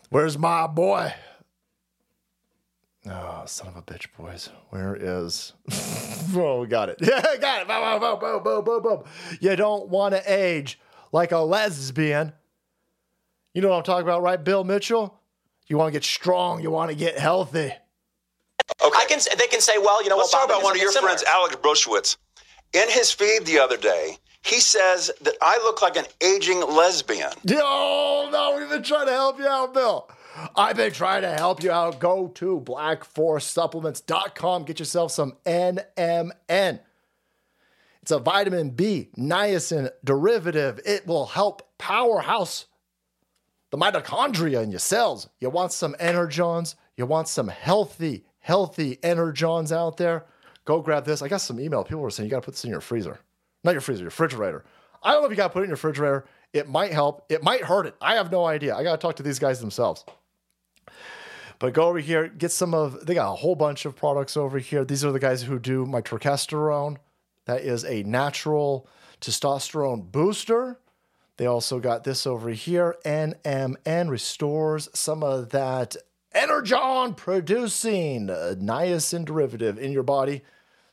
Where's 0.09 0.37
my 0.37 0.67
boy? 0.67 1.13
Oh, 3.09 3.43
son 3.45 3.69
of 3.69 3.77
a 3.77 3.81
bitch, 3.81 4.07
boys. 4.17 4.49
Where 4.69 4.95
is 4.95 5.53
Oh, 6.35 6.59
we 6.61 6.67
got 6.67 6.89
it. 6.89 6.97
Yeah, 7.01 7.21
got 7.39 7.61
it. 7.61 7.67
Boom, 7.67 7.99
boom, 7.99 8.19
boom, 8.19 8.43
boom, 8.43 8.63
boom, 8.63 8.81
boom. 8.83 9.03
You 9.39 9.55
don't 9.55 9.87
want 9.87 10.13
to 10.13 10.21
age 10.31 10.79
like 11.13 11.31
a 11.31 11.39
lesbian. 11.39 12.33
You 13.53 13.61
know 13.61 13.69
what 13.69 13.77
I'm 13.77 13.83
talking 13.83 14.03
about, 14.03 14.21
right, 14.21 14.43
Bill 14.43 14.63
Mitchell? 14.63 15.17
You 15.67 15.77
want 15.77 15.87
to 15.87 15.91
get 15.93 16.03
strong, 16.03 16.61
you 16.61 16.71
want 16.71 16.91
to 16.91 16.95
get 16.95 17.17
healthy. 17.17 17.71
Okay. 18.81 18.97
I 18.97 19.05
can, 19.07 19.19
they 19.37 19.47
can 19.47 19.61
say, 19.61 19.77
well, 19.77 20.03
you 20.03 20.09
know, 20.09 20.17
Let's 20.17 20.33
well, 20.33 20.41
talk 20.41 20.49
about 20.49 20.63
one 20.63 20.75
of 20.75 20.81
your 20.81 20.91
similar. 20.91 21.09
friends, 21.11 21.23
Alex 21.27 21.55
Bruesewitz. 21.55 22.17
In 22.73 22.89
his 22.89 23.11
feed 23.11 23.45
the 23.45 23.59
other 23.59 23.77
day, 23.77 24.17
he 24.43 24.59
says 24.59 25.09
that 25.21 25.35
I 25.41 25.57
look 25.63 25.81
like 25.81 25.95
an 25.95 26.05
aging 26.21 26.59
lesbian. 26.61 27.31
Oh, 27.51 28.29
no, 28.31 28.57
we've 28.57 28.69
been 28.69 28.83
trying 28.83 29.07
to 29.07 29.13
help 29.13 29.39
you 29.39 29.47
out, 29.47 29.73
Bill. 29.73 30.09
I've 30.55 30.77
been 30.77 30.91
trying 30.91 31.21
to 31.21 31.31
help 31.31 31.63
you 31.63 31.71
out. 31.71 31.99
Go 31.99 32.27
to 32.27 32.59
blackforestsupplements.com. 32.59 34.63
Get 34.63 34.79
yourself 34.79 35.11
some 35.11 35.37
NMN. 35.45 36.79
It's 38.01 38.11
a 38.11 38.19
vitamin 38.19 38.71
B 38.71 39.09
niacin 39.17 39.89
derivative. 40.03 40.81
It 40.85 41.07
will 41.07 41.27
help 41.27 41.69
powerhouse 41.77 42.65
the 43.71 43.77
mitochondria 43.77 44.61
in 44.61 44.71
your 44.71 44.79
cells. 44.79 45.29
You 45.39 45.49
want 45.49 45.71
some 45.71 45.95
energons? 46.01 46.75
You 46.97 47.05
want 47.05 47.29
some 47.29 47.47
healthy, 47.47 48.25
healthy 48.39 48.97
energons 48.97 49.71
out 49.71 49.95
there? 49.97 50.25
Go 50.65 50.81
grab 50.81 51.05
this. 51.05 51.21
I 51.21 51.29
got 51.29 51.41
some 51.41 51.61
email. 51.61 51.83
People 51.83 52.01
were 52.01 52.09
saying 52.09 52.27
you 52.27 52.31
got 52.31 52.41
to 52.41 52.45
put 52.45 52.55
this 52.55 52.65
in 52.65 52.71
your 52.71 52.81
freezer. 52.81 53.19
Not 53.63 53.71
your 53.71 53.81
freezer, 53.81 54.01
your 54.01 54.07
refrigerator. 54.07 54.65
I 55.01 55.11
don't 55.11 55.21
know 55.21 55.25
if 55.25 55.31
you 55.31 55.37
got 55.37 55.47
to 55.47 55.53
put 55.53 55.59
it 55.59 55.63
in 55.63 55.69
your 55.69 55.75
refrigerator. 55.75 56.25
It 56.53 56.69
might 56.69 56.91
help. 56.91 57.25
It 57.29 57.43
might 57.43 57.61
hurt 57.61 57.85
it. 57.85 57.95
I 58.01 58.15
have 58.15 58.31
no 58.31 58.45
idea. 58.45 58.75
I 58.75 58.83
got 58.83 58.91
to 58.91 58.97
talk 58.97 59.15
to 59.17 59.23
these 59.23 59.39
guys 59.39 59.59
themselves. 59.59 60.05
But 61.59 61.73
go 61.73 61.85
over 61.85 61.99
here, 61.99 62.27
get 62.27 62.51
some 62.51 62.73
of, 62.73 63.05
they 63.05 63.13
got 63.13 63.31
a 63.31 63.35
whole 63.35 63.55
bunch 63.55 63.85
of 63.85 63.95
products 63.95 64.35
over 64.35 64.59
here. 64.59 64.83
These 64.83 65.05
are 65.05 65.11
the 65.11 65.19
guys 65.19 65.43
who 65.43 65.59
do 65.59 65.85
my 65.85 66.01
Tricasterone. 66.01 66.97
That 67.45 67.61
is 67.61 67.85
a 67.85 68.03
natural 68.03 68.87
testosterone 69.21 70.11
booster. 70.11 70.79
They 71.37 71.45
also 71.45 71.79
got 71.79 72.03
this 72.03 72.27
over 72.27 72.49
here. 72.49 72.97
NMN 73.05 74.09
restores 74.09 74.89
some 74.93 75.23
of 75.23 75.49
that 75.49 75.95
energon 76.33 77.13
producing 77.13 78.27
niacin 78.27 79.25
derivative 79.25 79.79
in 79.79 79.91
your 79.91 80.03
body. 80.03 80.43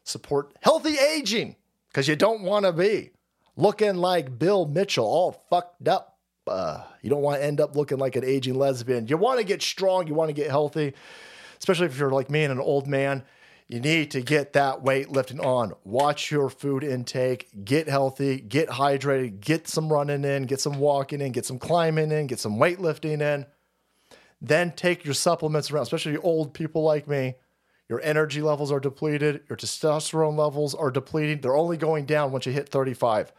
Support 0.05 0.57
healthy 0.61 0.99
aging 0.99 1.57
because 1.91 2.07
you 2.09 2.17
don't 2.17 2.43
want 2.43 2.65
to 2.65 2.73
be 2.73 3.11
looking 3.57 3.97
like 3.97 4.39
Bill 4.39 4.67
Mitchell, 4.67 5.05
all 5.05 5.45
fucked 5.51 5.89
up. 5.89 6.19
Uh, 6.47 6.83
you 7.03 7.11
don't 7.11 7.23
want 7.23 7.41
to 7.41 7.45
end 7.45 7.61
up 7.61 7.77
looking 7.77 7.99
like 7.99 8.17
an 8.17 8.25
aging 8.25 8.55
lesbian. 8.55 9.07
You 9.07 9.17
want 9.17 9.39
to 9.39 9.45
get 9.45 9.62
strong. 9.62 10.07
You 10.07 10.15
want 10.15 10.29
to 10.29 10.33
get 10.33 10.49
healthy, 10.49 10.95
especially 11.59 11.87
if 11.87 11.99
you're 11.99 12.11
like 12.11 12.31
me 12.31 12.45
and 12.45 12.53
an 12.53 12.61
old 12.61 12.87
man. 12.87 13.25
You 13.69 13.79
need 13.79 14.11
to 14.12 14.21
get 14.21 14.55
that 14.55 14.83
weightlifting 14.83 15.45
on. 15.45 15.75
Watch 15.85 16.33
your 16.33 16.51
food 16.51 16.83
intake, 16.83 17.65
get 17.65 17.89
healthy, 17.89 18.41
get 18.41 18.69
hydrated, 18.69 19.39
get 19.39 19.69
some 19.69 19.93
running 19.93 20.25
in, 20.25 20.45
get 20.45 20.61
some 20.61 20.81
walking 20.81 21.21
in, 21.21 21.31
get 21.31 21.47
some 21.47 21.61
climbing 21.61 22.11
in, 22.11 22.27
get 22.27 22.41
some 22.41 22.59
weightlifting 22.59 23.21
in. 23.21 23.47
Then 24.41 24.73
take 24.73 25.05
your 25.05 25.15
supplements 25.15 25.71
around, 25.71 25.83
especially 25.83 26.17
old 26.17 26.53
people 26.53 26.83
like 26.83 27.07
me. 27.07 27.37
Your 27.91 28.01
energy 28.01 28.41
levels 28.41 28.73
are 28.73 28.81
depleted, 28.81 29.43
your 29.51 29.57
testosterone 29.57 30.39
levels 30.39 30.75
are 30.75 30.91
depleting. 30.91 31.43
They're 31.43 31.57
only 31.57 31.77
going 31.77 32.07
down 32.07 32.33
once 32.33 32.47
you 32.47 32.53
hit 32.53 32.71
35. 32.71 33.33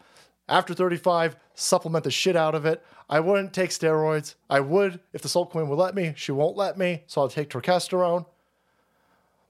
After 0.48 0.73
35, 0.73 1.38
supplement 1.56 2.03
the 2.03 2.11
shit 2.11 2.36
out 2.36 2.53
of 2.53 2.65
it. 2.65 2.84
I 3.10 3.22
wouldn't 3.22 3.53
take 3.53 3.69
steroids. 3.72 4.36
I 4.49 4.60
would 4.60 4.99
if 5.14 5.22
the 5.22 5.30
Salt 5.30 5.49
Queen 5.49 5.69
would 5.69 5.80
let 5.80 5.95
me. 5.95 6.14
She 6.15 6.34
won't 6.34 6.57
let 6.57 6.78
me, 6.78 7.03
so 7.07 7.22
I'll 7.22 7.30
take 7.30 7.49
Tricasterone 7.49 8.26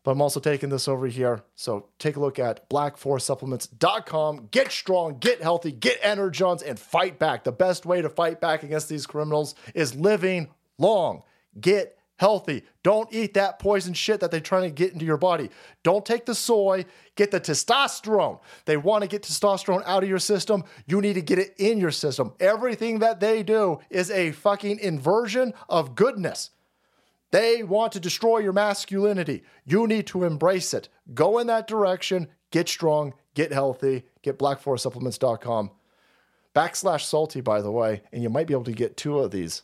but 0.04 0.12
I'm 0.12 0.22
also 0.22 0.40
taking 0.40 0.70
this 0.70 0.88
over 0.88 1.08
here. 1.08 1.44
So 1.56 1.88
take 2.00 2.16
a 2.16 2.20
look 2.20 2.40
at 2.40 2.68
blackforestsupplements.com. 2.70 4.48
Get 4.52 4.72
strong, 4.72 5.18
get 5.20 5.42
healthy, 5.42 5.72
get 5.72 6.02
energons, 6.02 6.68
and 6.68 6.80
fight 6.80 7.20
back. 7.20 7.44
The 7.44 7.52
best 7.52 7.86
way 7.86 8.02
to 8.02 8.10
fight 8.10 8.42
back 8.42 8.64
against 8.64 8.90
these 8.90 9.06
criminals 9.06 9.54
is 9.76 9.96
living 9.96 10.50
long. 10.78 11.24
Get 11.60 11.98
healthy. 12.22 12.62
Don't 12.84 13.12
eat 13.12 13.34
that 13.34 13.58
poison 13.58 13.96
shit 13.96 14.20
that 14.20 14.30
they're 14.30 14.40
trying 14.40 14.62
to 14.62 14.70
get 14.70 14.94
into 14.94 15.06
your 15.06 15.18
body. 15.18 15.50
Don't 15.82 16.06
take 16.06 16.28
the 16.28 16.36
soy, 16.36 16.86
get 17.16 17.32
the 17.32 17.42
testosterone. 17.42 18.40
They 18.66 18.78
want 18.78 19.02
to 19.02 19.08
get 19.08 19.24
testosterone 19.24 19.82
out 19.88 20.04
of 20.04 20.10
your 20.10 20.20
system. 20.20 20.64
You 20.86 21.02
need 21.02 21.14
to 21.14 21.24
get 21.24 21.40
it 21.40 21.56
in 21.58 21.80
your 21.80 21.90
system. 21.90 22.34
Everything 22.40 23.00
that 23.00 23.22
they 23.22 23.42
do 23.42 23.80
is 23.90 24.12
a 24.12 24.34
fucking 24.34 24.78
inversion 24.78 25.56
of 25.68 25.96
goodness. 25.96 26.52
They 27.32 27.64
want 27.64 27.94
to 27.94 28.00
destroy 28.00 28.38
your 28.38 28.54
masculinity. 28.54 29.42
You 29.66 29.88
need 29.88 30.06
to 30.08 30.24
embrace 30.24 30.76
it. 30.76 30.90
Go 31.16 31.40
in 31.40 31.48
that 31.48 31.66
direction. 31.66 32.28
Get 32.52 32.70
strong. 32.70 33.16
Get 33.34 33.52
healthy. 33.52 34.04
Get 34.22 34.38
blackforestsupplements.com. 34.38 35.72
Backslash 36.56 37.02
salty, 37.02 37.42
by 37.42 37.62
the 37.62 37.72
way. 37.72 38.04
And 38.12 38.22
you 38.22 38.30
might 38.30 38.46
be 38.46 38.54
able 38.54 38.66
to 38.66 38.74
get 38.74 38.96
two 38.96 39.18
of 39.18 39.32
these. 39.32 39.64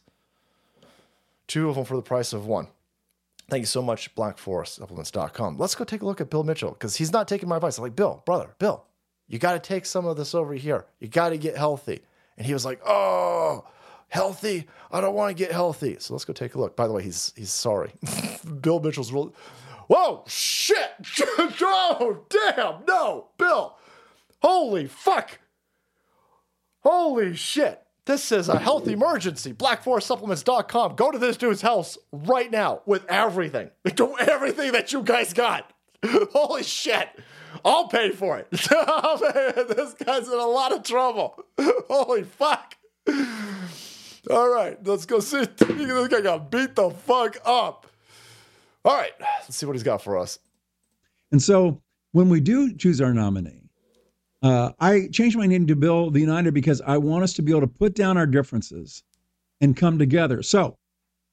Two 1.47 1.69
of 1.69 1.75
them 1.75 1.85
for 1.85 1.95
the 1.95 2.01
price 2.01 2.33
of 2.33 2.45
one. 2.45 2.67
Thank 3.49 3.61
you 3.61 3.67
so 3.67 3.81
much, 3.81 4.13
blackforestsupplements.com. 4.15 5.57
Let's 5.57 5.75
go 5.75 5.85
take 5.85 6.01
a 6.01 6.05
look 6.05 6.19
at 6.19 6.29
Bill 6.29 6.43
Mitchell 6.43 6.71
because 6.71 6.97
he's 6.97 7.13
not 7.13 7.27
taking 7.27 7.47
my 7.47 7.55
advice. 7.55 7.77
I'm 7.77 7.83
like, 7.83 7.95
Bill, 7.95 8.21
brother, 8.25 8.53
Bill, 8.59 8.83
you 9.27 9.39
got 9.39 9.53
to 9.53 9.59
take 9.59 9.85
some 9.85 10.05
of 10.05 10.17
this 10.17 10.35
over 10.35 10.53
here. 10.53 10.85
You 10.99 11.07
got 11.07 11.29
to 11.29 11.37
get 11.37 11.55
healthy. 11.55 12.01
And 12.37 12.45
he 12.45 12.53
was 12.53 12.65
like, 12.65 12.81
oh, 12.85 13.65
healthy. 14.09 14.67
I 14.91 14.99
don't 14.99 15.15
want 15.15 15.35
to 15.35 15.43
get 15.43 15.53
healthy. 15.53 15.95
So 15.99 16.13
let's 16.13 16.25
go 16.25 16.33
take 16.33 16.55
a 16.55 16.59
look. 16.59 16.75
By 16.75 16.87
the 16.87 16.93
way, 16.93 17.03
he's 17.03 17.33
he's 17.37 17.51
sorry. 17.51 17.93
Bill 18.61 18.81
Mitchell's 18.81 19.11
real. 19.13 19.33
Whoa, 19.87 20.25
shit! 20.27 20.91
oh, 21.61 22.25
damn! 22.29 22.83
No, 22.85 23.27
Bill. 23.37 23.77
Holy 24.41 24.87
fuck! 24.87 25.39
Holy 26.81 27.35
shit! 27.35 27.86
This 28.07 28.31
is 28.31 28.47
a 28.47 28.57
health 28.57 28.87
emergency. 28.87 29.51
BlackForestSupplements.com. 29.51 30.95
Go 30.95 31.11
to 31.11 31.17
this 31.19 31.35
dude's 31.35 31.61
house 31.61 31.97
right 32.13 32.49
now 32.49 32.81
with 32.85 33.05
everything. 33.07 33.69
Do 33.95 34.15
everything 34.17 34.71
that 34.71 34.93
you 34.93 35.03
guys 35.03 35.33
got. 35.33 35.73
Holy 36.05 36.63
shit! 36.63 37.09
I'll 37.65 37.89
pay 37.89 38.11
for 38.11 38.37
it. 38.37 38.49
this 38.49 39.93
guy's 39.95 40.27
in 40.27 40.39
a 40.39 40.45
lot 40.45 40.71
of 40.71 40.83
trouble. 40.83 41.43
Holy 41.59 42.23
fuck! 42.23 42.75
All 44.29 44.49
right, 44.49 44.77
let's 44.87 45.05
go 45.05 45.19
see. 45.19 45.45
This 45.45 46.07
guy 46.07 46.21
got 46.21 46.49
beat 46.49 46.75
the 46.75 46.91
fuck 46.91 47.37
up. 47.43 47.87
All 48.85 48.95
right, 48.95 49.11
let's 49.19 49.57
see 49.57 49.65
what 49.65 49.73
he's 49.73 49.83
got 49.83 50.01
for 50.01 50.17
us. 50.17 50.39
And 51.33 51.41
so 51.41 51.81
when 52.13 52.29
we 52.29 52.39
do 52.39 52.73
choose 52.73 53.01
our 53.01 53.13
nominee, 53.13 53.66
uh, 54.41 54.71
I 54.79 55.07
changed 55.11 55.37
my 55.37 55.47
name 55.47 55.65
to 55.67 55.75
Bill 55.75 56.11
the 56.11 56.19
United 56.19 56.53
because 56.53 56.81
I 56.81 56.97
want 56.97 57.23
us 57.23 57.33
to 57.33 57.41
be 57.41 57.51
able 57.51 57.61
to 57.61 57.67
put 57.67 57.95
down 57.95 58.17
our 58.17 58.27
differences 58.27 59.03
and 59.61 59.75
come 59.75 59.97
together. 59.97 60.43
So 60.43 60.77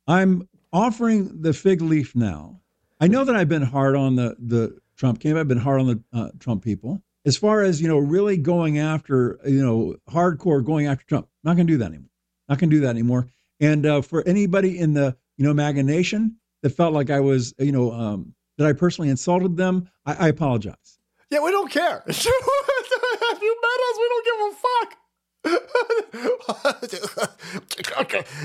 I'm 0.07 0.49
offering 0.73 1.43
the 1.43 1.53
fig 1.53 1.83
leaf 1.83 2.15
now. 2.15 2.61
I 3.01 3.09
know 3.09 3.25
that 3.25 3.37
I've 3.37 3.49
been 3.49 3.63
hard 3.63 3.97
on 3.97 4.17
the 4.17 4.37
the 4.39 4.79
Trump 4.97 5.21
camp. 5.21 5.39
I've 5.39 5.49
been 5.49 5.59
hard 5.59 5.81
on 5.81 5.87
the 5.87 6.03
uh, 6.13 6.29
Trump 6.39 6.65
people. 6.65 7.03
As 7.27 7.37
far 7.37 7.63
as 7.63 7.81
you 7.81 7.89
know, 7.89 7.99
really 7.99 8.37
going 8.37 8.79
after 8.79 9.39
you 9.47 9.65
know 9.65 9.97
hardcore 10.09 10.65
going 10.65 10.87
after 10.87 11.05
Trump, 11.05 11.29
not 11.43 11.57
going 11.57 11.67
to 11.67 11.73
do 11.73 11.79
that 11.79 11.87
anymore. 11.87 12.11
Not 12.49 12.59
going 12.59 12.71
to 12.71 12.77
do 12.77 12.83
that 12.83 12.91
anymore. 12.91 13.29
And 13.61 13.87
uh, 13.87 14.03
for 14.03 14.27
anybody 14.27 14.79
in 14.79 14.95
the 14.95 15.17
you 15.37 15.45
know 15.45 15.53
MAGA 15.53 15.83
Nation 15.83 16.37
that 16.63 16.71
felt 16.71 16.95
like 16.95 17.11
I 17.11 17.21
was 17.21 17.55
you 17.59 17.73
know 17.73 17.93
um, 17.93 18.35
that 18.57 18.67
I 18.67 18.73
personally 18.73 19.11
insulted 19.11 19.57
them, 19.57 19.91
I, 20.07 20.27
I 20.27 20.29
apologize. 20.29 20.99
Yeah, 21.35 21.41
we 21.41 21.51
don't 21.51 21.69
care. 21.69 22.05
Have 22.07 23.43
you 23.43 23.57
met 23.61 23.81
us? 23.89 23.99
We 23.99 24.09
don't 24.13 24.25
give 24.25 24.39
a 24.47 24.55
fuck. 24.63 24.91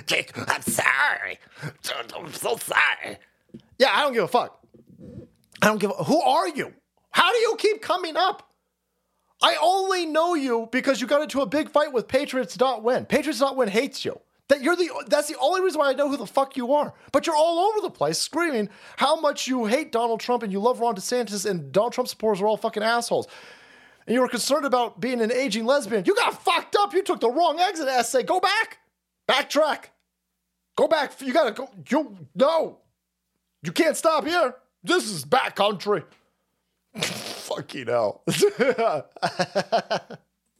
Jake, 0.07 0.31
I'm 0.35 0.63
sorry. 0.63 1.39
I'm 2.17 2.33
so 2.33 2.57
sorry. 2.57 3.19
Yeah, 3.77 3.89
I 3.93 4.01
don't 4.01 4.13
give 4.13 4.23
a 4.23 4.27
fuck. 4.27 4.65
I 5.61 5.67
don't 5.67 5.79
give 5.79 5.91
a 5.91 6.03
Who 6.05 6.19
are 6.19 6.47
you? 6.47 6.73
How 7.11 7.31
do 7.31 7.37
you 7.37 7.55
keep 7.59 7.83
coming 7.83 8.17
up? 8.17 8.51
I 9.39 9.55
only 9.61 10.07
know 10.07 10.33
you 10.33 10.67
because 10.71 10.99
you 10.99 11.05
got 11.05 11.21
into 11.21 11.41
a 11.41 11.45
big 11.45 11.69
fight 11.69 11.93
with 11.93 12.07
Patriots.win. 12.07 13.05
Patriots.win 13.05 13.67
hates 13.67 14.03
you. 14.03 14.19
That 14.49 14.63
you're 14.63 14.75
the 14.75 14.89
that's 15.07 15.27
the 15.27 15.37
only 15.39 15.61
reason 15.61 15.79
why 15.79 15.89
I 15.89 15.93
know 15.93 16.09
who 16.09 16.17
the 16.17 16.25
fuck 16.25 16.57
you 16.57 16.73
are. 16.73 16.93
But 17.11 17.27
you're 17.27 17.35
all 17.35 17.59
over 17.59 17.81
the 17.81 17.91
place 17.91 18.17
screaming 18.17 18.69
how 18.97 19.19
much 19.19 19.47
you 19.47 19.65
hate 19.65 19.91
Donald 19.91 20.19
Trump 20.19 20.41
and 20.41 20.51
you 20.51 20.59
love 20.59 20.79
Ron 20.79 20.95
DeSantis 20.95 21.49
and 21.49 21.71
Donald 21.71 21.93
Trump 21.93 22.07
supporters 22.07 22.41
are 22.41 22.47
all 22.47 22.57
fucking 22.57 22.81
assholes. 22.83 23.27
And 24.07 24.15
you 24.15 24.21
were 24.21 24.27
concerned 24.27 24.65
about 24.65 24.99
being 24.99 25.21
an 25.21 25.31
aging 25.31 25.65
lesbian. 25.65 26.03
You 26.05 26.15
got 26.15 26.43
fucked 26.43 26.75
up. 26.75 26.93
You 26.93 27.03
took 27.03 27.19
the 27.19 27.29
wrong 27.29 27.59
exit 27.59 27.87
essay. 27.87 28.23
Go 28.23 28.39
back. 28.39 28.79
Backtrack. 29.29 29.85
Go 30.75 30.87
back. 30.87 31.21
You 31.21 31.31
gotta 31.31 31.51
go. 31.51 31.69
You 31.87 32.17
no. 32.33 32.79
You 33.61 33.71
can't 33.71 33.95
stop 33.95 34.25
here. 34.25 34.55
This 34.83 35.11
is 35.11 35.25
back 35.25 35.57
country. 35.57 36.03
Fucking 36.95 37.85
hell. 37.85 38.23
He's 38.27 38.41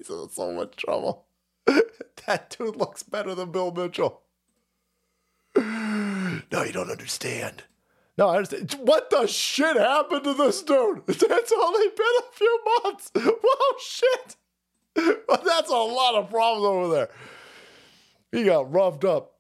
in 0.10 0.30
so 0.30 0.52
much 0.52 0.76
trouble. 0.76 1.26
that 2.26 2.56
dude 2.58 2.76
looks 2.76 3.04
better 3.04 3.36
than 3.36 3.52
Bill 3.52 3.72
Mitchell. 3.72 4.22
No, 6.52 6.64
you 6.64 6.72
don't 6.72 6.90
understand. 6.90 7.64
No, 8.18 8.30
I 8.30 8.38
understand. 8.38 8.76
What 8.82 9.10
the 9.12 9.28
shit 9.28 9.78
happened 9.78 10.24
to 10.24 10.34
this 10.34 10.64
dude? 10.64 11.04
It's 11.08 11.54
only 11.54 11.88
been 11.90 12.06
a 12.20 12.34
few 12.34 12.60
months. 12.84 13.12
Whoa, 13.16 13.78
shit. 13.80 14.36
That's 14.96 15.70
a 15.70 15.76
lot 15.76 16.16
of 16.16 16.30
problems 16.30 16.66
over 16.66 16.94
there. 16.94 17.10
He 18.32 18.44
got 18.44 18.72
roughed 18.74 19.06
up. 19.06 19.36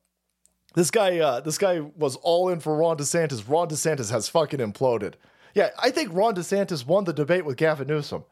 This 0.76 0.92
guy, 0.92 1.18
uh, 1.20 1.40
this 1.40 1.58
guy 1.58 1.80
was 1.80 2.16
all 2.18 2.50
in 2.50 2.60
for 2.60 2.76
Ron 2.76 2.98
DeSantis. 2.98 3.44
Ron 3.50 3.70
DeSantis 3.70 4.12
has 4.12 4.30
fucking 4.30 4.60
imploded. 4.60 5.16
Yeah, 5.56 5.70
I 5.82 5.90
think 5.90 6.14
Ron 6.14 6.36
DeSantis 6.36 6.86
won 6.86 7.06
the 7.06 7.14
debate 7.14 7.46
with 7.46 7.58
Gavin 7.58 7.88
Newsom. 7.88 8.24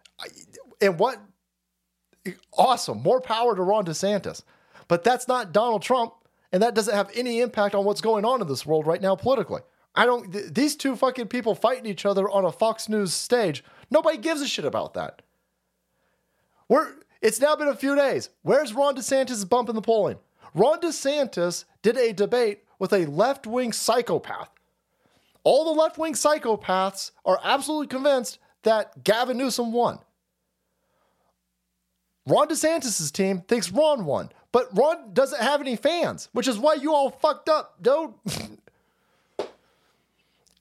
And 0.79 0.99
what? 0.99 1.19
Awesome. 2.57 3.01
More 3.01 3.21
power 3.21 3.55
to 3.55 3.61
Ron 3.61 3.85
DeSantis. 3.85 4.43
But 4.87 5.03
that's 5.03 5.27
not 5.27 5.51
Donald 5.51 5.81
Trump. 5.81 6.13
and 6.51 6.63
that 6.63 6.73
doesn't 6.73 6.95
have 6.95 7.11
any 7.13 7.41
impact 7.41 7.75
on 7.75 7.85
what's 7.85 8.01
going 8.01 8.25
on 8.25 8.41
in 8.41 8.47
this 8.47 8.65
world 8.65 8.87
right 8.87 9.01
now 9.01 9.15
politically. 9.15 9.61
I 9.95 10.05
don't. 10.05 10.31
Th- 10.31 10.53
these 10.53 10.75
two 10.75 10.95
fucking 10.95 11.27
people 11.27 11.55
fighting 11.55 11.85
each 11.85 12.05
other 12.05 12.29
on 12.29 12.45
a 12.45 12.51
Fox 12.51 12.87
News 12.87 13.13
stage. 13.13 13.63
Nobody 13.89 14.17
gives 14.17 14.41
a 14.41 14.47
shit 14.47 14.65
about 14.65 14.93
that. 14.93 15.21
We're. 16.69 16.93
It's 17.21 17.41
now 17.41 17.55
been 17.55 17.67
a 17.67 17.75
few 17.75 17.95
days. 17.95 18.29
Where's 18.43 18.73
Ron 18.73 18.95
DeSantis' 18.95 19.47
bump 19.47 19.69
in 19.69 19.75
the 19.75 19.81
polling? 19.81 20.19
Ron 20.53 20.79
DeSantis 20.79 21.65
did 21.81 21.97
a 21.97 22.13
debate 22.13 22.63
with 22.77 22.93
a 22.93 23.07
left 23.07 23.47
wing 23.47 23.73
psychopath. 23.73 24.49
All 25.43 25.65
the 25.65 25.79
left 25.81 25.97
wing 25.97 26.13
psychopaths 26.13 27.11
are 27.25 27.39
absolutely 27.43 27.87
convinced 27.87 28.37
that 28.63 29.03
Gavin 29.03 29.37
Newsom 29.37 29.71
won. 29.71 29.99
Ron 32.27 32.49
DeSantis' 32.49 33.11
team 33.11 33.41
thinks 33.47 33.71
Ron 33.71 34.05
won, 34.05 34.29
but 34.51 34.67
Ron 34.77 35.13
doesn't 35.13 35.41
have 35.41 35.61
any 35.61 35.77
fans, 35.77 36.27
which 36.33 36.47
is 36.47 36.59
why 36.59 36.73
you 36.73 36.93
all 36.93 37.09
fucked 37.09 37.47
up, 37.47 37.81
dude. 37.81 38.13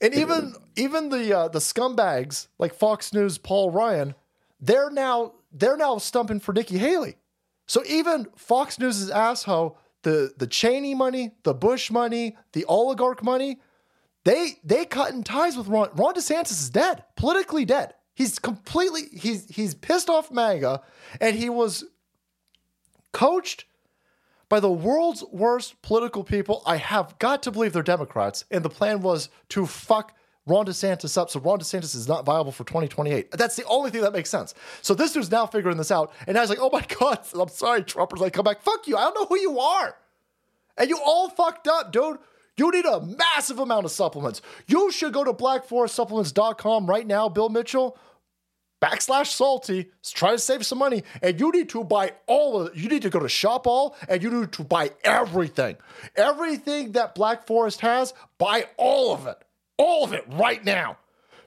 and 0.00 0.14
even 0.14 0.54
even 0.76 1.08
the 1.08 1.36
uh, 1.36 1.48
the 1.48 1.58
scumbags 1.58 2.46
like 2.58 2.72
Fox 2.72 3.12
News 3.12 3.36
Paul 3.36 3.70
Ryan, 3.72 4.14
they're 4.60 4.90
now 4.90 5.32
they're 5.52 5.76
now 5.76 5.98
stumping 5.98 6.38
for 6.38 6.52
Nikki 6.52 6.78
Haley. 6.78 7.16
So 7.66 7.82
even 7.86 8.28
Fox 8.36 8.78
News' 8.78 9.10
asshole, 9.10 9.76
the 10.02 10.32
the 10.36 10.46
Cheney 10.46 10.94
money, 10.94 11.32
the 11.42 11.54
Bush 11.54 11.90
money, 11.90 12.36
the 12.52 12.64
oligarch 12.66 13.24
money, 13.24 13.58
they 14.24 14.60
they 14.62 14.84
cutting 14.84 15.24
ties 15.24 15.56
with 15.56 15.66
Ron. 15.66 15.90
Ron 15.94 16.14
DeSantis 16.14 16.52
is 16.52 16.70
dead, 16.70 17.02
politically 17.16 17.64
dead. 17.64 17.94
He's 18.16 18.38
completely 18.38 19.02
he's 19.12 19.46
he's 19.54 19.74
pissed 19.74 20.08
off 20.08 20.30
MAGA, 20.30 20.80
and 21.20 21.36
he 21.36 21.50
was 21.50 21.84
coached 23.12 23.66
by 24.48 24.58
the 24.58 24.72
world's 24.72 25.22
worst 25.30 25.80
political 25.82 26.24
people. 26.24 26.62
I 26.64 26.78
have 26.78 27.18
got 27.18 27.42
to 27.42 27.50
believe 27.50 27.74
they're 27.74 27.82
Democrats, 27.82 28.46
and 28.50 28.64
the 28.64 28.70
plan 28.70 29.02
was 29.02 29.28
to 29.50 29.66
fuck 29.66 30.16
Ron 30.46 30.64
DeSantis 30.64 31.18
up 31.18 31.28
so 31.28 31.40
Ron 31.40 31.58
DeSantis 31.58 31.94
is 31.94 32.08
not 32.08 32.24
viable 32.24 32.52
for 32.52 32.64
2028. 32.64 33.32
That's 33.32 33.56
the 33.56 33.64
only 33.64 33.90
thing 33.90 34.00
that 34.00 34.14
makes 34.14 34.30
sense. 34.30 34.54
So 34.80 34.94
this 34.94 35.12
dude's 35.12 35.30
now 35.30 35.44
figuring 35.44 35.76
this 35.76 35.90
out, 35.90 36.10
and 36.26 36.38
I 36.38 36.40
was 36.40 36.48
like, 36.48 36.58
oh 36.58 36.70
my 36.72 36.86
god, 36.98 37.18
I'm 37.38 37.48
sorry, 37.50 37.82
Trumpers. 37.82 38.24
I 38.24 38.30
come 38.30 38.44
back, 38.44 38.62
fuck 38.62 38.88
you. 38.88 38.96
I 38.96 39.02
don't 39.02 39.14
know 39.14 39.26
who 39.26 39.38
you 39.38 39.60
are, 39.60 39.94
and 40.78 40.88
you 40.88 40.98
all 41.04 41.28
fucked 41.28 41.68
up, 41.68 41.92
dude. 41.92 42.16
You 42.56 42.70
need 42.70 42.86
a 42.86 43.00
massive 43.00 43.58
amount 43.58 43.84
of 43.84 43.90
supplements. 43.90 44.40
You 44.66 44.90
should 44.90 45.12
go 45.12 45.24
to 45.24 45.32
blackforestsupplements.com 45.32 46.86
right 46.86 47.06
now, 47.06 47.28
Bill 47.28 47.50
Mitchell, 47.50 47.98
backslash 48.80 49.26
salty, 49.26 49.90
try 50.04 50.32
to 50.32 50.38
save 50.38 50.64
some 50.64 50.78
money, 50.78 51.02
and 51.22 51.38
you 51.38 51.50
need 51.52 51.68
to 51.70 51.84
buy 51.84 52.12
all 52.26 52.62
of. 52.62 52.76
You 52.76 52.88
need 52.88 53.02
to 53.02 53.10
go 53.10 53.20
to 53.20 53.28
Shop 53.28 53.66
All 53.66 53.96
and 54.08 54.22
you 54.22 54.30
need 54.30 54.52
to 54.52 54.64
buy 54.64 54.92
everything. 55.04 55.76
Everything 56.14 56.92
that 56.92 57.14
Black 57.14 57.46
Forest 57.46 57.80
has, 57.80 58.14
buy 58.38 58.66
all 58.76 59.12
of 59.12 59.26
it. 59.26 59.36
All 59.78 60.04
of 60.04 60.12
it 60.12 60.24
right 60.32 60.64
now. 60.64 60.98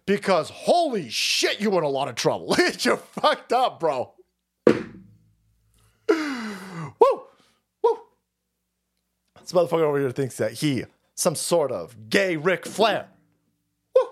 Because 0.06 0.50
holy 0.50 1.10
shit, 1.10 1.60
you 1.60 1.76
in 1.78 1.84
a 1.84 1.90
lot 1.90 2.08
of 2.08 2.16
trouble. 2.16 2.56
You're 2.80 2.98
fucked 2.98 3.54
up, 3.54 3.80
bro. 3.80 4.14
Woo! 4.68 4.86
Woo! 7.84 8.00
This 9.40 9.52
motherfucker 9.52 9.82
over 9.82 10.00
here 10.00 10.12
thinks 10.12 10.38
that 10.38 10.54
he 10.54 10.86
some 11.20 11.36
sort 11.36 11.72
of 11.72 12.10
gay 12.10 12.38
Ric 12.38 12.66
Flair. 12.66 13.08
Woo! 13.96 14.08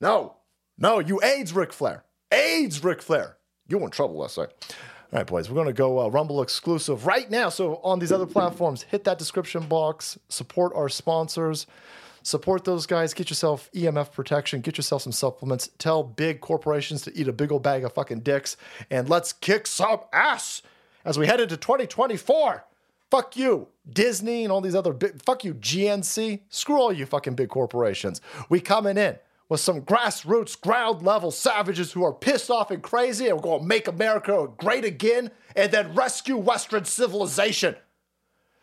No, 0.00 0.36
no, 0.76 0.98
you 0.98 1.20
AIDS 1.22 1.52
Ric 1.52 1.72
Flair. 1.72 2.04
AIDS 2.32 2.82
Ric 2.82 3.00
Flair. 3.00 3.36
You 3.68 3.78
in 3.78 3.90
trouble 3.90 4.18
last 4.18 4.36
night. 4.36 4.48
All 5.12 5.20
right, 5.20 5.26
boys, 5.26 5.48
we're 5.48 5.54
going 5.54 5.68
to 5.68 5.72
go 5.72 6.00
uh, 6.00 6.08
Rumble 6.08 6.42
exclusive 6.42 7.06
right 7.06 7.30
now. 7.30 7.48
So 7.48 7.76
on 7.76 8.00
these 8.00 8.10
other 8.10 8.26
platforms, 8.26 8.82
hit 8.82 9.04
that 9.04 9.18
description 9.18 9.66
box, 9.66 10.18
support 10.28 10.72
our 10.74 10.88
sponsors, 10.88 11.68
support 12.22 12.64
those 12.64 12.86
guys, 12.86 13.14
get 13.14 13.30
yourself 13.30 13.70
EMF 13.72 14.12
protection, 14.12 14.60
get 14.60 14.76
yourself 14.76 15.02
some 15.02 15.12
supplements, 15.12 15.70
tell 15.78 16.02
big 16.02 16.40
corporations 16.40 17.02
to 17.02 17.16
eat 17.16 17.28
a 17.28 17.32
big 17.32 17.52
old 17.52 17.62
bag 17.62 17.84
of 17.84 17.92
fucking 17.92 18.20
dicks, 18.20 18.56
and 18.90 19.08
let's 19.08 19.32
kick 19.32 19.68
some 19.68 20.00
ass 20.12 20.62
as 21.04 21.16
we 21.16 21.28
head 21.28 21.40
into 21.40 21.56
2024. 21.56 22.64
Fuck 23.10 23.36
you, 23.36 23.68
Disney 23.88 24.42
and 24.42 24.52
all 24.52 24.60
these 24.60 24.74
other 24.74 24.92
big, 24.92 25.22
fuck 25.22 25.44
you, 25.44 25.54
GNC. 25.54 26.40
Screw 26.48 26.76
all 26.76 26.92
you 26.92 27.06
fucking 27.06 27.34
big 27.34 27.48
corporations. 27.48 28.20
We 28.48 28.60
coming 28.60 28.96
in 28.96 29.16
with 29.48 29.60
some 29.60 29.82
grassroots, 29.82 30.60
ground 30.60 31.02
level 31.02 31.30
savages 31.30 31.92
who 31.92 32.04
are 32.04 32.12
pissed 32.12 32.50
off 32.50 32.70
and 32.70 32.82
crazy, 32.82 33.28
and 33.28 33.36
we're 33.36 33.42
going 33.42 33.60
to 33.60 33.66
make 33.66 33.86
America 33.86 34.48
great 34.56 34.84
again 34.84 35.30
and 35.54 35.70
then 35.70 35.94
rescue 35.94 36.36
Western 36.36 36.84
civilization. 36.84 37.76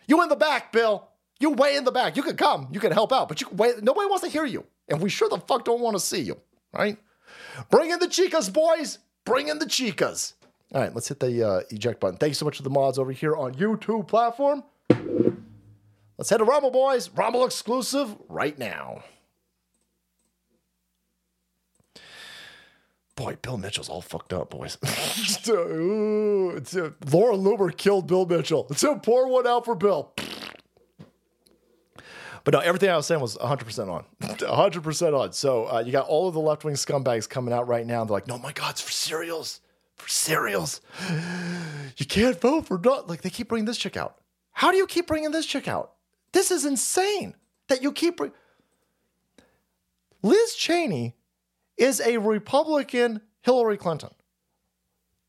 You 0.07 0.22
in 0.22 0.30
the 0.30 0.36
back, 0.36 0.72
Bill. 0.72 1.07
You 1.40 1.52
way 1.52 1.76
in 1.76 1.86
the 1.86 1.91
back. 1.91 2.15
You 2.18 2.24
can 2.24 2.36
come. 2.36 2.68
You 2.72 2.80
can 2.80 2.91
help 2.91 3.11
out, 3.11 3.30
but 3.30 3.41
you 3.41 3.48
wait. 3.52 3.82
Nobody 3.82 4.07
wants 4.07 4.24
to 4.24 4.30
hear 4.30 4.45
you, 4.45 4.65
and 4.90 5.02
we 5.02 5.10
sure 5.10 5.30
the 5.30 5.40
fuck 5.40 5.65
don't 5.65 5.82
want 5.82 5.95
to 5.95 5.99
see 5.99 6.22
you, 6.22 6.40
right? 6.74 6.98
Bring 7.70 7.91
in 7.91 7.99
the 7.99 8.07
chicas, 8.07 8.52
boys. 8.52 8.99
Bring 9.26 9.48
in 9.48 9.60
the 9.60 9.65
chicas. 9.65 10.34
All 10.73 10.81
right, 10.81 10.93
let's 10.93 11.07
hit 11.07 11.19
the 11.19 11.47
uh, 11.47 11.61
eject 11.69 11.99
button. 11.99 12.17
Thank 12.17 12.31
you 12.31 12.35
so 12.35 12.45
much 12.45 12.57
to 12.57 12.63
the 12.63 12.69
mods 12.69 12.97
over 12.97 13.11
here 13.11 13.35
on 13.35 13.53
YouTube 13.53 14.07
platform. 14.07 14.63
Let's 16.17 16.29
head 16.29 16.37
to 16.37 16.43
Rumble, 16.45 16.71
boys. 16.71 17.09
Rumble 17.09 17.45
exclusive 17.45 18.15
right 18.27 18.57
now. 18.57 19.03
Boy, 23.15 23.37
Bill 23.43 23.57
Mitchell's 23.57 23.89
all 23.89 24.01
fucked 24.01 24.33
up, 24.33 24.49
boys. 24.49 24.77
Ooh, 25.49 26.57
uh, 26.57 26.89
Laura 27.11 27.35
Loomer 27.35 27.75
killed 27.75 28.07
Bill 28.07 28.25
Mitchell. 28.25 28.67
A 28.71 28.95
pour 28.95 29.27
one 29.27 29.45
out 29.45 29.65
for 29.65 29.75
Bill. 29.75 30.11
But 32.43 32.53
no, 32.53 32.59
everything 32.59 32.89
I 32.89 32.95
was 32.95 33.05
saying 33.05 33.21
was 33.21 33.37
100% 33.37 33.91
on. 33.91 34.05
100% 34.21 35.19
on. 35.19 35.33
So 35.33 35.65
uh, 35.65 35.83
you 35.85 35.91
got 35.91 36.07
all 36.07 36.27
of 36.27 36.33
the 36.33 36.39
left 36.39 36.65
wing 36.65 36.73
scumbags 36.73 37.29
coming 37.29 37.53
out 37.53 37.67
right 37.67 37.85
now. 37.85 38.03
They're 38.03 38.13
like, 38.13 38.27
no, 38.27 38.39
my 38.39 38.51
God, 38.51 38.71
it's 38.71 38.81
for 38.81 38.91
cereals. 38.91 39.61
For 40.03 40.09
cereals. 40.09 40.81
You 41.95 42.05
can't 42.05 42.41
vote 42.41 42.67
for 42.67 42.77
not. 42.84 43.07
Like, 43.07 43.21
they 43.21 43.30
keep 43.30 43.47
bringing 43.47 43.65
this 43.65 43.77
chick 43.77 43.95
out. 43.95 44.17
How 44.51 44.69
do 44.69 44.75
you 44.77 44.85
keep 44.85 45.07
bringing 45.07 45.31
this 45.31 45.45
chick 45.45 45.69
out? 45.69 45.93
This 46.34 46.51
is 46.51 46.65
insane 46.65 47.35
that 47.69 47.81
you 47.81 47.93
keep. 47.93 48.17
Bring- 48.17 48.34
Liz 50.21 50.55
Cheney 50.55 51.15
is 51.77 52.01
a 52.01 52.17
Republican 52.17 53.21
Hillary 53.43 53.77
Clinton. 53.77 54.09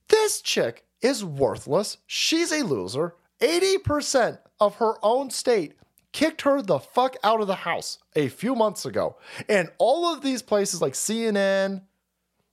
This 0.08 0.40
chick 0.40 0.84
is 1.00 1.24
worthless. 1.24 1.98
She's 2.06 2.50
a 2.50 2.64
loser. 2.64 3.14
80% 3.40 4.38
of 4.58 4.76
her 4.76 4.94
own 5.04 5.30
state 5.30 5.74
kicked 6.12 6.42
her 6.42 6.62
the 6.62 6.80
fuck 6.80 7.14
out 7.22 7.40
of 7.40 7.46
the 7.46 7.54
house 7.54 7.98
a 8.16 8.26
few 8.26 8.56
months 8.56 8.86
ago. 8.86 9.18
And 9.48 9.70
all 9.78 10.12
of 10.12 10.22
these 10.22 10.42
places 10.42 10.82
like 10.82 10.94
CNN, 10.94 11.82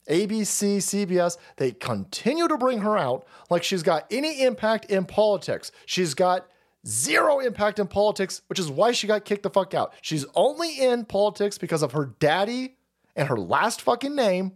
ABC, 0.09 0.77
CBS, 0.77 1.37
they 1.57 1.71
continue 1.71 2.47
to 2.47 2.57
bring 2.57 2.79
her 2.79 2.97
out 2.97 3.25
like 3.49 3.63
she's 3.63 3.83
got 3.83 4.05
any 4.11 4.41
impact 4.41 4.85
in 4.85 5.05
politics. 5.05 5.71
She's 5.85 6.13
got 6.13 6.47
zero 6.85 7.39
impact 7.39 7.79
in 7.79 7.87
politics, 7.87 8.41
which 8.47 8.59
is 8.59 8.69
why 8.69 8.91
she 8.91 9.07
got 9.07 9.25
kicked 9.25 9.43
the 9.43 9.49
fuck 9.49 9.73
out. 9.73 9.93
She's 10.01 10.25
only 10.35 10.79
in 10.79 11.05
politics 11.05 11.57
because 11.57 11.83
of 11.83 11.91
her 11.91 12.05
daddy 12.19 12.77
and 13.15 13.27
her 13.27 13.37
last 13.37 13.81
fucking 13.81 14.15
name. 14.15 14.53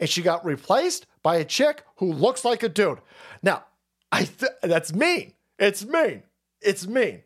And 0.00 0.08
she 0.08 0.22
got 0.22 0.44
replaced 0.44 1.06
by 1.22 1.36
a 1.36 1.44
chick 1.44 1.84
who 1.96 2.12
looks 2.12 2.44
like 2.44 2.62
a 2.62 2.68
dude. 2.68 2.98
Now, 3.42 3.64
I 4.10 4.24
th- 4.24 4.52
that's 4.62 4.92
mean. 4.92 5.34
It's 5.58 5.84
mean. 5.84 6.22
It's 6.60 6.86
mean. 6.86 7.22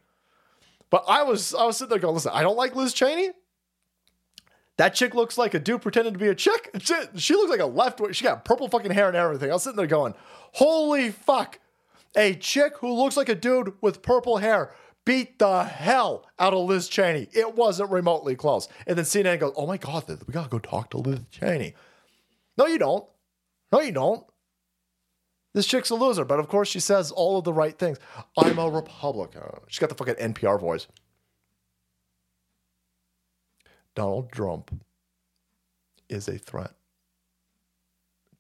But 0.91 1.05
I 1.09 1.23
was 1.23 1.55
I 1.55 1.65
was 1.65 1.79
sitting 1.79 1.91
there 1.91 1.99
going, 1.99 2.15
listen, 2.15 2.33
I 2.35 2.43
don't 2.43 2.57
like 2.57 2.77
Liz 2.77 2.93
Cheney. 2.93 3.31
That 4.79 4.95
chick 4.95 5.15
looks 5.15 5.39
like 5.39 5.55
a 5.55 5.59
dude 5.59 5.81
pretending 5.81 6.13
to 6.13 6.19
be 6.19 6.29
a 6.29 6.35
chick. 6.35 6.71
She, 6.81 6.95
she 7.17 7.35
looks 7.35 7.51
like 7.51 7.61
a 7.61 7.67
left. 7.67 8.01
Wing. 8.01 8.13
She 8.13 8.25
got 8.25 8.45
purple 8.45 8.69
fucking 8.69 8.91
hair 8.91 9.09
and 9.09 9.17
everything. 9.17 9.51
I 9.51 9.55
was 9.55 9.63
sitting 9.63 9.77
there 9.77 9.87
going, 9.87 10.15
holy 10.53 11.11
fuck. 11.11 11.59
A 12.17 12.35
chick 12.35 12.79
who 12.79 12.93
looks 12.93 13.17
like 13.17 13.29
a 13.29 13.35
dude 13.35 13.75
with 13.81 14.03
purple 14.03 14.39
hair 14.39 14.75
beat 15.05 15.39
the 15.39 15.65
hell 15.65 16.27
out 16.39 16.53
of 16.53 16.67
Liz 16.67 16.89
Cheney. 16.89 17.29
It 17.33 17.55
wasn't 17.55 17.91
remotely 17.91 18.35
close. 18.35 18.69
And 18.87 18.99
then 18.99 19.05
CNN 19.05 19.41
goes, 19.41 19.55
oh 19.57 19.67
my 19.67 19.79
God, 19.79 20.05
we 20.09 20.33
gotta 20.33 20.51
go 20.51 20.59
talk 20.59 20.91
to 20.91 20.99
Liz 20.99 21.21
Cheney. 21.31 21.75
No, 22.59 22.67
you 22.67 22.79
don't. 22.79 23.05
No, 23.73 23.81
you 23.81 23.93
don't. 23.93 24.25
This 25.55 25.67
chick's 25.67 25.89
a 25.89 25.95
loser, 25.95 26.25
but 26.27 26.39
of 26.39 26.49
course 26.49 26.69
she 26.69 26.81
says 26.81 27.11
all 27.11 27.39
of 27.39 27.45
the 27.45 27.53
right 27.53 27.79
things. 27.79 27.99
I'm 28.37 28.59
a 28.59 28.69
Republican. 28.69 29.43
She's 29.69 29.79
got 29.79 29.89
the 29.89 29.95
fucking 29.95 30.35
NPR 30.35 30.61
voice. 30.61 30.87
Donald 33.97 34.31
Trump 34.31 34.71
is 36.09 36.29
a 36.29 36.39
threat 36.39 36.73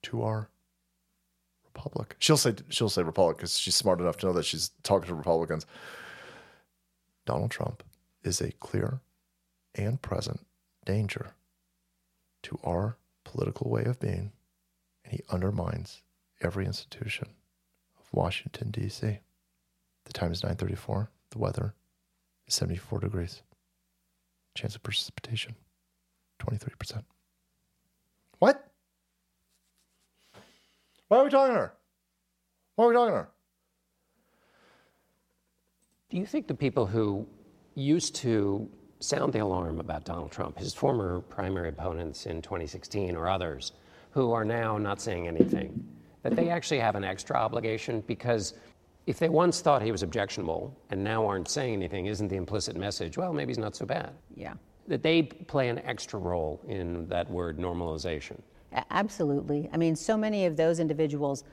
to 0.02 0.22
our 0.22 0.50
republic. 1.64 2.14
She'll 2.20 2.36
say 2.36 2.54
she'll 2.68 2.90
say 2.90 3.02
republic 3.02 3.38
because 3.38 3.58
she's 3.58 3.74
smart 3.74 4.00
enough 4.00 4.18
to 4.18 4.26
know 4.26 4.32
that 4.34 4.44
she's 4.44 4.70
talking 4.84 5.08
to 5.08 5.14
Republicans. 5.14 5.66
Donald 7.24 7.50
Trump 7.50 7.82
is 8.22 8.40
a 8.40 8.52
clear 8.52 9.00
and 9.74 10.00
present 10.00 10.46
danger 10.84 11.32
to 12.42 12.58
our 12.62 12.98
political 13.24 13.70
way 13.70 13.84
of 13.84 13.98
being, 13.98 14.32
and 15.04 15.12
he 15.14 15.20
undermines 15.30 16.02
every 16.40 16.66
institution 16.66 17.28
of 17.98 18.04
Washington, 18.12 18.70
D.C. 18.70 19.18
The 20.04 20.12
time 20.12 20.32
is 20.32 20.42
934. 20.42 21.10
The 21.30 21.38
weather 21.38 21.74
is 22.46 22.54
74 22.54 23.00
degrees. 23.00 23.42
Chance 24.56 24.74
of 24.74 24.82
precipitation 24.82 25.54
23%. 26.40 27.04
What? 28.38 28.70
Why 31.08 31.18
are 31.18 31.24
we 31.24 31.30
talking 31.30 31.54
to 31.54 31.60
her? 31.60 31.72
Why 32.74 32.84
are 32.84 32.88
we 32.88 32.94
talking 32.94 33.12
to 33.12 33.16
her? 33.18 33.28
Do 36.08 36.16
you 36.16 36.24
think 36.24 36.46
the 36.46 36.54
people 36.54 36.86
who 36.86 37.26
used 37.74 38.14
to 38.16 38.66
sound 39.00 39.34
the 39.34 39.40
alarm 39.40 39.78
about 39.78 40.06
Donald 40.06 40.30
Trump, 40.32 40.58
his 40.58 40.72
former 40.72 41.20
primary 41.20 41.68
opponents 41.68 42.24
in 42.24 42.40
2016 42.40 43.14
or 43.14 43.28
others, 43.28 43.72
who 44.12 44.32
are 44.32 44.44
now 44.44 44.78
not 44.78 45.02
saying 45.02 45.28
anything, 45.28 45.86
that 46.22 46.34
they 46.34 46.48
actually 46.48 46.80
have 46.80 46.94
an 46.94 47.04
extra 47.04 47.36
obligation? 47.36 48.02
Because 48.06 48.54
if 49.06 49.20
they 49.20 49.28
once 49.28 49.60
thought 49.60 49.82
he 49.82 49.92
was 49.92 50.02
objectionable 50.02 50.76
and 50.90 51.02
now 51.02 51.26
aren't 51.26 51.48
saying 51.48 51.74
anything, 51.74 52.06
isn't 52.06 52.28
the 52.28 52.36
implicit 52.36 52.76
message, 52.76 53.16
well, 53.16 53.32
maybe 53.32 53.50
he's 53.50 53.58
not 53.58 53.76
so 53.76 53.86
bad? 53.86 54.10
Yeah. 54.34 54.54
That 54.88 55.02
they 55.02 55.22
play 55.22 55.68
an 55.68 55.78
extra 55.80 56.18
role 56.18 56.60
in 56.66 57.08
that 57.08 57.30
word 57.30 57.58
normalization. 57.58 58.40
Absolutely. 58.90 59.70
I 59.72 59.76
mean, 59.76 59.94
so 59.94 60.16
many 60.16 60.44
of 60.44 60.56
those 60.56 60.80
individuals 60.80 61.44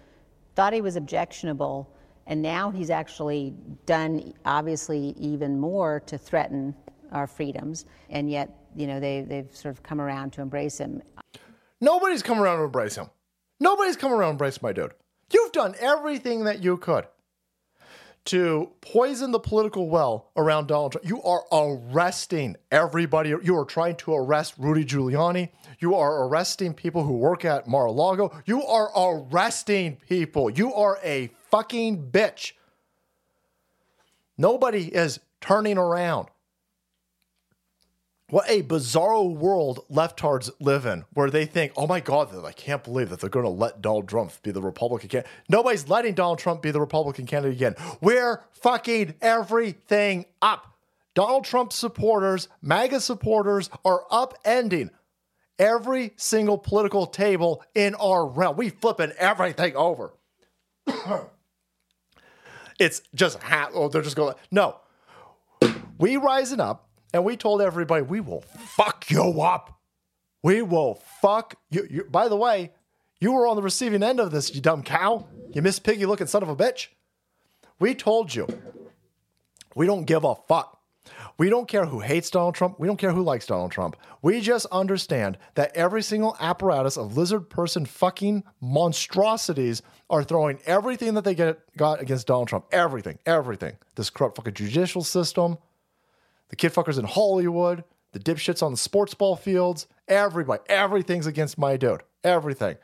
thought 0.56 0.74
he 0.74 0.82
was 0.82 0.96
objectionable, 0.96 1.90
and 2.28 2.42
now 2.42 2.72
he's 2.72 2.90
actually 2.90 3.54
done 3.86 4.34
obviously 4.46 5.14
even 5.18 5.60
more 5.60 6.02
to 6.08 6.18
threaten 6.18 6.76
our 7.12 7.28
freedoms, 7.28 7.86
and 8.10 8.30
yet, 8.30 8.50
you 8.76 8.88
know, 8.88 9.00
they, 9.00 9.22
they've 9.22 9.56
sort 9.56 9.74
of 9.74 9.84
come 9.84 10.02
around 10.02 10.34
to 10.34 10.42
embrace 10.42 10.80
him. 10.80 11.02
Nobody's 11.80 12.24
come 12.24 12.40
around 12.40 12.58
to 12.58 12.64
embrace 12.64 12.96
him. 12.96 13.10
Nobody's 13.60 13.96
come 13.96 14.12
around 14.12 14.30
to 14.30 14.32
embrace 14.32 14.62
my 14.62 14.74
dude. 14.74 14.94
You've 15.32 15.52
done 15.52 15.76
everything 15.80 16.44
that 16.46 16.64
you 16.64 16.78
could 16.78 17.06
to 18.26 18.72
poison 18.82 19.32
the 19.32 19.40
political 19.40 19.90
well 19.90 20.32
around 20.38 20.68
Donald 20.68 20.94
Trump. 20.94 21.08
You 21.08 21.22
are 21.24 21.44
arresting 21.52 22.56
everybody. 22.72 23.30
You 23.30 23.58
are 23.58 23.66
trying 23.66 23.98
to 23.98 24.14
arrest 24.14 24.54
Rudy 24.58 24.86
Giuliani. 24.86 25.50
You 25.80 25.96
are 25.96 26.26
arresting 26.26 26.74
people 26.74 27.04
who 27.04 27.14
work 27.14 27.44
at 27.44 27.68
Mar 27.68 27.86
a 27.86 27.92
Lago. 27.92 28.32
You 28.46 28.64
are 28.64 28.90
arresting 28.96 29.98
people. 30.08 30.50
You 30.50 30.74
are 30.74 31.00
a 31.04 31.32
fucking 31.52 32.12
bitch. 32.12 32.54
Nobody 34.38 34.88
is 34.88 35.20
turning 35.42 35.78
around. 35.78 36.30
What 38.34 38.50
a 38.50 38.64
bizarro 38.64 39.32
world 39.32 39.86
leftards 39.92 40.50
live 40.60 40.88
in, 40.88 41.06
where 41.14 41.30
they 41.30 41.46
think, 41.46 41.72
"Oh 41.78 41.86
my 41.86 42.00
God, 42.00 42.34
I 42.44 42.52
can't 42.52 42.84
believe 42.84 43.12
that 43.12 43.20
they're 43.20 43.30
going 43.30 43.46
to 43.46 43.52
let 43.52 43.80
Donald 43.80 44.08
Trump 44.10 44.32
be 44.42 44.50
the 44.50 44.60
Republican 44.60 45.08
candidate." 45.08 45.32
Nobody's 45.50 45.88
letting 45.88 46.16
Donald 46.16 46.40
Trump 46.40 46.64
be 46.64 46.72
the 46.72 46.80
Republican 46.80 47.28
candidate 47.28 47.56
again. 47.56 47.76
We're 48.02 48.42
fucking 48.54 49.14
everything 49.22 50.26
up. 50.42 50.76
Donald 51.14 51.46
Trump 51.46 51.72
supporters, 51.72 52.48
MAGA 52.64 53.02
supporters, 53.02 53.70
are 53.86 54.04
upending 54.10 54.90
every 55.60 56.14
single 56.16 56.58
political 56.58 57.06
table 57.06 57.64
in 57.76 57.94
our 57.94 58.26
realm. 58.26 58.58
We 58.58 58.70
flipping 58.70 59.12
everything 59.20 59.76
over. 59.76 60.12
it's 62.80 63.04
just 63.14 63.38
ha- 63.44 63.70
oh, 63.76 63.90
they're 63.90 64.02
just 64.02 64.16
going. 64.16 64.34
No, 64.50 64.78
we 66.00 66.18
rising 66.18 66.60
up 66.60 66.90
and 67.14 67.24
we 67.24 67.38
told 67.38 67.62
everybody 67.62 68.02
we 68.02 68.20
will 68.20 68.42
fuck 68.42 69.10
you 69.10 69.42
up. 69.42 69.80
We 70.42 70.62
will 70.62 70.96
fuck 71.22 71.56
you. 71.70 71.88
you. 71.90 72.04
By 72.04 72.28
the 72.28 72.36
way, 72.36 72.72
you 73.22 73.32
were 73.32 73.48
on 73.48 73.56
the 73.56 73.62
receiving 73.62 74.04
end 74.04 74.20
of 74.20 74.32
this, 74.32 74.54
you 74.54 74.60
dumb 74.60 74.84
cow. 74.84 75.28
You 75.54 75.62
miss 75.62 75.80
piggy 75.80 76.06
looking 76.06 76.28
son 76.28 76.44
of 76.44 76.50
a 76.50 76.56
bitch. 76.56 76.88
We 77.80 77.96
told 77.96 78.34
you. 78.34 78.48
We 79.76 79.86
don't 79.86 80.06
give 80.06 80.24
a 80.24 80.36
fuck. 80.36 80.80
We 81.38 81.50
don't 81.50 81.68
care 81.68 81.86
who 81.86 82.00
hates 82.00 82.30
Donald 82.30 82.56
Trump. 82.56 82.80
We 82.80 82.88
don't 82.88 82.98
care 82.98 83.12
who 83.12 83.24
likes 83.24 83.46
Donald 83.46 83.72
Trump. 83.72 83.96
We 84.22 84.40
just 84.40 84.66
understand 84.72 85.38
that 85.56 85.76
every 85.76 86.02
single 86.04 86.38
apparatus 86.40 86.98
of 86.98 87.18
lizard 87.18 87.50
person 87.50 87.86
fucking 87.86 88.44
monstrosities 88.62 89.82
are 90.10 90.24
throwing 90.24 90.60
everything 90.66 91.16
that 91.16 91.24
they 91.24 91.34
get 91.36 91.60
got 91.76 92.02
against 92.02 92.28
Donald 92.28 92.48
Trump. 92.48 92.66
Everything, 92.72 93.18
everything. 93.26 93.78
This 93.96 94.10
corrupt 94.10 94.36
fucking 94.36 94.54
judicial 94.54 95.04
system, 95.04 95.58
the 96.50 96.56
kid 96.56 96.74
fuckers 96.74 97.00
in 97.00 97.06
Hollywood, 97.06 97.84
the 98.12 98.20
dipshits 98.20 98.64
on 98.64 98.72
the 98.72 98.78
sports 98.78 99.14
ball 99.14 99.36
fields, 99.36 99.88
everybody, 100.08 100.62
everything's 100.68 101.28
against 101.28 101.58
my 101.58 101.78
dude. 101.78 102.04
Everything. 102.24 102.78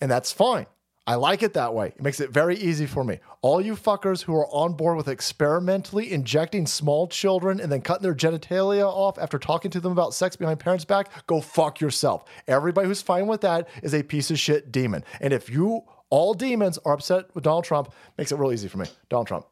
And 0.00 0.10
that's 0.10 0.32
fine. 0.32 0.66
I 1.08 1.14
like 1.14 1.42
it 1.42 1.54
that 1.54 1.72
way. 1.72 1.86
It 1.86 2.02
makes 2.02 2.20
it 2.20 2.30
very 2.30 2.54
easy 2.58 2.84
for 2.84 3.02
me. 3.02 3.18
All 3.40 3.62
you 3.62 3.76
fuckers 3.76 4.20
who 4.22 4.34
are 4.34 4.46
on 4.48 4.74
board 4.74 4.98
with 4.98 5.08
experimentally 5.08 6.12
injecting 6.12 6.66
small 6.66 7.08
children 7.08 7.60
and 7.60 7.72
then 7.72 7.80
cutting 7.80 8.02
their 8.02 8.14
genitalia 8.14 8.84
off 8.84 9.18
after 9.18 9.38
talking 9.38 9.70
to 9.70 9.80
them 9.80 9.90
about 9.90 10.12
sex 10.12 10.36
behind 10.36 10.60
parents' 10.60 10.84
back, 10.84 11.26
go 11.26 11.40
fuck 11.40 11.80
yourself. 11.80 12.24
Everybody 12.46 12.88
who's 12.88 13.00
fine 13.00 13.26
with 13.26 13.40
that 13.40 13.70
is 13.82 13.94
a 13.94 14.02
piece 14.02 14.30
of 14.30 14.38
shit 14.38 14.70
demon. 14.70 15.02
And 15.22 15.32
if 15.32 15.48
you, 15.48 15.80
all 16.10 16.34
demons, 16.34 16.78
are 16.84 16.92
upset 16.92 17.34
with 17.34 17.44
Donald 17.44 17.64
Trump, 17.64 17.90
makes 18.18 18.30
it 18.30 18.36
real 18.38 18.52
easy 18.52 18.68
for 18.68 18.76
me. 18.76 18.86
Donald 19.08 19.28
Trump. 19.28 19.46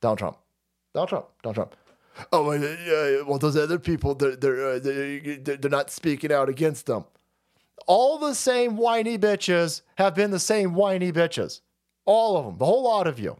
Donald 0.00 0.18
Trump. 0.18 0.38
Donald 0.94 1.10
Trump. 1.10 1.26
Donald 1.42 1.56
Trump. 1.56 1.76
Oh, 2.32 2.50
uh, 2.52 3.24
well, 3.26 3.38
those 3.38 3.56
other 3.56 3.78
people, 3.78 4.14
they're, 4.14 4.36
they're, 4.36 4.74
uh, 4.74 4.78
they're, 4.78 5.56
they're 5.56 5.70
not 5.70 5.90
speaking 5.90 6.32
out 6.32 6.48
against 6.48 6.86
them 6.86 7.04
all 7.86 8.18
the 8.18 8.34
same 8.34 8.76
whiny 8.76 9.18
bitches 9.18 9.82
have 9.96 10.14
been 10.14 10.30
the 10.30 10.38
same 10.38 10.74
whiny 10.74 11.12
bitches. 11.12 11.60
All 12.04 12.36
of 12.36 12.44
them, 12.44 12.58
the 12.58 12.64
whole 12.64 12.84
lot 12.84 13.06
of 13.06 13.18
you. 13.18 13.36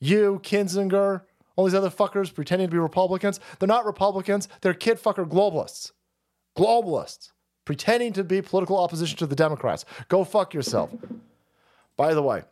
You, 0.00 0.40
Kinzinger, 0.42 1.22
all 1.56 1.64
these 1.64 1.74
other 1.74 1.90
fuckers 1.90 2.32
pretending 2.32 2.68
to 2.68 2.72
be 2.72 2.78
Republicans. 2.78 3.40
They're 3.58 3.66
not 3.66 3.86
Republicans, 3.86 4.48
they're 4.60 4.74
kid 4.74 5.02
fucker 5.02 5.26
globalists. 5.28 5.92
Globalists. 6.56 7.30
Pretending 7.64 8.12
to 8.12 8.24
be 8.24 8.42
political 8.42 8.78
opposition 8.78 9.16
to 9.18 9.26
the 9.26 9.36
Democrats. 9.36 9.84
Go 10.08 10.24
fuck 10.24 10.52
yourself. 10.52 10.90
By 11.96 12.12
the 12.12 12.22
way, 12.22 12.42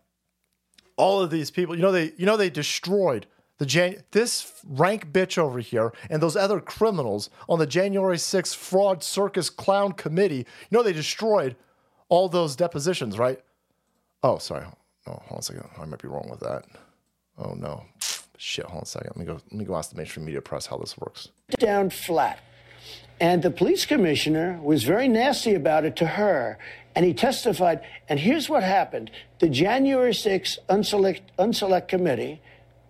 all 0.96 1.20
of 1.20 1.30
these 1.30 1.50
people, 1.50 1.74
you 1.74 1.82
know 1.82 1.92
they 1.92 2.12
you 2.16 2.24
know 2.24 2.36
they 2.36 2.48
destroyed 2.48 3.26
the 3.62 3.66
Jan- 3.66 4.02
this 4.10 4.60
rank 4.68 5.12
bitch 5.12 5.38
over 5.38 5.60
here 5.60 5.92
and 6.10 6.20
those 6.20 6.34
other 6.34 6.58
criminals 6.58 7.30
on 7.48 7.60
the 7.60 7.66
January 7.66 8.16
6th 8.16 8.56
fraud 8.56 9.04
circus 9.04 9.48
clown 9.48 9.92
committee, 9.92 10.38
you 10.38 10.44
know 10.72 10.82
they 10.82 10.92
destroyed 10.92 11.54
all 12.08 12.28
those 12.28 12.56
depositions, 12.56 13.18
right? 13.20 13.38
Oh, 14.24 14.38
sorry. 14.38 14.64
Oh, 15.06 15.12
hold 15.12 15.22
on 15.30 15.38
a 15.38 15.42
second. 15.42 15.64
I 15.80 15.84
might 15.84 16.02
be 16.02 16.08
wrong 16.08 16.26
with 16.28 16.40
that. 16.40 16.64
Oh 17.38 17.54
no. 17.54 17.84
Shit, 18.36 18.64
hold 18.64 18.78
on 18.78 18.82
a 18.82 18.86
second. 18.86 19.12
Let 19.14 19.16
me 19.18 19.24
go 19.26 19.34
let 19.34 19.52
me 19.52 19.64
go 19.64 19.76
ask 19.76 19.90
the 19.90 19.96
mainstream 19.96 20.26
media 20.26 20.42
press 20.42 20.66
how 20.66 20.76
this 20.78 20.98
works. 20.98 21.28
down 21.60 21.90
flat. 21.90 22.40
And 23.20 23.44
the 23.44 23.52
police 23.52 23.86
commissioner 23.86 24.58
was 24.60 24.82
very 24.82 25.06
nasty 25.06 25.54
about 25.54 25.84
it 25.84 25.94
to 25.96 26.06
her. 26.06 26.58
And 26.96 27.06
he 27.06 27.14
testified. 27.14 27.80
And 28.08 28.18
here's 28.18 28.48
what 28.48 28.64
happened 28.64 29.12
the 29.38 29.48
January 29.48 30.12
6th 30.12 30.58
unselect, 30.68 31.20
unselect 31.38 31.86
committee 31.86 32.42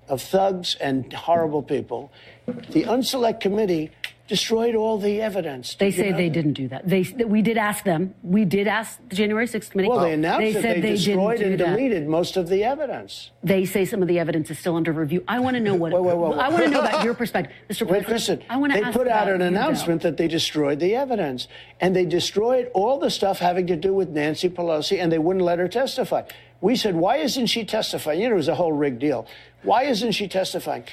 of 0.08 0.22
thugs 0.22 0.76
and 0.80 1.12
horrible 1.12 1.62
people, 1.62 2.12
the 2.46 2.84
unselect 2.84 3.40
committee 3.40 3.90
destroyed 4.32 4.74
all 4.74 4.96
the 4.98 5.20
evidence. 5.20 5.74
They 5.74 5.90
say 5.90 6.10
know 6.10 6.16
they 6.16 6.30
didn't 6.30 6.54
do 6.54 6.68
that. 6.68 6.88
They 6.88 7.02
we 7.26 7.42
did 7.42 7.58
ask 7.58 7.84
them. 7.84 8.14
We 8.22 8.46
did 8.46 8.66
ask 8.66 8.98
the 9.08 9.16
January 9.16 9.46
6th 9.46 9.70
committee. 9.70 9.90
Well, 9.90 10.00
they 10.00 10.12
oh, 10.12 10.14
announced 10.14 10.40
they 10.40 10.52
that 10.52 10.62
said 10.62 10.76
they, 10.76 10.80
they 10.80 10.94
destroyed 10.94 11.40
and 11.40 11.60
that. 11.60 11.66
deleted 11.66 12.08
most 12.08 12.38
of 12.38 12.48
the 12.48 12.64
evidence. 12.64 13.30
They 13.44 13.66
say 13.66 13.84
some 13.84 14.00
of 14.00 14.08
the 14.08 14.18
evidence 14.18 14.50
is 14.50 14.58
still 14.58 14.76
under 14.76 14.92
review. 14.92 15.22
I 15.28 15.40
want 15.40 15.56
to 15.56 15.60
know 15.60 15.74
what. 15.74 15.92
Wait, 15.92 16.02
wait, 16.02 16.16
wait, 16.16 16.38
I 16.38 16.48
want 16.48 16.64
to 16.64 16.70
know 16.70 16.80
about 16.80 17.04
your 17.04 17.14
perspective, 17.22 17.54
Mr. 17.68 17.82
Wait, 17.82 18.04
President. 18.04 18.06
Kristen, 18.06 18.42
I 18.48 18.56
want 18.56 18.72
to 18.72 18.80
they 18.80 18.92
put 18.92 19.08
out 19.08 19.28
an 19.28 19.42
announcement 19.42 20.00
that 20.02 20.16
they 20.16 20.28
destroyed 20.28 20.80
the 20.80 20.94
evidence. 20.94 21.48
And 21.80 21.94
they 21.94 22.06
destroyed 22.06 22.70
all 22.74 22.98
the 22.98 23.10
stuff 23.10 23.38
having 23.38 23.66
to 23.66 23.76
do 23.76 23.92
with 23.92 24.08
Nancy 24.08 24.48
Pelosi, 24.48 25.02
and 25.02 25.10
they 25.10 25.18
wouldn't 25.18 25.44
let 25.44 25.58
her 25.58 25.68
testify. 25.68 26.22
We 26.62 26.76
said, 26.76 26.94
why 26.94 27.16
isn't 27.18 27.46
she 27.48 27.64
testifying? 27.64 28.20
You 28.20 28.28
know, 28.28 28.34
it 28.34 28.38
was 28.38 28.48
a 28.48 28.54
whole 28.54 28.72
rigged 28.72 29.00
deal. 29.00 29.26
Why 29.64 29.82
isn't 29.82 30.12
she 30.12 30.28
testifying? 30.28 30.84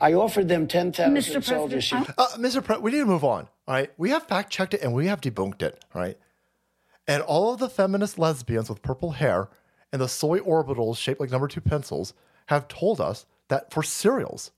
I 0.00 0.12
offered 0.14 0.48
them 0.48 0.66
10,000 0.68 1.42
soldiers. 1.42 1.84
She- 1.84 1.96
Uh, 1.96 2.28
Mr. 2.36 2.62
President, 2.64 2.82
we 2.82 2.92
need 2.92 2.98
to 3.00 3.06
move 3.06 3.24
on. 3.24 3.48
All 3.66 3.74
right. 3.74 3.90
We 3.98 4.10
have 4.10 4.22
fact 4.28 4.50
checked 4.50 4.74
it 4.74 4.82
and 4.82 4.94
we 4.94 5.08
have 5.08 5.20
debunked 5.20 5.60
it. 5.62 5.84
All 5.94 6.00
right. 6.00 6.16
And 7.08 7.22
all 7.22 7.52
of 7.52 7.58
the 7.58 7.68
feminist 7.68 8.16
lesbians 8.18 8.68
with 8.68 8.80
purple 8.80 9.10
hair 9.12 9.48
and 9.92 10.00
the 10.00 10.08
soy 10.08 10.38
orbitals 10.38 10.98
shaped 10.98 11.20
like 11.20 11.30
number 11.32 11.48
two 11.48 11.60
pencils 11.60 12.14
have 12.46 12.68
told 12.68 13.00
us 13.00 13.26
that 13.48 13.72
for 13.72 13.82
cereals, 13.82 14.52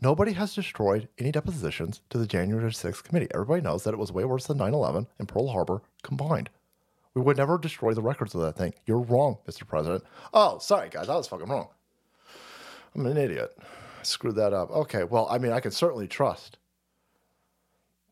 nobody 0.00 0.32
has 0.32 0.54
destroyed 0.54 1.08
any 1.18 1.30
depositions 1.30 2.00
to 2.08 2.16
the 2.16 2.26
January 2.26 2.70
6th 2.70 3.02
committee. 3.04 3.28
Everybody 3.34 3.60
knows 3.60 3.84
that 3.84 3.92
it 3.92 3.98
was 3.98 4.12
way 4.12 4.24
worse 4.24 4.46
than 4.46 4.56
9 4.56 4.72
11 4.72 5.08
and 5.18 5.28
Pearl 5.28 5.48
Harbor 5.48 5.82
combined. 6.02 6.48
We 7.14 7.22
would 7.22 7.36
never 7.36 7.58
destroy 7.58 7.92
the 7.92 8.02
records 8.02 8.34
of 8.34 8.40
that 8.42 8.56
thing. 8.56 8.74
You're 8.86 9.00
wrong, 9.00 9.38
Mr. 9.48 9.66
President. 9.66 10.04
Oh, 10.32 10.58
sorry, 10.58 10.88
guys. 10.88 11.08
I 11.08 11.16
was 11.16 11.26
fucking 11.26 11.48
wrong. 11.48 11.68
I'm 12.94 13.06
an 13.06 13.16
idiot. 13.16 13.56
I 13.60 14.02
screwed 14.02 14.36
that 14.36 14.52
up. 14.52 14.70
Okay, 14.70 15.04
well, 15.04 15.26
I 15.30 15.38
mean, 15.38 15.52
I 15.52 15.60
can 15.60 15.72
certainly 15.72 16.06
trust 16.06 16.58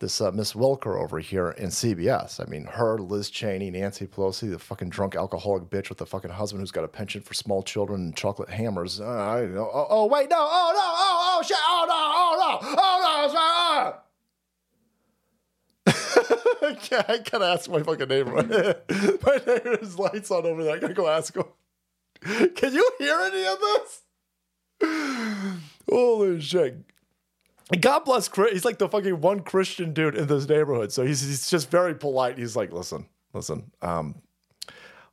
this 0.01 0.21
uh, 0.21 0.31
Miss 0.31 0.53
Welker 0.53 1.01
over 1.01 1.19
here 1.19 1.51
in 1.51 1.69
CBS. 1.69 2.45
I 2.45 2.49
mean, 2.49 2.65
her, 2.65 2.99
Liz 2.99 3.31
Cheney, 3.31 3.71
Nancy 3.71 4.07
Pelosi, 4.07 4.51
the 4.51 4.59
fucking 4.59 4.91
drunk 4.91 5.17
alcoholic 5.17 5.65
bitch 5.65 5.89
with 5.89 5.99
the 5.99 6.07
fucking 6.07 6.31
husband 6.31 6.61
who's 6.61 6.71
got 6.71 6.85
a 6.85 6.89
penchant 6.89 7.25
for 7.25 7.35
small 7.35 7.63
children 7.63 8.01
and 8.01 8.17
chocolate 8.17 8.51
hammers. 8.51 9.01
Uh, 9.01 9.07
I. 9.07 9.41
Oh, 9.57 9.87
oh, 9.91 10.07
wait, 10.07 10.31
no. 10.31 10.37
Oh, 10.39 10.73
no. 10.73 10.81
Oh, 10.81 11.39
oh 11.39 11.43
shit, 11.43 11.57
oh 11.61 11.85
no, 11.89 11.95
oh 11.95 12.37
no, 12.41 12.77
oh 12.79 12.99
no, 13.05 13.25
it's 13.25 13.35
right, 13.35 13.95
oh. 16.37 16.45
I 16.63 16.75
can't, 16.75 17.09
I 17.09 17.19
gotta 17.19 17.47
ask 17.47 17.71
my 17.71 17.83
fucking 17.83 18.09
neighbor. 18.09 18.33
my 19.27 19.41
neighbor's 19.47 19.99
lights 19.99 20.31
on 20.31 20.47
over 20.47 20.65
there. 20.65 20.77
I 20.77 20.79
gotta 20.79 20.95
go 20.95 21.09
ask 21.09 21.35
him. 21.35 21.45
Can 22.55 22.75
you 22.75 22.91
hear 22.99 23.19
any 23.21 23.47
of 23.47 23.59
this? 23.61 24.03
Holy 25.89 26.41
shit. 26.41 26.85
God 27.81 28.01
bless 28.01 28.29
Chris. 28.29 28.53
He's 28.53 28.65
like 28.65 28.79
the 28.79 28.89
fucking 28.89 29.21
one 29.21 29.41
Christian 29.41 29.93
dude 29.93 30.17
in 30.17 30.27
this 30.27 30.49
neighborhood. 30.49 30.91
So 30.91 31.05
he's, 31.05 31.21
he's 31.21 31.51
just 31.51 31.71
very 31.71 31.95
polite. 31.95 32.39
He's 32.39 32.57
like, 32.57 32.73
listen, 32.73 33.07
listen, 33.35 33.71
um, 33.83 34.17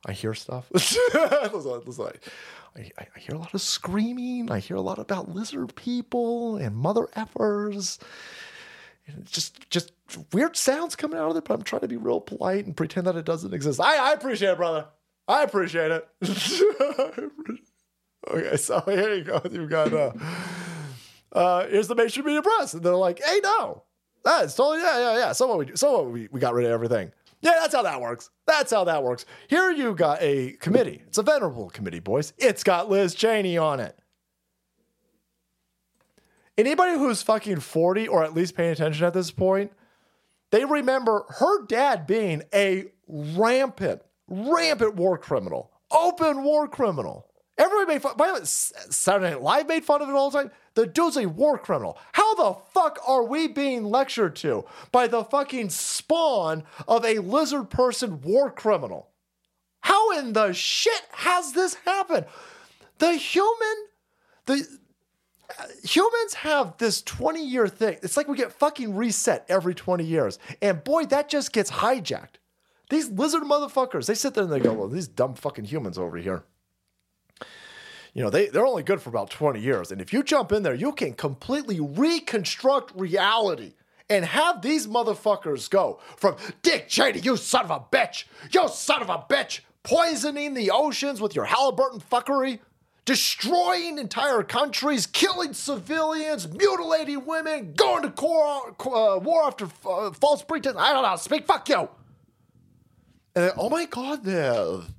I 0.06 0.12
hear 0.12 0.34
stuff. 0.34 0.70
listen, 0.72 1.82
listen, 1.84 2.06
I, 2.76 2.80
I, 2.98 3.06
I 3.14 3.18
hear 3.18 3.34
a 3.34 3.38
lot 3.38 3.52
of 3.52 3.60
screaming. 3.60 4.50
I 4.50 4.60
hear 4.60 4.76
a 4.76 4.80
lot 4.80 4.98
about 4.98 5.34
lizard 5.34 5.74
people 5.74 6.56
and 6.56 6.74
mother 6.74 7.08
effers. 7.16 7.98
Just 9.24 9.68
just 9.70 9.92
weird 10.32 10.56
sounds 10.56 10.96
coming 10.96 11.18
out 11.18 11.30
of 11.30 11.36
it, 11.36 11.44
but 11.44 11.54
I'm 11.54 11.62
trying 11.62 11.82
to 11.82 11.88
be 11.88 11.96
real 11.96 12.20
polite 12.20 12.64
and 12.64 12.76
pretend 12.76 13.06
that 13.06 13.16
it 13.16 13.24
doesn't 13.24 13.54
exist. 13.54 13.80
I, 13.80 14.10
I 14.10 14.12
appreciate 14.12 14.50
it, 14.50 14.56
brother. 14.56 14.86
I 15.28 15.42
appreciate 15.42 15.90
it. 15.90 16.08
okay, 18.30 18.56
so 18.56 18.80
here 18.86 19.14
you 19.14 19.24
go. 19.24 19.40
You've 19.50 19.70
got 19.70 19.92
uh 19.92 20.12
uh, 21.36 21.66
here's 21.68 21.86
the 21.86 21.94
mainstream 21.94 22.26
media 22.26 22.42
press. 22.42 22.74
And 22.74 22.82
they're 22.82 22.96
like, 22.96 23.22
hey, 23.22 23.40
no, 23.42 23.82
that's 24.24 24.54
totally, 24.54 24.82
yeah, 24.82 24.98
yeah, 24.98 25.18
yeah. 25.18 25.32
So 25.32 25.46
what 25.46 25.58
we 25.58 25.66
do, 25.66 25.76
so 25.76 25.92
what 26.02 26.10
we, 26.10 26.28
we 26.32 26.40
got 26.40 26.54
rid 26.54 26.64
of 26.64 26.72
everything. 26.72 27.12
Yeah, 27.42 27.52
that's 27.60 27.74
how 27.74 27.82
that 27.82 28.00
works. 28.00 28.30
That's 28.46 28.72
how 28.72 28.84
that 28.84 29.04
works. 29.04 29.26
Here 29.48 29.70
you 29.70 29.94
got 29.94 30.18
a 30.22 30.52
committee. 30.52 31.02
It's 31.06 31.18
a 31.18 31.22
venerable 31.22 31.68
committee, 31.68 32.00
boys. 32.00 32.32
It's 32.38 32.64
got 32.64 32.88
Liz 32.88 33.14
Cheney 33.14 33.58
on 33.58 33.80
it. 33.80 33.98
Anybody 36.56 36.92
who's 36.92 37.20
fucking 37.20 37.60
40 37.60 38.08
or 38.08 38.24
at 38.24 38.32
least 38.32 38.56
paying 38.56 38.72
attention 38.72 39.04
at 39.04 39.12
this 39.12 39.30
point, 39.30 39.70
they 40.50 40.64
remember 40.64 41.24
her 41.38 41.66
dad 41.66 42.06
being 42.06 42.42
a 42.54 42.86
rampant, 43.08 44.02
rampant 44.28 44.94
war 44.94 45.18
criminal, 45.18 45.72
open 45.90 46.44
war 46.44 46.68
criminal. 46.68 47.26
Everybody 47.58 47.94
made 47.94 48.02
fun. 48.02 48.16
By 48.16 48.26
the 48.28 48.34
way, 48.34 48.40
Saturday 48.44 49.30
Night 49.30 49.42
Live 49.42 49.68
made 49.68 49.84
fun 49.84 50.02
of 50.02 50.08
it 50.10 50.12
all 50.12 50.30
the 50.30 50.42
time. 50.42 50.50
The 50.74 50.86
dude's 50.86 51.16
a 51.16 51.26
war 51.26 51.56
criminal. 51.56 51.98
How 52.12 52.34
the 52.34 52.60
fuck 52.74 52.98
are 53.06 53.24
we 53.24 53.48
being 53.48 53.84
lectured 53.84 54.36
to 54.36 54.66
by 54.92 55.06
the 55.06 55.24
fucking 55.24 55.70
spawn 55.70 56.64
of 56.86 57.04
a 57.04 57.18
lizard 57.18 57.70
person 57.70 58.20
war 58.20 58.50
criminal? 58.50 59.08
How 59.80 60.18
in 60.18 60.34
the 60.34 60.52
shit 60.52 61.00
has 61.12 61.52
this 61.52 61.74
happened? 61.86 62.26
The 62.98 63.14
human, 63.14 63.86
the 64.44 64.75
humans 65.84 66.34
have 66.34 66.76
this 66.78 67.02
20 67.02 67.44
year 67.44 67.68
thing. 67.68 67.98
It's 68.02 68.16
like 68.16 68.28
we 68.28 68.36
get 68.36 68.52
fucking 68.52 68.94
reset 68.94 69.44
every 69.48 69.74
20 69.74 70.04
years. 70.04 70.38
And 70.60 70.82
boy, 70.82 71.06
that 71.06 71.28
just 71.28 71.52
gets 71.52 71.70
hijacked. 71.70 72.36
These 72.90 73.10
lizard 73.10 73.42
motherfuckers, 73.42 74.06
they 74.06 74.14
sit 74.14 74.34
there 74.34 74.44
and 74.44 74.52
they 74.52 74.60
go, 74.60 74.72
well, 74.72 74.88
these 74.88 75.08
dumb 75.08 75.34
fucking 75.34 75.64
humans 75.64 75.98
over 75.98 76.16
here 76.16 76.44
you 78.16 78.22
know, 78.22 78.30
they, 78.30 78.46
they're 78.46 78.64
only 78.64 78.82
good 78.82 79.02
for 79.02 79.10
about 79.10 79.28
20 79.28 79.60
years. 79.60 79.92
And 79.92 80.00
if 80.00 80.10
you 80.10 80.22
jump 80.22 80.50
in 80.50 80.62
there, 80.62 80.74
you 80.74 80.92
can 80.92 81.12
completely 81.12 81.80
reconstruct 81.80 82.98
reality 82.98 83.74
and 84.08 84.24
have 84.24 84.62
these 84.62 84.86
motherfuckers 84.86 85.68
go 85.68 86.00
from 86.16 86.36
Dick 86.62 86.88
Cheney, 86.88 87.18
you 87.18 87.36
son 87.36 87.66
of 87.66 87.70
a 87.70 87.80
bitch, 87.80 88.24
you 88.50 88.66
son 88.70 89.02
of 89.02 89.10
a 89.10 89.18
bitch, 89.28 89.60
poisoning 89.82 90.54
the 90.54 90.70
oceans 90.70 91.20
with 91.20 91.36
your 91.36 91.44
Halliburton 91.44 92.00
fuckery, 92.00 92.60
destroying 93.06 93.98
entire 93.98 94.42
countries, 94.42 95.06
killing 95.06 95.54
civilians, 95.54 96.46
mutilating 96.46 97.24
women, 97.24 97.72
going 97.74 98.02
to 98.02 98.10
core, 98.10 98.74
uh, 98.80 99.18
war 99.18 99.44
after 99.44 99.68
uh, 99.88 100.10
false 100.10 100.42
pretense. 100.42 100.76
I 100.78 100.92
don't 100.92 101.02
know, 101.02 101.16
speak, 101.16 101.46
fuck 101.46 101.66
you. 101.70 101.88
And 103.34 103.44
then, 103.44 103.52
oh 103.56 103.70
my 103.70 103.86
God, 103.86 104.26
Liv. 104.26 104.92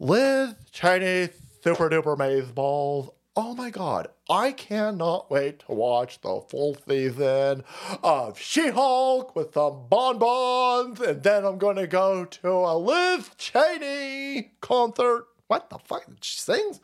Liv 0.00 0.54
Cheney 0.72 1.28
super 1.62 1.90
duper 1.90 2.18
maze 2.18 2.50
balls. 2.50 3.10
Oh 3.36 3.54
my 3.54 3.70
god, 3.70 4.08
I 4.28 4.52
cannot 4.52 5.30
wait 5.30 5.60
to 5.60 5.72
watch 5.72 6.20
the 6.20 6.40
full 6.48 6.76
season 6.88 7.62
of 8.02 8.38
She 8.38 8.70
Hulk 8.70 9.36
with 9.36 9.54
some 9.54 9.86
bonbons, 9.88 11.00
and 11.00 11.22
then 11.22 11.44
I'm 11.44 11.58
gonna 11.58 11.86
go 11.86 12.24
to 12.24 12.48
a 12.48 12.76
Liz 12.76 13.30
Cheney 13.38 14.52
concert. 14.60 15.26
What 15.46 15.70
the 15.70 15.78
fuck? 15.78 16.06
She 16.22 16.38
sings? 16.38 16.80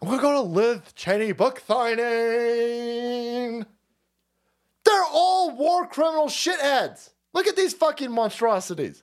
I'm 0.00 0.08
gonna 0.08 0.22
go 0.22 0.32
to 0.32 0.40
Liz 0.40 0.80
Cheney 0.94 1.32
book 1.32 1.62
signing. 1.66 1.96
They're 4.84 5.04
all 5.10 5.56
war 5.56 5.86
criminal 5.86 6.26
shitheads. 6.26 7.10
Look 7.32 7.46
at 7.46 7.56
these 7.56 7.74
fucking 7.74 8.10
monstrosities. 8.10 9.02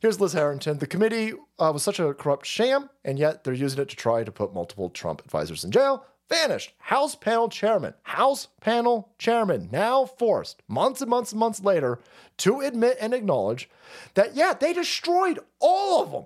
Here's 0.00 0.20
Liz 0.20 0.34
Harrington. 0.34 0.78
The 0.78 0.86
committee 0.86 1.32
uh, 1.58 1.70
was 1.72 1.82
such 1.82 1.98
a 1.98 2.12
corrupt 2.12 2.44
sham, 2.44 2.90
and 3.04 3.18
yet 3.18 3.42
they're 3.42 3.54
using 3.54 3.80
it 3.80 3.88
to 3.88 3.96
try 3.96 4.22
to 4.22 4.30
put 4.30 4.52
multiple 4.52 4.90
Trump 4.90 5.22
advisors 5.24 5.64
in 5.64 5.70
jail. 5.70 6.04
Vanished. 6.28 6.74
House 6.78 7.14
panel 7.14 7.48
chairman. 7.48 7.94
House 8.02 8.48
panel 8.60 9.10
chairman 9.18 9.68
now 9.72 10.04
forced, 10.04 10.62
months 10.68 11.00
and 11.00 11.08
months 11.08 11.32
and 11.32 11.38
months 11.38 11.62
later, 11.62 12.00
to 12.38 12.60
admit 12.60 12.96
and 13.00 13.14
acknowledge 13.14 13.70
that, 14.14 14.34
yeah, 14.34 14.52
they 14.52 14.72
destroyed 14.72 15.38
all 15.60 16.02
of 16.02 16.10
them, 16.12 16.24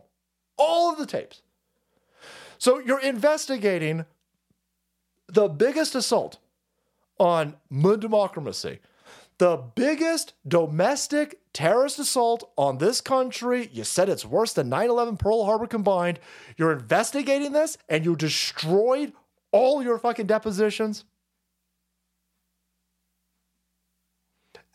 all 0.56 0.90
of 0.90 0.98
the 0.98 1.06
tapes. 1.06 1.42
So 2.58 2.78
you're 2.78 3.00
investigating 3.00 4.04
the 5.28 5.48
biggest 5.48 5.94
assault 5.94 6.38
on 7.18 7.56
democracy 7.70 8.80
the 9.38 9.56
biggest 9.76 10.34
domestic 10.46 11.40
terrorist 11.52 11.98
assault 11.98 12.50
on 12.56 12.78
this 12.78 13.00
country. 13.00 13.70
You 13.72 13.84
said 13.84 14.08
it's 14.08 14.24
worse 14.24 14.52
than 14.52 14.68
9 14.68 14.90
11 14.90 15.16
Pearl 15.16 15.44
Harbor 15.44 15.66
combined. 15.66 16.18
You're 16.56 16.72
investigating 16.72 17.52
this 17.52 17.78
and 17.88 18.04
you 18.04 18.16
destroyed 18.16 19.12
all 19.52 19.82
your 19.82 19.98
fucking 19.98 20.26
depositions. 20.26 21.04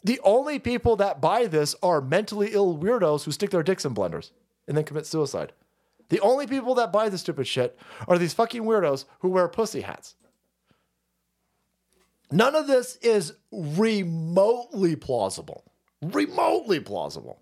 The 0.05 0.19
only 0.23 0.59
people 0.59 0.97
that 0.97 1.21
buy 1.21 1.45
this 1.47 1.75
are 1.81 2.01
mentally 2.01 2.49
ill 2.53 2.77
weirdos 2.77 3.23
who 3.23 3.31
stick 3.31 3.51
their 3.51 3.63
dicks 3.63 3.85
in 3.85 3.93
blenders 3.93 4.31
and 4.67 4.75
then 4.75 4.83
commit 4.83 5.05
suicide. 5.05 5.53
The 6.09 6.19
only 6.19 6.47
people 6.47 6.75
that 6.75 6.91
buy 6.91 7.09
this 7.09 7.21
stupid 7.21 7.47
shit 7.47 7.77
are 8.07 8.17
these 8.17 8.33
fucking 8.33 8.63
weirdos 8.63 9.05
who 9.19 9.29
wear 9.29 9.47
pussy 9.47 9.81
hats. 9.81 10.15
None 12.31 12.55
of 12.55 12.67
this 12.67 12.97
is 12.97 13.33
remotely 13.51 14.95
plausible. 14.95 15.63
Remotely 16.01 16.79
plausible. 16.79 17.39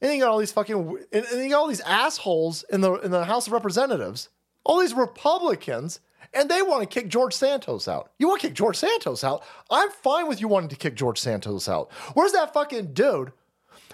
And 0.00 0.12
you 0.12 0.20
got 0.20 0.30
all 0.30 0.38
these 0.38 0.52
fucking 0.52 0.98
and 1.12 1.24
you 1.32 1.48
got 1.50 1.60
all 1.60 1.68
these 1.68 1.80
assholes 1.80 2.64
in 2.64 2.80
the 2.82 2.94
in 2.94 3.10
the 3.10 3.24
House 3.24 3.46
of 3.46 3.52
Representatives, 3.52 4.28
all 4.64 4.80
these 4.80 4.92
Republicans, 4.92 6.00
and 6.34 6.50
they 6.50 6.62
want 6.62 6.82
to 6.82 6.86
kick 6.86 7.08
George 7.08 7.32
Santos 7.32 7.88
out. 7.88 8.10
You 8.18 8.28
want 8.28 8.40
to 8.42 8.48
kick 8.48 8.56
George 8.56 8.76
Santos 8.76 9.24
out? 9.24 9.44
I'm 9.70 9.90
fine 9.90 10.28
with 10.28 10.40
you 10.40 10.48
wanting 10.48 10.68
to 10.70 10.76
kick 10.76 10.96
George 10.96 11.18
Santos 11.18 11.68
out. 11.68 11.90
Where's 12.12 12.32
that 12.32 12.52
fucking 12.52 12.92
dude 12.92 13.32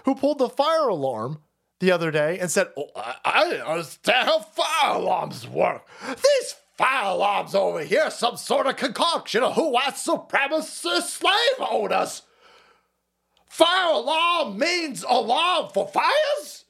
who 0.05 0.15
pulled 0.15 0.39
the 0.39 0.49
fire 0.49 0.89
alarm 0.89 1.39
the 1.81 1.91
other 1.91 2.11
day 2.11 2.39
and 2.39 2.49
said, 2.49 2.67
oh, 2.77 2.89
I, 2.95 3.15
I 3.25 3.49
didn't 3.49 3.67
understand 3.67 4.27
how 4.27 4.39
fire 4.39 4.95
alarms 4.95 5.47
work. 5.47 5.85
These 6.07 6.55
fire 6.77 7.11
alarms 7.11 7.53
over 7.53 7.83
here, 7.83 8.09
some 8.09 8.37
sort 8.37 8.67
of 8.67 8.77
concoction 8.77 9.43
of 9.43 9.55
who 9.55 9.71
white 9.71 9.95
supremacist 9.95 11.09
slave 11.09 11.69
owners. 11.69 12.21
Fire 13.49 13.93
alarm 13.93 14.57
means 14.57 15.03
alarm 15.03 15.69
for 15.73 15.87
fires? 15.87 16.65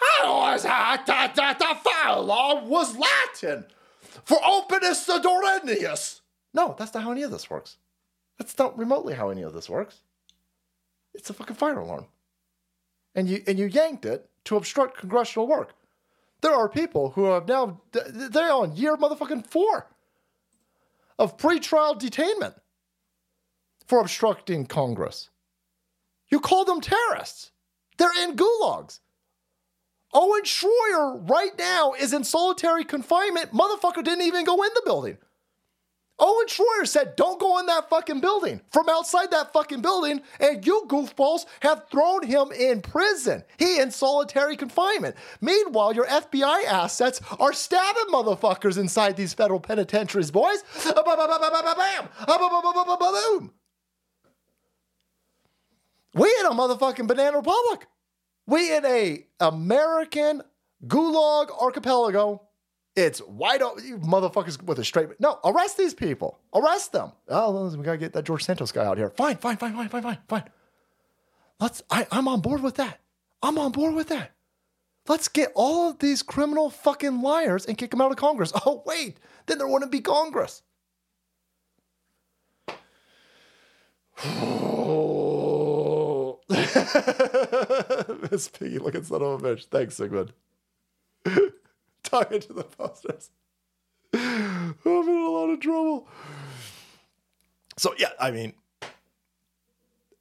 I 0.00 0.22
always 0.24 0.64
had 0.64 1.06
that, 1.06 1.34
that 1.36 1.58
the 1.58 1.76
fire 1.82 2.16
alarm 2.16 2.68
was 2.68 2.96
Latin 2.96 3.66
for 4.24 4.38
openness 4.44 5.04
to 5.06 5.20
Dorenius. 5.20 6.20
No, 6.54 6.74
that's 6.78 6.94
not 6.94 7.04
how 7.04 7.12
any 7.12 7.22
of 7.22 7.30
this 7.30 7.50
works. 7.50 7.76
That's 8.38 8.58
not 8.58 8.78
remotely 8.78 9.14
how 9.14 9.28
any 9.28 9.42
of 9.42 9.52
this 9.52 9.68
works. 9.68 10.00
It's 11.14 11.30
a 11.30 11.34
fucking 11.34 11.56
fire 11.56 11.78
alarm. 11.78 12.06
And 13.14 13.28
you 13.28 13.42
and 13.46 13.58
you 13.58 13.66
yanked 13.66 14.04
it 14.04 14.27
to 14.44 14.56
obstruct 14.56 14.98
congressional 14.98 15.46
work. 15.46 15.74
There 16.40 16.54
are 16.54 16.68
people 16.68 17.10
who 17.10 17.24
have 17.24 17.48
now, 17.48 17.80
they're 17.92 18.52
on 18.52 18.76
year 18.76 18.96
motherfucking 18.96 19.46
four 19.46 19.88
of 21.18 21.36
pretrial 21.36 22.00
detainment 22.00 22.54
for 23.86 24.00
obstructing 24.00 24.66
Congress. 24.66 25.30
You 26.30 26.40
call 26.40 26.64
them 26.64 26.80
terrorists. 26.80 27.50
They're 27.96 28.22
in 28.22 28.36
gulags. 28.36 29.00
Owen 30.14 30.44
Schroyer 30.44 31.28
right 31.28 31.52
now 31.58 31.92
is 31.92 32.12
in 32.12 32.24
solitary 32.24 32.84
confinement. 32.84 33.52
Motherfucker 33.52 34.04
didn't 34.04 34.22
even 34.22 34.44
go 34.44 34.62
in 34.62 34.70
the 34.74 34.82
building. 34.84 35.18
Owen 36.20 36.48
Schroyer 36.48 36.84
said, 36.86 37.14
don't 37.14 37.38
go 37.38 37.58
in 37.58 37.66
that 37.66 37.88
fucking 37.88 38.18
building 38.20 38.60
from 38.72 38.88
outside 38.88 39.30
that 39.30 39.52
fucking 39.52 39.82
building, 39.82 40.20
and 40.40 40.66
you 40.66 40.82
goofballs 40.88 41.46
have 41.60 41.88
thrown 41.90 42.26
him 42.26 42.50
in 42.50 42.80
prison. 42.80 43.44
He 43.56 43.78
in 43.78 43.92
solitary 43.92 44.56
confinement. 44.56 45.14
Meanwhile, 45.40 45.94
your 45.94 46.06
FBI 46.06 46.64
assets 46.64 47.20
are 47.38 47.52
stabbing 47.52 48.12
motherfuckers 48.12 48.78
inside 48.78 49.16
these 49.16 49.32
federal 49.32 49.60
penitentiaries, 49.60 50.32
boys. 50.32 50.64
Ba-ba-ba-ba-ba-ba-boom! 50.84 53.52
We 56.14 56.34
in 56.40 56.46
a 56.46 56.50
motherfucking 56.50 57.06
banana 57.06 57.36
republic. 57.36 57.86
We 58.46 58.74
in 58.74 58.84
a 58.84 59.24
American 59.38 60.42
gulag 60.84 61.50
archipelago. 61.60 62.47
It's 62.98 63.22
wide 63.22 63.62
open, 63.62 63.86
you 63.86 63.98
motherfuckers 63.98 64.60
with 64.60 64.80
a 64.80 64.84
straight. 64.84 65.20
No, 65.20 65.38
arrest 65.44 65.76
these 65.78 65.94
people. 65.94 66.40
Arrest 66.52 66.90
them. 66.90 67.12
Oh, 67.28 67.68
we 67.76 67.84
gotta 67.84 67.96
get 67.96 68.12
that 68.14 68.24
George 68.24 68.42
Santos 68.42 68.72
guy 68.72 68.84
out 68.84 68.98
here. 68.98 69.10
Fine, 69.10 69.36
fine, 69.36 69.56
fine, 69.56 69.72
fine, 69.72 69.88
fine, 69.88 70.02
fine, 70.02 70.18
fine. 70.26 70.44
Let's. 71.60 71.80
I, 71.92 72.08
I'm 72.10 72.26
on 72.26 72.40
board 72.40 72.60
with 72.60 72.74
that. 72.74 72.98
I'm 73.40 73.56
on 73.56 73.70
board 73.70 73.94
with 73.94 74.08
that. 74.08 74.32
Let's 75.06 75.28
get 75.28 75.52
all 75.54 75.90
of 75.90 76.00
these 76.00 76.24
criminal 76.24 76.70
fucking 76.70 77.22
liars 77.22 77.66
and 77.66 77.78
kick 77.78 77.92
them 77.92 78.00
out 78.00 78.10
of 78.10 78.16
Congress. 78.16 78.52
Oh 78.66 78.82
wait, 78.84 79.18
then 79.46 79.58
there 79.58 79.68
wouldn't 79.68 79.92
be 79.92 80.00
Congress. 80.00 80.62
Miss 88.32 88.48
Piggy 88.48 88.78
looking 88.78 89.04
son 89.04 89.22
of 89.22 89.44
a 89.44 89.54
bitch. 89.54 89.66
Thanks, 89.66 89.94
Sigmund. 89.94 90.32
Talking 92.08 92.40
to 92.40 92.52
the 92.54 92.64
posters. 92.64 93.30
I'm 94.14 94.74
in 94.84 95.08
a 95.08 95.30
lot 95.30 95.50
of 95.50 95.60
trouble. 95.60 96.08
So 97.76 97.94
yeah, 97.98 98.08
I 98.18 98.30
mean, 98.30 98.54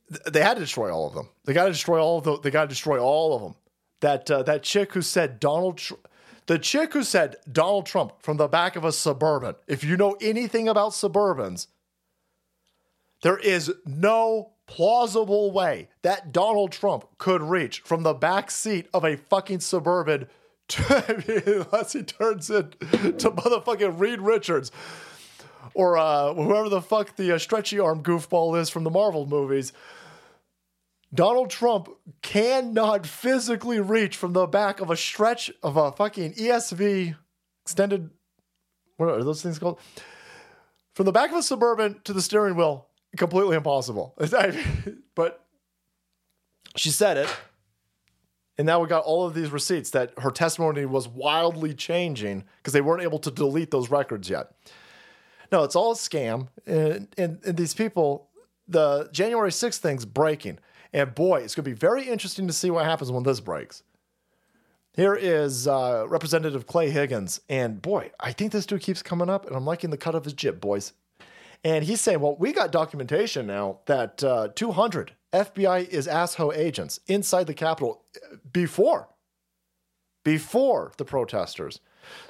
th- 0.10 0.24
they 0.26 0.42
had 0.42 0.56
to 0.56 0.60
destroy 0.60 0.94
all 0.94 1.08
of 1.08 1.14
them. 1.14 1.30
They 1.46 1.54
got 1.54 1.66
to 1.66 1.72
destroy 1.72 2.02
all 2.02 2.18
of 2.18 2.26
them. 2.26 2.40
They 2.44 2.52
got 2.52 2.64
to 2.64 2.68
destroy 2.68 3.00
all 3.00 3.36
of 3.36 3.42
them. 3.42 3.56
That 4.02 4.30
uh, 4.30 4.44
that 4.44 4.64
chick 4.64 4.94
who 4.94 5.02
said 5.02 5.40
Donald, 5.40 5.78
Tr- 5.78 5.94
the 6.48 6.60
chick 6.60 6.94
who 6.94 7.04
said 7.04 7.38
Donald 7.50 7.86
Trump 7.86 8.22
from 8.22 8.38
the 8.38 8.48
back 8.48 8.76
of 8.76 8.84
a 8.84 8.92
suburban. 8.92 9.56
If 9.68 9.84
you 9.84 9.96
know 9.96 10.18
anything 10.20 10.68
about 10.68 10.92
suburbans, 10.92 11.68
there 13.24 13.38
is 13.38 13.72
no 13.86 14.52
plausible 14.68 15.52
way 15.52 15.88
that 16.02 16.34
Donald 16.34 16.74
Trump 16.74 17.06
could 17.18 17.42
reach 17.42 17.80
from 17.80 18.04
the 18.04 18.14
back 18.14 18.52
seat 18.52 18.88
of 18.94 19.06
a 19.06 19.16
fucking 19.16 19.62
suburban 19.62 20.28
unless 20.90 21.94
he 21.94 22.04
turns 22.04 22.50
it 22.50 22.80
to 22.80 23.32
motherfucking 23.32 24.00
Reed 24.00 24.22
Richards 24.22 24.72
or 25.74 25.98
uh, 25.98 26.34
whoever 26.34 26.70
the 26.70 26.82
fuck 26.82 27.16
the 27.16 27.34
uh, 27.34 27.38
stretchy 27.38 27.80
arm 27.80 28.02
goofball 28.02 28.60
is 28.60 28.70
from 28.70 28.84
the 28.84 28.90
Marvel 28.90 29.26
movies. 29.26 29.74
Donald 31.14 31.50
Trump 31.50 31.88
cannot 32.22 33.06
physically 33.06 33.80
reach 33.80 34.18
from 34.18 34.34
the 34.34 34.46
back 34.46 34.82
of 34.82 34.90
a 34.90 34.98
stretch 34.98 35.52
of 35.64 35.78
a 35.78 35.92
fucking 35.92 36.34
ESV 36.34 37.16
extended. 37.64 38.10
What 38.98 39.10
are 39.10 39.24
those 39.24 39.42
things 39.42 39.60
called? 39.60 39.80
From 40.94 41.06
the 41.06 41.12
back 41.12 41.30
of 41.30 41.38
a 41.38 41.44
suburban 41.44 42.02
to 42.04 42.14
the 42.14 42.22
steering 42.22 42.56
wheel 42.56 42.88
completely 43.16 43.56
impossible. 43.56 44.16
but 45.16 45.46
she 46.76 46.90
said 46.90 47.18
it. 47.18 47.30
And 48.58 48.66
now 48.66 48.80
we 48.80 48.88
got 48.88 49.04
all 49.04 49.26
of 49.26 49.34
these 49.34 49.52
receipts 49.52 49.92
that 49.92 50.14
her 50.20 50.32
testimony 50.32 50.86
was 50.86 51.08
wildly 51.08 51.74
changing 51.74 52.44
because 52.58 52.74
they 52.74 52.82
weren't 52.82 53.04
able 53.04 53.20
to 53.20 53.32
delete 53.32 53.70
those 53.70 53.90
records 53.90 54.30
yet. 54.30 54.52
No, 55.52 55.64
it's 55.64 55.76
all 55.76 55.92
a 55.92 55.96
scam. 55.96 56.48
And, 56.66 57.08
and, 57.18 57.40
and 57.46 57.56
these 57.56 57.74
people, 57.74 58.30
the 58.68 59.10
January 59.12 59.52
6th 59.52 59.78
thing's 59.78 60.06
breaking. 60.06 60.60
And 60.92 61.14
boy, 61.14 61.42
it's 61.42 61.54
going 61.54 61.66
to 61.66 61.70
be 61.70 61.76
very 61.76 62.08
interesting 62.08 62.48
to 62.48 62.54
see 62.54 62.72
what 62.72 62.86
happens 62.86 63.12
when 63.12 63.24
this 63.24 63.40
breaks. 63.40 63.84
Here 64.94 65.14
is 65.14 65.68
uh, 65.68 66.06
Representative 66.08 66.66
Clay 66.66 66.90
Higgins. 66.90 67.40
And 67.50 67.80
boy, 67.80 68.12
I 68.20 68.32
think 68.32 68.52
this 68.52 68.66
dude 68.66 68.82
keeps 68.82 69.04
coming 69.04 69.30
up, 69.30 69.46
and 69.46 69.56
I'm 69.56 69.66
liking 69.66 69.92
the 69.92 69.98
cut 69.98 70.16
of 70.16 70.24
his 70.24 70.34
jib, 70.34 70.60
boys. 70.60 70.94
And 71.64 71.86
he's 71.86 72.02
saying, 72.02 72.20
well, 72.20 72.36
we 72.36 72.52
got 72.52 72.72
documentation 72.72 73.46
now 73.46 73.80
that 73.86 74.24
uh, 74.24 74.50
200 74.56 75.14
FBI 75.34 75.88
is 75.90 76.08
asshole 76.08 76.54
agents 76.54 77.00
inside 77.08 77.48
the 77.48 77.54
Capitol 77.54 78.04
before, 78.52 79.10
before 80.24 80.94
the 80.98 81.06
protesters. 81.06 81.80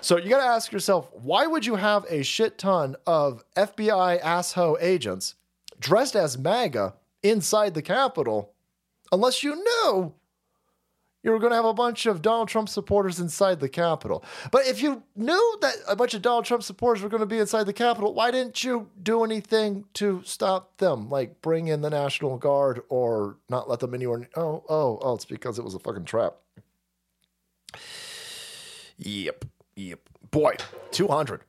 So 0.02 0.18
you 0.18 0.30
got 0.30 0.40
to 0.40 0.50
ask 0.50 0.72
yourself, 0.72 1.10
why 1.14 1.46
would 1.46 1.66
you 1.66 1.76
have 1.76 2.06
a 2.10 2.24
shit 2.24 2.58
ton 2.58 2.96
of 3.06 3.44
FBI 3.56 4.20
asshole 4.22 4.78
agents 4.82 5.36
dressed 5.80 6.16
as 6.16 6.38
MAGA 6.38 6.96
inside 7.22 7.74
the 7.74 7.82
Capitol 7.82 8.54
unless 9.12 9.44
you 9.44 9.56
knew 9.56 10.14
you 11.24 11.32
were 11.32 11.40
going 11.40 11.52
to 11.52 11.56
have 11.56 11.66
a 11.66 11.74
bunch 11.74 12.06
of 12.06 12.22
Donald 12.22 12.48
Trump 12.48 12.70
supporters 12.70 13.20
inside 13.20 13.60
the 13.60 13.70
Capitol. 13.70 14.24
But 14.52 14.68
if 14.68 14.82
you 14.82 15.04
knew 15.16 15.58
that 15.62 15.76
a 15.88 15.96
bunch 15.96 16.14
of 16.14 16.22
Donald 16.22 16.46
Trump 16.46 16.64
supporters 16.64 17.02
were 17.02 17.10
going 17.10 17.22
to 17.22 17.28
be 17.28 17.40
inside 17.40 17.66
the 17.66 17.74
Capitol, 17.74 18.14
why 18.14 18.32
didn't 18.32 18.64
you 18.64 18.90
do 19.02 19.24
anything 19.24 19.86
to 19.96 20.22
stop 20.24 20.78
them? 20.78 21.10
Like 21.10 21.42
bring 21.42 21.68
in 21.68 21.82
the 21.82 21.90
National 21.90 22.38
Guard 22.38 22.82
or 22.90 23.38
not 23.50 23.70
let 23.70 23.80
them 23.80 23.94
anywhere? 23.94 24.30
Oh, 24.36 24.64
oh, 24.70 25.00
oh, 25.02 25.16
it's 25.16 25.26
because 25.26 25.60
it 25.60 25.66
was 25.66 25.74
a 25.74 25.80
fucking 25.80 26.06
trap. 26.06 26.36
Yep, 28.98 29.46
yep. 29.76 30.00
Boy, 30.32 30.54
200. 30.92 31.42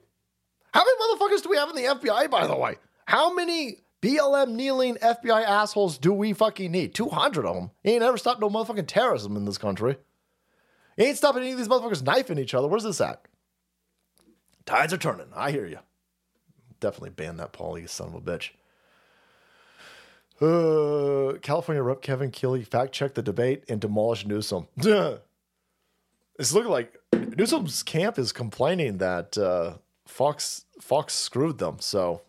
How 0.73 0.85
many 0.85 1.15
motherfuckers 1.17 1.43
do 1.43 1.51
we 1.51 1.57
have 1.57 1.71
in 1.71 1.77
the 1.77 1.83
FBI, 1.83 2.31
by 2.31 2.47
the 2.47 2.57
way? 2.57 2.77
How 3.07 3.33
many 3.33 3.79
BLM 4.01 4.53
kneeling 4.53 4.97
FBI 4.97 5.45
assholes 5.45 5.99
do 5.99 6.13
we 6.13 6.33
fucking 6.33 6.71
need? 6.71 6.95
200 6.95 7.45
of 7.45 7.55
them. 7.55 7.71
He 7.83 7.93
ain't 7.93 8.03
never 8.03 8.17
stopped 8.17 8.41
no 8.41 8.49
motherfucking 8.49 8.87
terrorism 8.87 9.37
in 9.37 9.45
this 9.45 9.59
country. 9.59 9.97
Ain't 10.97 11.17
stopping 11.17 11.43
any 11.43 11.53
of 11.53 11.59
these 11.59 11.69
motherfuckers 11.69 12.05
knifing 12.05 12.39
each 12.39 12.55
other. 12.55 12.69
Where's 12.69 12.85
this 12.85 13.01
at? 13.01 13.23
Tides 14.67 14.93
are 14.93 14.99
turning. 14.99 15.29
I 15.35 15.51
hear 15.51 15.67
you. 15.67 15.79
Definitely 16.81 17.11
ban 17.11 17.39
that 17.39 17.53
Paul, 17.53 17.79
you 17.79 17.87
son 17.87 18.09
of 18.09 18.15
a 18.15 18.21
bitch. 18.21 18.51
Uh, 20.41 21.39
California 21.39 21.83
Rep 21.83 22.01
Kevin 22.01 22.31
Kiley 22.31 22.65
fact 22.65 22.93
checked 22.93 23.17
the 23.17 23.23
debate 23.23 23.65
and 23.69 23.81
demolished 23.81 24.27
Newsom. 24.27 24.69
it's 24.77 26.53
looking 26.53 26.71
like 26.71 26.97
Newsom's 27.13 27.83
camp 27.83 28.19
is 28.19 28.31
complaining 28.31 28.99
that 28.99 29.37
uh, 29.37 29.79
Fox 30.07 30.67
Fox 30.81 31.15
screwed 31.15 31.59
them. 31.59 31.79
So 31.81 32.23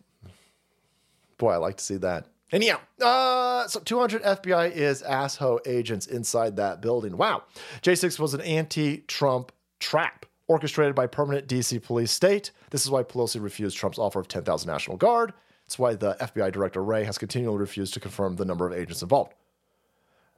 Boy, 1.40 1.52
I 1.52 1.56
like 1.56 1.78
to 1.78 1.84
see 1.84 1.96
that. 1.96 2.26
Anyhow, 2.52 2.80
uh, 3.00 3.66
so 3.66 3.80
200 3.80 4.22
FBI 4.22 4.72
is 4.72 5.00
asshole 5.00 5.60
agents 5.64 6.06
inside 6.06 6.56
that 6.56 6.82
building. 6.82 7.16
Wow. 7.16 7.44
J6 7.80 8.18
was 8.18 8.34
an 8.34 8.42
anti 8.42 8.98
Trump 9.08 9.50
trap 9.78 10.26
orchestrated 10.48 10.94
by 10.94 11.06
permanent 11.06 11.48
DC 11.48 11.82
police 11.82 12.12
state. 12.12 12.50
This 12.70 12.84
is 12.84 12.90
why 12.90 13.04
Pelosi 13.04 13.42
refused 13.42 13.78
Trump's 13.78 13.98
offer 13.98 14.20
of 14.20 14.28
10,000 14.28 14.68
National 14.68 14.98
Guard. 14.98 15.32
It's 15.64 15.78
why 15.78 15.94
the 15.94 16.14
FBI 16.20 16.52
Director 16.52 16.84
Wray 16.84 17.04
has 17.04 17.16
continually 17.16 17.56
refused 17.56 17.94
to 17.94 18.00
confirm 18.00 18.36
the 18.36 18.44
number 18.44 18.66
of 18.66 18.74
agents 18.74 19.00
involved. 19.00 19.32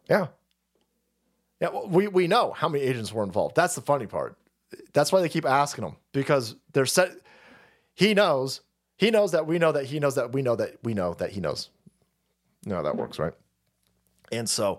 Yeah. 0.09 0.29
Yeah, 1.61 1.71
we, 1.87 2.07
we 2.07 2.29
know 2.29 2.53
how 2.53 2.69
many 2.69 2.85
agents 2.85 3.13
were 3.13 3.25
involved. 3.25 3.57
That's 3.57 3.75
the 3.75 3.81
funny 3.81 4.07
part. 4.07 4.37
That's 4.93 5.11
why 5.11 5.21
they 5.21 5.29
keep 5.29 5.47
asking 5.47 5.85
him 5.85 5.97
because 6.13 6.55
they're 6.73 6.87
set. 6.87 7.11
He 7.95 8.15
knows 8.15 8.61
he 9.03 9.11
knows 9.11 9.33
that 9.33 9.49
we 9.49 9.59
know 9.59 9.73
that 9.73 9.87
he 9.87 9.99
knows 9.99 10.15
that 10.15 10.33
we 10.33 10.43
know 10.43 10.55
that 10.55 10.77
we 10.85 10.95
know 10.95 11.15
that 11.15 11.31
he 11.31 11.41
knows. 11.41 11.71
No, 12.65 12.85
that 12.85 12.97
works, 12.97 13.19
right? 13.19 13.33
And 14.31 14.49
so 14.49 14.79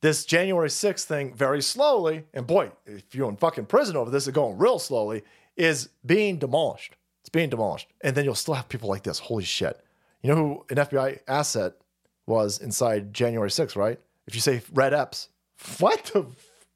this 0.00 0.24
January 0.24 0.68
6th 0.68 1.04
thing, 1.04 1.32
very 1.32 1.62
slowly, 1.62 2.24
and 2.34 2.48
boy, 2.48 2.72
if 2.84 3.14
you're 3.14 3.28
in 3.28 3.36
fucking 3.36 3.66
prison 3.66 3.94
over 3.94 4.10
this, 4.10 4.26
it's 4.26 4.34
going 4.34 4.58
real 4.58 4.80
slowly, 4.80 5.22
is 5.56 5.88
being 6.04 6.36
demolished. 6.38 6.96
It's 7.20 7.28
being 7.28 7.48
demolished. 7.48 7.86
And 8.00 8.16
then 8.16 8.24
you'll 8.24 8.34
still 8.34 8.54
have 8.54 8.68
people 8.68 8.88
like 8.88 9.04
this. 9.04 9.20
Holy 9.20 9.44
shit. 9.44 9.80
You 10.20 10.30
know 10.30 10.36
who 10.36 10.66
an 10.68 10.76
FBI 10.76 11.20
asset 11.28 11.74
was 12.26 12.58
inside 12.58 13.14
January 13.14 13.50
6th, 13.50 13.76
right? 13.76 14.00
If 14.26 14.34
you 14.34 14.40
say 14.40 14.62
Red 14.72 14.92
Epps, 14.92 15.28
what 15.78 16.10
the 16.12 16.26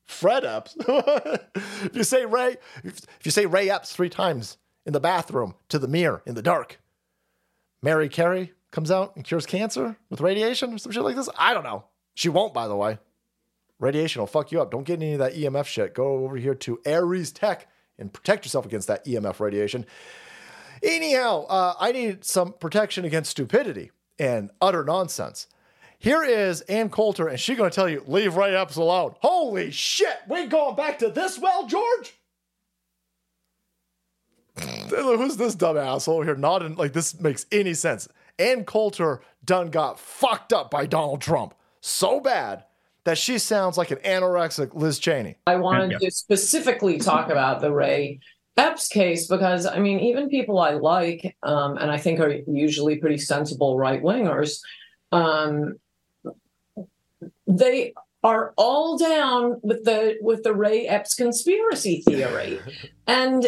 Fred 0.04 0.44
Epps? 0.44 0.76
if 0.86 1.90
you 1.96 2.04
say 2.04 2.24
Ray, 2.24 2.58
if 2.84 3.24
you 3.24 3.32
say 3.32 3.46
Ray 3.46 3.68
Epps 3.68 3.92
three 3.92 4.10
times 4.10 4.58
in 4.86 4.92
the 4.92 5.00
bathroom 5.00 5.56
to 5.70 5.80
the 5.80 5.88
mirror 5.88 6.22
in 6.24 6.36
the 6.36 6.42
dark, 6.42 6.78
Mary 7.84 8.08
Carey 8.08 8.50
comes 8.70 8.90
out 8.90 9.14
and 9.14 9.26
cures 9.26 9.44
cancer 9.44 9.98
with 10.08 10.22
radiation 10.22 10.72
or 10.72 10.78
some 10.78 10.90
shit 10.90 11.02
like 11.02 11.16
this. 11.16 11.28
I 11.38 11.52
don't 11.52 11.64
know. 11.64 11.84
She 12.14 12.30
won't, 12.30 12.54
by 12.54 12.66
the 12.66 12.74
way. 12.74 12.98
Radiation 13.78 14.20
will 14.20 14.26
fuck 14.26 14.50
you 14.50 14.62
up. 14.62 14.70
Don't 14.70 14.84
get 14.84 15.02
any 15.02 15.12
of 15.12 15.18
that 15.18 15.34
EMF 15.34 15.66
shit. 15.66 15.92
Go 15.92 16.24
over 16.24 16.36
here 16.36 16.54
to 16.54 16.80
Aires 16.86 17.30
Tech 17.30 17.68
and 17.98 18.10
protect 18.10 18.46
yourself 18.46 18.64
against 18.64 18.88
that 18.88 19.04
EMF 19.04 19.38
radiation. 19.38 19.84
Anyhow, 20.82 21.44
uh, 21.44 21.74
I 21.78 21.92
need 21.92 22.24
some 22.24 22.54
protection 22.54 23.04
against 23.04 23.32
stupidity 23.32 23.90
and 24.18 24.50
utter 24.62 24.82
nonsense. 24.82 25.46
Here 25.98 26.24
is 26.24 26.62
Ann 26.62 26.88
Coulter, 26.88 27.28
and 27.28 27.38
she's 27.38 27.58
going 27.58 27.70
to 27.70 27.74
tell 27.74 27.88
you, 27.88 28.02
leave 28.06 28.36
Ray 28.36 28.56
Epps 28.56 28.76
alone. 28.76 29.14
Holy 29.20 29.70
shit, 29.70 30.20
we 30.26 30.46
going 30.46 30.74
back 30.74 31.00
to 31.00 31.10
this 31.10 31.38
well, 31.38 31.66
George? 31.66 32.14
Who's 34.56 35.36
this 35.36 35.54
dumb 35.54 35.76
asshole 35.76 36.22
here? 36.22 36.36
Nodding 36.36 36.76
like 36.76 36.92
this 36.92 37.18
makes 37.20 37.46
any 37.50 37.74
sense. 37.74 38.08
Ann 38.38 38.64
Coulter 38.64 39.20
done 39.44 39.70
got 39.70 39.98
fucked 39.98 40.52
up 40.52 40.70
by 40.70 40.86
Donald 40.86 41.20
Trump 41.20 41.54
so 41.80 42.20
bad 42.20 42.64
that 43.04 43.18
she 43.18 43.38
sounds 43.38 43.76
like 43.76 43.90
an 43.90 43.98
anorexic 43.98 44.74
Liz 44.74 44.98
Cheney. 44.98 45.36
I 45.46 45.56
wanted 45.56 45.98
to 46.00 46.10
specifically 46.10 46.98
talk 46.98 47.30
about 47.30 47.60
the 47.60 47.70
Ray 47.70 48.20
Epps 48.56 48.88
case 48.88 49.26
because, 49.26 49.66
I 49.66 49.78
mean, 49.78 50.00
even 50.00 50.28
people 50.28 50.58
I 50.58 50.70
like 50.70 51.36
um, 51.42 51.76
and 51.76 51.90
I 51.90 51.98
think 51.98 52.20
are 52.20 52.40
usually 52.46 52.96
pretty 52.96 53.18
sensible 53.18 53.76
right 53.76 54.02
wingers, 54.02 54.60
um, 55.12 55.78
they 57.46 57.92
are 58.22 58.54
all 58.56 58.96
down 58.96 59.60
with 59.62 59.84
the 59.84 60.16
with 60.22 60.44
the 60.44 60.54
Ray 60.54 60.86
Epps 60.86 61.14
conspiracy 61.14 62.00
theory, 62.00 62.58
and 63.06 63.44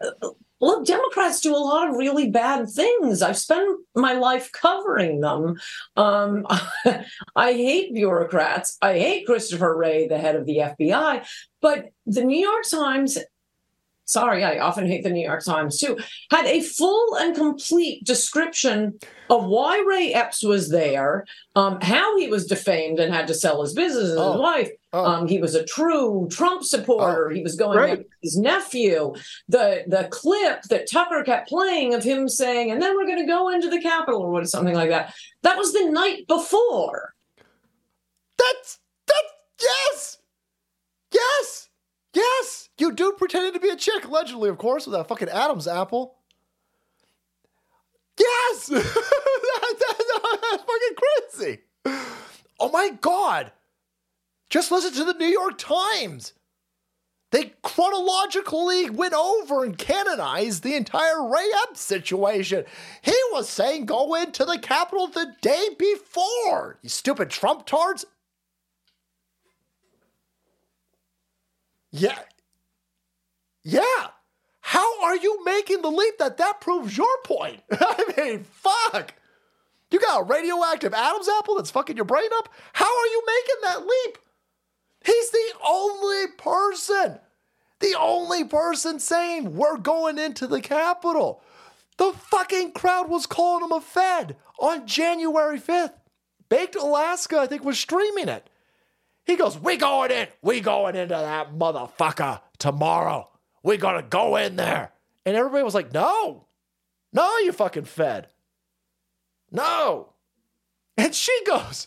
uh, 0.00 0.30
look, 0.60 0.86
Democrats 0.86 1.40
do 1.40 1.54
a 1.54 1.58
lot 1.58 1.88
of 1.88 1.96
really 1.96 2.30
bad 2.30 2.68
things. 2.68 3.22
I've 3.22 3.38
spent 3.38 3.80
my 3.94 4.14
life 4.14 4.50
covering 4.52 5.20
them. 5.20 5.56
Um, 5.96 6.46
I 7.36 7.52
hate 7.52 7.94
bureaucrats. 7.94 8.78
I 8.80 8.98
hate 8.98 9.26
Christopher 9.26 9.76
Wray, 9.76 10.08
the 10.08 10.18
head 10.18 10.36
of 10.36 10.46
the 10.46 10.58
FBI. 10.58 11.26
But 11.60 11.90
the 12.06 12.24
New 12.24 12.38
York 12.38 12.64
Times 12.70 13.18
sorry, 14.06 14.44
I 14.44 14.60
often 14.60 14.86
hate 14.86 15.02
the 15.02 15.10
New 15.10 15.24
York 15.26 15.44
Times 15.44 15.78
too, 15.78 15.98
had 16.30 16.46
a 16.46 16.62
full 16.62 17.16
and 17.16 17.34
complete 17.34 18.04
description 18.04 18.98
of 19.28 19.44
why 19.46 19.84
Ray 19.86 20.12
Epps 20.12 20.44
was 20.44 20.70
there, 20.70 21.26
um, 21.56 21.80
how 21.82 22.16
he 22.16 22.28
was 22.28 22.46
defamed 22.46 23.00
and 23.00 23.12
had 23.12 23.26
to 23.26 23.34
sell 23.34 23.62
his 23.62 23.74
business 23.74 24.10
and 24.10 24.18
Oh. 24.20 24.32
his 24.32 24.40
wife. 24.40 24.70
Um, 25.04 25.28
he 25.28 25.38
was 25.40 25.54
a 25.54 25.64
true 25.64 26.28
Trump 26.30 26.62
supporter. 26.64 27.30
he 27.30 27.42
was 27.42 27.56
going 27.56 27.76
Right. 27.78 27.98
with 27.98 28.06
his 28.22 28.36
nephew. 28.38 29.14
The 29.48 29.84
the 29.86 30.08
clip 30.10 30.62
that 30.70 30.90
Tucker 30.90 31.22
kept 31.24 31.48
playing 31.48 31.94
of 31.94 32.02
him 32.04 32.28
saying, 32.28 32.70
and 32.70 32.80
then 32.80 32.96
we're 32.96 33.06
going 33.06 33.18
to 33.20 33.26
go 33.26 33.48
into 33.50 33.68
the 33.68 33.80
Capitol 33.80 34.22
or 34.22 34.30
what, 34.30 34.48
something 34.48 34.74
like 34.74 34.90
that. 34.90 35.14
That 35.42 35.58
was 35.58 35.72
the 35.72 35.90
night 35.90 36.26
before. 36.28 37.14
That's 38.38 38.78
that 39.06 39.22
yes. 39.60 40.18
Yes. 41.12 41.68
Yes. 42.14 42.68
You 42.78 42.92
dude 42.92 43.16
pretending 43.16 43.52
to 43.54 43.60
be 43.60 43.68
a 43.70 43.76
chick, 43.76 44.04
allegedly, 44.06 44.48
of 44.50 44.58
course, 44.58 44.86
with 44.86 44.94
that 44.94 45.08
fucking 45.08 45.28
Adam's 45.28 45.66
apple. 45.68 46.16
Yes. 48.18 48.68
That- 49.56 49.78
that- 49.78 50.38
that's 50.42 50.64
fucking 50.64 50.96
crazy. 51.40 51.58
Oh 52.60 52.70
my 52.70 52.90
god. 53.00 53.52
Just 54.48 54.70
listen 54.70 54.92
to 54.94 55.04
the 55.04 55.18
New 55.18 55.26
York 55.26 55.58
Times. 55.58 56.32
They 57.32 57.54
chronologically 57.62 58.88
went 58.88 59.12
over 59.12 59.64
and 59.64 59.76
canonized 59.76 60.62
the 60.62 60.76
entire 60.76 61.28
Ray 61.28 61.48
Epps 61.64 61.80
situation. 61.80 62.64
He 63.02 63.16
was 63.32 63.48
saying 63.48 63.86
go 63.86 64.14
into 64.14 64.44
the 64.44 64.58
Capitol 64.58 65.08
the 65.08 65.34
day 65.42 65.70
before. 65.76 66.78
You 66.82 66.88
stupid 66.88 67.30
Trump 67.30 67.66
tards. 67.66 68.04
Yeah. 71.90 72.18
Yeah. 73.64 74.06
How 74.60 75.02
are 75.02 75.16
you 75.16 75.44
making 75.44 75.82
the 75.82 75.90
leap 75.90 76.18
that 76.18 76.36
that 76.38 76.60
proves 76.60 76.96
your 76.96 77.18
point? 77.24 77.60
I 77.72 78.12
mean, 78.16 78.44
fuck. 78.44 79.14
You 79.90 80.00
got 80.00 80.20
a 80.20 80.24
radioactive 80.24 80.94
Adam's 80.94 81.28
apple 81.28 81.56
that's 81.56 81.70
fucking 81.70 81.96
your 81.96 82.04
brain 82.04 82.28
up? 82.34 82.48
How 82.72 82.84
are 82.84 83.06
you 83.06 83.22
making 83.26 83.56
that 83.62 83.86
leap? 83.86 84.18
He's 85.06 85.30
the 85.30 85.52
only 85.64 86.26
person, 86.36 87.20
the 87.78 87.94
only 87.96 88.42
person 88.42 88.98
saying 88.98 89.54
we're 89.54 89.76
going 89.76 90.18
into 90.18 90.48
the 90.48 90.60
Capitol. 90.60 91.42
The 91.96 92.12
fucking 92.12 92.72
crowd 92.72 93.08
was 93.08 93.24
calling 93.24 93.64
him 93.64 93.70
a 93.72 93.80
Fed 93.80 94.36
on 94.58 94.84
January 94.84 95.60
5th. 95.60 95.92
Baked 96.48 96.74
Alaska, 96.74 97.38
I 97.38 97.46
think, 97.46 97.64
was 97.64 97.78
streaming 97.78 98.28
it. 98.28 98.50
He 99.24 99.36
goes, 99.36 99.56
We 99.56 99.76
going 99.76 100.10
in. 100.10 100.26
We 100.42 100.60
going 100.60 100.96
into 100.96 101.14
that 101.14 101.54
motherfucker 101.54 102.40
tomorrow. 102.58 103.28
We 103.62 103.76
gonna 103.76 104.02
go 104.02 104.34
in 104.34 104.56
there. 104.56 104.92
And 105.24 105.36
everybody 105.36 105.62
was 105.62 105.74
like, 105.74 105.92
No. 105.92 106.46
No, 107.12 107.38
you 107.38 107.52
fucking 107.52 107.84
Fed. 107.84 108.26
No. 109.52 110.14
And 110.96 111.14
she 111.14 111.32
goes, 111.44 111.86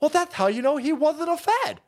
Well, 0.00 0.08
that's 0.08 0.34
how 0.34 0.46
you 0.46 0.62
know 0.62 0.78
he 0.78 0.94
wasn't 0.94 1.30
a 1.30 1.36
Fed. 1.36 1.80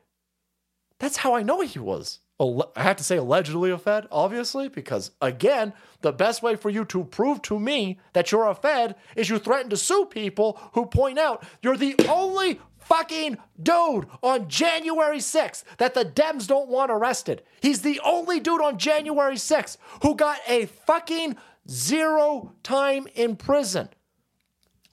That's 0.99 1.17
how 1.17 1.33
I 1.33 1.43
know 1.43 1.61
he 1.61 1.79
was. 1.79 2.19
I 2.41 2.83
have 2.83 2.95
to 2.97 3.03
say 3.03 3.17
allegedly 3.17 3.69
a 3.69 3.77
Fed, 3.77 4.07
obviously, 4.11 4.69
because 4.69 5.11
again, 5.21 5.73
the 6.01 6.13
best 6.13 6.41
way 6.41 6.55
for 6.55 6.69
you 6.69 6.85
to 6.85 7.03
prove 7.03 7.41
to 7.43 7.59
me 7.59 7.99
that 8.13 8.31
you're 8.31 8.47
a 8.47 8.55
Fed 8.55 8.95
is 9.17 9.29
you 9.29 9.39
threaten 9.39 9.69
to 9.71 9.77
sue 9.77 10.05
people 10.05 10.57
who 10.73 10.85
point 10.85 11.19
out 11.19 11.43
you're 11.61 11.75
the 11.75 11.95
only 12.07 12.61
fucking 12.77 13.37
dude 13.61 14.07
on 14.23 14.47
January 14.47 15.17
6th 15.17 15.63
that 15.77 15.93
the 15.93 16.05
Dems 16.05 16.47
don't 16.47 16.69
want 16.69 16.91
arrested. 16.91 17.43
He's 17.61 17.81
the 17.81 17.99
only 18.05 18.39
dude 18.39 18.61
on 18.61 18.77
January 18.77 19.35
6th 19.35 19.77
who 20.01 20.15
got 20.15 20.39
a 20.47 20.65
fucking 20.65 21.35
zero 21.69 22.53
time 22.63 23.05
in 23.15 23.35
prison. 23.35 23.89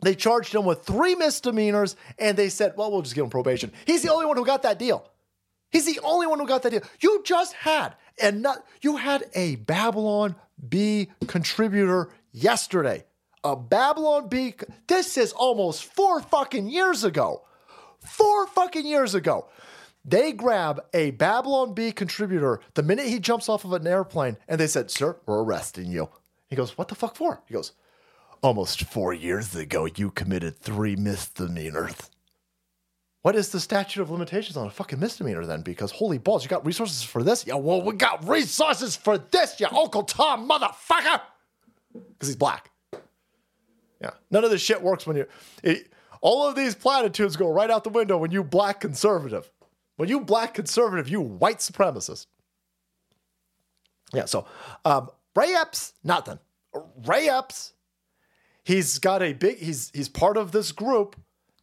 They 0.02 0.16
charged 0.16 0.52
him 0.52 0.64
with 0.64 0.82
three 0.82 1.14
misdemeanors 1.14 1.94
and 2.18 2.36
they 2.36 2.48
said, 2.48 2.74
well, 2.76 2.90
we'll 2.90 3.02
just 3.02 3.14
give 3.14 3.24
him 3.24 3.30
probation. 3.30 3.72
He's 3.86 4.02
the 4.02 4.12
only 4.12 4.26
one 4.26 4.36
who 4.36 4.44
got 4.44 4.62
that 4.62 4.80
deal. 4.80 5.08
He's 5.76 5.84
the 5.84 6.00
only 6.02 6.26
one 6.26 6.38
who 6.38 6.46
got 6.46 6.62
that 6.62 6.70
deal. 6.70 6.80
You 7.00 7.22
just 7.22 7.52
had, 7.52 7.96
and 8.18 8.40
not, 8.40 8.64
you 8.80 8.96
had 8.96 9.26
a 9.34 9.56
Babylon 9.56 10.34
Bee 10.66 11.10
contributor 11.26 12.08
yesterday. 12.32 13.04
A 13.44 13.54
Babylon 13.54 14.30
Bee, 14.30 14.54
this 14.86 15.18
is 15.18 15.32
almost 15.32 15.84
four 15.84 16.22
fucking 16.22 16.70
years 16.70 17.04
ago. 17.04 17.42
Four 18.00 18.46
fucking 18.46 18.86
years 18.86 19.14
ago. 19.14 19.50
They 20.02 20.32
grab 20.32 20.80
a 20.94 21.10
Babylon 21.10 21.74
Bee 21.74 21.92
contributor 21.92 22.60
the 22.72 22.82
minute 22.82 23.04
he 23.04 23.18
jumps 23.18 23.50
off 23.50 23.66
of 23.66 23.74
an 23.74 23.86
airplane 23.86 24.38
and 24.48 24.58
they 24.58 24.68
said, 24.68 24.90
Sir, 24.90 25.18
we're 25.26 25.42
arresting 25.42 25.90
you. 25.92 26.08
He 26.48 26.56
goes, 26.56 26.78
What 26.78 26.88
the 26.88 26.94
fuck 26.94 27.16
for? 27.16 27.42
He 27.44 27.52
goes, 27.52 27.72
Almost 28.40 28.84
four 28.84 29.12
years 29.12 29.54
ago, 29.54 29.86
you 29.94 30.10
committed 30.10 30.58
three 30.58 30.96
misdemeanors. 30.96 32.10
What 33.26 33.34
is 33.34 33.48
the 33.48 33.58
statute 33.58 34.00
of 34.00 34.08
limitations 34.08 34.56
on 34.56 34.68
a 34.68 34.70
fucking 34.70 35.00
misdemeanor 35.00 35.44
then? 35.44 35.62
Because 35.62 35.90
holy 35.90 36.16
balls, 36.16 36.44
you 36.44 36.48
got 36.48 36.64
resources 36.64 37.02
for 37.02 37.24
this? 37.24 37.44
Yeah, 37.44 37.56
well, 37.56 37.82
we 37.82 37.94
got 37.94 38.24
resources 38.28 38.94
for 38.94 39.18
this, 39.18 39.58
you 39.58 39.66
Uncle 39.66 40.04
Tom 40.04 40.48
motherfucker. 40.48 41.20
Because 41.92 42.28
he's 42.28 42.36
black. 42.36 42.70
Yeah. 44.00 44.10
None 44.30 44.44
of 44.44 44.50
this 44.50 44.62
shit 44.62 44.80
works 44.80 45.08
when 45.08 45.16
you. 45.16 45.26
It, 45.64 45.92
all 46.20 46.46
of 46.46 46.54
these 46.54 46.76
platitudes 46.76 47.34
go 47.34 47.50
right 47.50 47.68
out 47.68 47.82
the 47.82 47.90
window 47.90 48.16
when 48.16 48.30
you 48.30 48.44
black 48.44 48.78
conservative. 48.78 49.50
When 49.96 50.08
you 50.08 50.20
black 50.20 50.54
conservative, 50.54 51.08
you 51.08 51.20
white 51.20 51.58
supremacist. 51.58 52.26
Yeah, 54.14 54.26
so 54.26 54.46
um, 54.84 55.10
Ray 55.34 55.52
Epps, 55.52 55.94
nothing. 56.04 56.38
Ray 57.04 57.28
Epps, 57.28 57.72
he's 58.62 59.00
got 59.00 59.20
a 59.20 59.32
big, 59.32 59.58
he's 59.58 59.90
he's 59.92 60.08
part 60.08 60.36
of 60.36 60.52
this 60.52 60.70
group 60.70 61.16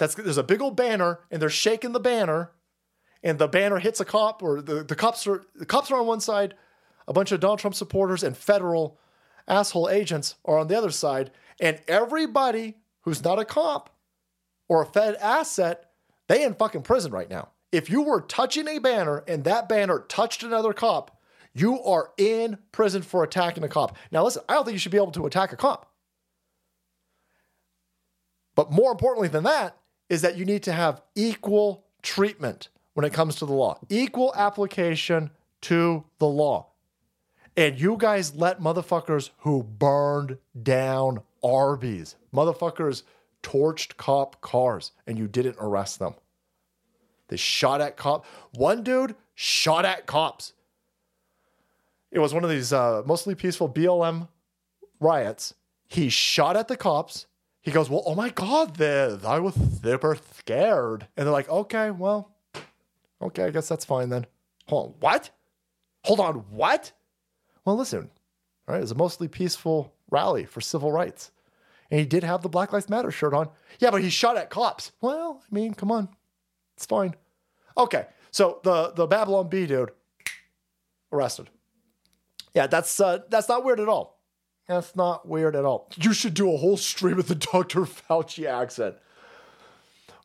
that's 0.04 0.16
there's 0.16 0.38
a 0.38 0.44
big 0.44 0.62
old 0.62 0.76
banner 0.76 1.22
and 1.32 1.42
they're 1.42 1.50
shaking 1.50 1.94
the 1.94 2.00
banner 2.00 2.52
and 3.24 3.40
the 3.40 3.48
banner 3.48 3.80
hits 3.80 4.00
a 4.00 4.06
cop 4.06 4.44
or 4.44 4.62
the, 4.62 4.84
the 4.84 4.96
cops 4.96 5.26
are 5.26 5.44
the 5.56 5.66
cops 5.66 5.90
are 5.90 6.00
on 6.00 6.06
one 6.06 6.20
side, 6.20 6.56
a 7.08 7.14
bunch 7.14 7.32
of 7.32 7.40
Donald 7.40 7.60
Trump 7.60 7.76
supporters 7.76 8.22
and 8.22 8.36
federal 8.36 9.00
asshole 9.48 9.90
agents 9.90 10.36
are 10.46 10.60
on 10.60 10.68
the 10.68 10.78
other 10.78 10.92
side, 10.92 11.32
and 11.60 11.80
everybody 11.88 12.76
who's 13.02 13.24
not 13.24 13.40
a 13.40 13.46
cop 13.46 13.90
or 14.68 14.82
a 14.82 14.86
Fed 14.86 15.16
asset, 15.16 15.92
they 16.28 16.44
in 16.44 16.54
fucking 16.54 16.82
prison 16.82 17.12
right 17.12 17.30
now. 17.30 17.50
If 17.72 17.90
you 17.90 18.02
were 18.02 18.22
touching 18.22 18.68
a 18.68 18.80
banner 18.80 19.24
and 19.28 19.44
that 19.44 19.68
banner 19.68 20.00
touched 20.00 20.44
another 20.44 20.74
cop, 20.74 21.20
you 21.54 21.82
are 21.84 22.12
in 22.18 22.58
prison 22.72 23.02
for 23.02 23.24
attacking 23.24 23.64
a 23.64 23.70
cop. 23.70 23.98
Now 24.12 24.24
listen, 24.24 24.44
I 24.48 24.54
don't 24.54 24.66
think 24.66 24.74
you 24.74 24.80
should 24.80 24.92
be 24.92 24.98
able 24.98 25.12
to 25.12 25.26
attack 25.26 25.54
a 25.54 25.58
cop. 25.58 25.92
But 28.56 28.72
more 28.72 28.92
importantly 28.92 29.30
than 29.30 29.44
that 29.44 29.78
is 30.10 30.22
that 30.22 30.38
you 30.38 30.46
need 30.46 30.64
to 30.64 30.74
have 30.74 31.02
equal 31.16 31.86
treatment 32.02 32.70
when 32.94 33.06
it 33.06 33.14
comes 33.14 33.36
to 33.38 33.46
the 33.46 33.54
law, 33.54 33.80
equal 33.90 34.34
application 34.36 35.32
to 35.62 36.04
the 36.20 36.28
law. 36.28 36.68
And 37.56 37.80
you 37.80 37.98
guys 37.98 38.36
let 38.36 38.60
motherfuckers 38.60 39.30
who 39.40 39.64
burned 39.64 40.38
down 40.62 41.22
Arby's, 41.44 42.16
motherfuckers 42.34 43.04
torched 43.44 43.98
cop 43.98 44.42
cars, 44.42 44.92
and 45.06 45.18
you 45.18 45.28
didn't 45.28 45.58
arrest 45.60 46.00
them. 46.00 46.16
They 47.28 47.38
shot 47.38 47.82
at 47.82 47.98
cop. 47.98 48.26
One 48.54 48.84
dude 48.84 49.16
shot 49.36 49.86
at 49.86 50.06
cops. 50.06 50.54
It 52.12 52.20
was 52.20 52.34
one 52.34 52.44
of 52.44 52.50
these 52.50 52.72
uh, 52.72 53.04
mostly 53.06 53.36
peaceful 53.36 53.68
BLM 53.68 54.28
riots. 55.00 55.54
He 55.88 56.10
shot 56.10 56.56
at 56.56 56.68
the 56.68 56.78
cops. 56.78 57.26
He 57.64 57.72
goes, 57.72 57.90
"Well, 57.90 58.04
oh 58.06 58.14
my 58.14 58.30
god, 58.30 58.76
they, 58.76 59.18
I 59.26 59.40
was 59.40 59.56
super 59.82 60.18
scared." 60.36 61.08
And 61.18 61.26
they're 61.26 61.34
like, 61.34 61.50
"Okay, 61.50 61.90
well, 61.92 62.32
okay, 63.22 63.46
I 63.46 63.50
guess 63.50 63.68
that's 63.68 63.86
fine 63.86 64.10
then." 64.10 64.26
Hold 64.68 64.88
on, 64.88 64.96
what? 65.00 65.30
Hold 66.06 66.20
on, 66.20 66.36
what? 66.52 66.92
Well, 67.66 67.76
listen, 67.78 68.10
All 68.68 68.74
right, 68.74 68.78
it 68.78 68.82
was 68.82 68.92
a 68.92 68.96
mostly 68.96 69.28
peaceful 69.28 69.94
rally 70.12 70.46
for 70.46 70.62
civil 70.62 70.92
rights. 70.92 71.32
And 71.90 72.00
he 72.00 72.06
did 72.06 72.24
have 72.24 72.42
the 72.42 72.50
Black 72.50 72.74
Lives 72.74 72.90
Matter 72.90 73.12
shirt 73.12 73.34
on. 73.34 73.50
Yeah, 73.80 73.92
but 73.92 74.02
he 74.02 74.10
shot 74.10 74.38
at 74.38 74.50
cops. 74.50 74.92
Well, 75.02 75.42
I 75.44 75.56
mean, 75.56 75.74
come 75.74 75.92
on. 75.92 76.10
It's 76.76 76.86
fine. 76.86 77.16
Okay, 77.78 78.06
so 78.32 78.60
the 78.64 78.92
the 78.92 79.08
Babylon 79.08 79.48
Bee 79.48 79.66
dude 79.68 79.92
arrested. 81.12 81.50
Yeah, 82.54 82.68
that's 82.68 83.00
uh, 83.00 83.20
that's 83.30 83.48
not 83.50 83.64
weird 83.64 83.80
at 83.80 83.90
all. 83.90 84.20
That's 84.68 84.96
not 84.96 85.28
weird 85.28 85.56
at 85.56 85.66
all. 85.66 85.90
You 86.00 86.14
should 86.14 86.34
do 86.34 86.54
a 86.54 86.58
whole 86.58 86.78
stream 86.78 87.18
with 87.18 87.28
the 87.28 87.36
Dr. 87.52 87.82
Fauci 87.82 88.46
accent. 88.46 88.96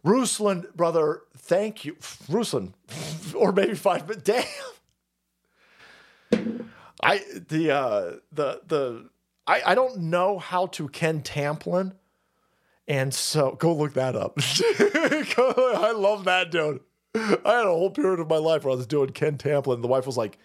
Ruslan, 0.05 0.73
brother, 0.74 1.23
thank 1.36 1.85
you. 1.85 1.94
Ruslan, 2.28 2.73
or 3.35 3.52
maybe 3.52 3.74
five, 3.74 4.06
but 4.06 4.24
damn. 4.24 4.44
I 7.02 7.23
the 7.48 7.70
uh 7.70 8.12
the 8.32 8.60
the 8.66 9.09
I, 9.47 9.62
I 9.66 9.74
don't 9.74 9.98
know 9.98 10.39
how 10.39 10.66
to 10.66 10.89
Ken 10.89 11.23
Tamplin. 11.23 11.94
And 12.86 13.12
so 13.12 13.52
go 13.52 13.74
look 13.74 13.94
that 13.94 14.16
up. 14.16 14.39
I 14.39 15.93
love 15.94 16.24
that 16.24 16.51
dude. 16.51 16.81
I 17.15 17.19
had 17.44 17.66
a 17.66 17.70
whole 17.70 17.90
period 17.90 18.19
of 18.19 18.28
my 18.28 18.36
life 18.36 18.65
where 18.65 18.73
I 18.73 18.77
was 18.77 18.86
doing 18.86 19.10
Ken 19.10 19.36
Tamplin. 19.36 19.82
The 19.82 19.89
wife 19.89 20.06
was 20.06 20.16
like, 20.16 20.39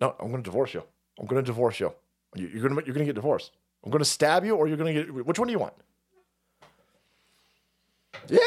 "No, 0.00 0.14
I'm 0.20 0.30
to 0.32 0.42
divorce 0.42 0.74
you. 0.74 0.82
I'm 1.18 1.26
to 1.26 1.42
divorce 1.42 1.80
you. 1.80 1.92
You- 2.36 2.48
You're 2.48 2.68
to 2.68 2.74
you're 2.86 2.94
to 2.94 3.04
get 3.04 3.14
divorced. 3.14 3.52
I'm 3.84 3.90
to 4.00 4.04
stab 4.04 4.44
you, 4.44 4.56
or 4.56 4.66
you're 4.68 4.76
to 4.94 5.04
get 5.04 5.14
which 5.26 5.38
one 5.38 5.46
do 5.48 5.52
you 5.52 5.58
want?" 5.58 5.74
Yeah. 8.28 8.40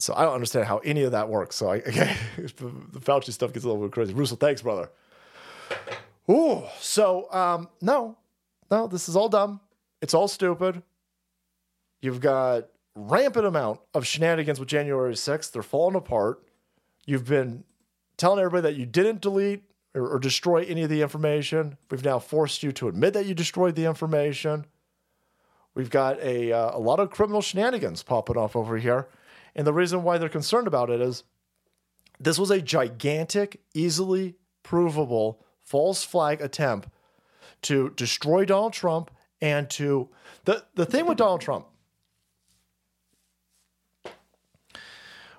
So 0.00 0.14
I 0.14 0.22
don't 0.24 0.34
understand 0.34 0.66
how 0.66 0.78
any 0.78 1.02
of 1.02 1.12
that 1.12 1.28
works. 1.28 1.56
So 1.56 1.68
I 1.68 1.76
okay, 1.86 2.16
the, 2.36 2.72
the 2.92 3.00
Fauci 3.00 3.32
stuff 3.32 3.52
gets 3.52 3.64
a 3.64 3.68
little 3.68 3.82
bit 3.82 3.92
crazy. 3.92 4.14
Russell, 4.14 4.36
thanks, 4.36 4.62
brother. 4.62 4.90
Ooh, 6.30 6.62
so 6.78 7.30
um, 7.32 7.68
no, 7.80 8.16
no, 8.70 8.86
this 8.86 9.08
is 9.08 9.16
all 9.16 9.28
dumb. 9.28 9.60
It's 10.00 10.14
all 10.14 10.28
stupid. 10.28 10.82
You've 12.00 12.20
got 12.20 12.68
rampant 12.94 13.46
amount 13.46 13.80
of 13.92 14.06
shenanigans 14.06 14.60
with 14.60 14.68
January 14.68 15.14
6th. 15.14 15.50
They're 15.52 15.62
falling 15.62 15.96
apart. 15.96 16.42
You've 17.06 17.26
been 17.26 17.64
telling 18.16 18.38
everybody 18.38 18.72
that 18.72 18.78
you 18.78 18.86
didn't 18.86 19.20
delete 19.20 19.64
or, 19.94 20.08
or 20.08 20.18
destroy 20.18 20.64
any 20.64 20.82
of 20.82 20.90
the 20.90 21.02
information. 21.02 21.76
We've 21.90 22.04
now 22.04 22.18
forced 22.18 22.62
you 22.62 22.72
to 22.72 22.88
admit 22.88 23.14
that 23.14 23.26
you 23.26 23.34
destroyed 23.34 23.74
the 23.74 23.84
information. 23.84 24.66
We've 25.74 25.90
got 25.90 26.20
a, 26.20 26.52
uh, 26.52 26.76
a 26.76 26.80
lot 26.80 27.00
of 27.00 27.10
criminal 27.10 27.40
shenanigans 27.40 28.02
popping 28.02 28.36
off 28.36 28.56
over 28.56 28.78
here. 28.78 29.08
And 29.54 29.66
the 29.66 29.72
reason 29.72 30.02
why 30.02 30.18
they're 30.18 30.28
concerned 30.28 30.66
about 30.66 30.90
it 30.90 31.00
is 31.00 31.24
this 32.20 32.38
was 32.38 32.50
a 32.50 32.60
gigantic, 32.60 33.60
easily 33.74 34.36
provable 34.62 35.44
false 35.60 36.04
flag 36.04 36.40
attempt 36.40 36.88
to 37.62 37.90
destroy 37.90 38.44
Donald 38.44 38.72
Trump 38.72 39.10
and 39.40 39.68
to 39.70 40.08
the 40.44 40.64
the 40.74 40.86
thing 40.86 41.06
with 41.06 41.18
Donald 41.18 41.40
Trump. 41.40 41.66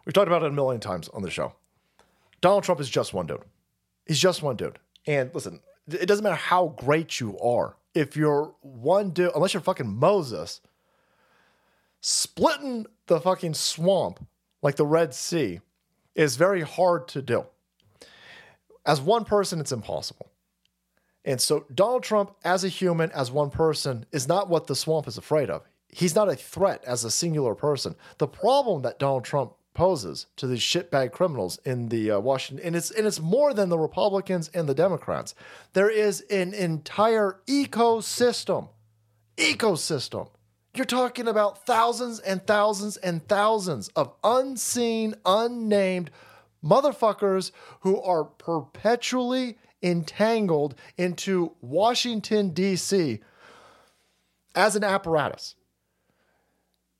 We've 0.05 0.13
talked 0.13 0.27
about 0.27 0.43
it 0.43 0.47
a 0.47 0.51
million 0.51 0.80
times 0.80 1.09
on 1.09 1.21
the 1.21 1.30
show. 1.30 1.53
Donald 2.41 2.63
Trump 2.63 2.81
is 2.81 2.89
just 2.89 3.13
one 3.13 3.27
dude. 3.27 3.43
He's 4.10 4.19
just 4.19 4.41
one 4.41 4.56
dude. 4.56 4.80
And 5.06 5.30
listen, 5.36 5.60
it 5.88 6.07
doesn't 6.07 6.23
matter 6.23 6.36
how 6.36 6.73
great 6.77 7.19
you 7.19 7.38
are. 7.38 7.76
If 7.94 8.18
you're 8.18 8.56
one 8.61 9.11
dude, 9.11 9.34
unless 9.36 9.53
you're 9.53 9.61
fucking 9.61 9.88
Moses, 9.88 10.61
splitting 12.02 12.88
the 13.06 13.22
fucking 13.22 13.53
swamp 13.53 14.26
like 14.64 14.77
the 14.77 14.86
Red 14.86 15.14
Sea 15.14 15.61
is 16.15 16.38
very 16.38 16.64
hard 16.64 17.07
to 17.10 17.22
do. 17.22 17.45
As 18.84 18.99
one 18.99 19.26
person, 19.26 19.60
it's 19.60 19.72
impossible. 19.72 20.31
And 21.23 21.40
so 21.40 21.68
Donald 21.72 22.02
Trump, 22.02 22.31
as 22.44 22.64
a 22.64 22.68
human, 22.68 23.11
as 23.11 23.30
one 23.30 23.52
person, 23.52 24.07
is 24.11 24.27
not 24.27 24.49
what 24.49 24.65
the 24.65 24.76
swamp 24.76 25.07
is 25.07 25.19
afraid 25.19 25.52
of. 25.52 25.61
He's 25.88 26.15
not 26.15 26.30
a 26.30 26.36
threat 26.36 26.84
as 26.84 27.03
a 27.03 27.11
singular 27.11 27.53
person. 27.53 27.95
The 28.18 28.27
problem 28.27 28.81
that 28.81 28.98
Donald 28.98 29.23
Trump 29.23 29.53
poses 29.80 30.26
to 30.35 30.45
these 30.45 30.60
shitbag 30.60 31.14
criminals 31.14 31.57
in 31.64 31.88
the 31.88 32.11
uh, 32.11 32.19
Washington, 32.19 32.65
and 32.65 32.76
it's 32.76 32.91
and 32.91 33.07
it's 33.07 33.22
more 33.22 33.53
than 33.53 33.69
the 33.69 33.80
Republicans 33.80 34.51
and 34.53 34.68
the 34.68 34.73
Democrats. 34.73 35.34
There 35.72 35.89
is 35.89 36.19
an 36.30 36.53
entire 36.53 37.39
ecosystem, 37.47 38.68
ecosystem. 39.38 40.27
You're 40.76 40.84
talking 40.84 41.30
about 41.30 41.65
thousands 41.65 42.19
and 42.19 42.45
thousands 42.45 42.97
and 42.97 43.26
thousands 43.26 43.88
of 43.95 44.14
unseen, 44.22 45.15
unnamed 45.26 46.11
motherfuckers 46.61 47.51
who 47.80 48.01
are 48.01 48.26
perpetually 48.26 49.57
entangled 49.81 50.76
into 50.97 51.53
Washington, 51.61 52.49
D.C. 52.49 53.22
as 54.56 54.76
an 54.76 54.84
apparatus. 54.84 55.56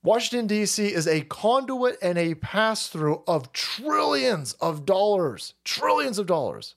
Washington, 0.02 0.48
D.C. 0.48 0.88
is 0.88 1.08
a 1.08 1.22
conduit 1.22 1.98
and 2.02 2.18
a 2.18 2.36
pass 2.36 2.88
through 2.88 3.24
of 3.28 3.52
trillions 3.52 4.54
of 4.54 4.86
dollars, 4.86 5.56
trillions 5.66 6.18
of 6.18 6.26
dollars 6.26 6.76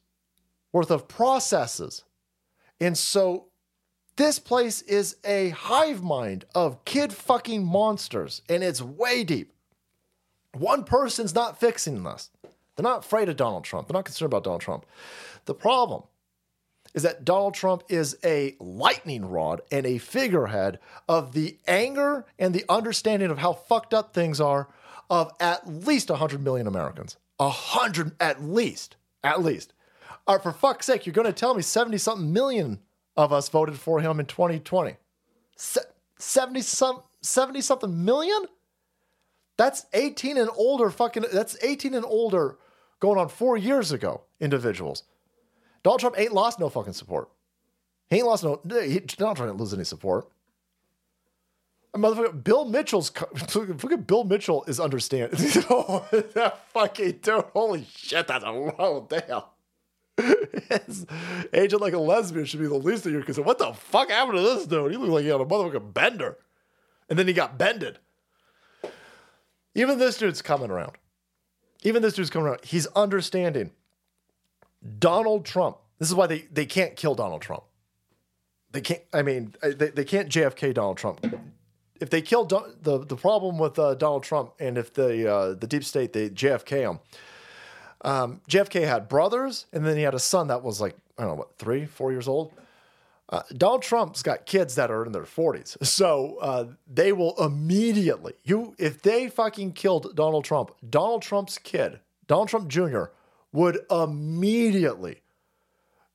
worth 0.73 0.90
of 0.90 1.07
processes. 1.07 2.03
And 2.81 2.99
so 2.99 3.47
this 4.16 4.39
place 4.39 4.82
is 4.82 5.16
a 5.24 5.51
hive 5.51 6.03
mind 6.03 6.47
of 6.55 6.85
kid 6.85 7.12
fucking 7.12 7.65
monsters, 7.65 8.43
and 8.49 8.65
it's 8.65 8.82
way 8.82 9.23
deep. 9.23 9.53
One 10.55 10.85
person's 10.85 11.35
not 11.35 11.61
fixing 11.61 12.03
this. 12.03 12.31
They're 12.77 12.82
not 12.82 13.05
afraid 13.05 13.28
of 13.28 13.36
Donald 13.36 13.65
Trump. 13.65 13.86
They're 13.86 13.97
not 13.97 14.05
concerned 14.05 14.32
about 14.32 14.44
Donald 14.44 14.62
Trump. 14.62 14.85
The 15.44 15.55
problem 15.55 16.03
is 16.94 17.02
that 17.02 17.24
Donald 17.24 17.55
Trump 17.55 17.82
is 17.89 18.16
a 18.24 18.55
lightning 18.60 19.24
rod 19.24 19.62
and 19.70 19.86
a 19.86 19.98
figurehead 19.98 20.78
of 21.09 21.32
the 21.32 21.56
anger 21.66 22.27
and 22.39 22.55
the 22.55 22.64
understanding 22.69 23.31
of 23.31 23.39
how 23.39 23.52
fucked 23.52 23.94
up 23.94 24.12
things 24.12 24.40
are 24.40 24.69
of 25.09 25.32
at 25.40 25.66
least 25.66 26.10
100 26.10 26.43
million 26.43 26.66
Americans. 26.66 27.16
A 27.40 27.51
hundred, 27.51 28.12
at 28.20 28.43
least, 28.43 28.97
at 29.24 29.43
least. 29.43 29.73
Or 30.27 30.39
for 30.39 30.52
fuck's 30.52 30.86
sake, 30.86 31.06
you're 31.06 31.12
going 31.12 31.27
to 31.27 31.32
tell 31.32 31.55
me 31.55 31.62
70 31.62 31.98
something 31.98 32.32
million 32.32 32.78
of 33.16 33.32
us 33.32 33.48
voted 33.48 33.78
for 33.78 34.01
him 34.01 34.20
in 34.20 34.27
2020. 34.27 34.97
Se- 35.56 35.81
70 36.19 36.62
some 36.62 37.02
70 37.20 37.60
something 37.60 38.05
million? 38.05 38.47
That's 39.56 39.86
18 39.93 40.39
and 40.39 40.51
older 40.56 40.90
fucking 40.90 41.24
that's 41.32 41.56
18 41.62 41.94
and 41.94 42.05
older 42.05 42.59
going 43.01 43.19
on 43.19 43.28
4 43.28 43.56
years 43.56 43.93
ago 43.93 44.23
individuals. 44.40 45.02
Donald 45.83 46.01
Trump 46.01 46.19
ain't 46.19 46.33
lost 46.33 46.61
no 46.61 46.69
fucking 46.69 46.93
support. 46.93 47.29
He 48.09 48.17
ain't 48.17 48.27
lost 48.27 48.45
no 48.45 48.61
he, 48.65 49.01
Donald 49.01 49.37
Trump 49.37 49.51
didn't 49.51 49.61
lose 49.61 49.75
any 49.75 49.85
support. 49.85 50.29
Motherfucker, 51.97 52.43
Bill 52.43 52.65
Mitchell's 52.65 53.13
at 53.21 54.07
Bill 54.07 54.25
Mitchell 54.25 54.65
is 54.67 54.81
understand. 54.81 55.33
oh, 55.71 56.07
that 56.11 56.67
fucking 56.69 57.19
dude, 57.23 57.45
holy 57.53 57.87
shit, 57.95 58.27
that's 58.27 58.45
a 58.45 58.49
oh 58.49 59.07
damn. 59.09 59.43
Agent 61.53 61.83
like 61.83 61.93
a 61.93 61.99
lesbian 61.99 62.45
should 62.45 62.61
be 62.61 62.67
the 62.67 62.75
least 62.75 63.07
of 63.07 63.13
your 63.13 63.23
concern. 63.23 63.45
What 63.45 63.59
the 63.59 63.73
fuck 63.73 64.11
happened 64.11 64.39
to 64.39 64.43
this 64.43 64.67
dude? 64.67 64.91
He 64.91 64.97
looked 64.97 65.13
like 65.13 65.23
he 65.23 65.29
had 65.29 65.41
a 65.41 65.45
motherfucking 65.45 65.93
bender. 65.93 66.39
And 67.09 67.19
then 67.19 67.27
he 67.27 67.33
got 67.33 67.59
bended. 67.59 67.99
Even 69.75 69.99
this 69.99 70.19
dude's 70.19 70.43
coming 70.43 70.71
around. 70.71 70.93
Even 71.83 72.03
this 72.03 72.15
dude's 72.15 72.31
coming 72.31 72.49
around. 72.49 72.65
He's 72.65 72.87
understanding. 72.89 73.73
Donald 74.99 75.45
Trump. 75.45 75.79
This 75.99 76.09
is 76.09 76.15
why 76.15 76.27
they, 76.27 76.47
they 76.53 76.67
can't 76.67 76.97
kill 76.97 77.15
Donald 77.15 77.43
Trump. 77.43 77.65
They 78.73 78.81
can't, 78.81 79.03
I 79.13 79.23
mean, 79.23 79.55
uh, 79.63 79.71
they, 79.77 79.89
they 79.89 80.05
can't 80.05 80.29
JFK 80.29 80.75
Donald 80.75 80.97
Trump. 80.97 81.25
If 82.01 82.11
they 82.11 82.23
kill 82.23 82.45
Don, 82.45 82.75
the, 82.83 83.05
the 83.05 83.17
problem 83.17 83.59
with 83.59 83.79
uh, 83.79 83.95
Donald 83.95 84.25
Trump 84.25 84.55
and 84.59 84.77
if 84.77 84.93
the, 84.95 85.33
uh, 85.33 85.55
the 85.55 85.67
deep 85.67 85.85
state, 85.85 86.13
they 86.13 86.31
JFK 86.31 86.91
him, 86.91 86.99
um, 88.05 88.41
JFK 88.49 88.87
had 88.87 89.09
brothers, 89.09 89.67
and 89.73 89.87
then 89.87 89.97
he 89.97 90.03
had 90.03 90.15
a 90.15 90.19
son 90.19 90.49
that 90.49 90.63
was 90.63 90.81
like, 90.81 90.97
I 91.17 91.23
don't 91.23 91.33
know, 91.33 91.37
what, 91.37 91.57
three, 91.59 91.87
four 91.87 92.11
years 92.11 92.27
old. 92.27 92.53
Uh, 93.29 93.43
Donald 93.57 93.83
Trump's 93.83 94.23
got 94.23 94.45
kids 94.45 94.75
that 94.75 94.91
are 94.91 95.07
in 95.07 95.13
their 95.13 95.23
40s. 95.23 95.83
So 95.87 96.39
uh, 96.43 96.67
they 96.87 97.13
will 97.13 97.35
immediately, 97.43 98.35
you 98.45 98.75
if 98.79 99.01
they 99.01 99.29
fucking 99.29 99.73
killed 99.73 100.15
Donald 100.15 100.45
Trump, 100.45 100.73
Donald 100.89 101.23
Trump's 101.23 101.57
kid, 101.57 102.01
Donald 102.27 102.49
Trump 102.49 102.69
Jr., 102.69 103.05
would 103.53 103.81
immediately 103.91 105.23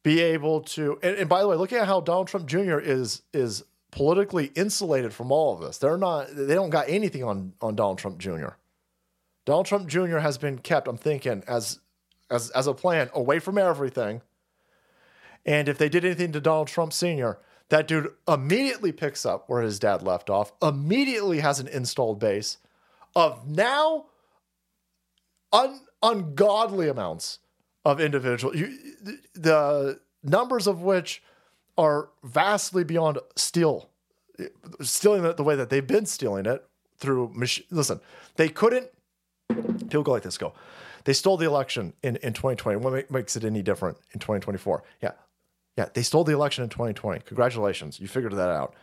be 0.03 0.21
able 0.21 0.61
to. 0.61 0.99
And, 1.03 1.17
and 1.17 1.29
by 1.29 1.41
the 1.41 1.47
way, 1.47 1.55
look 1.55 1.73
at 1.73 1.87
how 1.87 2.01
Donald 2.01 2.27
Trump 2.27 2.47
Jr. 2.47 2.79
is 2.79 3.21
is 3.33 3.63
politically 3.91 4.51
insulated 4.55 5.13
from 5.13 5.31
all 5.31 5.53
of 5.53 5.61
this. 5.61 5.77
They're 5.77 5.97
not. 5.97 6.27
They 6.33 6.55
don't 6.55 6.69
got 6.69 6.89
anything 6.89 7.23
on 7.23 7.53
on 7.61 7.75
Donald 7.75 7.99
Trump 7.99 8.17
Jr. 8.17 8.55
Donald 9.45 9.65
Trump 9.65 9.87
Jr. 9.87 10.17
has 10.17 10.37
been 10.37 10.57
kept, 10.57 10.87
I'm 10.87 10.97
thinking, 10.97 11.43
as 11.47 11.79
as 12.29 12.49
as 12.51 12.67
a 12.67 12.73
plan 12.73 13.09
away 13.13 13.39
from 13.39 13.57
everything. 13.57 14.21
And 15.45 15.69
if 15.69 15.77
they 15.77 15.87
did 15.87 16.03
anything 16.03 16.33
to 16.33 16.41
Donald 16.41 16.67
Trump 16.67 16.91
Sr., 16.91 17.39
that 17.69 17.87
dude 17.87 18.09
immediately 18.27 18.91
picks 18.91 19.25
up 19.25 19.49
where 19.49 19.61
his 19.61 19.79
dad 19.79 20.01
left 20.01 20.29
off, 20.29 20.51
immediately 20.61 21.39
has 21.39 21.59
an 21.59 21.67
installed 21.67 22.19
base 22.19 22.57
of 23.15 23.47
now 23.47 24.05
un, 25.53 25.79
ungodly 26.01 26.87
amounts 26.87 27.39
of 27.85 27.99
individual. 27.99 28.55
You, 28.55 28.77
the 29.33 29.99
numbers 30.23 30.67
of 30.67 30.81
which 30.81 31.23
are 31.77 32.09
vastly 32.23 32.83
beyond 32.83 33.19
steal, 33.35 33.89
stealing 34.81 35.25
it 35.25 35.37
the 35.37 35.43
way 35.43 35.55
that 35.55 35.69
they've 35.69 35.85
been 35.85 36.05
stealing 36.05 36.45
it 36.45 36.65
through 36.97 37.31
machine. 37.33 37.65
Listen, 37.71 37.99
they 38.35 38.49
couldn't. 38.49 38.89
People 39.49 40.03
go 40.03 40.11
like 40.11 40.23
this. 40.23 40.37
Go. 40.37 40.53
They 41.05 41.13
stole 41.13 41.37
the 41.37 41.45
election 41.45 41.93
in, 42.03 42.17
in 42.17 42.33
2020. 42.33 42.79
What 42.79 43.09
makes 43.09 43.37
it 43.37 43.45
any 43.45 43.61
different 43.61 43.97
in 44.11 44.19
2024? 44.19 44.83
Yeah. 45.01 45.11
Yeah. 45.77 45.87
They 45.93 46.01
stole 46.01 46.25
the 46.25 46.33
election 46.33 46.63
in 46.63 46.69
2020. 46.69 47.21
Congratulations. 47.21 47.99
You 47.99 48.07
figured 48.07 48.33
that 48.33 48.49
out. 48.49 48.75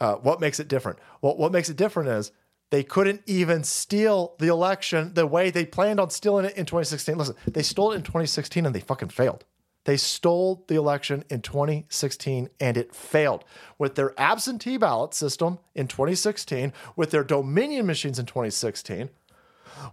Uh, 0.00 0.16
what 0.16 0.40
makes 0.40 0.58
it 0.58 0.66
different? 0.66 0.98
Well, 1.20 1.36
what 1.36 1.52
makes 1.52 1.68
it 1.68 1.76
different 1.76 2.08
is 2.08 2.32
they 2.72 2.82
couldn't 2.82 3.20
even 3.26 3.62
steal 3.64 4.34
the 4.38 4.48
election 4.48 5.12
the 5.12 5.26
way 5.26 5.50
they 5.50 5.66
planned 5.66 6.00
on 6.00 6.08
stealing 6.08 6.46
it 6.46 6.56
in 6.56 6.64
2016. 6.64 7.18
Listen, 7.18 7.36
they 7.46 7.62
stole 7.62 7.92
it 7.92 7.96
in 7.96 8.02
2016 8.02 8.64
and 8.64 8.74
they 8.74 8.80
fucking 8.80 9.10
failed. 9.10 9.44
They 9.84 9.98
stole 9.98 10.64
the 10.68 10.76
election 10.76 11.22
in 11.28 11.42
2016 11.42 12.48
and 12.58 12.76
it 12.78 12.94
failed. 12.94 13.44
With 13.78 13.94
their 13.94 14.18
absentee 14.18 14.78
ballot 14.78 15.12
system 15.12 15.58
in 15.74 15.86
2016, 15.86 16.72
with 16.96 17.10
their 17.10 17.24
Dominion 17.24 17.84
machines 17.84 18.18
in 18.18 18.24
2016, 18.24 19.10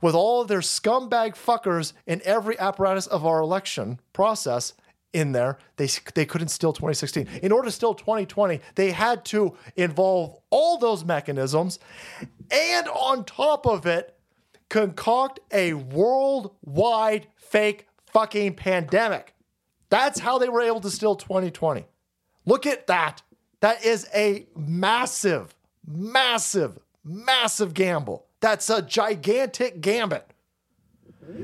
with 0.02 0.16
all 0.16 0.42
of 0.42 0.48
their 0.48 0.62
scumbag 0.62 1.36
fuckers 1.36 1.92
in 2.08 2.22
every 2.24 2.58
apparatus 2.60 3.08
of 3.08 3.26
our 3.26 3.42
election 3.42 4.00
process 4.14 4.72
in 5.12 5.34
there, 5.34 5.58
they, 5.76 5.90
they 6.16 6.26
couldn't 6.26 6.48
steal 6.48 6.72
2016. 6.72 7.28
In 7.44 7.52
order 7.52 7.66
to 7.66 7.72
steal 7.74 7.94
2020, 7.94 8.62
they 8.76 8.92
had 8.92 9.26
to 9.26 9.58
involve 9.76 10.38
all 10.50 10.78
those 10.78 11.04
mechanisms 11.04 11.80
and 12.52 12.88
on 12.88 13.26
top 13.26 13.66
of 13.66 13.86
it, 13.86 14.16
concoct 14.70 15.40
a 15.52 15.74
worldwide 15.74 17.28
fake 17.36 17.88
fucking 18.12 18.56
pandemic. 18.56 19.34
That's 19.90 20.20
how 20.20 20.38
they 20.38 20.50
were 20.50 20.62
able 20.62 20.82
to 20.82 20.90
steal 20.90 21.16
2020. 21.16 21.86
Look 22.46 22.66
at 22.66 22.88
that. 22.88 23.22
That 23.62 23.84
is 23.84 24.08
a 24.14 24.48
massive, 24.56 25.56
massive, 25.86 26.80
massive 27.04 27.74
gamble. 27.74 28.26
That's 28.40 28.70
a 28.70 28.82
gigantic 28.82 29.82
gambit. 29.82 30.32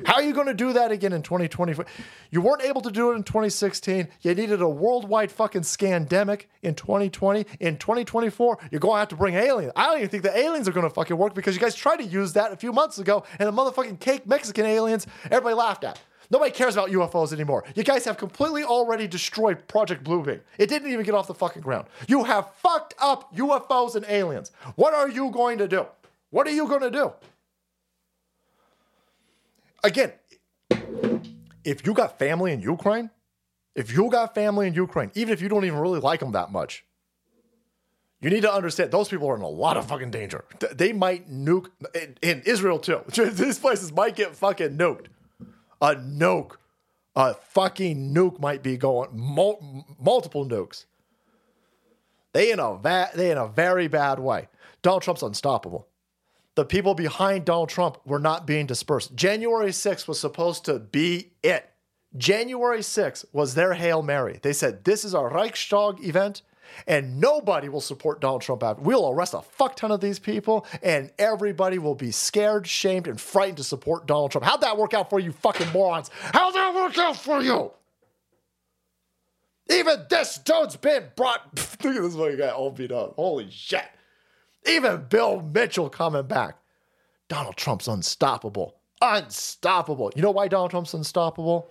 How 0.06 0.16
are 0.16 0.24
you 0.24 0.34
going 0.34 0.48
to 0.48 0.53
do 0.53 0.74
that 0.74 0.91
again 0.91 1.14
in 1.14 1.22
2024? 1.22 1.86
You 2.32 2.41
weren't 2.41 2.64
able 2.64 2.82
to 2.82 2.91
do 2.91 3.12
it 3.12 3.16
in 3.16 3.24
2016. 3.24 4.07
You 4.22 4.36
needed 4.36 4.62
a 4.62 4.70
worldwide 4.70 5.32
fucking 5.32 5.62
scandemic 5.62 6.45
in 6.62 6.76
2020. 6.76 7.45
In 7.60 7.78
2024, 7.78 8.57
you're 8.72 8.80
going 8.80 8.95
to 8.95 8.99
have 8.99 9.07
to 9.10 9.16
bring 9.16 9.36
aliens. 9.36 9.74
I 9.76 9.88
don't 9.88 9.98
even 9.98 10.10
think 10.10 10.24
the 10.24 10.38
aliens 10.38 10.68
are 10.68 10.72
going 10.72 10.88
to 10.88 10.94
fucking 10.94 11.18
work 11.18 11.34
because 11.34 11.56
you 11.56 11.62
guys 11.62 11.76
tried 11.76 11.98
to 11.98 12.06
use 12.06 12.34
that 12.34 12.52
a 12.52 12.56
few 12.56 12.72
months 12.74 12.98
ago 12.99 13.24
and 13.40 13.48
the 13.48 13.53
motherfucking 13.53 13.99
cake 13.99 14.28
Mexican 14.28 14.66
aliens, 14.66 15.07
everybody 15.26 15.56
laughed 15.56 15.84
at. 15.84 15.99
Nobody 16.32 16.52
cares 16.52 16.76
about 16.76 16.90
UFOs 16.90 17.34
anymore. 17.34 17.64
You 17.76 17.84
guys 17.84 18.06
have 18.06 18.18
completely 18.18 18.64
already 18.64 19.07
destroyed 19.07 19.68
Project 19.68 20.03
Bluebeam. 20.03 20.41
It 20.57 20.68
didn't 20.68 20.91
even 20.91 21.06
get 21.06 21.14
off 21.14 21.28
the 21.28 21.36
fucking 21.36 21.62
ground. 21.62 21.88
You 22.07 22.24
have 22.24 22.52
fucked 22.56 22.95
up 22.99 23.36
UFOs 23.36 23.95
and 23.95 24.06
aliens. 24.07 24.52
What 24.76 24.94
are 24.94 25.10
you 25.10 25.30
going 25.30 25.60
to 25.60 25.68
do? 25.68 25.86
What 26.32 26.48
are 26.48 26.52
you 26.52 26.68
going 26.68 26.82
to 26.82 26.91
do? 26.91 27.14
Again, 29.86 30.14
if 31.64 31.86
you 31.86 31.94
got 31.94 32.18
family 32.18 32.52
in 32.52 32.60
Ukraine, 32.60 33.12
if 33.76 33.94
you 33.95 34.10
got 34.10 34.34
family 34.34 34.66
in 34.66 34.74
Ukraine, 34.74 35.12
even 35.14 35.32
if 35.32 35.44
you 35.44 35.48
don't 35.48 35.64
even 35.64 35.78
really 35.78 35.99
like 35.99 36.22
them 36.22 36.32
that 36.32 36.52
much, 36.52 36.84
you 38.20 38.32
need 38.32 38.41
to 38.41 38.52
understand 38.52 38.90
those 38.90 39.10
people 39.10 39.30
are 39.30 39.36
in 39.36 39.44
a 39.44 39.48
lot 39.48 39.78
of 39.78 39.86
fucking 39.86 40.10
danger. 40.10 40.45
They 40.72 40.91
might 40.91 41.30
nuke 41.30 41.68
in, 41.94 42.18
in 42.24 42.41
Israel 42.48 42.80
too. 42.80 43.02
These 43.32 43.60
places 43.60 43.94
might 43.94 44.16
get 44.16 44.36
fucking 44.36 44.76
nuked. 44.76 45.06
A 45.80 45.95
nuke, 45.95 46.53
a 47.16 47.36
fucking 47.36 48.12
nuke 48.12 48.40
might 48.40 48.64
be 48.64 48.78
going 48.78 49.10
mul- 49.14 49.86
multiple 49.99 50.48
nukes. 50.48 50.86
They 52.34 52.52
in 52.52 52.60
a 52.60 52.76
va- 52.76 53.12
they 53.14 53.30
in 53.30 53.38
a 53.38 53.48
very 53.48 53.88
bad 53.88 54.18
way. 54.18 54.48
Donald 54.82 55.03
Trump's 55.03 55.22
unstoppable. 55.22 55.88
The 56.56 56.65
people 56.65 56.95
behind 56.95 57.45
Donald 57.45 57.69
Trump 57.69 57.98
were 58.06 58.19
not 58.19 58.48
being 58.48 58.65
dispersed. 58.65 59.14
January 59.15 59.72
6th 59.72 60.07
was 60.07 60.19
supposed 60.19 60.65
to 60.65 60.80
be 60.80 61.34
it. 61.44 61.69
January 62.15 62.80
6th 62.80 63.26
was 63.34 63.56
their 63.56 63.73
Hail 63.73 64.02
Mary. 64.02 64.40
They 64.41 64.53
said, 64.53 64.86
This 64.86 65.03
is 65.03 65.14
our 65.14 65.30
Reichstag 65.30 66.02
event, 66.02 66.44
and 66.88 67.19
nobody 67.19 67.68
will 67.68 67.82
support 67.82 68.22
Donald 68.22 68.41
Trump 68.41 68.64
after. 68.64 68.82
We'll 68.82 69.10
arrest 69.10 69.34
a 69.34 69.41
fuck 69.41 69.76
ton 69.76 69.91
of 69.91 69.99
these 69.99 70.18
people, 70.18 70.65
and 70.82 71.11
everybody 71.19 71.77
will 71.77 71.95
be 71.95 72.11
scared, 72.11 72.65
shamed, 72.65 73.07
and 73.07 73.19
frightened 73.19 73.57
to 73.57 73.64
support 73.65 74.07
Donald 74.07 74.32
Trump. 74.32 74.45
How'd 74.45 74.61
that 74.61 74.77
work 74.77 74.94
out 74.94 75.10
for 75.10 75.19
you, 75.19 75.34
fucking 75.34 75.72
morons? 75.73 76.10
How'd 76.34 76.56
that 76.56 76.73
work 76.73 76.98
out 76.98 77.18
for 77.18 77.41
you? 77.41 77.72
Even 79.69 80.06
this 80.10 80.38
dude's 80.38 80.77
been 80.77 81.06
brought. 81.18 81.41
Look 81.84 81.95
at 81.95 82.02
this 82.02 82.15
fucking 82.15 82.38
guy 82.38 82.49
all 82.49 82.72
beat 82.72 82.94
up. 82.94 83.15
Holy 83.15 83.49
shit. 83.49 83.84
Even 84.68 85.06
Bill 85.10 85.42
Mitchell 85.42 85.90
coming 85.90 86.28
back. 86.28 86.58
Donald 87.28 87.56
Trump's 87.56 87.88
unstoppable. 87.88 88.76
Unstoppable. 89.02 90.12
You 90.16 90.22
know 90.22 90.32
why 90.32 90.48
Donald 90.48 90.72
Trump's 90.72 90.94
unstoppable? 90.94 91.70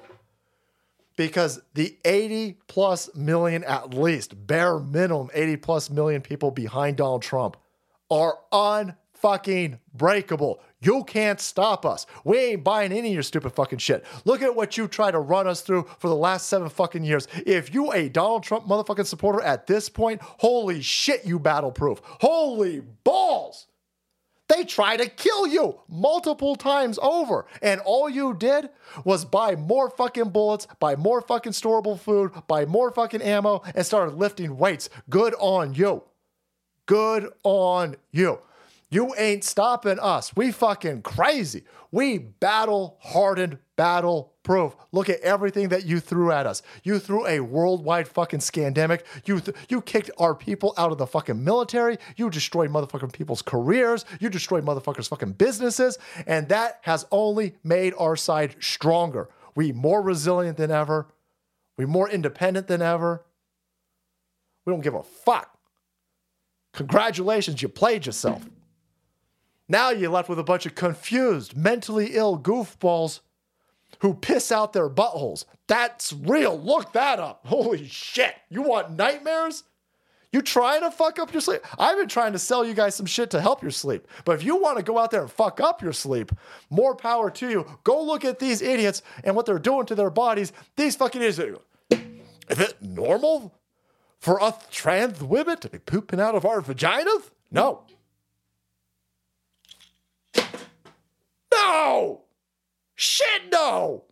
Because 1.16 1.60
the 1.74 1.96
80 2.04 2.58
plus 2.66 3.14
million, 3.14 3.62
at 3.64 3.94
least, 3.94 4.46
bare 4.46 4.78
minimum 4.80 5.30
80 5.32 5.56
plus 5.58 5.90
million 5.90 6.22
people 6.22 6.50
behind 6.50 6.96
Donald 6.96 7.22
Trump 7.22 7.56
are 8.10 8.38
unfucking 8.52 9.78
breakable. 9.94 10.60
You 10.84 11.04
can't 11.04 11.40
stop 11.40 11.86
us. 11.86 12.06
We 12.24 12.38
ain't 12.38 12.64
buying 12.64 12.92
any 12.92 13.08
of 13.08 13.14
your 13.14 13.22
stupid 13.22 13.52
fucking 13.52 13.78
shit. 13.78 14.04
Look 14.24 14.42
at 14.42 14.54
what 14.54 14.76
you 14.76 14.86
try 14.86 15.10
to 15.10 15.18
run 15.18 15.46
us 15.46 15.62
through 15.62 15.86
for 15.98 16.08
the 16.08 16.16
last 16.16 16.48
seven 16.48 16.68
fucking 16.68 17.04
years. 17.04 17.26
If 17.46 17.72
you 17.72 17.92
a 17.92 18.08
Donald 18.08 18.42
Trump 18.42 18.66
motherfucking 18.66 19.06
supporter 19.06 19.40
at 19.40 19.66
this 19.66 19.88
point, 19.88 20.20
holy 20.22 20.82
shit, 20.82 21.24
you 21.24 21.38
battle 21.38 21.72
proof. 21.72 22.00
Holy 22.04 22.80
balls. 22.80 23.66
They 24.48 24.64
try 24.64 24.98
to 24.98 25.08
kill 25.08 25.46
you 25.46 25.80
multiple 25.88 26.54
times 26.54 26.98
over. 27.00 27.46
And 27.62 27.80
all 27.80 28.10
you 28.10 28.34
did 28.34 28.68
was 29.04 29.24
buy 29.24 29.56
more 29.56 29.88
fucking 29.88 30.30
bullets, 30.30 30.66
buy 30.80 30.96
more 30.96 31.22
fucking 31.22 31.52
storable 31.52 31.98
food, 31.98 32.30
buy 32.46 32.66
more 32.66 32.90
fucking 32.90 33.22
ammo, 33.22 33.62
and 33.74 33.86
started 33.86 34.16
lifting 34.16 34.58
weights. 34.58 34.90
Good 35.08 35.34
on 35.38 35.74
you. 35.74 36.02
Good 36.86 37.32
on 37.42 37.96
you. 38.12 38.38
You 38.94 39.12
ain't 39.18 39.42
stopping 39.42 39.98
us. 39.98 40.36
We 40.36 40.52
fucking 40.52 41.02
crazy. 41.02 41.64
We 41.90 42.18
battle 42.18 42.96
hardened, 43.00 43.58
battle 43.74 44.34
proof. 44.44 44.76
Look 44.92 45.10
at 45.10 45.18
everything 45.18 45.70
that 45.70 45.84
you 45.84 45.98
threw 45.98 46.30
at 46.30 46.46
us. 46.46 46.62
You 46.84 47.00
threw 47.00 47.26
a 47.26 47.40
worldwide 47.40 48.06
fucking 48.06 48.38
scandemic. 48.38 49.00
You 49.24 49.40
th- 49.40 49.56
you 49.68 49.80
kicked 49.80 50.12
our 50.18 50.32
people 50.32 50.74
out 50.78 50.92
of 50.92 50.98
the 50.98 51.08
fucking 51.08 51.42
military. 51.42 51.98
You 52.16 52.30
destroyed 52.30 52.70
motherfucking 52.70 53.12
people's 53.12 53.42
careers. 53.42 54.04
You 54.20 54.28
destroyed 54.28 54.64
motherfuckers' 54.64 55.08
fucking 55.08 55.32
businesses, 55.32 55.98
and 56.28 56.48
that 56.50 56.78
has 56.82 57.04
only 57.10 57.56
made 57.64 57.94
our 57.98 58.14
side 58.14 58.54
stronger. 58.60 59.28
We 59.56 59.72
more 59.72 60.02
resilient 60.02 60.56
than 60.56 60.70
ever. 60.70 61.08
We 61.76 61.84
more 61.84 62.08
independent 62.08 62.68
than 62.68 62.80
ever. 62.80 63.24
We 64.64 64.72
don't 64.72 64.82
give 64.82 64.94
a 64.94 65.02
fuck. 65.02 65.50
Congratulations, 66.74 67.60
you 67.60 67.68
played 67.68 68.06
yourself. 68.06 68.48
Now 69.68 69.90
you're 69.90 70.10
left 70.10 70.28
with 70.28 70.38
a 70.38 70.44
bunch 70.44 70.66
of 70.66 70.74
confused, 70.74 71.56
mentally 71.56 72.10
ill 72.12 72.38
goofballs 72.38 73.20
who 74.00 74.14
piss 74.14 74.52
out 74.52 74.72
their 74.72 74.90
buttholes. 74.90 75.44
That's 75.66 76.12
real. 76.12 76.58
Look 76.58 76.92
that 76.92 77.18
up. 77.18 77.46
Holy 77.46 77.86
shit. 77.86 78.34
You 78.50 78.62
want 78.62 78.96
nightmares? 78.96 79.64
You 80.32 80.42
trying 80.42 80.80
to 80.80 80.90
fuck 80.90 81.20
up 81.20 81.32
your 81.32 81.40
sleep? 81.40 81.60
I've 81.78 81.96
been 81.96 82.08
trying 82.08 82.32
to 82.32 82.40
sell 82.40 82.64
you 82.64 82.74
guys 82.74 82.96
some 82.96 83.06
shit 83.06 83.30
to 83.30 83.40
help 83.40 83.62
your 83.62 83.70
sleep. 83.70 84.08
But 84.24 84.32
if 84.32 84.42
you 84.42 84.56
want 84.56 84.78
to 84.78 84.82
go 84.82 84.98
out 84.98 85.12
there 85.12 85.22
and 85.22 85.30
fuck 85.30 85.60
up 85.60 85.80
your 85.80 85.92
sleep, 85.92 86.32
more 86.70 86.96
power 86.96 87.30
to 87.30 87.48
you. 87.48 87.64
Go 87.84 88.02
look 88.02 88.24
at 88.24 88.40
these 88.40 88.60
idiots 88.60 89.02
and 89.22 89.36
what 89.36 89.46
they're 89.46 89.60
doing 89.60 89.86
to 89.86 89.94
their 89.94 90.10
bodies. 90.10 90.52
These 90.76 90.96
fucking 90.96 91.22
idiots. 91.22 91.60
Is 91.90 92.58
it 92.58 92.82
normal 92.82 93.54
for 94.18 94.42
us 94.42 94.56
trans 94.72 95.22
women 95.22 95.56
to 95.58 95.68
be 95.68 95.78
pooping 95.78 96.20
out 96.20 96.34
of 96.34 96.44
our 96.44 96.60
vaginas? 96.60 97.30
No. 97.52 97.84
No! 101.64 102.20
Shit, 102.94 103.50
no! 103.50 104.04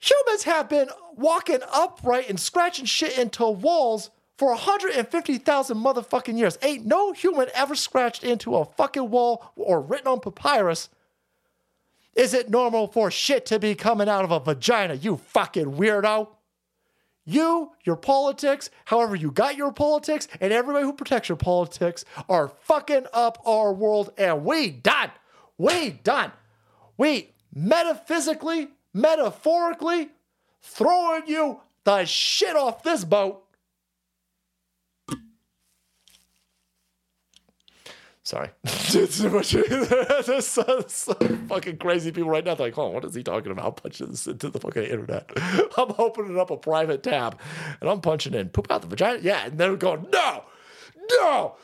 Humans 0.00 0.42
have 0.44 0.68
been 0.68 0.88
walking 1.14 1.60
upright 1.72 2.28
and 2.28 2.40
scratching 2.40 2.86
shit 2.86 3.18
into 3.18 3.46
walls 3.48 4.10
for 4.36 4.48
150,000 4.48 5.76
motherfucking 5.76 6.38
years. 6.38 6.58
Ain't 6.62 6.86
no 6.86 7.12
human 7.12 7.48
ever 7.54 7.74
scratched 7.74 8.24
into 8.24 8.56
a 8.56 8.64
fucking 8.64 9.10
wall 9.10 9.52
or 9.54 9.80
written 9.80 10.08
on 10.08 10.20
papyrus. 10.20 10.88
Is 12.16 12.34
it 12.34 12.50
normal 12.50 12.88
for 12.88 13.10
shit 13.10 13.46
to 13.46 13.58
be 13.58 13.74
coming 13.74 14.08
out 14.08 14.24
of 14.24 14.30
a 14.30 14.40
vagina, 14.40 14.94
you 14.94 15.18
fucking 15.18 15.72
weirdo? 15.74 16.28
You, 17.26 17.72
your 17.84 17.96
politics, 17.96 18.70
however 18.86 19.14
you 19.14 19.30
got 19.30 19.56
your 19.56 19.72
politics, 19.72 20.26
and 20.40 20.52
everybody 20.52 20.84
who 20.84 20.94
protects 20.94 21.28
your 21.28 21.36
politics 21.36 22.04
are 22.28 22.48
fucking 22.48 23.06
up 23.12 23.38
our 23.46 23.72
world, 23.72 24.12
and 24.18 24.44
we 24.44 24.70
done. 24.70 25.10
We 25.60 25.90
done. 25.90 26.32
We 26.96 27.34
metaphysically, 27.54 28.68
metaphorically 28.94 30.08
throwing 30.62 31.26
you 31.26 31.60
the 31.84 32.06
shit 32.06 32.56
off 32.56 32.82
this 32.82 33.04
boat. 33.04 33.44
Sorry. 38.22 38.48
There's 38.90 39.20
fucking 41.48 41.76
crazy 41.76 42.10
people 42.10 42.30
right 42.30 42.44
now. 42.44 42.54
They're 42.54 42.68
like, 42.68 42.78
oh, 42.78 42.88
what 42.88 43.04
is 43.04 43.14
he 43.14 43.22
talking 43.22 43.52
about? 43.52 43.82
Punching 43.82 44.06
this 44.06 44.26
into 44.26 44.48
the 44.48 44.60
fucking 44.60 44.84
internet. 44.84 45.30
I'm 45.36 45.94
opening 45.98 46.38
up 46.38 46.50
a 46.50 46.56
private 46.56 47.02
tab 47.02 47.38
and 47.82 47.90
I'm 47.90 48.00
punching 48.00 48.32
in 48.32 48.48
poop 48.48 48.68
out 48.70 48.80
the 48.80 48.88
vagina. 48.88 49.18
Yeah. 49.20 49.44
And 49.44 49.58
they're 49.58 49.76
going, 49.76 50.06
no, 50.10 50.44
no, 51.10 51.56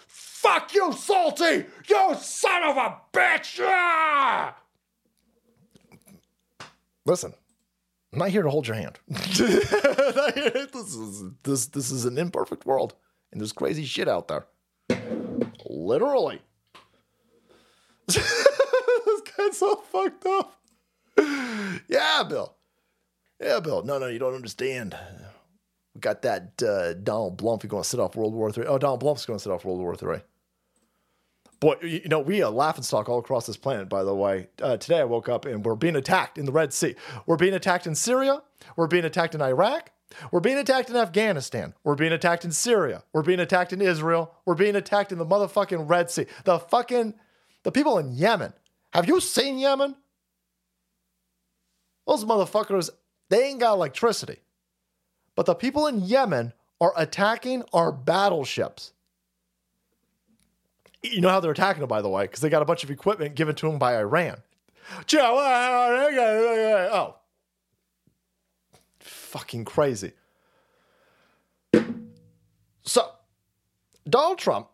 fuck 0.47 0.73
you, 0.75 0.93
salty, 0.93 1.65
you 1.89 2.15
son 2.21 2.63
of 2.65 2.77
a 2.77 2.97
bitch. 3.13 3.61
Ah! 3.63 4.57
Listen, 7.05 7.35
I'm 8.13 8.19
not 8.19 8.31
here 8.31 8.43
to 8.43 8.51
hold 8.51 8.67
your 8.67 8.77
hand. 8.77 8.99
this, 9.09 9.41
is, 10.75 11.23
this, 11.43 11.67
this 11.67 11.91
is 11.91 12.05
an 12.05 12.19
imperfect 12.19 12.67
world 12.67 12.95
and 13.33 13.41
there's 13.41 13.53
crazy 13.53 13.85
shit 13.85 14.09
out 14.09 14.29
there. 14.29 14.47
Literally. 15.65 16.41
this 18.07 19.23
guy's 19.37 19.59
so 19.59 19.77
fucked 19.77 20.27
up. 20.27 20.61
Yeah, 21.89 22.23
Bill. 22.29 22.55
Yeah, 23.41 23.61
Bill. 23.61 23.83
No, 23.83 23.99
no, 23.99 24.07
you 24.07 24.19
don't 24.19 24.35
understand. 24.35 24.97
We 25.95 26.01
got 26.01 26.23
that 26.23 26.63
uh, 26.63 26.95
Donald 26.95 27.39
Blump 27.39 27.67
going 27.69 27.83
to 27.83 27.89
sit 27.89 28.01
off 28.01 28.17
World 28.17 28.35
War 28.35 28.51
III. 28.51 28.67
Oh, 28.67 28.79
Donald 28.79 29.03
Blump's 29.03 29.27
going 29.27 29.39
to 29.39 29.43
sit 29.43 29.53
off 29.53 29.65
World 29.65 29.81
War 29.81 29.95
III. 29.95 30.23
Boy, 31.59 31.77
you 31.83 32.09
know, 32.09 32.21
we 32.21 32.43
are 32.43 32.51
laughing 32.51 32.83
stock 32.83 33.09
all 33.09 33.19
across 33.19 33.47
this 33.47 33.57
planet, 33.57 33.89
by 33.89 34.05
the 34.05 34.15
way. 34.15 34.49
Uh, 34.61 34.77
today 34.77 35.01
I 35.01 35.05
woke 35.05 35.29
up 35.29 35.47
and 35.47 35.65
we're 35.65 35.75
being 35.75 35.97
attacked 35.97 36.37
in 36.37 36.45
the 36.45 36.53
Red 36.53 36.73
Sea. 36.73 36.95
We're 37.25 37.37
being 37.37 37.55
attacked 37.55 37.87
in 37.87 37.95
Syria. 37.95 38.43
We're 38.77 38.87
being 38.87 39.07
attacked 39.07 39.35
in 39.35 39.41
Iraq. 39.41 39.91
We're 40.31 40.41
being 40.41 40.59
attacked 40.59 40.91
in 40.91 40.97
Afghanistan. 40.97 41.75
We're 41.83 41.95
being 41.95 42.13
attacked 42.13 42.45
in 42.45 42.53
Syria. 42.53 43.05
We're 43.13 43.23
being 43.23 43.41
attacked 43.41 43.73
in 43.73 43.81
Israel. 43.81 44.35
We're 44.45 44.55
being 44.55 44.77
attacked 44.77 45.13
in 45.13 45.19
the 45.19 45.27
motherfucking 45.27 45.89
Red 45.89 46.11
Sea. 46.11 46.27
The 46.45 46.59
fucking, 46.59 47.15
the 47.63 47.73
people 47.73 47.99
in 47.99 48.13
Yemen. 48.13 48.53
Have 48.93 49.09
you 49.09 49.21
seen 49.21 49.59
Yemen? 49.59 49.97
Those 52.07 52.25
motherfuckers, 52.25 52.91
they 53.31 53.45
ain't 53.45 53.61
got 53.61 53.75
electricity. 53.75 54.39
But 55.35 55.47
the 55.47 55.55
people 55.55 55.87
in 55.87 56.01
Yemen 56.01 56.53
are 56.81 56.93
attacking 56.97 57.65
our 57.73 57.91
battleships. 57.91 58.93
You 61.13 61.21
know 61.21 61.29
how 61.29 61.41
they're 61.41 61.51
attacking 61.51 61.81
them, 61.81 61.89
by 61.89 62.03
the 62.03 62.09
way, 62.09 62.25
because 62.25 62.41
they 62.41 62.49
got 62.49 62.63
a 62.63 62.65
bunch 62.65 62.85
of 62.85 62.91
equipment 62.91 63.35
given 63.35 63.55
to 63.57 63.69
them 63.69 63.79
by 63.79 63.97
Iran. 63.97 64.43
Oh, 66.93 67.17
fucking 69.01 69.65
crazy. 69.65 70.13
So, 72.83 73.11
Donald 74.09 74.39
Trump, 74.39 74.69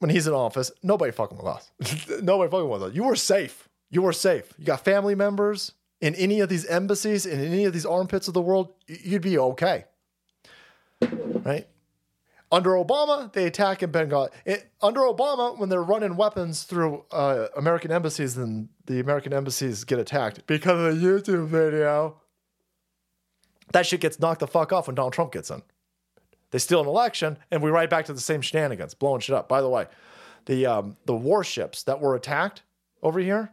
when 0.00 0.10
he's 0.10 0.26
in 0.26 0.32
office, 0.32 0.72
nobody 0.82 1.12
fucking 1.12 1.38
with 1.38 1.46
us. 1.46 1.70
nobody 2.22 2.50
fucking 2.50 2.68
with 2.68 2.82
us. 2.82 2.94
You 2.94 3.04
were 3.04 3.16
safe. 3.16 3.68
You 3.90 4.02
were 4.02 4.12
safe. 4.12 4.52
You 4.58 4.64
got 4.64 4.84
family 4.84 5.14
members 5.14 5.72
in 6.00 6.14
any 6.14 6.40
of 6.40 6.48
these 6.48 6.64
embassies, 6.66 7.26
in 7.26 7.40
any 7.40 7.64
of 7.64 7.72
these 7.72 7.86
armpits 7.86 8.26
of 8.26 8.34
the 8.34 8.40
world, 8.40 8.72
you'd 8.86 9.22
be 9.22 9.38
okay. 9.38 9.84
Right? 11.02 11.66
Under 12.52 12.70
Obama, 12.70 13.32
they 13.32 13.46
attack 13.46 13.82
in 13.82 13.92
Benghazi. 13.92 14.30
It, 14.44 14.70
under 14.82 15.00
Obama, 15.00 15.56
when 15.56 15.68
they're 15.68 15.82
running 15.82 16.16
weapons 16.16 16.64
through 16.64 17.04
uh, 17.12 17.46
American 17.56 17.92
embassies, 17.92 18.34
then 18.34 18.68
the 18.86 18.98
American 18.98 19.32
embassies 19.32 19.84
get 19.84 20.00
attacked 20.00 20.46
because 20.46 20.80
of 20.80 20.96
a 20.96 20.96
YouTube 20.96 21.46
video. 21.46 22.20
That 23.72 23.86
shit 23.86 24.00
gets 24.00 24.18
knocked 24.18 24.40
the 24.40 24.48
fuck 24.48 24.72
off 24.72 24.88
when 24.88 24.96
Donald 24.96 25.12
Trump 25.12 25.32
gets 25.32 25.50
in. 25.50 25.62
They 26.50 26.58
steal 26.58 26.80
an 26.80 26.88
election, 26.88 27.38
and 27.52 27.62
we 27.62 27.70
right 27.70 27.88
back 27.88 28.06
to 28.06 28.12
the 28.12 28.20
same 28.20 28.40
shenanigans, 28.40 28.94
blowing 28.94 29.20
shit 29.20 29.36
up. 29.36 29.48
By 29.48 29.60
the 29.60 29.68
way, 29.68 29.86
the 30.46 30.66
um, 30.66 30.96
the 31.06 31.14
warships 31.14 31.84
that 31.84 32.00
were 32.00 32.16
attacked 32.16 32.62
over 33.00 33.20
here, 33.20 33.52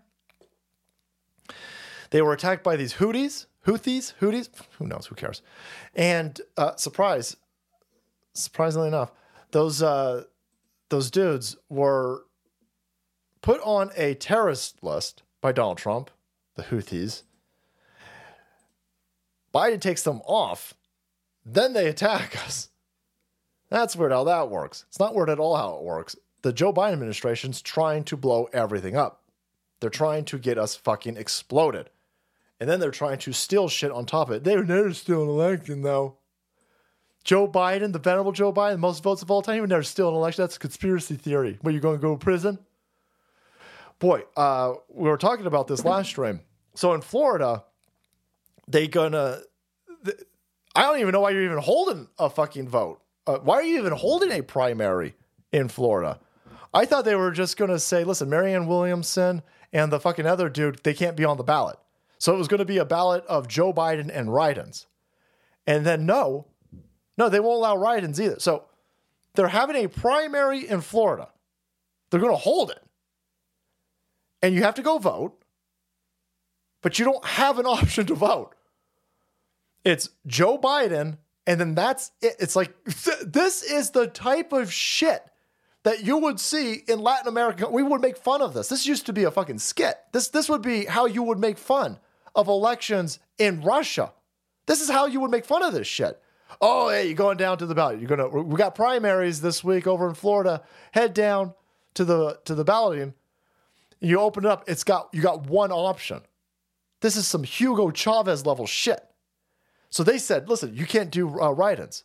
they 2.09 2.23
were 2.23 2.33
attacked 2.33 2.63
by 2.63 2.75
these 2.75 2.95
Houthis, 2.95 3.45
Houthis, 3.67 4.15
Houthis, 4.19 4.49
who 4.79 4.87
knows, 4.87 5.05
who 5.05 5.13
cares? 5.13 5.43
And 5.93 6.41
uh, 6.57 6.75
surprise, 6.77 7.37
surprisingly 8.37 8.87
enough, 8.87 9.11
those 9.51 9.81
uh, 9.81 10.23
those 10.89 11.11
dudes 11.11 11.57
were 11.69 12.25
put 13.41 13.61
on 13.63 13.91
a 13.95 14.13
terrorist 14.15 14.83
list 14.83 15.23
by 15.41 15.51
Donald 15.51 15.77
Trump, 15.77 16.11
the 16.55 16.63
Houthis. 16.63 17.23
Biden 19.53 19.81
takes 19.81 20.03
them 20.03 20.21
off, 20.25 20.73
then 21.45 21.73
they 21.73 21.87
attack 21.87 22.37
us. 22.45 22.69
That's 23.69 23.95
weird 23.95 24.11
how 24.11 24.23
that 24.25 24.49
works. 24.49 24.85
It's 24.87 24.99
not 24.99 25.15
weird 25.15 25.29
at 25.29 25.39
all 25.39 25.55
how 25.55 25.77
it 25.77 25.83
works. 25.83 26.15
The 26.41 26.53
Joe 26.53 26.71
Biden 26.71 26.93
administration's 26.93 27.61
trying 27.61 28.03
to 28.05 28.15
blow 28.15 28.47
everything 28.53 28.95
up. 28.95 29.23
They're 29.79 29.89
trying 29.89 30.25
to 30.25 30.37
get 30.37 30.57
us 30.57 30.75
fucking 30.75 31.17
exploded. 31.17 31.89
And 32.59 32.69
then 32.69 32.79
they're 32.79 32.91
trying 32.91 33.19
to 33.19 33.33
steal 33.33 33.67
shit 33.67 33.91
on 33.91 34.05
top 34.05 34.29
of 34.29 34.37
it. 34.37 34.43
They 34.43 34.55
would 34.55 34.67
never 34.67 34.93
steal 34.93 35.23
an 35.23 35.29
election, 35.29 35.81
though. 35.81 36.17
Joe 37.27 37.45
Biden, 37.45 37.91
the 37.91 37.99
venerable 37.99 38.31
Joe 38.31 38.53
Biden, 38.53 38.75
the 38.75 38.77
most 38.77 39.03
votes 39.03 39.21
of 39.21 39.29
all 39.29 39.41
time, 39.41 39.55
he 39.55 39.61
would 39.61 39.69
never 39.69 39.83
steal 39.83 40.07
an 40.07 40.15
election. 40.15 40.43
That's 40.43 40.55
a 40.55 40.59
conspiracy 40.59 41.15
theory. 41.15 41.57
Where 41.61 41.73
you're 41.73 41.81
going 41.81 41.97
to 41.97 42.01
go 42.01 42.13
to 42.13 42.17
prison? 42.17 42.57
Boy, 43.99 44.23
uh, 44.37 44.75
we 44.87 45.09
were 45.09 45.17
talking 45.17 45.45
about 45.45 45.67
this 45.67 45.83
last 45.83 46.07
stream. 46.07 46.39
So 46.73 46.93
in 46.93 47.01
Florida, 47.01 47.65
they 48.65 48.87
gonna. 48.87 49.41
th- 50.05 50.23
I 50.73 50.83
don't 50.83 50.99
even 51.01 51.11
know 51.11 51.19
why 51.19 51.31
you're 51.31 51.43
even 51.43 51.57
holding 51.57 52.07
a 52.17 52.29
fucking 52.29 52.69
vote. 52.69 53.01
Uh, 53.25 53.39
why 53.39 53.55
are 53.55 53.63
you 53.63 53.77
even 53.79 53.91
holding 53.91 54.31
a 54.31 54.41
primary 54.41 55.15
in 55.51 55.67
Florida? 55.67 56.21
I 56.73 56.85
thought 56.85 57.03
they 57.03 57.15
were 57.15 57.31
just 57.31 57.57
gonna 57.57 57.79
say, 57.79 58.05
listen, 58.05 58.29
Marianne 58.29 58.67
Williamson 58.67 59.41
and 59.73 59.91
the 59.91 59.99
fucking 59.99 60.25
other 60.25 60.47
dude, 60.47 60.81
they 60.83 60.93
can't 60.93 61.17
be 61.17 61.25
on 61.25 61.35
the 61.35 61.43
ballot. 61.43 61.77
So 62.19 62.33
it 62.33 62.37
was 62.37 62.47
going 62.47 62.59
to 62.59 62.65
be 62.65 62.77
a 62.77 62.85
ballot 62.85 63.25
of 63.25 63.49
Joe 63.49 63.73
Biden 63.73 64.09
and 64.13 64.33
write-ins. 64.33 64.87
And 65.65 65.85
then 65.85 66.05
no, 66.05 66.47
no, 67.17 67.29
they 67.29 67.39
won't 67.39 67.57
allow 67.57 67.75
write-ins 67.75 68.21
either. 68.21 68.39
So 68.39 68.65
they're 69.35 69.47
having 69.47 69.75
a 69.75 69.87
primary 69.87 70.67
in 70.67 70.81
Florida. 70.81 71.29
They're 72.09 72.19
going 72.19 72.31
to 72.31 72.37
hold 72.37 72.71
it. 72.71 72.83
And 74.41 74.53
you 74.53 74.63
have 74.63 74.75
to 74.75 74.81
go 74.81 74.97
vote, 74.99 75.43
but 76.81 76.99
you 76.99 77.05
don't 77.05 77.25
have 77.25 77.59
an 77.59 77.65
option 77.67 78.05
to 78.07 78.15
vote. 78.15 78.53
It's 79.83 80.09
Joe 80.25 80.57
Biden, 80.57 81.17
and 81.45 81.59
then 81.59 81.75
that's 81.75 82.11
it. 82.21 82.35
It's 82.39 82.55
like 82.55 82.73
this 83.25 83.63
is 83.63 83.91
the 83.91 84.07
type 84.07 84.51
of 84.51 84.71
shit 84.71 85.23
that 85.83 86.03
you 86.03 86.17
would 86.17 86.39
see 86.39 86.83
in 86.87 86.99
Latin 86.99 87.27
America. 87.27 87.69
We 87.69 87.83
would 87.83 88.01
make 88.01 88.17
fun 88.17 88.41
of 88.41 88.53
this. 88.53 88.67
This 88.67 88.85
used 88.85 89.05
to 89.05 89.13
be 89.13 89.23
a 89.23 89.31
fucking 89.31 89.59
skit. 89.59 89.95
This 90.11 90.27
this 90.27 90.49
would 90.49 90.61
be 90.61 90.85
how 90.85 91.05
you 91.05 91.23
would 91.23 91.39
make 91.39 91.57
fun 91.57 91.99
of 92.35 92.47
elections 92.47 93.19
in 93.37 93.61
Russia. 93.61 94.11
This 94.65 94.81
is 94.81 94.89
how 94.89 95.05
you 95.05 95.21
would 95.21 95.31
make 95.31 95.45
fun 95.45 95.63
of 95.63 95.73
this 95.73 95.87
shit. 95.87 96.21
Oh, 96.61 96.89
hey, 96.89 97.05
you're 97.05 97.15
going 97.15 97.37
down 97.37 97.57
to 97.59 97.65
the 97.65 97.75
ballot. 97.75 97.99
You're 97.99 98.07
gonna. 98.07 98.27
We 98.27 98.57
got 98.57 98.75
primaries 98.75 99.41
this 99.41 99.63
week 99.63 99.87
over 99.87 100.07
in 100.07 100.15
Florida. 100.15 100.63
Head 100.91 101.13
down 101.13 101.53
to 101.93 102.05
the 102.05 102.39
to 102.45 102.55
the 102.55 102.63
balloting. 102.63 103.13
You 103.99 104.19
open 104.19 104.45
it 104.45 104.49
up. 104.49 104.63
It's 104.67 104.83
got 104.83 105.09
you 105.13 105.21
got 105.21 105.47
one 105.47 105.71
option. 105.71 106.21
This 107.01 107.15
is 107.15 107.27
some 107.27 107.43
Hugo 107.43 107.91
Chavez 107.91 108.45
level 108.45 108.65
shit. 108.65 109.03
So 109.89 110.03
they 110.03 110.17
said, 110.17 110.49
listen, 110.49 110.75
you 110.75 110.85
can't 110.85 111.11
do 111.11 111.39
uh, 111.39 111.51
write-ins. 111.51 112.03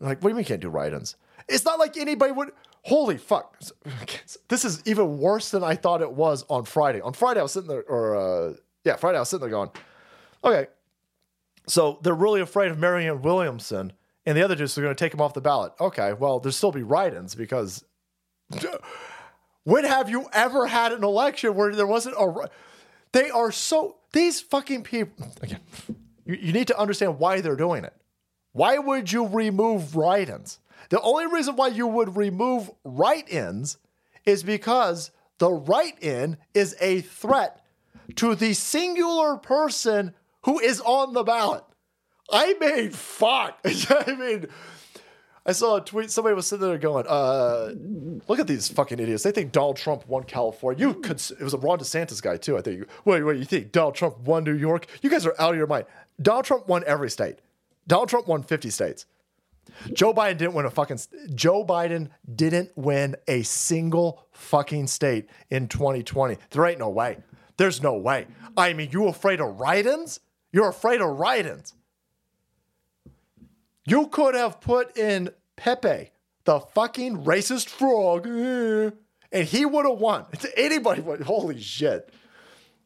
I'm 0.00 0.08
like, 0.08 0.18
what 0.18 0.22
do 0.22 0.28
you 0.30 0.34
mean 0.34 0.42
you 0.42 0.48
can't 0.48 0.60
do 0.60 0.68
write-ins? 0.68 1.16
It's 1.48 1.64
not 1.64 1.78
like 1.78 1.96
anybody 1.96 2.32
would. 2.32 2.52
Holy 2.82 3.18
fuck! 3.18 3.60
This 4.48 4.64
is 4.64 4.82
even 4.86 5.18
worse 5.18 5.50
than 5.50 5.62
I 5.62 5.76
thought 5.76 6.02
it 6.02 6.12
was 6.12 6.44
on 6.48 6.64
Friday. 6.64 7.00
On 7.00 7.12
Friday, 7.12 7.40
I 7.40 7.42
was 7.42 7.52
sitting 7.52 7.68
there, 7.68 7.84
or 7.84 8.16
uh, 8.16 8.54
yeah, 8.84 8.96
Friday, 8.96 9.18
I 9.18 9.20
was 9.20 9.28
sitting 9.28 9.42
there 9.42 9.50
going, 9.50 9.70
okay. 10.42 10.66
So 11.70 12.00
they're 12.02 12.14
really 12.14 12.40
afraid 12.40 12.72
of 12.72 12.78
Marianne 12.78 13.22
Williamson, 13.22 13.92
and 14.26 14.36
the 14.36 14.42
other 14.42 14.56
dudes 14.56 14.76
are 14.76 14.82
going 14.82 14.94
to 14.94 15.04
take 15.04 15.14
him 15.14 15.20
off 15.20 15.34
the 15.34 15.40
ballot. 15.40 15.72
Okay, 15.80 16.12
well, 16.12 16.40
there'll 16.40 16.52
still 16.52 16.72
be 16.72 16.82
write-ins 16.82 17.36
because 17.36 17.84
when 19.64 19.84
have 19.84 20.10
you 20.10 20.26
ever 20.32 20.66
had 20.66 20.92
an 20.92 21.04
election 21.04 21.54
where 21.54 21.72
there 21.72 21.86
wasn't 21.86 22.16
a? 22.18 22.50
They 23.12 23.30
are 23.30 23.52
so 23.52 23.98
these 24.12 24.40
fucking 24.40 24.82
people. 24.82 25.32
Again, 25.42 25.60
you, 26.24 26.34
you 26.34 26.52
need 26.52 26.66
to 26.68 26.78
understand 26.78 27.20
why 27.20 27.40
they're 27.40 27.54
doing 27.54 27.84
it. 27.84 27.94
Why 28.50 28.78
would 28.78 29.12
you 29.12 29.28
remove 29.28 29.94
write-ins? 29.94 30.58
The 30.88 31.00
only 31.00 31.28
reason 31.28 31.54
why 31.54 31.68
you 31.68 31.86
would 31.86 32.16
remove 32.16 32.68
write-ins 32.82 33.78
is 34.24 34.42
because 34.42 35.12
the 35.38 35.52
write-in 35.52 36.36
is 36.52 36.74
a 36.80 37.02
threat 37.02 37.64
to 38.16 38.34
the 38.34 38.54
singular 38.54 39.36
person 39.36 40.14
who 40.42 40.58
is 40.58 40.80
on 40.80 41.12
the 41.12 41.22
ballot. 41.22 41.64
I 42.32 42.54
mean, 42.60 42.90
fuck. 42.90 43.58
I 43.64 44.14
mean, 44.16 44.46
I 45.44 45.52
saw 45.52 45.76
a 45.76 45.80
tweet. 45.80 46.10
Somebody 46.10 46.34
was 46.34 46.46
sitting 46.46 46.66
there 46.66 46.78
going, 46.78 47.06
uh, 47.08 47.72
"Look 48.28 48.38
at 48.38 48.46
these 48.46 48.68
fucking 48.68 49.00
idiots. 49.00 49.22
They 49.22 49.32
think 49.32 49.52
Donald 49.52 49.76
Trump 49.76 50.06
won 50.06 50.22
California. 50.24 50.86
You 50.86 50.94
could. 50.94 51.20
It 51.38 51.42
was 51.42 51.54
a 51.54 51.58
Ron 51.58 51.78
DeSantis 51.78 52.22
guy 52.22 52.36
too. 52.36 52.56
I 52.56 52.62
think. 52.62 52.86
Wait, 53.04 53.22
wait. 53.22 53.38
You 53.38 53.44
think 53.44 53.72
Donald 53.72 53.94
Trump 53.94 54.18
won 54.20 54.44
New 54.44 54.54
York? 54.54 54.86
You 55.02 55.10
guys 55.10 55.26
are 55.26 55.34
out 55.38 55.52
of 55.52 55.56
your 55.56 55.66
mind. 55.66 55.86
Donald 56.20 56.44
Trump 56.44 56.68
won 56.68 56.84
every 56.86 57.10
state. 57.10 57.38
Donald 57.86 58.08
Trump 58.08 58.28
won 58.28 58.42
50 58.42 58.70
states. 58.70 59.06
Joe 59.92 60.12
Biden 60.12 60.36
didn't 60.36 60.54
win 60.54 60.66
a 60.66 60.70
fucking 60.70 60.98
Joe 61.34 61.64
Biden 61.64 62.10
didn't 62.34 62.70
win 62.76 63.16
a 63.26 63.42
single 63.42 64.26
fucking 64.32 64.86
state 64.86 65.28
in 65.50 65.68
2020. 65.68 66.36
There 66.50 66.66
ain't 66.66 66.78
no 66.78 66.90
way. 66.90 67.18
There's 67.56 67.82
no 67.82 67.94
way. 67.96 68.26
I 68.56 68.72
mean, 68.72 68.90
you 68.92 69.08
afraid 69.08 69.40
of 69.40 69.60
write-ins? 69.60 70.20
You're 70.52 70.68
afraid 70.68 71.00
of 71.00 71.18
write-ins. 71.18 71.74
You 73.84 74.08
could 74.08 74.34
have 74.34 74.60
put 74.60 74.96
in 74.96 75.30
Pepe, 75.56 76.10
the 76.44 76.60
fucking 76.60 77.24
racist 77.24 77.68
frog, 77.68 78.26
and 78.26 79.48
he 79.48 79.64
would 79.64 79.86
have 79.86 79.98
won. 79.98 80.26
Anybody 80.56 81.00
would. 81.02 81.22
Holy 81.22 81.60
shit. 81.60 82.12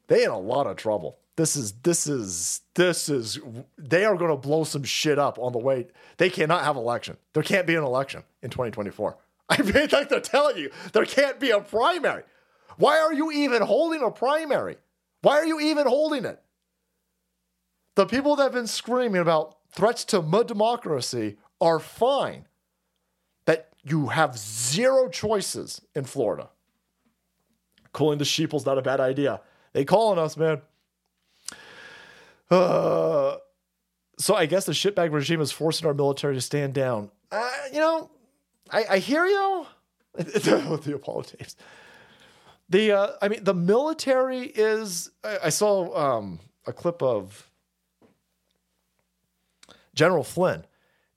They 0.07 0.23
in 0.23 0.29
a 0.29 0.39
lot 0.39 0.67
of 0.67 0.77
trouble. 0.77 1.17
This 1.35 1.55
is 1.55 1.73
this 1.83 2.07
is 2.07 2.61
this 2.75 3.09
is 3.09 3.39
they 3.77 4.05
are 4.05 4.15
going 4.15 4.31
to 4.31 4.37
blow 4.37 4.63
some 4.63 4.83
shit 4.83 5.19
up 5.19 5.37
on 5.37 5.51
the 5.51 5.59
way. 5.59 5.87
They 6.17 6.29
cannot 6.29 6.63
have 6.63 6.77
election. 6.77 7.17
There 7.33 7.43
can't 7.43 7.67
be 7.67 7.75
an 7.75 7.83
election 7.83 8.23
in 8.41 8.51
2024. 8.51 9.17
I 9.49 9.61
mean, 9.61 9.87
like 9.91 10.09
they're 10.09 10.21
telling 10.21 10.57
you, 10.57 10.71
there 10.93 11.05
can't 11.05 11.39
be 11.39 11.51
a 11.51 11.59
primary. 11.59 12.23
Why 12.77 12.99
are 12.99 13.13
you 13.13 13.31
even 13.31 13.61
holding 13.61 14.01
a 14.01 14.11
primary? 14.11 14.77
Why 15.21 15.37
are 15.37 15.45
you 15.45 15.59
even 15.59 15.87
holding 15.87 16.25
it? 16.25 16.41
The 17.95 18.05
people 18.05 18.35
that 18.35 18.43
have 18.43 18.51
been 18.51 18.67
screaming 18.67 19.21
about 19.21 19.57
threats 19.71 20.03
to 20.05 20.21
democracy 20.45 21.37
are 21.61 21.79
fine. 21.79 22.45
That 23.45 23.69
you 23.83 24.07
have 24.07 24.37
zero 24.37 25.09
choices 25.09 25.81
in 25.93 26.03
Florida. 26.03 26.49
Calling 27.93 28.17
the 28.17 28.25
sheeple's 28.25 28.65
not 28.65 28.77
a 28.77 28.81
bad 28.81 28.99
idea. 28.99 29.41
They 29.73 29.85
calling 29.85 30.19
us, 30.19 30.35
man. 30.35 30.61
Uh, 32.49 33.37
so 34.17 34.35
I 34.35 34.45
guess 34.45 34.65
the 34.65 34.73
shitbag 34.73 35.11
regime 35.11 35.41
is 35.41 35.51
forcing 35.51 35.87
our 35.87 35.93
military 35.93 36.35
to 36.35 36.41
stand 36.41 36.73
down. 36.73 37.11
Uh, 37.31 37.49
you 37.71 37.79
know, 37.79 38.09
I, 38.71 38.85
I 38.91 38.97
hear 38.99 39.25
you. 39.25 39.65
the 40.15 40.93
Apollo. 40.95 41.25
The 42.69 42.91
uh, 42.91 43.07
I 43.21 43.27
mean, 43.27 43.43
the 43.43 43.53
military 43.53 44.43
is. 44.43 45.11
I, 45.23 45.37
I 45.45 45.49
saw 45.49 45.95
um, 45.95 46.39
a 46.65 46.73
clip 46.73 47.01
of 47.01 47.49
General 49.95 50.23
Flynn, 50.23 50.65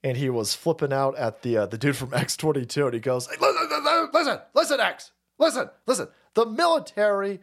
and 0.02 0.16
he 0.16 0.30
was 0.30 0.54
flipping 0.54 0.92
out 0.92 1.18
at 1.18 1.42
the 1.42 1.58
uh, 1.58 1.66
the 1.66 1.76
dude 1.76 1.96
from 1.96 2.14
X 2.14 2.36
twenty 2.36 2.64
two, 2.64 2.86
and 2.86 2.94
he 2.94 3.00
goes, 3.00 3.26
hey, 3.26 3.36
"Listen, 3.40 4.08
listen, 4.12 4.38
listen, 4.54 4.80
X, 4.80 5.12
listen, 5.38 5.70
listen. 5.86 6.08
The 6.34 6.46
military." 6.46 7.40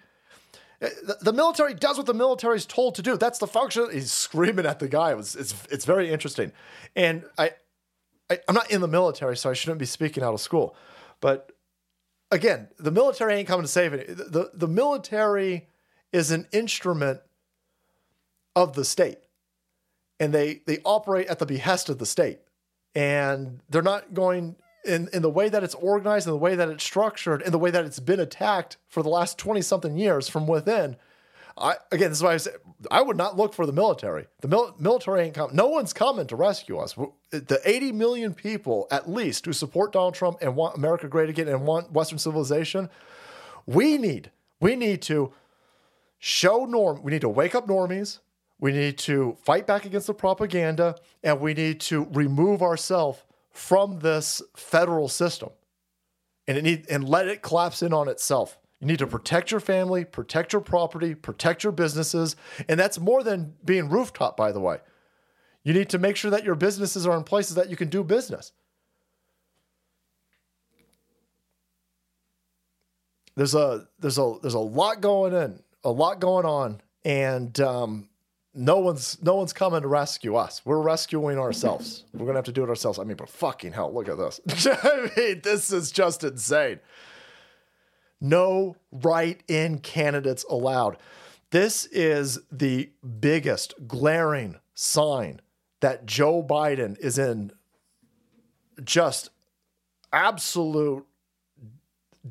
The, 0.82 1.18
the 1.22 1.34
military 1.34 1.74
does 1.74 1.98
what 1.98 2.06
the 2.06 2.14
military 2.14 2.57
is 2.57 2.66
told 2.66 2.95
to 2.95 3.02
do. 3.02 3.18
That's 3.18 3.40
the 3.40 3.48
function. 3.48 3.88
He's 3.91 4.12
screaming 4.12 4.66
at 4.66 4.80
the 4.80 4.90
guy. 4.90 5.12
It 5.12 5.18
was, 5.18 5.36
it's 5.36 5.56
it's 5.72 5.86
very 5.86 6.12
interesting, 6.12 6.52
and 6.95 7.24
I, 7.38 7.52
I 8.30 8.40
I'm 8.48 8.56
not 8.56 8.70
in 8.70 8.82
the 8.82 8.88
military, 8.88 9.38
so 9.38 9.49
I 9.49 9.53
shouldn't 9.53 9.80
be 9.80 9.86
speaking 9.86 10.22
out 10.22 10.34
of 10.34 10.41
school. 10.41 10.76
But 11.22 11.52
again, 12.30 12.68
the 12.78 12.91
military 12.91 13.36
ain't 13.36 13.48
coming 13.48 13.64
to 13.64 13.72
save 13.72 13.94
it. 13.94 14.07
The, 14.16 14.24
the, 14.26 14.52
the 14.53 14.68
military 14.68 15.70
is 16.12 16.32
an 16.32 16.48
instrument 16.52 17.22
of 18.56 18.74
the 18.74 18.86
state, 18.86 19.20
and 20.20 20.34
they 20.34 20.62
they 20.66 20.80
operate 20.86 21.28
at 21.28 21.40
the 21.40 21.46
behest 21.46 21.90
of 21.90 22.00
the 22.00 22.06
state, 22.06 22.40
and 22.94 23.62
they're 23.70 23.82
not 23.82 24.14
going 24.14 24.56
in, 24.86 25.10
in 25.14 25.22
the 25.22 25.30
way 25.30 25.50
that 25.50 25.64
it's 25.64 25.76
organized, 25.76 26.28
in 26.28 26.32
the 26.32 26.38
way 26.38 26.56
that 26.56 26.70
it's 26.70 26.84
structured, 26.84 27.42
in 27.42 27.52
the 27.52 27.60
way 27.60 27.72
that 27.72 27.86
it's 27.86 28.00
been 28.00 28.20
attacked 28.20 28.78
for 28.88 29.04
the 29.04 29.10
last 29.10 29.38
20 29.38 29.62
something 29.62 29.98
years 29.98 30.30
from 30.30 30.48
within. 30.48 30.96
I, 31.58 31.76
again, 31.92 32.10
this 32.10 32.18
is 32.18 32.24
why 32.24 32.34
I 32.34 32.38
say 32.38 32.52
I 32.92 33.02
would 33.02 33.16
not 33.16 33.38
look 33.38 33.54
for 33.54 33.66
the 33.66 33.72
military. 33.72 34.28
The 34.42 34.50
mil- 34.50 34.76
military 34.78 35.24
ain't 35.24 35.36
coming. 35.36 35.56
No 35.56 35.68
one's 35.68 35.94
coming 35.94 36.28
to 36.28 36.36
rescue 36.36 36.78
us. 36.78 36.96
The 37.32 37.62
80 37.64 37.94
million 37.94 38.34
people, 38.34 38.88
at 38.92 39.10
least, 39.10 39.46
who 39.46 39.54
support 39.54 39.94
Donald 39.94 40.16
Trump 40.16 40.38
and 40.42 40.56
want 40.56 40.76
America 40.76 41.08
great 41.08 41.30
again 41.30 41.48
and 41.48 41.66
want 41.66 41.92
Western 41.92 42.20
civilization, 42.20 42.90
we 43.66 43.98
need 43.98 44.32
we 44.60 44.76
need 44.76 45.02
to 45.04 45.34
show 46.20 46.66
norm. 46.66 47.02
We 47.04 47.12
need 47.12 47.22
to 47.22 47.30
wake 47.30 47.56
up 47.56 47.68
normies. 47.68 48.20
We 48.66 48.72
need 48.72 48.98
to 48.98 49.38
fight 49.44 49.68
back 49.68 49.86
against 49.86 50.08
the 50.08 50.16
propaganda, 50.16 50.96
and 51.24 51.40
we 51.40 51.54
need 51.54 51.80
to 51.82 52.08
remove 52.14 52.64
ourselves 52.64 53.24
from 53.52 54.00
this 54.00 54.42
federal 54.56 55.08
system 55.08 55.52
and 56.48 56.58
it 56.58 56.64
need 56.64 56.90
and 56.90 57.08
let 57.08 57.28
it 57.28 57.44
collapse 57.44 57.84
in 57.84 57.94
on 57.94 58.08
itself. 58.08 58.58
You 58.80 58.88
need 58.88 58.98
to 58.98 59.06
protect 59.06 59.52
your 59.52 59.60
family, 59.60 60.04
protect 60.04 60.52
your 60.52 60.64
property, 60.64 61.14
protect 61.14 61.64
your 61.64 61.74
businesses, 61.74 62.36
and 62.68 62.80
that's 62.80 62.98
more 62.98 63.22
than 63.22 63.54
being 63.64 63.88
rooftop 63.88 64.36
by 64.36 64.52
the 64.52 64.60
way. 64.60 64.80
You 65.64 65.72
need 65.72 65.90
to 65.90 66.00
make 66.00 66.16
sure 66.16 66.32
that 66.32 66.44
your 66.44 66.56
businesses 66.56 67.06
are 67.06 67.16
in 67.16 67.24
places 67.24 67.54
that 67.58 67.70
you 67.70 67.76
can 67.76 67.90
do 67.90 68.04
business. 68.04 68.52
There's 73.36 73.54
a 73.54 73.88
there's 74.00 74.18
a 74.18 74.38
there's 74.42 74.56
a 74.56 74.60
lot 74.60 75.02
going 75.02 75.34
in, 75.34 75.62
a 75.84 75.92
lot 75.92 76.20
going 76.20 76.48
on, 76.48 76.82
and 77.04 77.60
um, 77.60 78.10
no 78.56 78.80
one's 78.80 79.22
no 79.22 79.36
one's 79.36 79.53
coming 79.53 79.82
to 79.82 79.88
rescue 79.88 80.36
us. 80.36 80.61
We're 80.65 80.82
rescuing 80.82 81.38
ourselves. 81.38 82.06
We're 82.14 82.26
gonna 82.26 82.38
have 82.38 82.45
to 82.45 82.52
do 82.52 82.64
it 82.64 82.69
ourselves. 82.69 82.98
I 82.98 83.03
mean, 83.03 83.18
but 83.18 83.30
fucking 83.30 83.73
hell, 83.73 83.94
look 83.94 84.07
at 84.07 84.18
this. 84.18 84.40
I 84.84 85.11
mean, 85.15 85.41
this 85.44 85.72
is 85.72 85.91
just 85.91 86.23
insane. 86.23 86.80
No 88.22 88.77
write-in 88.91 89.80
candidates 89.80 90.45
allowed. 90.49 90.98
This 91.52 91.86
is 91.88 92.40
the 92.52 92.90
biggest 93.19 93.73
glaring 93.88 94.60
sign 94.73 95.41
that 95.82 96.06
Joe 96.06 96.41
Biden 96.41 96.98
is 96.99 97.19
in 97.19 97.52
just 98.84 99.30
absolute 100.11 101.06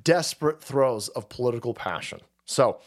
desperate 0.02 0.62
throes 0.62 1.08
of 1.08 1.28
political 1.28 1.74
passion. 1.74 2.20
So 2.44 2.80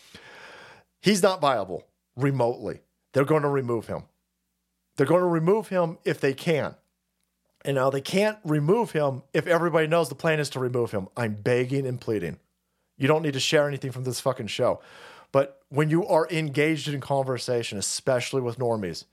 he's 1.01 1.23
not 1.23 1.39
viable 1.39 1.87
remotely. 2.15 2.81
They're 3.17 3.25
going 3.25 3.41
to 3.41 3.49
remove 3.49 3.87
him. 3.87 4.03
They're 4.95 5.07
going 5.07 5.23
to 5.23 5.27
remove 5.27 5.69
him 5.69 5.97
if 6.05 6.21
they 6.21 6.35
can. 6.35 6.75
And 7.65 7.73
now 7.73 7.89
they 7.89 7.99
can't 7.99 8.37
remove 8.43 8.91
him 8.91 9.23
if 9.33 9.47
everybody 9.47 9.87
knows 9.87 10.07
the 10.07 10.13
plan 10.13 10.39
is 10.39 10.51
to 10.51 10.59
remove 10.59 10.91
him. 10.91 11.07
I'm 11.17 11.33
begging 11.33 11.87
and 11.87 11.99
pleading. 11.99 12.37
You 12.95 13.07
don't 13.07 13.23
need 13.23 13.33
to 13.33 13.39
share 13.39 13.67
anything 13.67 13.91
from 13.91 14.03
this 14.03 14.19
fucking 14.19 14.45
show. 14.45 14.81
But 15.31 15.63
when 15.69 15.89
you 15.89 16.05
are 16.05 16.27
engaged 16.29 16.89
in 16.89 17.01
conversation, 17.01 17.79
especially 17.79 18.43
with 18.43 18.59
normies, 18.59 19.05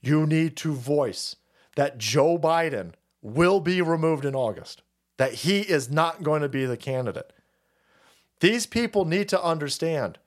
you 0.00 0.24
need 0.24 0.56
to 0.56 0.72
voice 0.72 1.36
that 1.76 1.98
Joe 1.98 2.38
Biden 2.38 2.92
will 3.20 3.60
be 3.60 3.82
removed 3.82 4.24
in 4.24 4.34
August, 4.34 4.80
that 5.18 5.34
he 5.34 5.60
is 5.60 5.90
not 5.90 6.22
going 6.22 6.40
to 6.40 6.48
be 6.48 6.64
the 6.64 6.78
candidate. 6.78 7.30
These 8.40 8.64
people 8.64 9.04
need 9.04 9.28
to 9.28 9.44
understand 9.44 10.18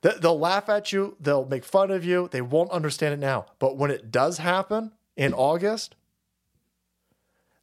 They'll 0.00 0.38
laugh 0.38 0.68
at 0.68 0.92
you, 0.92 1.16
they'll 1.20 1.44
make 1.44 1.64
fun 1.64 1.90
of 1.90 2.04
you, 2.04 2.28
they 2.30 2.40
won't 2.40 2.70
understand 2.70 3.14
it 3.14 3.18
now. 3.18 3.46
But 3.58 3.76
when 3.76 3.90
it 3.90 4.12
does 4.12 4.38
happen 4.38 4.92
in 5.16 5.34
August, 5.34 5.96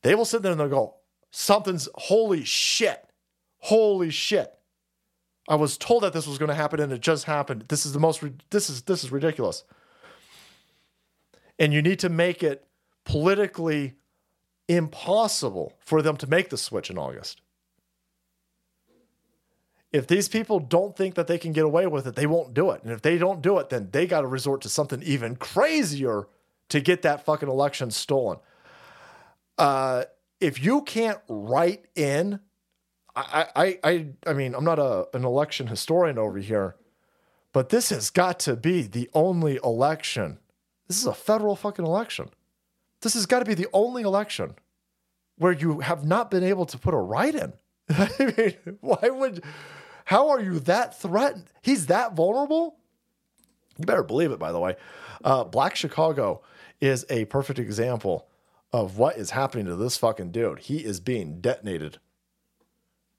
they 0.01 0.15
will 0.15 0.25
sit 0.25 0.41
there 0.41 0.51
and 0.51 0.59
they'll 0.59 0.67
go, 0.67 0.95
Something's 1.31 1.89
holy 1.95 2.45
shit. 2.45 3.09
Holy 3.57 4.09
shit. 4.09 4.53
I 5.49 5.55
was 5.55 5.77
told 5.77 6.03
that 6.03 6.13
this 6.13 6.25
was 6.25 6.37
going 6.37 6.49
to 6.49 6.55
happen 6.55 6.79
and 6.79 6.93
it 6.93 7.01
just 7.01 7.25
happened. 7.25 7.65
This 7.67 7.85
is 7.85 7.91
the 7.91 7.99
most 7.99 8.23
this 8.51 8.69
is 8.69 8.83
this 8.83 9.03
is 9.03 9.11
ridiculous. 9.11 9.63
And 11.59 11.73
you 11.73 11.81
need 11.81 11.99
to 11.99 12.09
make 12.09 12.41
it 12.41 12.65
politically 13.03 13.95
impossible 14.67 15.73
for 15.79 16.01
them 16.01 16.15
to 16.17 16.27
make 16.27 16.49
the 16.49 16.57
switch 16.57 16.89
in 16.89 16.97
August. 16.97 17.41
If 19.95 20.07
these 20.07 20.27
people 20.27 20.59
don't 20.59 20.95
think 20.95 21.15
that 21.15 21.27
they 21.27 21.37
can 21.37 21.53
get 21.53 21.63
away 21.63 21.87
with 21.87 22.05
it, 22.05 22.15
they 22.15 22.27
won't 22.27 22.53
do 22.53 22.71
it. 22.71 22.83
And 22.83 22.91
if 22.91 23.01
they 23.01 23.17
don't 23.17 23.41
do 23.41 23.59
it, 23.59 23.69
then 23.69 23.89
they 23.91 24.05
got 24.05 24.21
to 24.21 24.27
resort 24.27 24.61
to 24.61 24.69
something 24.69 25.01
even 25.03 25.37
crazier 25.37 26.27
to 26.69 26.81
get 26.81 27.01
that 27.03 27.23
fucking 27.23 27.47
election 27.47 27.91
stolen. 27.91 28.37
Uh, 29.57 30.03
if 30.41 30.61
you 30.61 30.81
can't 30.81 31.19
write 31.29 31.85
in, 31.95 32.41
I, 33.15 33.47
I, 33.55 33.79
I, 33.83 34.07
I 34.27 34.33
mean, 34.33 34.53
I'm 34.53 34.65
not 34.65 34.79
a, 34.79 35.07
an 35.13 35.23
election 35.23 35.67
historian 35.67 36.17
over 36.17 36.39
here, 36.39 36.75
but 37.53 37.69
this 37.69 37.89
has 37.89 38.09
got 38.09 38.37
to 38.41 38.57
be 38.57 38.81
the 38.81 39.09
only 39.13 39.59
election. 39.63 40.39
This 40.89 40.97
is 40.97 41.05
a 41.05 41.13
federal 41.13 41.55
fucking 41.55 41.85
election. 41.85 42.29
This 42.99 43.13
has 43.13 43.25
got 43.25 43.39
to 43.39 43.45
be 43.45 43.53
the 43.53 43.69
only 43.71 44.03
election 44.03 44.55
where 45.37 45.53
you 45.53 45.79
have 45.79 46.03
not 46.05 46.29
been 46.29 46.43
able 46.43 46.65
to 46.65 46.77
put 46.77 46.93
a 46.93 46.97
write 46.97 47.35
in. 47.35 47.53
I 47.89 48.33
mean, 48.37 48.77
why 48.81 49.09
would 49.09 49.41
how 50.05 50.29
are 50.29 50.39
you 50.39 50.59
that 50.61 50.99
threatened? 50.99 51.45
He's 51.61 51.87
that 51.87 52.13
vulnerable? 52.13 52.77
You 53.77 53.85
better 53.85 54.03
believe 54.03 54.31
it, 54.31 54.39
by 54.39 54.51
the 54.51 54.59
way. 54.59 54.75
Uh, 55.23 55.43
Black 55.43 55.75
Chicago 55.75 56.41
is 56.79 57.05
a 57.09 57.25
perfect 57.25 57.59
example 57.59 58.27
of 58.71 58.97
what 58.97 59.17
is 59.17 59.31
happening 59.31 59.65
to 59.65 59.75
this 59.75 59.97
fucking 59.97 60.31
dude. 60.31 60.59
He 60.59 60.77
is 60.77 60.99
being 60.99 61.41
detonated. 61.41 61.97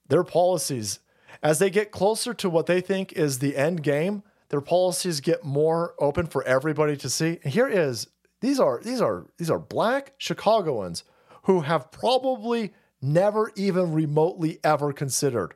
Their 0.08 0.24
policies, 0.24 1.00
as 1.42 1.58
they 1.58 1.70
get 1.70 1.90
closer 1.90 2.32
to 2.34 2.48
what 2.48 2.66
they 2.66 2.80
think 2.80 3.12
is 3.12 3.38
the 3.38 3.56
end 3.56 3.82
game, 3.82 4.22
their 4.48 4.60
policies 4.60 5.20
get 5.20 5.44
more 5.44 5.94
open 5.98 6.26
for 6.26 6.44
everybody 6.44 6.96
to 6.98 7.10
see. 7.10 7.40
And 7.42 7.52
here 7.52 7.66
is 7.66 8.06
these 8.40 8.60
are 8.60 8.80
these 8.80 9.00
are 9.00 9.26
these 9.38 9.50
are 9.50 9.58
black 9.58 10.12
Chicagoans 10.18 11.02
who 11.44 11.62
have 11.62 11.90
probably 11.90 12.72
never 13.02 13.50
even 13.56 13.92
remotely 13.92 14.60
ever 14.62 14.92
considered 14.92 15.54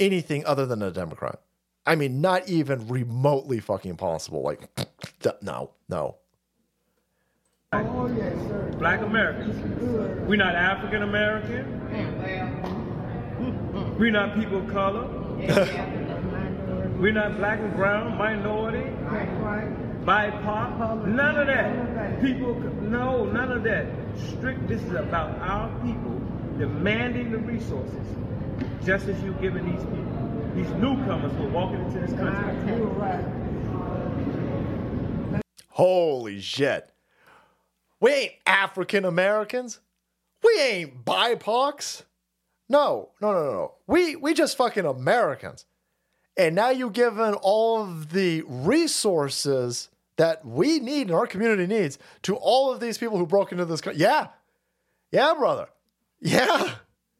anything 0.00 0.44
other 0.46 0.66
than 0.66 0.82
a 0.82 0.90
Democrat. 0.90 1.40
I 1.86 1.94
mean, 1.94 2.20
not 2.20 2.48
even 2.48 2.88
remotely 2.88 3.60
fucking 3.60 3.96
possible. 3.96 4.42
Like, 4.42 4.68
no, 5.42 5.70
no. 5.88 6.16
Black 7.70 9.02
Americans. 9.02 9.56
We're 10.28 10.36
not 10.36 10.54
African 10.54 11.02
American. 11.02 11.72
We're 13.98 14.10
not 14.10 14.34
people 14.34 14.58
of 14.58 14.68
color. 14.68 15.08
We're 16.98 17.12
not 17.12 17.36
black 17.36 17.60
and 17.60 17.74
brown, 17.76 18.16
minority, 18.16 18.90
BIPOC. 20.04 21.06
None 21.06 21.36
of 21.38 21.46
that. 21.46 22.20
People, 22.22 22.54
no, 22.54 23.26
none 23.26 23.52
of 23.52 23.62
that. 23.64 23.86
Strict. 24.16 24.66
This 24.66 24.82
is 24.82 24.92
about 24.92 25.38
our 25.40 25.68
people 25.84 26.18
demanding 26.58 27.32
the 27.32 27.38
resources, 27.38 28.06
just 28.84 29.08
as 29.08 29.20
you're 29.22 29.34
giving 29.34 29.64
these 29.64 29.84
people, 29.84 30.50
these 30.54 30.70
newcomers 30.80 31.32
who 31.32 31.44
are 31.44 31.50
walking 31.50 31.84
into 31.84 31.98
this 31.98 32.12
country. 32.12 32.82
Ah, 33.72 35.40
Holy 35.70 36.40
shit. 36.40 36.90
We 38.00 38.12
ain't 38.12 38.32
African 38.46 39.04
Americans. 39.04 39.80
We 40.42 40.60
ain't 40.60 41.04
BIPOCs. 41.04 42.04
No, 42.68 43.10
no, 43.20 43.32
no, 43.32 43.44
no, 43.44 43.52
no. 43.52 43.74
We 43.86 44.16
we 44.16 44.34
just 44.34 44.56
fucking 44.56 44.86
Americans. 44.86 45.66
And 46.36 46.54
now 46.54 46.70
you 46.70 46.90
given 46.90 47.34
all 47.34 47.82
of 47.82 48.12
the 48.12 48.42
resources 48.46 49.88
that 50.16 50.44
we 50.44 50.80
need 50.80 51.08
and 51.08 51.16
our 51.16 51.26
community 51.26 51.66
needs 51.66 51.98
to 52.22 52.36
all 52.36 52.72
of 52.72 52.80
these 52.80 52.98
people 52.98 53.18
who 53.18 53.26
broke 53.26 53.52
into 53.52 53.64
this 53.64 53.80
country. 53.80 54.02
Yeah. 54.02 54.28
Yeah, 55.12 55.34
brother. 55.34 55.68
Yeah. 56.20 56.74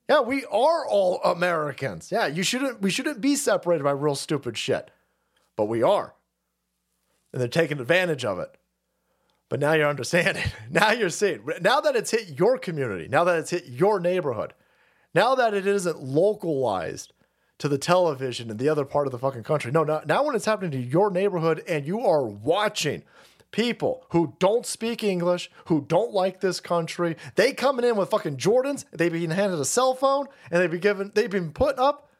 Yeah, 0.08 0.20
we 0.20 0.44
are 0.44 0.86
all 0.86 1.20
Americans. 1.22 2.12
Yeah, 2.12 2.26
you 2.26 2.42
shouldn't 2.42 2.80
we 2.80 2.90
shouldn't 2.90 3.20
be 3.20 3.34
separated 3.34 3.82
by 3.82 3.90
real 3.90 4.14
stupid 4.14 4.56
shit. 4.56 4.90
But 5.56 5.66
we 5.66 5.82
are. 5.82 6.14
And 7.32 7.40
they're 7.40 7.48
taking 7.48 7.80
advantage 7.80 8.24
of 8.24 8.38
it. 8.38 8.56
But 9.48 9.60
now 9.60 9.72
you're 9.72 9.88
understanding. 9.88 10.44
Now 10.70 10.92
you're 10.92 11.10
seeing. 11.10 11.46
Now 11.60 11.80
that 11.80 11.96
it's 11.96 12.10
hit 12.10 12.38
your 12.38 12.58
community, 12.58 13.08
now 13.08 13.24
that 13.24 13.38
it's 13.38 13.50
hit 13.50 13.66
your 13.66 14.00
neighborhood, 14.00 14.52
now 15.14 15.34
that 15.34 15.54
it 15.54 15.66
isn't 15.66 16.02
localized 16.02 17.12
to 17.58 17.68
the 17.68 17.78
television 17.78 18.50
in 18.50 18.58
the 18.58 18.68
other 18.68 18.84
part 18.84 19.06
of 19.06 19.12
the 19.12 19.18
fucking 19.18 19.42
country. 19.42 19.72
No, 19.72 19.82
now, 19.82 20.02
now 20.06 20.24
when 20.24 20.36
it's 20.36 20.44
happening 20.44 20.72
to 20.72 20.78
your 20.78 21.10
neighborhood 21.10 21.62
and 21.66 21.86
you 21.86 22.00
are 22.00 22.26
watching 22.26 23.02
people 23.50 24.04
who 24.10 24.34
don't 24.38 24.66
speak 24.66 25.02
English, 25.02 25.50
who 25.66 25.80
don't 25.80 26.12
like 26.12 26.40
this 26.40 26.60
country, 26.60 27.16
they 27.34 27.52
coming 27.52 27.84
in 27.84 27.96
with 27.96 28.10
fucking 28.10 28.36
Jordans, 28.36 28.84
they've 28.92 29.12
been 29.12 29.30
handed 29.30 29.58
a 29.58 29.64
cell 29.64 29.94
phone, 29.94 30.26
and 30.50 30.60
they've 30.60 30.70
been 30.70 30.80
given, 30.80 31.12
they've 31.14 31.30
been 31.30 31.52
put 31.52 31.78
up 31.78 32.10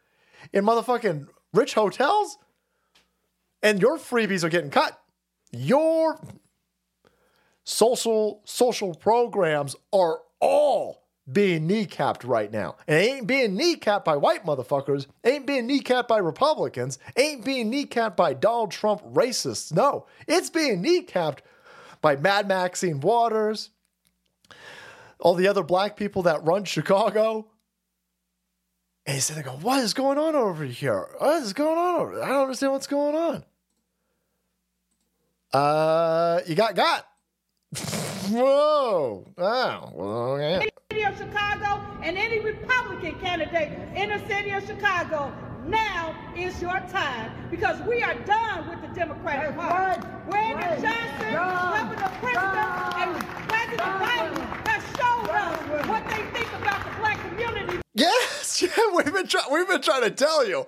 in 0.52 0.64
motherfucking 0.64 1.26
rich 1.52 1.74
hotels, 1.74 2.38
and 3.62 3.80
your 3.80 3.98
freebies 3.98 4.44
are 4.44 4.48
getting 4.48 4.70
cut. 4.70 5.00
Your 5.52 6.20
social 7.64 8.42
social 8.44 8.94
programs 8.94 9.74
are 9.92 10.20
all 10.40 11.05
being 11.30 11.68
kneecapped 11.68 12.26
right 12.26 12.52
now. 12.52 12.76
And 12.86 12.98
it 12.98 13.08
ain't 13.08 13.26
being 13.26 13.58
kneecapped 13.58 14.04
by 14.04 14.16
white 14.16 14.44
motherfuckers, 14.44 15.06
ain't 15.24 15.46
being 15.46 15.68
kneecapped 15.68 16.08
by 16.08 16.18
Republicans, 16.18 16.98
ain't 17.16 17.44
being 17.44 17.70
kneecapped 17.70 18.16
by 18.16 18.34
Donald 18.34 18.70
Trump 18.70 19.02
racists. 19.12 19.72
No, 19.72 20.06
it's 20.26 20.50
being 20.50 20.82
kneecapped 20.82 21.38
by 22.00 22.16
Mad 22.16 22.46
Maxine 22.46 23.00
Waters, 23.00 23.70
all 25.18 25.34
the 25.34 25.48
other 25.48 25.64
black 25.64 25.96
people 25.96 26.22
that 26.22 26.44
run 26.44 26.64
Chicago. 26.64 27.48
And 29.04 29.14
he's 29.14 29.24
said, 29.24 29.36
there 29.36 29.44
go, 29.44 29.52
What 29.52 29.82
is 29.82 29.94
going 29.94 30.18
on 30.18 30.34
over 30.34 30.64
here? 30.64 31.08
What 31.18 31.42
is 31.42 31.52
going 31.52 31.78
on 31.78 32.00
over 32.00 32.22
I 32.22 32.28
don't 32.28 32.42
understand 32.42 32.72
what's 32.72 32.86
going 32.88 33.14
on. 33.14 33.44
Uh, 35.52 36.40
you 36.46 36.54
got 36.54 36.74
got. 36.74 37.06
Whoa. 38.28 39.32
Wow. 39.36 39.92
Well, 39.94 40.32
okay. 40.32 40.68
City 41.06 41.22
of 41.22 41.28
Chicago 41.28 41.80
and 42.02 42.16
any 42.16 42.40
Republican 42.40 43.18
candidate 43.20 43.70
in 43.94 44.08
the 44.08 44.18
city 44.26 44.50
of 44.50 44.66
Chicago. 44.66 45.32
Now 45.66 46.16
is 46.36 46.60
your 46.60 46.80
time 46.90 47.32
because 47.50 47.80
we 47.82 48.02
are 48.02 48.14
done 48.20 48.68
with 48.68 48.80
the 48.82 48.88
Democratic 48.88 49.56
Party. 49.56 50.00
Brandon 50.28 50.82
Johnson, 50.82 51.32
Governor 51.32 52.12
Pritzker, 52.20 52.98
and 52.98 53.26
President 53.48 53.80
Biden 53.80 54.66
have 54.66 54.82
showed 54.96 55.30
us 55.30 55.88
what 55.88 56.08
they 56.08 56.38
think 56.38 56.52
about 56.60 56.84
the 56.84 56.98
black 56.98 57.20
community. 57.28 57.80
Yes, 57.94 58.62
yeah, 58.76 58.94
we've 58.94 59.12
been 59.12 59.26
trying. 59.26 59.52
We've 59.52 59.68
been 59.68 59.82
trying 59.82 60.02
to 60.02 60.10
tell 60.10 60.46
you, 60.46 60.66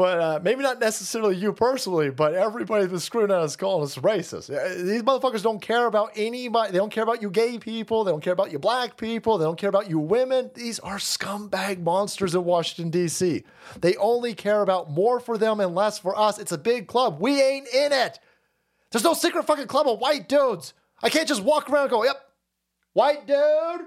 but 0.00 0.18
uh, 0.18 0.40
maybe 0.42 0.62
not 0.62 0.80
necessarily 0.80 1.36
you 1.36 1.52
personally, 1.52 2.08
but 2.08 2.32
everybody 2.32 2.86
that's 2.86 3.04
screwing 3.04 3.30
at 3.30 3.36
us 3.36 3.54
calling 3.54 3.84
us 3.84 3.96
racist. 3.96 4.48
Uh, 4.48 4.82
These 4.82 5.02
motherfuckers 5.02 5.42
don't 5.42 5.60
care 5.60 5.84
about 5.84 6.12
anybody. 6.16 6.72
They 6.72 6.78
don't 6.78 6.90
care 6.90 7.02
about 7.02 7.20
you 7.20 7.28
gay 7.28 7.58
people. 7.58 8.02
They 8.04 8.10
don't 8.10 8.22
care 8.22 8.32
about 8.32 8.50
you 8.50 8.58
black 8.58 8.96
people. 8.96 9.36
They 9.36 9.44
don't 9.44 9.58
care 9.58 9.68
about 9.68 9.90
you 9.90 9.98
women. 9.98 10.50
These 10.54 10.78
are 10.78 10.96
scumbag 10.96 11.82
monsters 11.82 12.34
in 12.34 12.44
Washington 12.44 12.90
D.C. 12.90 13.44
They 13.82 13.94
only 13.96 14.32
care 14.32 14.62
about 14.62 14.90
more 14.90 15.20
for 15.20 15.36
them 15.36 15.60
and 15.60 15.74
less 15.74 15.98
for 15.98 16.18
us. 16.18 16.38
It's 16.38 16.52
a 16.52 16.56
big 16.56 16.86
club. 16.86 17.20
We 17.20 17.38
ain't 17.42 17.68
in 17.68 17.92
it. 17.92 18.18
There's 18.92 19.04
no 19.04 19.12
secret 19.12 19.44
fucking 19.46 19.66
club 19.66 19.86
of 19.86 19.98
white 19.98 20.30
dudes. 20.30 20.72
I 21.02 21.10
can't 21.10 21.28
just 21.28 21.42
walk 21.42 21.68
around 21.68 21.82
and 21.82 21.90
go, 21.90 22.04
"Yep, 22.04 22.16
white 22.94 23.26
dude." 23.26 23.86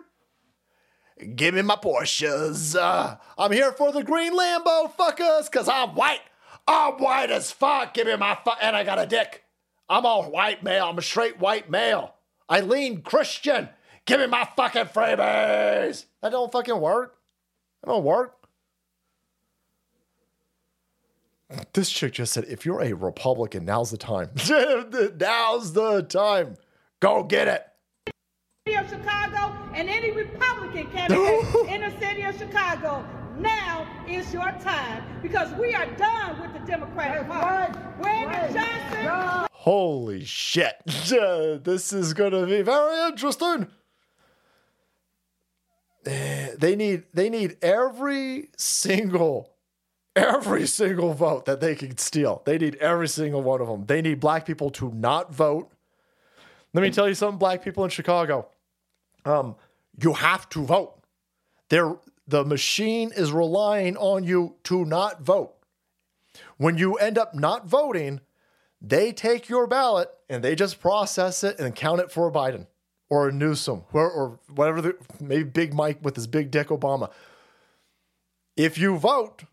Give 1.35 1.53
me 1.53 1.61
my 1.61 1.75
Porsches. 1.75 2.75
Uh, 2.79 3.17
I'm 3.37 3.51
here 3.51 3.71
for 3.71 3.91
the 3.91 4.03
green 4.03 4.33
Lambo, 4.33 4.93
fuckers, 4.95 5.49
because 5.51 5.69
I'm 5.69 5.95
white. 5.95 6.21
I'm 6.67 6.93
white 6.93 7.29
as 7.29 7.51
fuck. 7.51 7.93
Give 7.93 8.07
me 8.07 8.15
my. 8.15 8.37
And 8.61 8.75
I 8.75 8.83
got 8.83 8.99
a 8.99 9.05
dick. 9.05 9.43
I'm 9.89 10.05
a 10.05 10.21
white 10.21 10.63
male. 10.63 10.85
I'm 10.85 10.97
a 10.97 11.01
straight 11.01 11.39
white 11.39 11.69
male. 11.69 12.15
I 12.49 12.61
lean 12.61 13.01
Christian. 13.01 13.69
Give 14.05 14.19
me 14.19 14.27
my 14.27 14.47
fucking 14.55 14.85
freebies. 14.85 16.05
That 16.21 16.31
don't 16.31 16.51
fucking 16.51 16.79
work. 16.79 17.17
That 17.81 17.91
don't 17.91 18.03
work. 18.03 18.35
This 21.73 21.89
chick 21.91 22.13
just 22.13 22.33
said, 22.33 22.45
if 22.49 22.65
you're 22.65 22.81
a 22.81 22.93
Republican, 22.93 23.65
now's 23.65 23.91
the 23.91 23.97
time. 23.97 24.29
now's 25.17 25.73
the 25.73 26.01
time. 26.09 26.57
Go 26.99 27.23
get 27.23 27.47
it. 27.47 27.65
City 28.65 28.77
of 28.77 28.89
Chicago 28.89 29.53
and 29.73 29.89
any 29.89 30.11
Republican 30.11 30.89
candidate 30.91 31.43
in 31.67 31.81
the 31.81 31.91
city 31.99 32.21
of 32.21 32.37
Chicago. 32.37 33.05
Now 33.37 33.85
is 34.07 34.31
your 34.31 34.51
time 34.61 35.03
because 35.21 35.51
we 35.59 35.75
are 35.75 35.85
done 35.97 36.39
with 36.39 36.53
the 36.53 36.59
Democratic 36.59 37.27
Party. 37.27 37.77
Brandon 38.01 38.53
Johnson. 38.53 39.47
Holy 39.51 40.23
shit. 40.23 40.75
this 40.85 41.91
is 41.91 42.13
going 42.13 42.31
to 42.31 42.45
be 42.45 42.61
very 42.61 43.05
interesting. 43.09 43.67
Eh, 46.05 46.51
They 46.57 46.77
need 46.77 47.03
they 47.13 47.29
need 47.29 47.57
every 47.61 48.49
single 48.55 49.49
every 50.15 50.67
single 50.67 51.13
vote 51.13 51.43
that 51.45 51.59
they 51.59 51.75
can 51.75 51.97
steal. 51.97 52.41
They 52.45 52.57
need 52.57 52.75
every 52.75 53.09
single 53.09 53.41
one 53.41 53.59
of 53.59 53.67
them. 53.67 53.87
They 53.87 54.01
need 54.01 54.21
black 54.21 54.45
people 54.45 54.69
to 54.71 54.89
not 54.93 55.33
vote. 55.33 55.69
Let 56.73 56.81
me 56.81 56.91
tell 56.91 57.09
you 57.09 57.13
something 57.13 57.37
black 57.37 57.61
people 57.61 57.83
in 57.83 57.89
Chicago. 57.89 58.47
Um 59.25 59.55
you 60.01 60.13
have 60.13 60.49
to 60.49 60.65
vote. 60.65 60.95
They're, 61.69 61.95
the 62.27 62.43
machine 62.43 63.11
is 63.15 63.31
relying 63.31 63.97
on 63.97 64.23
you 64.23 64.55
to 64.63 64.85
not 64.85 65.21
vote. 65.21 65.53
When 66.57 66.77
you 66.77 66.95
end 66.95 67.17
up 67.17 67.35
not 67.35 67.67
voting, 67.67 68.21
they 68.81 69.11
take 69.11 69.49
your 69.49 69.67
ballot 69.67 70.09
and 70.29 70.43
they 70.43 70.55
just 70.55 70.79
process 70.79 71.43
it 71.43 71.59
and 71.59 71.75
count 71.75 72.01
it 72.01 72.11
for 72.11 72.31
Biden 72.31 72.67
or 73.09 73.29
a 73.29 73.31
Newsom 73.31 73.83
or, 73.93 74.09
or 74.09 74.39
whatever 74.53 74.81
the 74.81 74.95
maybe 75.19 75.43
Big 75.43 75.73
Mike 75.73 75.99
with 76.01 76.15
his 76.15 76.27
big 76.27 76.49
dick 76.49 76.69
Obama. 76.69 77.11
If 78.55 78.77
you 78.77 78.97
vote, 78.97 79.43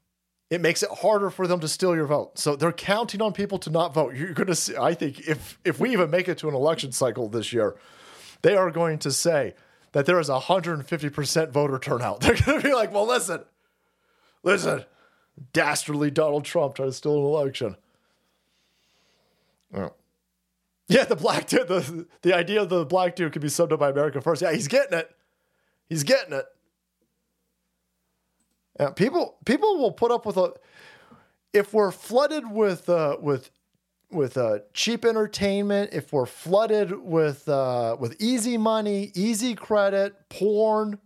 it 0.49 0.61
makes 0.61 0.83
it 0.83 0.91
harder 0.91 1.31
for 1.31 1.47
them 1.47 1.61
to 1.61 1.69
steal 1.69 1.95
your 1.95 2.07
vote. 2.07 2.39
So 2.39 2.57
they're 2.57 2.73
counting 2.73 3.23
on 3.23 3.33
people 3.33 3.59
to 3.59 3.71
not 3.71 3.95
vote. 3.95 4.15
You're 4.15 4.33
going 4.33 4.49
to 4.49 4.55
see. 4.55 4.77
I 4.77 4.95
think 4.95 5.29
if 5.29 5.59
if 5.65 5.79
we 5.79 5.93
even 5.93 6.11
make 6.11 6.29
it 6.29 6.39
to 6.39 6.49
an 6.49 6.55
election 6.55 6.93
cycle 6.93 7.29
this 7.29 7.53
year, 7.53 7.77
they 8.43 8.57
are 8.57 8.71
going 8.71 8.99
to 9.01 9.11
say 9.11 9.55
that 9.93 10.07
there 10.07 10.21
is 10.21 10.29
a 10.29 10.39
150% 10.39 11.51
voter 11.51 11.79
turnout. 11.79 12.21
They're 12.21 12.37
going 12.37 12.61
to 12.61 12.69
be 12.69 12.75
like, 12.75 12.93
well, 12.93 13.07
listen, 13.07 13.43
listen, 14.43 14.85
dastardly 15.53 16.11
Donald 16.11 16.45
Trump 16.45 16.75
trying 16.75 16.89
to 16.89 16.93
steal 16.93 17.19
an 17.19 17.25
election. 17.25 17.77
Yeah, 20.91 21.05
the 21.05 21.15
black 21.15 21.47
dude, 21.47 21.69
the, 21.69 22.05
the 22.23 22.35
idea 22.35 22.61
of 22.62 22.69
the 22.69 22.85
black 22.85 23.15
dude 23.15 23.33
could 23.33 23.43
be 23.43 23.49
summed 23.49 23.73
up 23.73 23.79
by 23.79 23.91
America 23.91 24.21
First. 24.21 24.43
Yeah, 24.43 24.53
he's 24.53 24.67
getting 24.67 24.99
it. 24.99 25.09
He's 25.89 26.03
getting 26.03 26.33
it. 26.35 26.47
Yeah, 28.79 28.91
people 28.91 29.37
people 29.45 29.79
will 29.79 29.93
put 29.93 30.11
up 30.11 30.27
with 30.27 30.37
a 30.37 30.53
if 31.53 31.73
we're 31.73 31.93
flooded 31.93 32.51
with 32.51 32.89
uh, 32.89 33.19
with 33.21 33.53
with 34.12 34.37
uh, 34.37 34.61
cheap 34.74 35.05
entertainment, 35.05 35.91
if 35.93 36.12
we're 36.12 36.27
flooded 36.27 36.93
with 37.01 37.49
uh, 37.49 37.97
with 37.99 38.16
easy 38.20 38.57
money, 38.57 39.12
easy 39.15 39.55
credit, 39.55 40.15
porn, 40.28 40.99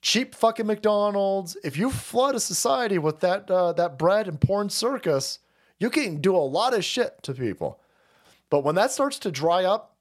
cheap 0.00 0.34
fucking 0.34 0.66
McDonald's, 0.66 1.56
if 1.64 1.76
you 1.76 1.90
flood 1.90 2.34
a 2.34 2.40
society 2.40 2.98
with 2.98 3.20
that 3.20 3.50
uh, 3.50 3.72
that 3.72 3.98
bread 3.98 4.28
and 4.28 4.40
porn 4.40 4.70
circus, 4.70 5.40
you 5.78 5.90
can 5.90 6.20
do 6.20 6.34
a 6.36 6.38
lot 6.38 6.74
of 6.74 6.84
shit 6.84 7.22
to 7.22 7.34
people. 7.34 7.80
But 8.50 8.64
when 8.64 8.74
that 8.76 8.90
starts 8.90 9.18
to 9.20 9.30
dry 9.30 9.64
up, 9.64 9.96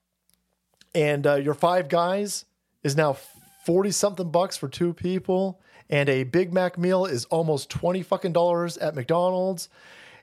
and 0.96 1.26
uh, 1.26 1.36
your 1.36 1.54
five 1.54 1.90
guys 1.90 2.46
is 2.84 2.96
now 2.96 3.18
forty 3.66 3.92
something 3.92 4.32
bucks 4.32 4.58
for 4.58 4.68
two 4.68 4.94
people, 4.94 5.60
and 5.90 6.10
a 6.10 6.24
Big 6.24 6.54
Mac 6.54 6.78
meal 6.78 7.06
is 7.06 7.26
almost 7.26 7.70
twenty 7.70 8.04
fucking 8.04 8.34
dollars 8.34 8.78
at 8.78 8.96
McDonald's, 8.96 9.70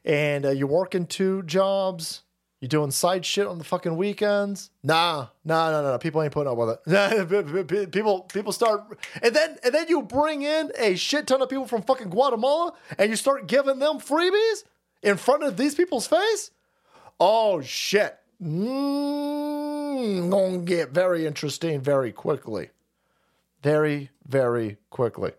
and 0.07 0.47
uh, 0.47 0.51
you're 0.51 0.69
working 0.69 1.05
two 1.05 1.43
jobs. 1.43 2.23
You're 2.61 2.69
doing 2.69 2.91
side 2.91 3.27
shit 3.27 3.47
on 3.47 3.59
the 3.59 3.65
fucking 3.65 3.97
weekends? 3.97 4.71
Nah, 4.83 5.27
nah, 5.45 5.71
nah, 5.71 5.83
nah. 5.83 5.99
People 5.99 6.23
ain't 6.23 6.33
putting 6.33 6.51
up 6.51 6.57
with 6.57 6.79
it. 6.87 7.91
people, 7.93 8.21
people 8.23 8.53
start, 8.53 8.99
and 9.21 9.37
then, 9.37 9.59
and 9.63 9.75
then 9.75 9.89
you 9.89 10.01
bring 10.01 10.41
in 10.41 10.73
a 10.79 10.95
shit 10.95 11.27
ton 11.27 11.43
of 11.43 11.51
people 11.51 11.67
from 11.67 11.83
fucking 11.83 12.09
Guatemala, 12.09 12.73
and 12.99 13.11
you 13.11 13.17
start 13.17 13.47
giving 13.47 13.79
them 13.79 13.99
freebies 13.99 14.65
in 15.03 15.19
front 15.19 15.43
of 15.43 15.59
these 15.59 15.75
people's 15.75 16.07
face. 16.07 16.51
Oh 17.21 17.61
shit! 17.61 18.17
Mm, 18.43 20.31
gonna 20.31 20.59
get 20.59 20.91
very 20.91 21.27
interesting 21.27 21.81
very 21.83 22.13
quickly, 22.13 22.71
very, 23.63 24.11
very 24.27 24.79
quickly. 24.89 25.33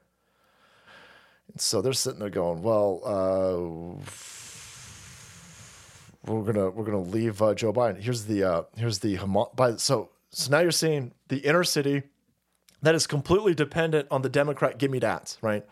And 1.52 1.60
so 1.60 1.81
they're 1.81 1.94
sitting 1.94 2.19
there 2.19 2.30
going, 2.30 2.61
"Well, 2.61 3.02
uh, 3.03 4.03
we're 6.28 6.52
gonna 6.52 6.70
we're 6.70 6.86
gonna 6.86 7.02
leave 7.02 7.41
uh, 7.41 7.54
Joe 7.54 7.74
Biden." 7.74 8.02
Here's 8.02 8.26
the 8.26 8.44
uh, 8.44 8.64
here's 8.76 8.99
the 8.99 9.18
by 9.56 9.76
so 9.78 10.10
so 10.32 10.52
now 10.52 10.60
you're 10.60 10.72
seeing 10.72 11.14
the 11.30 11.38
inner 11.38 11.64
city 11.64 12.04
that 12.82 12.95
is 12.95 13.08
completely 13.08 13.54
dependent 13.54 14.08
on 14.12 14.22
the 14.22 14.30
Democrat 14.30 14.78
gimme 14.78 14.99
dats, 14.99 15.38
right? 15.41 15.66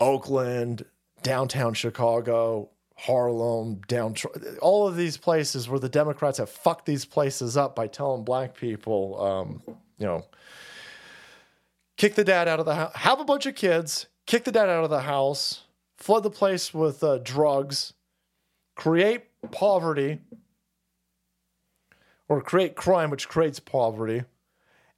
Oakland, 0.00 0.84
downtown 1.22 1.74
Chicago, 1.74 2.70
Harlem, 2.96 3.80
down 3.86 4.14
all 4.60 4.88
of 4.88 4.96
these 4.96 5.16
places 5.16 5.68
where 5.68 5.78
the 5.78 5.88
Democrats 5.88 6.38
have 6.38 6.50
fucked 6.50 6.86
these 6.86 7.04
places 7.04 7.56
up 7.56 7.76
by 7.76 7.86
telling 7.86 8.24
black 8.24 8.56
people, 8.56 9.20
um, 9.20 9.62
you 9.98 10.06
know, 10.06 10.24
kick 11.96 12.14
the 12.14 12.24
dad 12.24 12.48
out 12.48 12.60
of 12.60 12.66
the 12.66 12.74
house, 12.74 12.92
have 12.94 13.20
a 13.20 13.24
bunch 13.24 13.46
of 13.46 13.54
kids, 13.54 14.06
kick 14.26 14.44
the 14.44 14.52
dad 14.52 14.68
out 14.68 14.84
of 14.84 14.90
the 14.90 15.02
house, 15.02 15.64
flood 15.96 16.22
the 16.22 16.30
place 16.30 16.72
with 16.72 17.02
uh, 17.04 17.18
drugs, 17.18 17.92
create 18.78 19.24
poverty, 19.50 20.20
or 22.28 22.40
create 22.40 22.76
crime, 22.76 23.10
which 23.10 23.28
creates 23.28 23.58
poverty. 23.58 24.22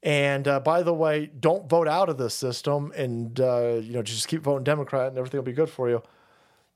And 0.03 0.47
uh, 0.47 0.61
by 0.61 0.83
the 0.83 0.95
way, 0.95 1.31
don't 1.41 1.69
vote 1.69 1.89
out 1.89 2.09
of 2.09 2.19
this 2.19 2.35
system, 2.35 2.93
and 2.95 3.39
uh, 3.41 3.81
you 3.83 3.93
know 3.93 4.03
just 4.03 4.29
keep 4.29 4.43
voting 4.43 4.65
Democrat, 4.65 5.09
and 5.09 5.19
everything 5.19 5.39
will 5.39 5.45
be 5.45 5.53
good 5.53 5.71
for 5.71 5.89
you. 5.89 6.03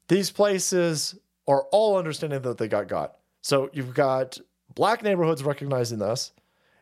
These 0.09 0.31
places 0.31 1.19
are 1.47 1.63
all 1.73 1.97
understanding 1.97 2.43
that 2.43 2.59
they 2.59 2.69
got 2.69 2.89
got. 2.89 3.17
So 3.43 3.71
you've 3.73 3.95
got 3.95 4.39
black 4.75 5.03
neighborhoods 5.03 5.43
recognizing 5.43 5.99
this, 5.99 6.33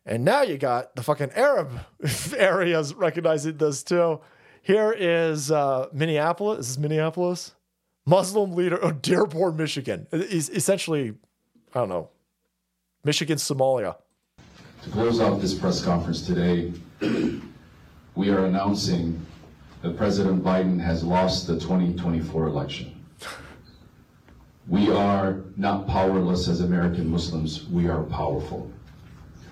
and 0.07 0.25
now 0.25 0.43
you 0.43 0.57
got 0.57 0.95
the 0.95 1.03
fucking 1.03 1.33
Arab 1.33 1.73
areas 2.37 2.95
recognizing 2.95 3.57
this 3.57 3.83
too. 3.83 4.21
Here 4.63 4.95
is 4.97 5.51
uh, 5.51 5.89
Minneapolis. 5.93 6.59
This 6.59 6.71
is 6.71 6.79
Minneapolis. 6.79 7.55
Muslim 8.07 8.55
leader, 8.55 8.77
of 8.77 9.03
Dearborn, 9.03 9.57
Michigan. 9.57 10.07
He's 10.11 10.49
essentially, 10.51 11.15
I 11.75 11.81
don't 11.81 11.89
know, 11.89 12.11
Michigan, 13.05 13.39
Somalia. 13.39 13.97
To 14.83 14.91
close 14.91 15.21
out 15.21 15.41
this 15.41 15.55
press 15.55 15.83
conference 15.85 16.27
today, 16.27 16.73
we 18.15 18.31
are 18.31 18.47
announcing 18.47 19.25
that 19.83 19.97
President 19.97 20.43
Biden 20.43 20.81
has 20.81 21.05
lost 21.05 21.47
the 21.47 21.55
2024 21.55 22.47
election. 22.47 22.95
We 24.69 24.91
are 24.91 25.41
not 25.57 25.87
powerless 25.89 26.49
as 26.49 26.61
American 26.61 27.11
Muslims, 27.11 27.69
we 27.69 27.89
are 27.89 28.03
powerful. 28.05 28.71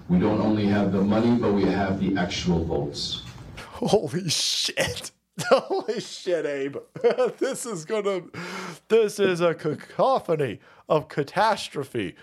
We 0.09 0.19
don't 0.19 0.41
only 0.41 0.67
have 0.67 0.93
the 0.93 1.03
money, 1.03 1.37
but 1.37 1.53
we 1.53 1.65
have 1.65 2.01
the 2.01 2.17
actual 2.17 2.65
votes. 2.65 3.23
Holy 3.57 4.29
shit. 4.29 5.13
Holy 5.49 6.01
shit, 6.01 6.47
Abe. 6.47 6.77
this 7.39 7.67
is 7.67 7.85
gonna 7.85 8.23
this 8.89 9.19
is 9.19 9.41
a 9.41 9.55
cacophony 9.55 10.61
of 10.89 11.09
catastrophe 11.09 12.17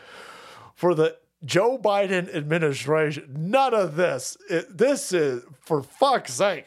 for 0.75 0.93
the 0.93 1.17
Joe 1.45 1.77
Biden 1.77 2.33
administration. 2.33 3.35
None 3.37 3.73
of 3.73 3.95
this. 3.95 4.37
It, 4.49 4.77
this 4.77 5.13
is 5.13 5.43
for 5.59 5.83
fuck's 5.83 6.33
sake. 6.33 6.65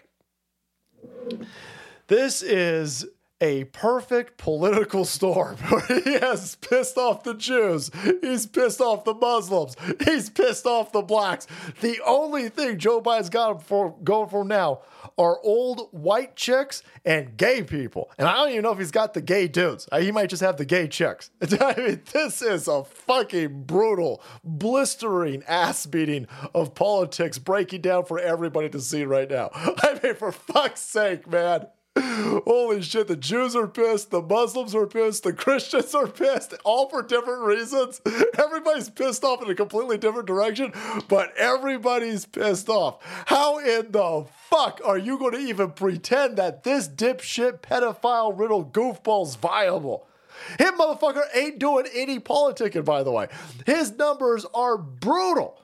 This 2.06 2.43
is 2.43 3.06
a 3.40 3.64
perfect 3.64 4.36
political 4.36 5.04
storm 5.04 5.56
he 6.04 6.18
has 6.18 6.56
pissed 6.56 6.96
off 6.98 7.24
the 7.24 7.34
Jews, 7.34 7.90
he's 8.20 8.46
pissed 8.46 8.80
off 8.80 9.04
the 9.04 9.14
Muslims, 9.14 9.76
he's 10.04 10.28
pissed 10.30 10.66
off 10.66 10.92
the 10.92 11.02
blacks. 11.02 11.46
The 11.80 12.00
only 12.04 12.48
thing 12.48 12.78
Joe 12.78 13.00
Biden's 13.00 13.30
got 13.30 13.62
for 13.62 13.96
going 14.04 14.28
for 14.28 14.44
now 14.44 14.80
are 15.18 15.38
old 15.42 15.88
white 15.92 16.36
chicks 16.36 16.82
and 17.04 17.36
gay 17.36 17.62
people. 17.62 18.10
And 18.18 18.28
I 18.28 18.34
don't 18.34 18.50
even 18.50 18.62
know 18.62 18.72
if 18.72 18.78
he's 18.78 18.90
got 18.90 19.14
the 19.14 19.20
gay 19.20 19.48
dudes. 19.48 19.88
He 19.98 20.12
might 20.12 20.30
just 20.30 20.42
have 20.42 20.56
the 20.56 20.64
gay 20.64 20.88
chicks. 20.88 21.30
I 21.60 21.74
mean, 21.76 22.02
this 22.12 22.42
is 22.42 22.68
a 22.68 22.84
fucking 22.84 23.64
brutal, 23.64 24.22
blistering 24.44 25.42
ass 25.46 25.86
beating 25.86 26.26
of 26.54 26.74
politics 26.74 27.38
breaking 27.38 27.82
down 27.82 28.04
for 28.04 28.18
everybody 28.18 28.68
to 28.70 28.80
see 28.80 29.04
right 29.04 29.28
now. 29.30 29.50
I 29.54 29.98
mean, 30.02 30.14
for 30.14 30.32
fuck's 30.32 30.80
sake, 30.80 31.28
man. 31.28 31.66
Holy 31.96 32.82
shit, 32.82 33.08
the 33.08 33.16
Jews 33.16 33.56
are 33.56 33.66
pissed, 33.66 34.10
the 34.10 34.22
Muslims 34.22 34.74
are 34.74 34.86
pissed, 34.86 35.24
the 35.24 35.32
Christians 35.32 35.94
are 35.94 36.06
pissed, 36.06 36.54
all 36.64 36.88
for 36.88 37.02
different 37.02 37.42
reasons. 37.42 38.00
Everybody's 38.38 38.88
pissed 38.88 39.24
off 39.24 39.42
in 39.42 39.50
a 39.50 39.54
completely 39.54 39.98
different 39.98 40.26
direction, 40.26 40.72
but 41.08 41.36
everybody's 41.36 42.26
pissed 42.26 42.68
off. 42.68 42.98
How 43.26 43.58
in 43.58 43.90
the 43.90 44.24
fuck 44.48 44.80
are 44.84 44.98
you 44.98 45.18
going 45.18 45.32
to 45.32 45.38
even 45.40 45.72
pretend 45.72 46.36
that 46.36 46.62
this 46.62 46.88
dipshit 46.88 47.60
pedophile 47.60 48.38
riddled 48.38 48.72
goofball's 48.72 49.36
viable? 49.36 50.06
Him 50.58 50.74
motherfucker 50.78 51.24
ain't 51.34 51.58
doing 51.58 51.86
any 51.94 52.18
politicking, 52.18 52.84
by 52.84 53.02
the 53.02 53.10
way. 53.10 53.28
His 53.66 53.92
numbers 53.92 54.46
are 54.54 54.78
brutal 54.78 55.59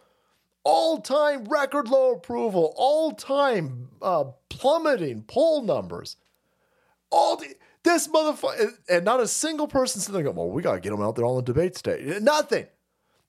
all 0.66 0.98
time 0.98 1.44
record 1.44 1.88
low 1.88 2.12
approval, 2.12 2.74
all 2.76 3.12
time 3.12 3.88
uh, 4.02 4.24
plummeting 4.48 5.22
poll 5.22 5.62
numbers. 5.62 6.16
All 7.08 7.36
the, 7.36 7.54
this 7.84 8.08
motherfucker, 8.08 8.72
and 8.88 9.04
not 9.04 9.20
a 9.20 9.28
single 9.28 9.68
person 9.68 10.00
sitting 10.00 10.14
there 10.14 10.24
going, 10.24 10.34
well, 10.34 10.50
we 10.50 10.62
got 10.62 10.74
to 10.74 10.80
get 10.80 10.90
them 10.90 11.00
out 11.00 11.14
there 11.14 11.24
on 11.24 11.36
the 11.36 11.42
debate 11.42 11.76
stage. 11.76 12.20
Nothing. 12.20 12.66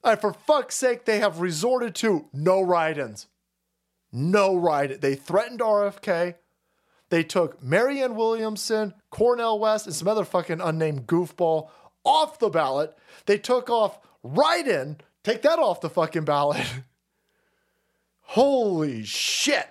And 0.03 0.19
for 0.19 0.33
fuck's 0.33 0.75
sake, 0.75 1.05
they 1.05 1.19
have 1.19 1.39
resorted 1.39 1.93
to 1.95 2.25
no 2.33 2.59
write 2.63 2.97
ins. 2.97 3.27
No 4.11 4.55
write 4.55 5.01
They 5.01 5.13
threatened 5.13 5.59
RFK. 5.59 6.35
They 7.09 7.23
took 7.23 7.61
Marianne 7.61 8.15
Williamson, 8.15 8.95
Cornel 9.11 9.59
West, 9.59 9.85
and 9.85 9.95
some 9.95 10.07
other 10.07 10.25
fucking 10.25 10.59
unnamed 10.59 11.05
goofball 11.05 11.69
off 12.03 12.39
the 12.39 12.49
ballot. 12.49 12.97
They 13.27 13.37
took 13.37 13.69
off 13.69 13.99
write 14.23 14.67
in, 14.67 14.97
take 15.23 15.43
that 15.43 15.59
off 15.59 15.81
the 15.81 15.89
fucking 15.89 16.25
ballot. 16.25 16.65
Holy 18.27 19.03
shit. 19.03 19.65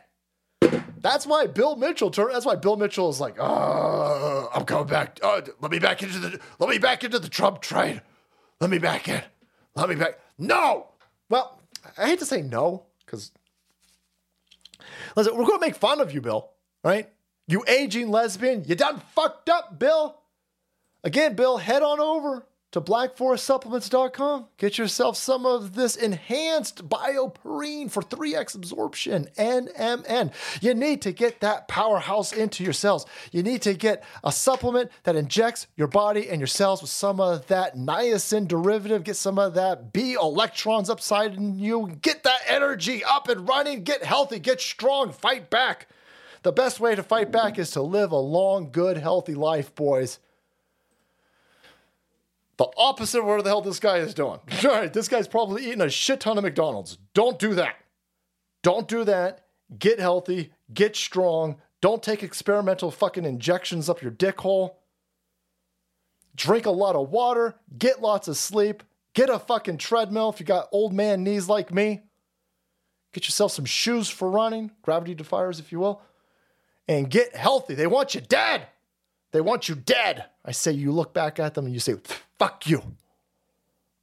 That's 1.00 1.26
why 1.26 1.46
Bill 1.46 1.76
Mitchell. 1.76 2.08
That's 2.08 2.46
why 2.46 2.56
Bill 2.56 2.76
Mitchell 2.76 3.10
is 3.10 3.20
like, 3.20 3.36
oh, 3.38 4.50
I'm 4.52 4.64
coming 4.64 4.86
back. 4.86 5.20
Oh, 5.22 5.42
let 5.60 5.70
me 5.70 5.78
back 5.78 6.02
into 6.02 6.18
the. 6.18 6.40
Let 6.58 6.70
me 6.70 6.78
back 6.78 7.04
into 7.04 7.18
the 7.18 7.28
Trump 7.28 7.60
train. 7.60 8.00
Let 8.60 8.70
me 8.70 8.78
back 8.78 9.08
in. 9.08 9.22
Let 9.74 9.90
me 9.90 9.94
back. 9.94 10.18
No. 10.38 10.88
Well, 11.28 11.60
I 11.98 12.06
hate 12.06 12.18
to 12.20 12.24
say 12.24 12.40
no 12.40 12.86
because 13.04 13.30
listen, 15.14 15.36
we're 15.36 15.44
going 15.44 15.60
to 15.60 15.66
make 15.66 15.76
fun 15.76 16.00
of 16.00 16.14
you, 16.14 16.22
Bill. 16.22 16.50
Right? 16.82 17.10
You 17.46 17.62
aging 17.68 18.10
lesbian. 18.10 18.64
You 18.66 18.74
done 18.74 19.02
fucked 19.14 19.50
up, 19.50 19.78
Bill. 19.78 20.18
Again, 21.04 21.34
Bill, 21.34 21.58
head 21.58 21.82
on 21.82 22.00
over 22.00 22.46
to 22.76 22.80
blackforestsupplements.com. 22.82 24.48
Get 24.58 24.76
yourself 24.76 25.16
some 25.16 25.46
of 25.46 25.74
this 25.74 25.96
enhanced 25.96 26.86
bioperine 26.86 27.90
for 27.90 28.02
3x 28.02 28.54
absorption, 28.54 29.28
NMN. 29.38 30.30
You 30.60 30.74
need 30.74 31.00
to 31.00 31.12
get 31.12 31.40
that 31.40 31.68
powerhouse 31.68 32.34
into 32.34 32.62
your 32.62 32.74
cells. 32.74 33.06
You 33.32 33.42
need 33.42 33.62
to 33.62 33.72
get 33.72 34.04
a 34.22 34.30
supplement 34.30 34.90
that 35.04 35.16
injects 35.16 35.68
your 35.76 35.88
body 35.88 36.28
and 36.28 36.38
your 36.38 36.46
cells 36.46 36.82
with 36.82 36.90
some 36.90 37.18
of 37.18 37.46
that 37.46 37.76
niacin 37.76 38.46
derivative. 38.46 39.04
Get 39.04 39.16
some 39.16 39.38
of 39.38 39.54
that 39.54 39.94
B 39.94 40.12
electrons 40.12 40.90
upside 40.90 41.32
in 41.32 41.58
you. 41.58 41.96
Get 42.02 42.24
that 42.24 42.42
energy 42.46 43.02
up 43.02 43.26
and 43.30 43.48
running. 43.48 43.84
Get 43.84 44.04
healthy. 44.04 44.38
Get 44.38 44.60
strong. 44.60 45.12
Fight 45.12 45.48
back. 45.48 45.88
The 46.42 46.52
best 46.52 46.78
way 46.78 46.94
to 46.94 47.02
fight 47.02 47.32
back 47.32 47.58
is 47.58 47.70
to 47.70 47.80
live 47.80 48.12
a 48.12 48.18
long, 48.18 48.70
good, 48.70 48.98
healthy 48.98 49.34
life, 49.34 49.74
boys. 49.74 50.18
The 52.58 52.68
opposite 52.76 53.20
of 53.20 53.26
what 53.26 53.44
the 53.44 53.50
hell 53.50 53.60
this 53.60 53.80
guy 53.80 53.98
is 53.98 54.14
doing. 54.14 54.38
All 54.64 54.70
right, 54.70 54.92
this 54.92 55.08
guy's 55.08 55.28
probably 55.28 55.66
eating 55.66 55.82
a 55.82 55.90
shit 55.90 56.20
ton 56.20 56.38
of 56.38 56.44
McDonald's. 56.44 56.98
Don't 57.12 57.38
do 57.38 57.54
that. 57.54 57.76
Don't 58.62 58.88
do 58.88 59.04
that. 59.04 59.46
Get 59.78 59.98
healthy, 59.98 60.52
get 60.72 60.96
strong. 60.96 61.56
Don't 61.80 62.02
take 62.02 62.22
experimental 62.22 62.90
fucking 62.90 63.24
injections 63.24 63.88
up 63.88 64.00
your 64.00 64.10
dick 64.10 64.40
hole. 64.40 64.80
Drink 66.34 66.66
a 66.66 66.70
lot 66.70 66.96
of 66.96 67.10
water, 67.10 67.56
get 67.76 68.00
lots 68.00 68.28
of 68.28 68.36
sleep, 68.36 68.82
get 69.14 69.30
a 69.30 69.38
fucking 69.38 69.78
treadmill 69.78 70.30
if 70.30 70.38
you 70.38 70.46
got 70.46 70.68
old 70.70 70.92
man 70.92 71.24
knees 71.24 71.48
like 71.48 71.72
me. 71.72 72.02
Get 73.12 73.24
yourself 73.24 73.52
some 73.52 73.64
shoes 73.64 74.08
for 74.08 74.30
running, 74.30 74.70
gravity 74.82 75.14
defiers, 75.14 75.58
if 75.58 75.72
you 75.72 75.80
will, 75.80 76.02
and 76.86 77.10
get 77.10 77.34
healthy. 77.34 77.74
They 77.74 77.86
want 77.86 78.14
you 78.14 78.20
dead. 78.20 78.66
They 79.36 79.42
want 79.42 79.68
you 79.68 79.74
dead. 79.74 80.24
I 80.46 80.52
say 80.52 80.72
you 80.72 80.92
look 80.92 81.12
back 81.12 81.38
at 81.38 81.52
them 81.52 81.66
and 81.66 81.74
you 81.74 81.78
say, 81.78 81.96
fuck 82.38 82.66
you. 82.66 82.80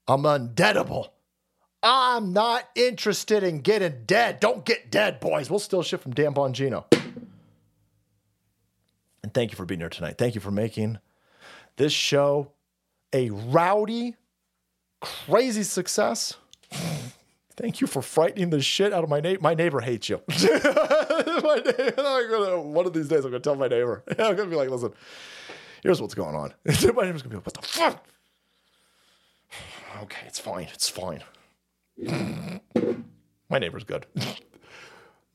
I'm 0.07 0.21
undeadable. 0.21 1.09
I'm 1.81 2.33
not 2.33 2.69
interested 2.75 3.41
in 3.41 3.61
getting 3.61 4.03
dead. 4.05 4.39
Don't 4.39 4.63
get 4.63 4.91
dead, 4.91 5.19
boys. 5.19 5.49
We'll 5.49 5.57
still 5.57 5.81
ship 5.81 6.03
from 6.03 6.13
Dan 6.13 6.35
Bongino. 6.35 6.85
And 9.23 9.33
thank 9.33 9.49
you 9.49 9.55
for 9.55 9.65
being 9.65 9.79
here 9.79 9.89
tonight. 9.89 10.19
Thank 10.19 10.35
you 10.35 10.41
for 10.41 10.51
making 10.51 10.99
this 11.77 11.93
show 11.93 12.51
a 13.11 13.31
rowdy, 13.31 14.15
crazy 15.01 15.63
success. 15.63 16.35
Thank 17.55 17.81
you 17.81 17.87
for 17.87 18.01
frightening 18.01 18.49
the 18.49 18.61
shit 18.61 18.93
out 18.93 19.03
of 19.03 19.09
my 19.09 19.19
neighbor. 19.19 19.41
My 19.41 19.53
neighbor 19.53 19.79
hates 19.79 20.09
you. 20.09 20.21
neighbor, 22.43 22.59
one 22.59 22.85
of 22.85 22.93
these 22.93 23.07
days, 23.07 23.25
I'm 23.25 23.31
going 23.31 23.33
to 23.33 23.39
tell 23.41 23.55
my 23.55 23.67
neighbor. 23.67 24.03
I'm 24.09 24.35
going 24.35 24.37
to 24.37 24.45
be 24.47 24.55
like, 24.55 24.69
listen, 24.69 24.93
here's 25.83 26.01
what's 26.01 26.15
going 26.15 26.35
on. 26.35 26.53
my 26.65 26.73
neighbor's 26.73 26.95
going 26.95 27.15
to 27.21 27.29
be 27.29 27.35
like, 27.35 27.45
what 27.45 27.53
the 27.53 27.61
fuck? 27.61 28.05
Okay, 30.01 30.25
it's 30.25 30.39
fine. 30.39 30.67
It's 30.73 30.89
fine. 30.89 31.21
my 33.47 33.59
neighbor's 33.59 33.83
good. 33.83 34.07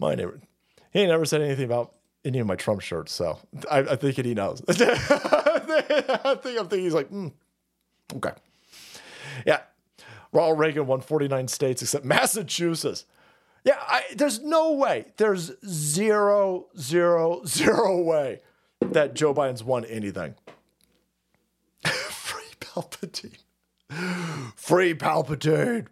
my 0.01 0.17
neighbor. 0.17 0.41
He 0.93 1.07
never 1.07 1.25
said 1.25 1.43
anything 1.43 1.67
about 1.67 1.95
any 2.25 2.41
of 2.41 2.49
my 2.49 2.57
Trump 2.57 2.81
shirts, 2.81 3.13
so 3.13 3.39
I, 3.71 3.79
I 3.79 3.97
think 3.97 4.17
he 4.17 4.35
knows. 4.35 4.61
I 4.69 4.73
think 6.43 6.59
I'm 6.59 6.67
thinking 6.67 6.81
he's 6.81 6.93
like, 6.93 7.09
mm, 7.09 7.33
okay. 8.17 8.33
Yeah. 9.47 9.61
Ronald 10.33 10.59
Reagan 10.59 10.87
won 10.87 11.01
49 11.01 11.49
states 11.49 11.83
except 11.83 12.05
Massachusetts. 12.05 13.05
Yeah, 13.65 13.79
I, 13.81 14.03
there's 14.15 14.41
no 14.41 14.73
way. 14.73 15.07
There's 15.17 15.53
zero, 15.67 16.67
zero, 16.79 17.43
zero 17.45 18.01
way 18.01 18.41
that 18.81 19.15
Joe 19.15 19.35
Biden's 19.35 19.65
won 19.65 19.85
anything. 19.85 20.35
Free 21.85 22.55
Palpatine. 22.61 23.39
Free 24.55 24.95
Palpatine. 24.95 25.87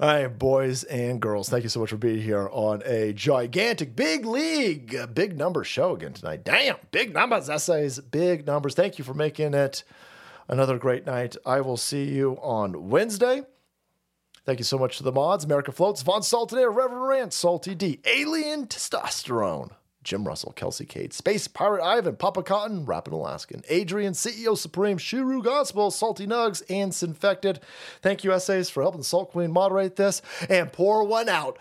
All 0.00 0.08
right, 0.08 0.26
boys 0.26 0.84
and 0.84 1.20
girls, 1.20 1.50
thank 1.50 1.62
you 1.62 1.68
so 1.68 1.80
much 1.80 1.90
for 1.90 1.98
being 1.98 2.22
here 2.22 2.48
on 2.52 2.82
a 2.86 3.12
gigantic, 3.12 3.94
big 3.94 4.24
league, 4.24 4.96
big 5.12 5.36
number 5.36 5.62
show 5.62 5.94
again 5.94 6.14
tonight. 6.14 6.42
Damn, 6.42 6.76
big 6.90 7.12
numbers, 7.12 7.50
essays, 7.50 8.00
big 8.00 8.46
numbers. 8.46 8.74
Thank 8.74 8.98
you 8.98 9.04
for 9.04 9.12
making 9.12 9.52
it 9.52 9.84
another 10.50 10.78
great 10.78 11.06
night. 11.06 11.36
I 11.46 11.60
will 11.62 11.76
see 11.76 12.04
you 12.04 12.36
on 12.42 12.90
Wednesday. 12.90 13.42
Thank 14.44 14.58
you 14.58 14.64
so 14.64 14.78
much 14.78 14.98
to 14.98 15.04
the 15.04 15.12
mods. 15.12 15.44
America 15.44 15.70
Floats, 15.70 16.02
Von 16.02 16.22
Saltinator, 16.22 16.74
Reverend 16.74 17.06
Rant, 17.06 17.32
Salty 17.32 17.74
D, 17.74 18.00
Alien 18.04 18.66
Testosterone, 18.66 19.70
Jim 20.02 20.24
Russell, 20.26 20.52
Kelsey 20.52 20.86
Cade, 20.86 21.12
Space 21.12 21.46
Pirate 21.46 21.84
Ivan, 21.84 22.16
Papa 22.16 22.42
Cotton, 22.42 22.84
Rappin' 22.84 23.14
Alaskan, 23.14 23.62
Adrian, 23.68 24.12
CEO 24.12 24.58
Supreme, 24.58 24.98
Shiru 24.98 25.44
Gospel, 25.44 25.90
Salty 25.90 26.26
Nugs, 26.26 26.62
and 26.68 26.92
Sinfected. 26.92 27.60
Thank 28.02 28.24
you, 28.24 28.32
Essays, 28.32 28.70
for 28.70 28.82
helping 28.82 29.02
Salt 29.02 29.30
Queen 29.30 29.52
moderate 29.52 29.96
this. 29.96 30.20
And 30.48 30.72
pour 30.72 31.04
one 31.04 31.28
out 31.28 31.58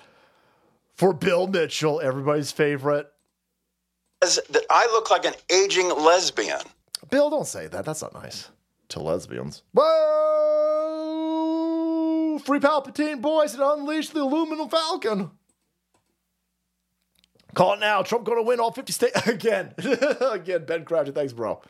for 0.95 1.13
Bill 1.13 1.47
Mitchell, 1.47 2.01
everybody's 2.01 2.51
favorite. 2.51 3.11
That 4.21 4.65
I 4.69 4.85
look 4.87 5.11
like 5.11 5.25
an 5.25 5.35
aging 5.51 5.89
lesbian. 5.89 6.61
Bill, 7.09 7.29
don't 7.29 7.47
say 7.47 7.67
that. 7.67 7.85
That's 7.85 8.01
not 8.01 8.13
nice 8.13 8.49
to 8.89 8.99
lesbians. 8.99 9.63
Whoa! 9.73 9.89
Free 12.39 12.59
Palpatine, 12.59 13.21
boys, 13.21 13.53
and 13.53 13.63
unleash 13.63 14.09
the 14.09 14.21
aluminum 14.21 14.69
falcon. 14.69 15.31
Call 17.53 17.73
it 17.73 17.79
now. 17.79 18.01
Trump 18.03 18.25
to 18.25 18.41
win 18.41 18.59
all 18.59 18.71
50 18.71 18.93
states 18.93 19.27
again. 19.27 19.73
again, 20.21 20.65
Ben 20.65 20.85
Croucher. 20.85 21.11
Thanks, 21.11 21.33
bro. 21.33 21.61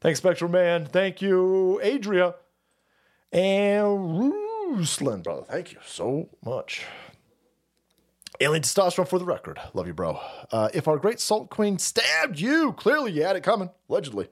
Thanks, 0.00 0.18
Spectral 0.18 0.50
Man. 0.50 0.86
Thank 0.86 1.20
you, 1.22 1.80
Adria. 1.82 2.34
And 3.32 4.32
Ruslan, 4.72 5.22
brother. 5.22 5.42
Thank 5.42 5.72
you 5.72 5.78
so 5.84 6.28
much. 6.44 6.84
Alien 8.40 8.62
testosterone 8.62 9.08
for 9.08 9.18
the 9.18 9.24
record. 9.24 9.58
Love 9.74 9.88
you, 9.88 9.94
bro. 9.94 10.20
Uh, 10.52 10.68
if 10.72 10.86
our 10.86 10.96
great 10.98 11.18
salt 11.18 11.50
queen 11.50 11.78
stabbed 11.78 12.38
you, 12.38 12.72
clearly 12.72 13.10
you 13.10 13.24
had 13.24 13.34
it 13.34 13.42
coming, 13.42 13.70
allegedly. 13.90 14.28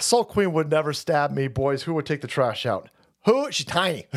Salt 0.00 0.28
Queen 0.28 0.52
would 0.52 0.70
never 0.70 0.92
stab 0.92 1.30
me, 1.30 1.48
boys. 1.48 1.84
Who 1.84 1.94
would 1.94 2.06
take 2.06 2.20
the 2.20 2.26
trash 2.26 2.66
out? 2.66 2.90
Who? 3.26 3.52
She's 3.52 3.66
tiny. 3.66 4.06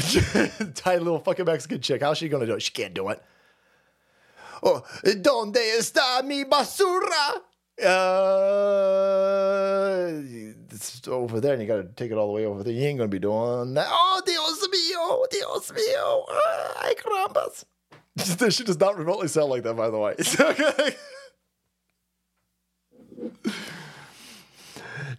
tiny 0.75 0.99
little 0.99 1.19
fucking 1.19 1.45
Mexican 1.45 1.81
chick. 1.81 2.01
How's 2.01 2.17
she 2.17 2.29
gonna 2.29 2.45
do 2.45 2.53
it? 2.53 2.61
She 2.61 2.71
can't 2.71 2.93
do 2.93 3.09
it. 3.09 3.21
Oh, 4.63 4.83
donde 5.03 5.57
está 5.77 6.23
mi 6.23 6.45
basura? 6.45 7.41
Uh, 7.81 7.85
it's 10.71 11.05
over 11.07 11.41
there, 11.41 11.53
and 11.53 11.61
you 11.61 11.67
gotta 11.67 11.85
take 11.95 12.11
it 12.11 12.17
all 12.17 12.27
the 12.27 12.33
way 12.33 12.45
over 12.45 12.63
there. 12.63 12.71
You 12.71 12.85
ain't 12.85 12.99
gonna 12.99 13.07
be 13.07 13.17
doing 13.19 13.73
that. 13.73 13.87
Oh, 13.89 14.21
Dios 14.25 14.65
mío, 14.67 15.27
Dios 15.29 15.71
mío. 15.71 16.25
Ay, 16.81 16.95
carambas. 16.95 17.65
she 18.55 18.63
does 18.63 18.79
not 18.79 18.95
remotely 18.97 19.27
sound 19.27 19.49
like 19.49 19.63
that, 19.63 19.75
by 19.75 19.89
the 19.89 19.97
way. 19.97 20.15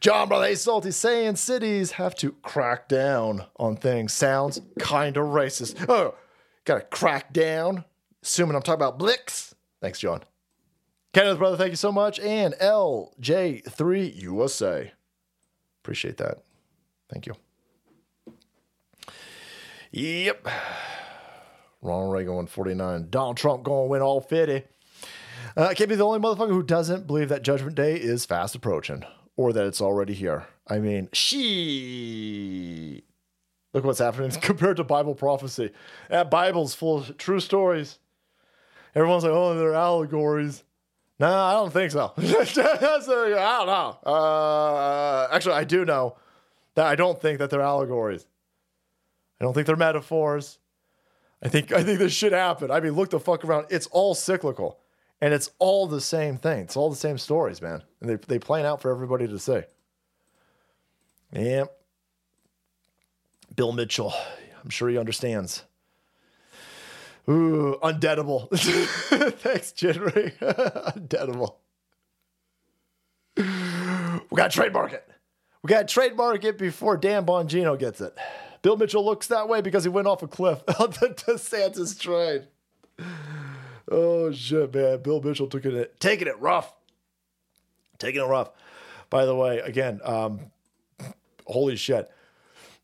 John 0.04 0.28
Brother 0.28 0.54
Salty 0.54 0.90
saying 0.90 1.36
cities 1.36 1.92
have 1.92 2.14
to 2.16 2.32
crack 2.42 2.88
down 2.88 3.46
on 3.56 3.78
things. 3.78 4.12
Sounds 4.12 4.60
kind 4.78 5.16
of 5.16 5.28
racist. 5.28 5.82
Oh, 5.88 6.14
gotta 6.66 6.82
crack 6.82 7.32
down. 7.32 7.86
Assuming 8.22 8.54
I'm 8.54 8.60
talking 8.60 8.82
about 8.82 8.98
Blix. 8.98 9.54
Thanks, 9.80 9.98
John. 9.98 10.22
Kenneth, 11.14 11.38
brother, 11.38 11.56
thank 11.56 11.70
you 11.70 11.76
so 11.76 11.90
much. 11.90 12.20
And 12.20 12.52
LJ3 12.60 14.20
USA. 14.20 14.92
Appreciate 15.82 16.18
that. 16.18 16.42
Thank 17.10 17.24
you. 17.24 17.32
Yep. 19.90 20.46
Ronald 21.80 22.12
Reagan 22.12 22.34
149. 22.34 23.06
Donald 23.08 23.38
Trump 23.38 23.62
going 23.62 23.86
to 23.86 23.90
win 23.90 24.02
all 24.02 24.20
50. 24.20 24.64
Uh, 25.56 25.72
can't 25.74 25.88
be 25.88 25.96
the 25.96 26.04
only 26.04 26.18
motherfucker 26.18 26.50
who 26.50 26.62
doesn't 26.62 27.06
believe 27.06 27.30
that 27.30 27.42
Judgment 27.42 27.74
Day 27.74 27.94
is 27.94 28.26
fast 28.26 28.54
approaching 28.54 29.02
or 29.36 29.52
that 29.52 29.66
it's 29.66 29.80
already 29.80 30.14
here. 30.14 30.46
I 30.66 30.78
mean, 30.78 31.08
she. 31.12 33.04
Look 33.72 33.84
what's 33.84 33.98
happening 33.98 34.30
compared 34.40 34.76
to 34.78 34.84
Bible 34.84 35.14
prophecy. 35.14 35.70
That 36.08 36.30
Bible's 36.30 36.74
full 36.74 36.98
of 36.98 37.16
true 37.18 37.40
stories. 37.40 37.98
Everyone's 38.94 39.24
like, 39.24 39.32
oh, 39.32 39.58
they're 39.58 39.74
allegories. 39.74 40.62
No, 41.18 41.32
I 41.32 41.52
don't 41.52 41.72
think 41.72 41.90
so. 41.90 42.12
I 42.18 42.22
don't 42.24 43.66
know. 43.66 43.98
Uh, 44.04 45.28
actually, 45.30 45.54
I 45.54 45.64
do 45.64 45.84
know 45.84 46.16
that 46.74 46.86
I 46.86 46.94
don't 46.94 47.20
think 47.20 47.38
that 47.38 47.50
they're 47.50 47.60
allegories. 47.60 48.26
I 49.40 49.44
don't 49.44 49.54
think 49.54 49.66
they're 49.66 49.76
metaphors. 49.76 50.58
I 51.42 51.48
think 51.48 51.72
I 51.72 51.82
think 51.82 51.98
this 51.98 52.12
shit 52.12 52.32
happened. 52.32 52.72
I 52.72 52.80
mean, 52.80 52.92
look 52.92 53.10
the 53.10 53.20
fuck 53.20 53.44
around. 53.44 53.66
It's 53.70 53.86
all 53.88 54.14
cyclical, 54.14 54.78
and 55.24 55.32
it's 55.32 55.50
all 55.58 55.86
the 55.86 56.02
same 56.02 56.36
thing. 56.36 56.58
It's 56.58 56.76
all 56.76 56.90
the 56.90 56.96
same 56.96 57.16
stories, 57.16 57.62
man, 57.62 57.82
and 58.02 58.10
they 58.10 58.16
they 58.16 58.38
plan 58.38 58.66
out 58.66 58.82
for 58.82 58.90
everybody 58.90 59.26
to 59.26 59.38
see. 59.38 59.62
Yep. 61.32 61.74
Bill 63.56 63.72
Mitchell, 63.72 64.12
I'm 64.62 64.68
sure 64.68 64.90
he 64.90 64.98
understands. 64.98 65.64
Ooh, 67.26 67.78
undeadable. 67.82 68.50
Thanks, 69.38 69.72
Jenry. 69.72 70.36
undeadable. 70.40 71.54
We 73.38 74.36
got 74.36 74.50
to 74.50 74.56
trademark 74.56 74.92
it. 74.92 75.08
We 75.62 75.68
got 75.68 75.88
to 75.88 75.94
trademark 75.94 76.44
it 76.44 76.58
before 76.58 76.98
Dan 76.98 77.24
Bongino 77.24 77.78
gets 77.78 78.02
it. 78.02 78.14
Bill 78.60 78.76
Mitchell 78.76 79.02
looks 79.02 79.28
that 79.28 79.48
way 79.48 79.62
because 79.62 79.84
he 79.84 79.90
went 79.90 80.06
off 80.06 80.22
a 80.22 80.28
cliff 80.28 80.62
on 80.78 80.90
the 80.90 81.14
DeSantis 81.16 81.98
train. 81.98 82.42
Oh 83.90 84.32
shit, 84.32 84.74
man! 84.74 85.02
Bill 85.02 85.20
Mitchell 85.20 85.46
took 85.46 85.64
it, 85.64 86.00
taking 86.00 86.26
it 86.28 86.38
rough, 86.40 86.74
taking 87.98 88.20
it 88.22 88.26
rough. 88.26 88.50
By 89.10 89.26
the 89.26 89.34
way, 89.34 89.58
again, 89.58 90.00
um, 90.04 90.50
holy 91.46 91.76
shit! 91.76 92.10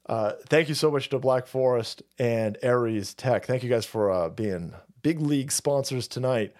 Uh, 0.06 0.32
thank 0.48 0.68
you 0.68 0.74
so 0.74 0.90
much 0.90 1.08
to 1.08 1.18
Black 1.18 1.46
Forest 1.46 2.02
and 2.18 2.58
Aires 2.62 3.14
Tech. 3.14 3.46
Thank 3.46 3.62
you 3.62 3.70
guys 3.70 3.86
for 3.86 4.10
uh, 4.10 4.28
being 4.28 4.74
big 5.02 5.20
league 5.20 5.52
sponsors 5.52 6.08
tonight. 6.08 6.54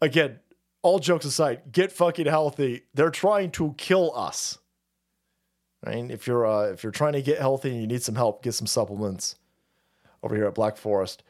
Again, 0.00 0.40
all 0.82 0.98
jokes 0.98 1.24
aside, 1.24 1.72
get 1.72 1.92
fucking 1.92 2.26
healthy. 2.26 2.82
They're 2.94 3.10
trying 3.10 3.50
to 3.52 3.74
kill 3.76 4.12
us. 4.16 4.58
I 5.84 5.94
mean, 5.94 6.10
if 6.10 6.26
you're 6.26 6.46
uh, 6.46 6.72
if 6.72 6.82
you're 6.82 6.92
trying 6.92 7.12
to 7.12 7.22
get 7.22 7.38
healthy 7.38 7.70
and 7.70 7.80
you 7.80 7.86
need 7.86 8.02
some 8.02 8.14
help, 8.14 8.42
get 8.42 8.54
some 8.54 8.66
supplements 8.66 9.36
over 10.22 10.34
here 10.34 10.46
at 10.46 10.54
Black 10.54 10.76
Forest. 10.76 11.22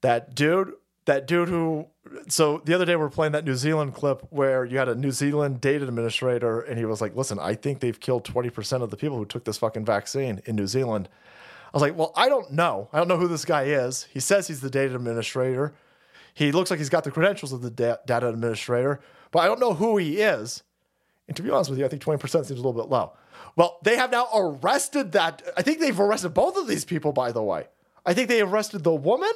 That 0.00 0.34
dude, 0.34 0.74
that 1.04 1.26
dude 1.26 1.48
who. 1.48 1.86
So 2.28 2.60
the 2.64 2.74
other 2.74 2.84
day 2.84 2.96
we 2.96 3.02
were 3.02 3.10
playing 3.10 3.32
that 3.32 3.44
New 3.44 3.54
Zealand 3.54 3.94
clip 3.94 4.26
where 4.30 4.64
you 4.64 4.78
had 4.78 4.88
a 4.88 4.94
New 4.94 5.12
Zealand 5.12 5.60
data 5.60 5.86
administrator, 5.86 6.60
and 6.60 6.78
he 6.78 6.84
was 6.84 7.00
like, 7.00 7.16
"Listen, 7.16 7.38
I 7.38 7.54
think 7.54 7.80
they've 7.80 7.98
killed 7.98 8.24
twenty 8.24 8.50
percent 8.50 8.82
of 8.82 8.90
the 8.90 8.96
people 8.96 9.16
who 9.16 9.24
took 9.24 9.44
this 9.44 9.58
fucking 9.58 9.84
vaccine 9.84 10.42
in 10.44 10.56
New 10.56 10.66
Zealand." 10.66 11.08
I 11.72 11.76
was 11.76 11.82
like, 11.82 11.96
"Well, 11.96 12.12
I 12.16 12.28
don't 12.28 12.52
know. 12.52 12.88
I 12.92 12.98
don't 12.98 13.08
know 13.08 13.16
who 13.16 13.28
this 13.28 13.44
guy 13.44 13.64
is. 13.64 14.04
He 14.12 14.20
says 14.20 14.48
he's 14.48 14.60
the 14.60 14.70
data 14.70 14.94
administrator. 14.94 15.74
He 16.34 16.52
looks 16.52 16.70
like 16.70 16.78
he's 16.78 16.88
got 16.88 17.04
the 17.04 17.10
credentials 17.10 17.52
of 17.52 17.62
the 17.62 17.70
da- 17.70 17.96
data 18.06 18.28
administrator, 18.28 19.00
but 19.30 19.40
I 19.40 19.46
don't 19.46 19.60
know 19.60 19.74
who 19.74 19.96
he 19.96 20.20
is." 20.20 20.62
And 21.28 21.36
to 21.36 21.42
be 21.42 21.50
honest 21.50 21.70
with 21.70 21.78
you, 21.78 21.84
I 21.84 21.88
think 21.88 22.02
20% 22.02 22.20
seems 22.20 22.50
a 22.50 22.54
little 22.54 22.72
bit 22.72 22.90
low. 22.90 23.12
Well, 23.56 23.78
they 23.82 23.96
have 23.96 24.10
now 24.10 24.28
arrested 24.34 25.12
that. 25.12 25.42
I 25.56 25.62
think 25.62 25.78
they've 25.78 25.98
arrested 25.98 26.34
both 26.34 26.56
of 26.56 26.66
these 26.66 26.84
people, 26.84 27.12
by 27.12 27.32
the 27.32 27.42
way. 27.42 27.68
I 28.04 28.12
think 28.12 28.28
they 28.28 28.40
arrested 28.40 28.82
the 28.82 28.94
woman 28.94 29.32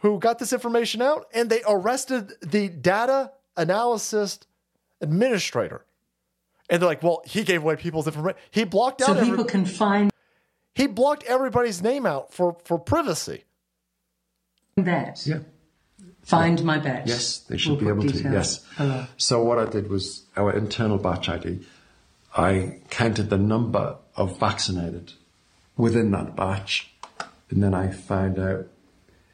who 0.00 0.18
got 0.18 0.38
this 0.38 0.52
information 0.52 1.00
out, 1.02 1.26
and 1.34 1.48
they 1.50 1.62
arrested 1.66 2.32
the 2.42 2.68
data 2.68 3.32
analysis 3.56 4.38
administrator. 5.00 5.84
And 6.68 6.82
they're 6.82 6.88
like, 6.88 7.02
well, 7.02 7.22
he 7.24 7.44
gave 7.44 7.62
away 7.62 7.76
people's 7.76 8.06
information. 8.06 8.38
He 8.50 8.64
blocked 8.64 9.00
out 9.02 9.06
So 9.08 9.12
every- 9.14 9.30
people 9.30 9.44
can 9.44 9.64
find 9.64 10.10
he 10.74 10.86
blocked 10.86 11.22
everybody's 11.24 11.80
name 11.82 12.04
out 12.04 12.34
for, 12.34 12.58
for 12.64 12.78
privacy. 12.78 13.44
that. 14.76 15.26
Yeah. 15.26 15.38
Find 16.22 16.62
my 16.64 16.78
batch. 16.78 17.06
Yes, 17.06 17.38
they 17.38 17.56
should 17.56 17.80
We'll 17.80 17.94
be 17.96 18.02
put 18.08 18.16
able 18.16 18.22
to. 18.30 18.30
Yes. 18.36 18.58
below. 18.76 19.06
So 19.16 19.42
what 19.42 19.58
I 19.58 19.64
did 19.70 19.88
was 19.88 20.24
our 20.36 20.52
internal 20.52 20.98
batch 20.98 21.28
ID. 21.28 21.64
I 22.36 22.80
counted 22.90 23.30
the 23.30 23.38
number 23.38 23.96
of 24.16 24.38
vaccinated 24.38 25.12
within 25.78 26.10
that 26.10 26.36
batch, 26.36 26.92
and 27.48 27.62
then 27.62 27.72
I 27.72 27.90
found 27.90 28.38
out 28.38 28.66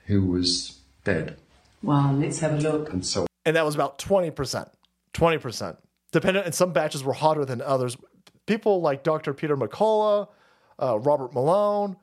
who 0.07 0.27
was 0.27 0.81
dead. 1.05 1.37
Wow, 1.83 2.13
let's 2.13 2.41
have 2.41 2.55
a 2.55 2.59
look. 2.59 2.93
And 2.93 3.05
so 3.05 3.27
and 3.45 3.57
that 3.57 3.65
was 3.65 3.75
about 3.75 3.99
20%. 3.99 4.69
20%. 5.15 5.77
Dependent, 6.13 6.47
and 6.47 6.55
some 6.55 6.73
batches 6.73 7.03
were 7.03 7.13
hotter 7.13 7.45
than 7.45 7.61
others. 7.61 7.97
People 8.47 8.81
like 8.81 9.03
Dr. 9.03 9.33
Peter 9.35 9.57
McCullough, 9.57 10.29
uh, 10.79 10.99
Robert 10.99 11.33
Malone. 11.33 11.97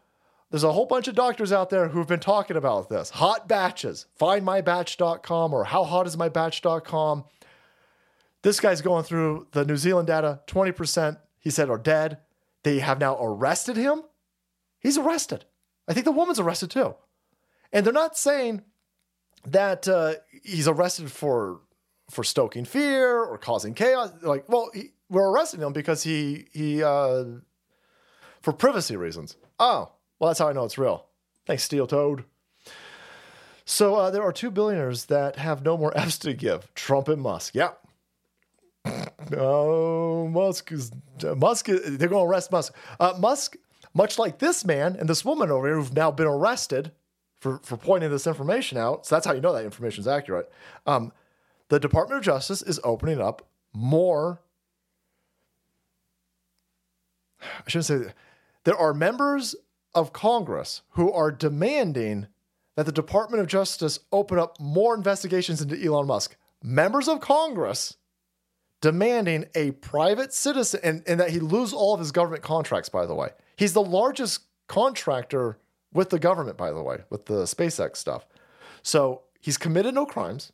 There's 0.50 0.64
a 0.64 0.72
whole 0.72 0.88
bunch 0.88 1.08
of 1.08 1.16
doctors 1.16 1.52
out 1.52 1.70
there 1.70 1.90
who've 1.90 2.08
been 2.08 2.20
talking 2.20 2.58
about 2.58 2.90
this. 2.90 3.12
Hot 3.12 3.48
batches. 3.48 4.08
Findmybatch.com 4.20 5.54
or 5.54 5.66
howhotismybatch.com. 5.66 7.26
This 8.42 8.60
guy's 8.60 8.82
going 8.82 9.04
through 9.04 9.48
the 9.52 9.64
New 9.64 9.78
Zealand 9.78 10.08
data. 10.08 10.40
20% 10.48 11.18
he 11.40 11.50
said 11.50 11.70
are 11.70 11.78
dead. 11.78 12.18
They 12.64 12.80
have 12.80 13.00
now 13.00 13.18
arrested 13.22 13.78
him. 13.78 14.04
He's 14.80 14.98
arrested. 14.98 15.46
I 15.88 15.94
think 15.94 16.06
the 16.06 16.12
woman's 16.12 16.40
arrested 16.40 16.72
too. 16.72 16.96
And 17.72 17.86
they're 17.86 17.94
not 17.94 18.18
saying 18.18 18.64
that 19.46 19.88
uh, 19.88 20.16
he's 20.44 20.68
arrested 20.68 21.12
for 21.12 21.62
for 22.10 22.24
stoking 22.24 22.66
fear 22.66 23.24
or 23.24 23.38
causing 23.38 23.74
chaos. 23.74 24.12
Like, 24.22 24.50
well, 24.50 24.72
he, 24.74 24.92
we're 25.10 25.30
arresting 25.30 25.62
him 25.62 25.74
because 25.74 26.04
he 26.04 26.48
he 26.52 26.84
uh, 26.84 27.26
for 28.42 28.54
privacy 28.54 28.96
reasons. 28.96 29.36
Oh, 29.60 29.92
well, 30.20 30.30
that's 30.30 30.40
how 30.40 30.50
I 30.50 30.54
know 30.54 30.66
it's 30.66 30.78
real. 30.78 31.06
Thanks, 31.46 31.64
Steel 31.64 31.88
Toad. 31.88 32.26
So 33.66 33.96
uh, 33.96 34.10
there 34.10 34.24
are 34.24 34.32
two 34.34 34.50
billionaires 34.50 35.06
that 35.06 35.36
have 35.36 35.64
no 35.64 35.78
more 35.78 35.96
F's 35.98 36.18
to 36.20 36.34
give: 36.34 36.74
Trump 36.74 37.08
and 37.08 37.22
Musk. 37.22 37.56
Yeah. 37.56 37.72
Oh, 39.38 40.28
Musk 40.28 40.72
is 40.72 40.92
Musk. 41.24 41.68
They're 41.68 42.08
going 42.08 42.26
to 42.26 42.32
arrest 42.32 42.52
Musk. 42.52 42.74
Uh, 43.00 43.14
Musk, 43.20 43.58
much 43.94 44.18
like 44.18 44.40
this 44.40 44.66
man 44.66 44.96
and 44.96 45.08
this 45.08 45.24
woman 45.24 45.52
over 45.52 45.68
here, 45.68 45.76
who've 45.76 45.94
now 45.94 46.10
been 46.10 46.26
arrested 46.26 46.94
for 47.40 47.60
for 47.64 47.78
pointing 47.78 48.10
this 48.10 48.28
information 48.28 48.78
out. 48.78 49.06
So 49.06 49.16
that's 49.16 49.26
how 49.26 49.34
you 49.34 49.42
know 49.42 49.54
that 49.54 49.66
information 49.66 50.02
is 50.02 50.08
accurate. 50.08 50.52
Um, 50.86 51.12
the 51.70 51.80
Department 51.80 52.20
of 52.20 52.26
Justice 52.26 52.62
is 52.62 52.80
opening 52.84 53.22
up 53.22 53.48
more. 53.74 54.42
I 57.42 57.70
shouldn't 57.70 57.86
say. 57.86 58.14
There 58.66 58.78
are 58.78 58.94
members 58.94 59.56
of 59.96 60.14
Congress 60.14 60.82
who 60.92 61.12
are 61.12 61.32
demanding 61.32 62.28
that 62.76 62.86
the 62.86 62.92
Department 62.92 63.42
of 63.42 63.48
Justice 63.48 64.00
open 64.12 64.38
up 64.38 64.60
more 64.60 64.94
investigations 64.94 65.62
into 65.62 65.82
Elon 65.82 66.08
Musk. 66.08 66.36
Members 66.62 67.08
of 67.08 67.22
Congress 67.22 67.98
demanding 68.82 69.46
a 69.56 69.72
private 69.72 70.34
citizen 70.34 70.80
and, 70.84 71.04
and 71.08 71.20
that 71.20 71.32
he 71.32 71.40
lose 71.40 71.74
all 71.74 71.94
of 71.94 72.00
his 72.00 72.12
government 72.12 72.44
contracts, 72.44 72.90
by 72.90 73.06
the 73.06 73.16
way. 73.16 73.30
He's 73.56 73.74
the 73.74 73.82
largest 73.82 74.42
contractor 74.68 75.58
with 75.94 76.10
the 76.10 76.20
government, 76.20 76.58
by 76.58 76.72
the 76.72 76.84
way, 76.84 77.04
with 77.10 77.26
the 77.26 77.44
SpaceX 77.44 77.98
stuff. 77.98 78.26
So 78.82 79.24
he's 79.40 79.58
committed 79.58 79.96
no 79.96 80.06
crimes. 80.06 80.52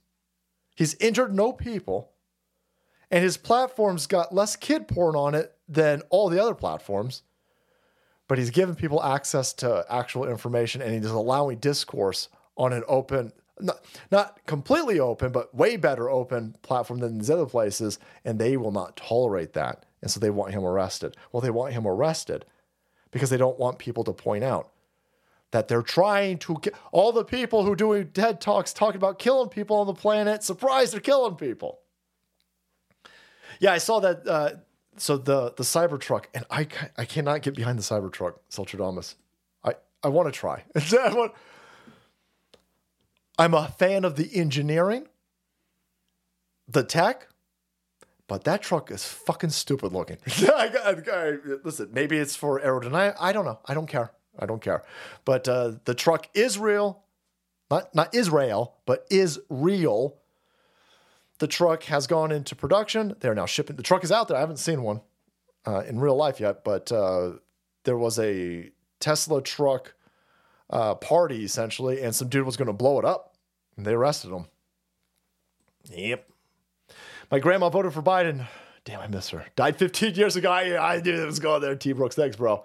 He's 0.75 0.95
injured 0.95 1.33
no 1.33 1.51
people. 1.53 2.11
And 3.11 3.23
his 3.23 3.37
platform's 3.37 4.07
got 4.07 4.33
less 4.33 4.55
kid 4.55 4.87
porn 4.87 5.15
on 5.15 5.35
it 5.35 5.55
than 5.67 6.01
all 6.09 6.29
the 6.29 6.41
other 6.41 6.55
platforms. 6.55 7.23
But 8.27 8.37
he's 8.39 8.49
giving 8.49 8.75
people 8.75 9.03
access 9.03 9.53
to 9.53 9.85
actual 9.89 10.27
information 10.27 10.81
and 10.81 10.93
he's 10.93 11.11
allowing 11.11 11.59
discourse 11.59 12.29
on 12.57 12.73
an 12.73 12.83
open, 12.87 13.31
not, 13.59 13.85
not 14.11 14.43
completely 14.47 14.99
open, 14.99 15.31
but 15.31 15.53
way 15.53 15.77
better 15.77 16.09
open 16.09 16.55
platform 16.63 16.99
than 16.99 17.19
these 17.19 17.29
other 17.29 17.45
places. 17.45 17.99
And 18.23 18.39
they 18.39 18.57
will 18.57 18.71
not 18.71 18.97
tolerate 18.97 19.53
that. 19.53 19.85
And 20.01 20.09
so 20.09 20.19
they 20.19 20.31
want 20.31 20.53
him 20.53 20.65
arrested. 20.65 21.15
Well, 21.31 21.41
they 21.41 21.51
want 21.51 21.73
him 21.73 21.85
arrested 21.85 22.45
because 23.11 23.29
they 23.29 23.37
don't 23.37 23.59
want 23.59 23.77
people 23.77 24.03
to 24.05 24.13
point 24.13 24.43
out 24.43 24.71
that 25.55 25.69
they're 25.69 25.81
trying 25.81 26.37
to 26.37 26.57
all 26.91 27.13
the 27.13 27.23
people 27.23 27.63
who 27.63 27.77
doing 27.77 28.09
TED 28.11 28.41
talks 28.41 28.73
talking 28.73 28.97
about 28.97 29.17
killing 29.19 29.47
people 29.47 29.77
on 29.77 29.87
the 29.87 29.93
planet. 29.93 30.43
Surprise, 30.43 30.91
they're 30.91 30.99
killing 30.99 31.35
people. 31.35 31.79
Yeah, 33.61 33.71
I 33.71 33.77
saw 33.77 34.01
that. 34.01 34.27
Uh, 34.27 34.49
so 34.97 35.15
the 35.15 35.53
the 35.55 35.63
Cybertruck, 35.63 36.25
and 36.33 36.43
I 36.51 36.67
I 36.97 37.05
cannot 37.05 37.41
get 37.41 37.55
behind 37.55 37.79
the 37.79 37.83
Cybertruck, 37.83 38.33
Sultradamus. 38.51 39.15
I 39.63 39.75
I 40.03 40.09
want 40.15 40.27
to 40.27 40.37
try. 40.37 40.65
I'm 43.39 43.53
a 43.53 43.69
fan 43.79 44.03
of 44.03 44.17
the 44.17 44.29
engineering, 44.35 45.07
the 46.67 46.83
tech, 46.83 47.29
but 48.27 48.43
that 48.43 48.61
truck 48.61 48.91
is 48.91 49.05
fucking 49.05 49.51
stupid 49.51 49.93
looking. 49.93 50.17
I, 50.27 50.69
I- 50.83 51.11
I- 51.13 51.37
listen, 51.63 51.91
maybe 51.93 52.17
it's 52.17 52.35
for 52.35 52.59
aerodynamic. 52.59 53.15
I 53.21 53.31
don't 53.31 53.45
know. 53.45 53.59
I 53.65 53.73
don't 53.73 53.87
care. 53.87 54.11
I 54.39 54.45
don't 54.45 54.61
care. 54.61 54.83
But 55.23 55.47
uh, 55.47 55.73
the 55.85 55.95
truck 55.95 56.29
is 56.33 56.57
real, 56.57 57.03
not 57.69 57.93
not 57.95 58.13
Israel, 58.13 58.75
but 58.85 59.05
is 59.09 59.39
real. 59.49 60.17
The 61.39 61.47
truck 61.47 61.83
has 61.83 62.07
gone 62.07 62.31
into 62.31 62.55
production. 62.55 63.15
They're 63.19 63.35
now 63.35 63.45
shipping. 63.45 63.75
The 63.75 63.83
truck 63.83 64.03
is 64.03 64.11
out 64.11 64.27
there. 64.27 64.37
I 64.37 64.39
haven't 64.39 64.57
seen 64.57 64.83
one 64.83 65.01
uh, 65.67 65.79
in 65.79 65.99
real 65.99 66.15
life 66.15 66.39
yet, 66.39 66.63
but 66.63 66.91
uh, 66.91 67.33
there 67.83 67.97
was 67.97 68.17
a 68.19 68.71
Tesla 68.99 69.41
truck 69.41 69.93
uh, 70.69 70.95
party 70.95 71.43
essentially, 71.43 72.01
and 72.01 72.15
some 72.15 72.29
dude 72.29 72.45
was 72.45 72.57
going 72.57 72.67
to 72.67 72.73
blow 72.73 72.99
it 72.99 73.05
up, 73.05 73.35
and 73.75 73.85
they 73.85 73.93
arrested 73.93 74.31
him. 74.31 74.45
Yep. 75.91 76.29
My 77.31 77.39
grandma 77.39 77.69
voted 77.69 77.93
for 77.93 78.01
Biden. 78.01 78.47
Damn, 78.85 79.01
I 79.01 79.07
miss 79.07 79.29
her. 79.29 79.45
Died 79.55 79.77
15 79.77 80.15
years 80.15 80.35
ago. 80.35 80.51
I, 80.51 80.93
I 80.95 81.01
knew 81.01 81.21
it 81.21 81.25
was 81.25 81.39
going 81.39 81.61
there. 81.61 81.75
T 81.75 81.91
Brooks, 81.91 82.15
thanks, 82.15 82.35
bro. 82.35 82.63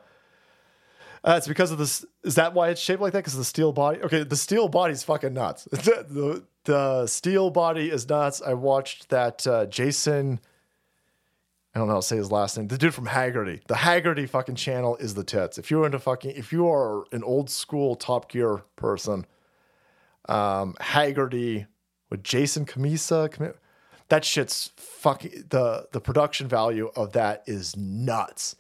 Uh, 1.23 1.35
it's 1.37 1.49
because 1.49 1.71
of 1.71 1.79
this. 1.79 2.05
Is 2.25 2.37
that 2.37 2.55
why 2.55 2.71
it's 2.71 2.81
shaped 2.81 3.03
like 3.03 3.13
that? 3.13 3.21
Because 3.21 3.37
the 3.37 3.45
steel 3.45 3.73
body. 3.73 4.01
Okay, 4.03 4.23
the 4.23 4.37
steel 4.37 4.69
body's 4.69 5.03
fucking 5.03 5.35
nuts. 5.35 5.65
the, 5.71 6.07
the 6.09 6.45
the 6.65 7.07
steel 7.07 7.51
body 7.51 7.91
is 7.91 8.09
nuts. 8.09 8.41
I 8.41 8.55
watched 8.55 9.11
that 9.11 9.47
uh, 9.47 9.67
Jason. 9.67 10.41
I 11.75 11.79
don't 11.79 11.87
know 11.87 11.95
how 11.95 12.01
to 12.01 12.07
say 12.07 12.17
his 12.17 12.33
last 12.33 12.57
name. 12.57 12.67
The 12.67 12.79
dude 12.79 12.95
from 12.95 13.07
Hagerty. 13.07 13.65
The 13.67 13.75
Hagerty 13.75 14.29
fucking 14.29 14.57
channel 14.57 14.97
is 14.97 15.15
the 15.15 15.23
tits. 15.23 15.57
If 15.57 15.71
you're 15.71 15.87
into 15.87 16.01
fucking, 16.01 16.33
if 16.33 16.53
you 16.53 16.69
are 16.69 17.05
an 17.13 17.23
old 17.23 17.49
school 17.49 17.95
Top 17.95 18.29
Gear 18.29 18.63
person, 18.75 19.25
um, 20.29 20.75
Hagerty 20.81 21.67
with 22.09 22.25
Jason 22.25 22.65
Cammisa, 22.65 23.55
that 24.09 24.25
shit's 24.25 24.73
fucking 24.77 25.45
the 25.51 25.87
the 25.93 26.01
production 26.01 26.49
value 26.49 26.91
of 26.97 27.13
that 27.13 27.45
is 27.47 27.77
nuts. 27.77 28.57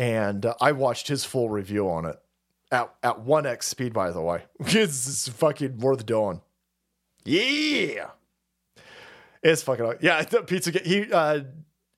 And 0.00 0.46
uh, 0.46 0.54
I 0.62 0.72
watched 0.72 1.08
his 1.08 1.26
full 1.26 1.50
review 1.50 1.90
on 1.90 2.06
it 2.06 2.16
at 2.72 2.90
at 3.02 3.20
one 3.20 3.44
x 3.44 3.68
speed. 3.68 3.92
By 3.92 4.10
the 4.10 4.22
way, 4.22 4.44
it's, 4.60 5.28
fucking 5.28 5.76
worth 5.76 6.06
doing. 6.06 6.40
Yeah, 7.26 8.08
it's 9.42 9.62
fucking 9.62 9.96
yeah. 10.00 10.22
The 10.22 10.42
pizza 10.42 10.70
he 10.70 11.12
uh, 11.12 11.40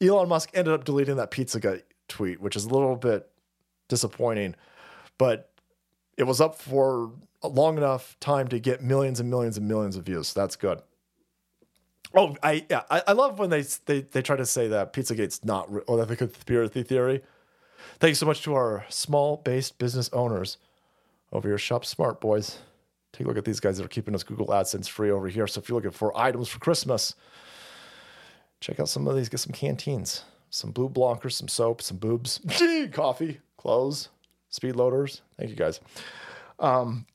Elon 0.00 0.28
Musk 0.28 0.50
ended 0.52 0.74
up 0.74 0.82
deleting 0.82 1.14
that 1.14 1.30
pizza 1.30 1.60
Pizzagate 1.60 1.82
tweet, 2.08 2.40
which 2.40 2.56
is 2.56 2.64
a 2.64 2.70
little 2.70 2.96
bit 2.96 3.30
disappointing, 3.86 4.56
but 5.16 5.52
it 6.18 6.24
was 6.24 6.40
up 6.40 6.56
for 6.56 7.12
a 7.40 7.48
long 7.48 7.76
enough 7.76 8.16
time 8.18 8.48
to 8.48 8.58
get 8.58 8.82
millions 8.82 9.20
and 9.20 9.30
millions 9.30 9.56
and 9.56 9.68
millions 9.68 9.94
of 9.94 10.04
views. 10.04 10.26
So 10.26 10.40
That's 10.40 10.56
good. 10.56 10.82
Oh, 12.16 12.36
I 12.42 12.66
yeah, 12.68 12.82
I, 12.90 13.02
I 13.06 13.12
love 13.12 13.38
when 13.38 13.50
they 13.50 13.62
they 13.86 14.00
they 14.00 14.22
try 14.22 14.34
to 14.34 14.44
say 14.44 14.66
that 14.66 14.92
Pizzagate's 14.92 15.44
not 15.44 15.72
re- 15.72 15.82
or 15.86 15.98
that 15.98 16.08
the 16.08 16.16
conspiracy 16.16 16.82
theory. 16.82 17.22
Thank 17.98 18.10
you 18.10 18.16
so 18.16 18.26
much 18.26 18.42
to 18.42 18.54
our 18.54 18.84
small 18.88 19.38
based 19.38 19.78
business 19.78 20.10
owners 20.12 20.58
over 21.32 21.48
here. 21.48 21.58
Shop 21.58 21.84
Smart, 21.84 22.20
boys. 22.20 22.58
Take 23.12 23.26
a 23.26 23.28
look 23.28 23.38
at 23.38 23.44
these 23.44 23.60
guys 23.60 23.76
that 23.76 23.84
are 23.84 23.88
keeping 23.88 24.14
us 24.14 24.22
Google 24.22 24.46
AdSense 24.46 24.88
free 24.88 25.10
over 25.10 25.28
here. 25.28 25.46
So 25.46 25.60
if 25.60 25.68
you're 25.68 25.76
looking 25.76 25.90
for 25.90 26.16
items 26.18 26.48
for 26.48 26.58
Christmas, 26.58 27.14
check 28.60 28.80
out 28.80 28.88
some 28.88 29.06
of 29.06 29.16
these. 29.16 29.28
Get 29.28 29.40
some 29.40 29.52
canteens, 29.52 30.24
some 30.50 30.70
blue 30.70 30.88
blockers, 30.88 31.32
some 31.32 31.48
soap, 31.48 31.82
some 31.82 31.98
boobs, 31.98 32.40
coffee, 32.92 33.40
clothes, 33.58 34.08
speed 34.48 34.76
loaders. 34.76 35.20
Thank 35.36 35.50
you 35.50 35.56
guys. 35.56 35.80
Um, 36.58 37.06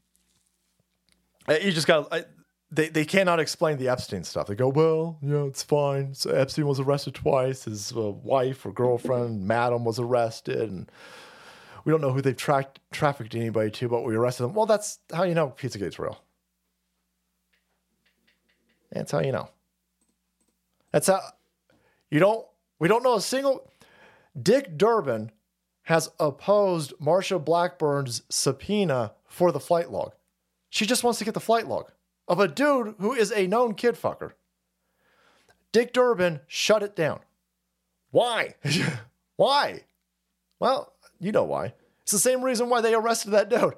you 1.49 1.71
just 1.71 1.87
got 1.87 2.11
they, 2.69 2.89
they 2.89 3.05
cannot 3.05 3.39
explain 3.39 3.77
the 3.77 3.87
Epstein 3.87 4.23
stuff. 4.23 4.47
They 4.47 4.55
go, 4.55 4.67
well, 4.67 5.17
you 5.21 5.29
know, 5.29 5.47
it's 5.47 5.63
fine. 5.63 6.13
So 6.13 6.31
Epstein 6.31 6.67
was 6.67 6.79
arrested 6.79 7.15
twice. 7.15 7.63
His 7.63 7.93
uh, 7.95 8.11
wife 8.11 8.65
or 8.65 8.73
girlfriend, 8.73 9.41
Madam, 9.47 9.85
was 9.85 9.99
arrested, 9.99 10.69
and 10.69 10.91
we 11.85 11.91
don't 11.91 12.01
know 12.01 12.11
who 12.11 12.21
they've 12.21 12.35
tracked 12.35 12.79
trafficked 12.91 13.35
anybody 13.35 13.71
to, 13.71 13.87
but 13.87 14.03
we 14.03 14.15
arrested 14.15 14.43
them. 14.43 14.53
Well, 14.53 14.65
that's 14.65 14.99
how 15.13 15.23
you 15.23 15.33
know 15.33 15.53
Pizzagate's 15.57 15.97
real. 15.97 16.21
That's 18.91 19.11
how 19.11 19.19
you 19.19 19.31
know. 19.31 19.49
That's 20.91 21.07
how 21.07 21.21
you 22.09 22.19
don't. 22.19 22.45
We 22.79 22.87
don't 22.87 23.03
know 23.03 23.15
a 23.15 23.21
single. 23.21 23.71
Dick 24.39 24.77
Durbin 24.77 25.31
has 25.83 26.09
opposed 26.19 26.93
Marsha 26.99 27.43
Blackburn's 27.43 28.23
subpoena 28.29 29.13
for 29.25 29.53
the 29.53 29.59
flight 29.59 29.89
log. 29.89 30.13
She 30.69 30.85
just 30.85 31.03
wants 31.03 31.17
to 31.19 31.25
get 31.25 31.33
the 31.33 31.39
flight 31.39 31.67
log 31.67 31.91
of 32.27 32.39
a 32.39 32.47
dude 32.47 32.95
who 32.99 33.14
is 33.14 33.31
a 33.31 33.47
known 33.47 33.73
kid 33.73 33.95
fucker. 33.95 34.33
Dick 35.72 35.93
Durbin 35.93 36.41
shut 36.47 36.83
it 36.83 36.95
down. 36.95 37.19
Why? 38.11 38.56
why? 39.35 39.81
Well, 40.59 40.93
you 41.19 41.31
know 41.31 41.43
why. 41.43 41.73
It's 42.03 42.11
the 42.11 42.19
same 42.19 42.43
reason 42.43 42.69
why 42.69 42.81
they 42.81 42.93
arrested 42.93 43.31
that 43.31 43.49
dude. 43.49 43.75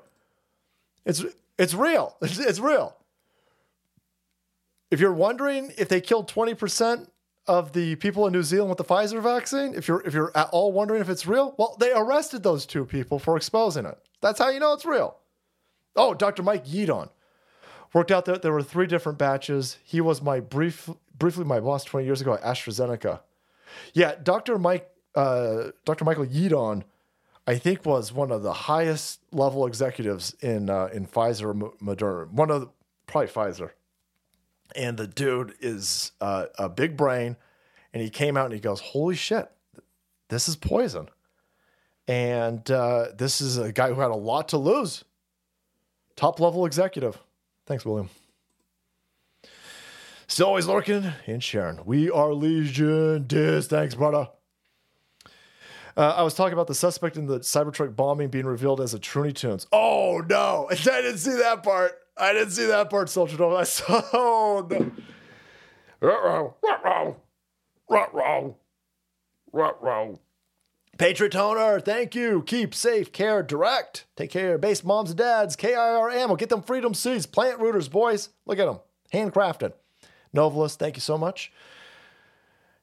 It's 1.06 1.24
it's 1.58 1.74
real. 1.74 2.16
It's, 2.22 2.40
it's 2.40 2.60
real. 2.60 2.96
If 4.92 5.00
you're 5.00 5.14
wondering 5.14 5.72
if 5.78 5.88
they 5.88 6.02
killed 6.02 6.28
20% 6.28 7.10
of 7.48 7.74
the 7.74 7.96
people 7.96 8.26
in 8.26 8.34
New 8.34 8.42
Zealand 8.42 8.70
with 8.70 8.80
the 8.80 8.84
Pfizer 8.84 9.22
vaccine, 9.22 9.76
if 9.76 9.88
you're 9.88 10.02
if 10.02 10.14
you're 10.14 10.32
at 10.36 10.50
all 10.52 10.72
wondering 10.72 11.02
if 11.02 11.10
it's 11.10 11.28
real, 11.28 11.56
well, 11.58 11.76
they 11.80 11.92
arrested 11.92 12.44
those 12.44 12.66
two 12.66 12.86
people 12.86 13.20
for 13.20 13.36
exposing 13.38 13.86
it. 13.86 13.98
That's 14.22 14.40
how 14.40 14.50
you 14.50 14.60
know 14.60 14.74
it's 14.74 14.86
real. 14.86 15.18
Oh, 15.96 16.14
Dr. 16.14 16.44
Mike 16.44 16.66
Yeadon 16.66 17.10
worked 17.94 18.12
out 18.12 18.26
that 18.26 18.42
there 18.42 18.52
were 18.52 18.64
three 18.64 18.88
different 18.88 19.18
batches. 19.18 19.78
He 19.84 20.02
was 20.02 20.22
my 20.22 20.40
brief, 20.40 20.90
briefly 21.18 21.46
my 21.46 21.60
boss 21.60 21.84
20 21.84 22.06
years 22.06 22.22
ago 22.22 22.34
at 22.34 22.42
AstraZeneca. 22.42 23.22
Yeah, 23.94 24.16
Dr. 24.22 24.58
Mike, 24.58 24.90
uh, 25.16 25.72
Dr. 25.86 26.06
Michael 26.06 26.26
Yeadon, 26.26 26.84
I 27.48 27.58
think 27.58 27.86
was 27.86 28.14
one 28.14 28.32
of 28.32 28.44
the 28.44 28.54
highest 28.54 29.22
level 29.32 29.66
executives 29.66 30.36
in 30.40 30.70
uh, 30.70 30.90
in 30.94 31.08
Pfizer, 31.08 31.74
Moderna, 31.82 32.30
one 32.30 32.52
of 32.52 32.62
the, 32.62 32.70
probably 33.08 33.28
Pfizer. 33.28 33.72
And 34.76 34.98
the 34.98 35.08
dude 35.08 35.56
is 35.60 36.12
uh, 36.22 36.46
a 36.60 36.70
big 36.70 36.96
brain, 36.96 37.38
and 37.92 38.04
he 38.04 38.12
came 38.12 38.38
out 38.38 38.46
and 38.46 38.54
he 38.54 38.60
goes, 38.60 38.80
"Holy 38.80 39.16
shit, 39.16 39.50
this 40.28 40.48
is 40.48 40.56
poison." 40.56 41.10
And 42.08 42.70
uh, 42.70 43.08
this 43.16 43.42
is 43.42 43.58
a 43.58 43.72
guy 43.72 43.90
who 43.90 44.00
had 44.00 44.12
a 44.12 44.16
lot 44.16 44.50
to 44.50 44.58
lose. 44.58 45.04
Top 46.16 46.40
level 46.40 46.66
executive. 46.66 47.18
Thanks, 47.70 47.86
William. 47.86 48.10
Still 50.26 50.48
always 50.48 50.66
lurking 50.66 51.14
and 51.28 51.44
sharing. 51.44 51.86
We 51.86 52.10
are 52.10 52.34
Legion. 52.34 53.28
Dis. 53.28 53.68
Thanks, 53.68 53.94
brother. 53.94 54.28
Uh, 55.96 56.16
I 56.18 56.24
was 56.24 56.34
talking 56.34 56.54
about 56.54 56.66
the 56.66 56.74
suspect 56.74 57.16
in 57.16 57.28
the 57.28 57.42
Cybertruck 57.42 57.96
bombing 57.96 58.30
being 58.30 58.48
revealed 58.48 58.82
as 58.82 58.96
a 58.96 59.00
Truny 59.00 59.36
Tunes. 59.36 59.68
Oh 59.72 60.24
no! 60.28 60.68
I 60.72 60.74
didn't 60.74 61.20
see 61.20 61.36
that 61.36 61.62
part. 61.62 61.92
I 62.18 62.34
didn't 62.34 62.52
see 62.52 62.66
that 62.66 62.90
part, 62.90 63.08
Soldier. 63.08 63.44
I 63.46 63.64
saw. 63.64 64.02
Oh 64.14 64.68
no! 64.68 64.92
Ruh-roh, 66.02 66.56
ruh-roh, 66.64 67.18
ruh-roh, 67.88 68.56
ruh-roh. 69.54 70.20
Patriot 71.00 71.32
Toner, 71.32 71.80
thank 71.80 72.14
you. 72.14 72.44
Keep 72.46 72.76
safe, 72.76 73.14
care, 73.14 73.42
direct. 73.42 74.06
Take 74.18 74.32
care. 74.32 74.58
Base 74.58 74.84
moms 74.84 75.12
and 75.12 75.18
dads, 75.18 75.56
KIR 75.56 76.10
ammo. 76.12 76.36
Get 76.36 76.50
them 76.50 76.62
freedom 76.62 76.94
seeds. 76.94 77.26
Plant 77.26 77.62
rooters, 77.62 77.88
boys. 77.88 78.30
Look 78.46 78.60
at 78.60 78.66
them. 78.66 78.80
Handcrafted. 79.14 79.72
Novelist, 80.34 80.78
thank 80.78 80.98
you 80.98 81.02
so 81.02 81.18
much. 81.18 81.54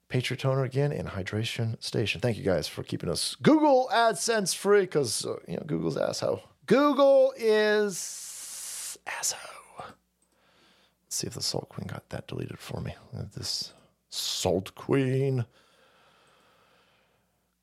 Patriot 0.09 0.41
Toner 0.41 0.65
again 0.65 0.93
and 0.93 1.09
Hydration 1.09 1.81
Station. 1.83 2.23
Thank 2.23 2.39
you 2.39 2.43
guys 2.43 2.67
for 2.67 2.83
keeping 2.83 3.11
us 3.11 3.37
Google 3.43 3.91
AdSense 3.93 4.57
free 4.57 4.81
because, 4.81 5.27
uh, 5.27 5.37
you 5.47 5.59
know, 5.59 5.65
Google's 5.67 5.99
asshole. 5.99 6.41
Google 6.65 7.35
is 7.37 8.97
asshole. 9.07 9.41
Let's 9.79 11.17
see 11.17 11.27
if 11.27 11.35
the 11.35 11.43
Salt 11.43 11.69
Queen 11.69 11.87
got 11.87 12.09
that 12.09 12.29
deleted 12.29 12.59
for 12.59 12.81
me. 12.81 12.95
This 13.35 13.75
Salt 14.09 14.75
Queen. 14.75 15.45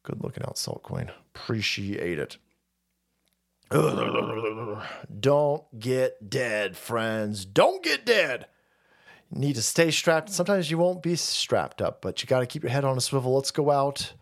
Good 0.03 0.21
looking 0.21 0.43
out, 0.43 0.57
Salt 0.57 0.83
Queen. 0.83 1.09
Appreciate 1.33 2.19
it. 2.19 2.37
Don't 5.19 5.79
get 5.79 6.29
dead, 6.29 6.77
friends. 6.77 7.45
Don't 7.45 7.81
get 7.81 8.05
dead. 8.05 8.47
You 9.31 9.39
need 9.39 9.55
to 9.55 9.61
stay 9.61 9.89
strapped. 9.89 10.29
Sometimes 10.29 10.69
you 10.69 10.77
won't 10.77 11.01
be 11.01 11.15
strapped 11.15 11.81
up, 11.81 12.01
but 12.01 12.21
you 12.21 12.27
got 12.27 12.41
to 12.41 12.45
keep 12.45 12.63
your 12.63 12.71
head 12.71 12.85
on 12.85 12.97
a 12.97 13.01
swivel. 13.01 13.33
Let's 13.33 13.51
go 13.51 13.71
out 13.71 14.13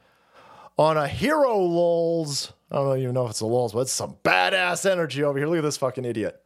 on 0.77 0.97
a 0.97 1.07
hero 1.07 1.57
lulls. 1.57 2.53
I 2.71 2.75
don't 2.75 2.99
even 2.99 3.13
know 3.13 3.25
if 3.25 3.31
it's 3.31 3.41
a 3.41 3.45
lulls, 3.45 3.73
but 3.73 3.81
it's 3.81 3.91
some 3.91 4.15
badass 4.23 4.89
energy 4.89 5.23
over 5.23 5.37
here. 5.37 5.47
Look 5.47 5.57
at 5.57 5.63
this 5.63 5.77
fucking 5.77 6.05
idiot. 6.05 6.41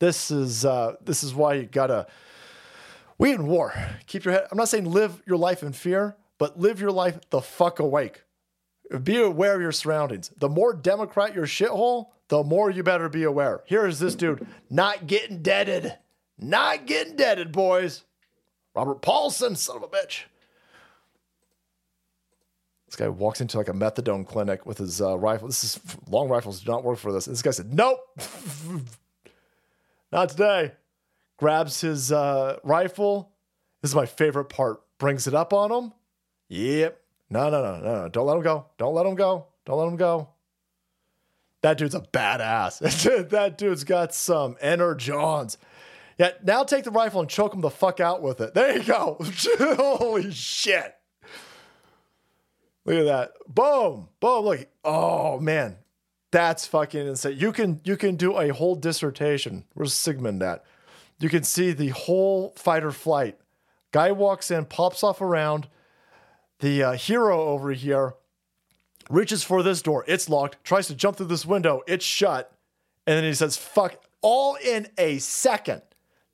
This 0.00 0.30
is 0.30 0.64
uh, 0.64 0.96
this 1.04 1.22
is 1.22 1.34
why 1.34 1.54
you 1.54 1.64
gotta. 1.64 2.06
We 3.18 3.32
in 3.32 3.46
war. 3.46 3.74
Keep 4.06 4.24
your 4.24 4.34
head. 4.34 4.46
I'm 4.50 4.58
not 4.58 4.68
saying 4.68 4.90
live 4.90 5.22
your 5.26 5.36
life 5.36 5.62
in 5.62 5.72
fear, 5.72 6.16
but 6.38 6.58
live 6.58 6.80
your 6.80 6.92
life 6.92 7.18
the 7.30 7.40
fuck 7.40 7.78
awake. 7.78 8.22
Be 9.02 9.20
aware 9.20 9.54
of 9.54 9.60
your 9.60 9.72
surroundings. 9.72 10.30
The 10.38 10.48
more 10.48 10.72
Democrat 10.72 11.34
your 11.34 11.46
shithole, 11.46 12.06
the 12.28 12.42
more 12.42 12.70
you 12.70 12.82
better 12.82 13.08
be 13.08 13.24
aware. 13.24 13.62
Here 13.66 13.86
is 13.86 13.98
this 13.98 14.14
dude 14.14 14.46
not 14.70 15.06
getting 15.06 15.42
deaded. 15.42 15.94
Not 16.38 16.86
getting 16.86 17.16
deaded, 17.16 17.52
boys. 17.52 18.04
Robert 18.74 19.02
Paulson, 19.02 19.56
son 19.56 19.76
of 19.76 19.82
a 19.82 19.88
bitch. 19.88 20.24
This 22.86 22.96
guy 22.96 23.08
walks 23.08 23.40
into 23.40 23.58
like 23.58 23.68
a 23.68 23.72
methadone 23.72 24.26
clinic 24.26 24.64
with 24.64 24.78
his 24.78 25.02
uh, 25.02 25.18
rifle. 25.18 25.48
This 25.48 25.64
is 25.64 25.80
long 26.08 26.28
rifles 26.28 26.60
do 26.60 26.70
not 26.70 26.84
work 26.84 26.98
for 26.98 27.12
this. 27.12 27.26
This 27.26 27.42
guy 27.42 27.50
said, 27.50 27.74
"Nope, 27.74 28.00
not 30.12 30.30
today." 30.30 30.72
Grabs 31.36 31.82
his 31.82 32.10
uh, 32.10 32.58
rifle. 32.64 33.32
This 33.82 33.90
is 33.90 33.94
my 33.94 34.06
favorite 34.06 34.46
part. 34.46 34.80
Brings 34.98 35.26
it 35.26 35.34
up 35.34 35.52
on 35.52 35.70
him. 35.70 35.92
Yep, 36.48 36.98
no, 37.30 37.50
no, 37.50 37.62
no, 37.62 37.80
no, 37.80 38.02
no. 38.02 38.08
Don't 38.08 38.26
let 38.26 38.36
him 38.36 38.42
go. 38.42 38.66
Don't 38.78 38.94
let 38.94 39.06
him 39.06 39.14
go. 39.14 39.46
Don't 39.64 39.78
let 39.78 39.88
him 39.88 39.96
go. 39.96 40.28
That 41.62 41.78
dude's 41.78 41.94
a 41.94 42.00
badass. 42.00 43.28
that 43.30 43.58
dude's 43.58 43.84
got 43.84 44.14
some 44.14 44.54
energons. 44.56 45.56
Yeah, 46.18 46.30
now 46.42 46.64
take 46.64 46.84
the 46.84 46.90
rifle 46.90 47.20
and 47.20 47.30
choke 47.30 47.54
him 47.54 47.60
the 47.60 47.70
fuck 47.70 48.00
out 48.00 48.22
with 48.22 48.40
it. 48.40 48.54
There 48.54 48.76
you 48.76 48.84
go. 48.84 49.18
Holy 49.58 50.30
shit. 50.32 50.94
Look 52.84 52.96
at 52.96 53.04
that. 53.04 53.32
Boom. 53.46 54.08
Boom. 54.20 54.44
Look. 54.44 54.66
Oh 54.84 55.38
man. 55.38 55.76
That's 56.30 56.66
fucking 56.66 57.06
insane. 57.06 57.38
You 57.38 57.52
can 57.52 57.80
you 57.84 57.96
can 57.96 58.16
do 58.16 58.38
a 58.38 58.48
whole 58.48 58.74
dissertation. 58.74 59.64
Where's 59.74 59.94
Sigmund 59.94 60.42
at? 60.42 60.64
You 61.20 61.28
can 61.28 61.42
see 61.42 61.72
the 61.72 61.88
whole 61.88 62.52
fight 62.56 62.84
or 62.84 62.92
flight. 62.92 63.38
Guy 63.92 64.12
walks 64.12 64.50
in, 64.50 64.66
pops 64.66 65.02
off 65.02 65.20
around, 65.20 65.68
the 66.60 66.82
uh, 66.82 66.92
hero 66.92 67.40
over 67.40 67.72
here 67.72 68.14
reaches 69.10 69.42
for 69.42 69.62
this 69.62 69.82
door. 69.82 70.04
It's 70.06 70.28
locked. 70.28 70.62
Tries 70.64 70.86
to 70.88 70.94
jump 70.94 71.16
through 71.16 71.26
this 71.26 71.46
window. 71.46 71.82
It's 71.86 72.04
shut. 72.04 72.52
And 73.06 73.16
then 73.16 73.24
he 73.24 73.34
says, 73.34 73.56
fuck, 73.56 74.02
all 74.20 74.56
in 74.56 74.88
a 74.98 75.18
second. 75.18 75.82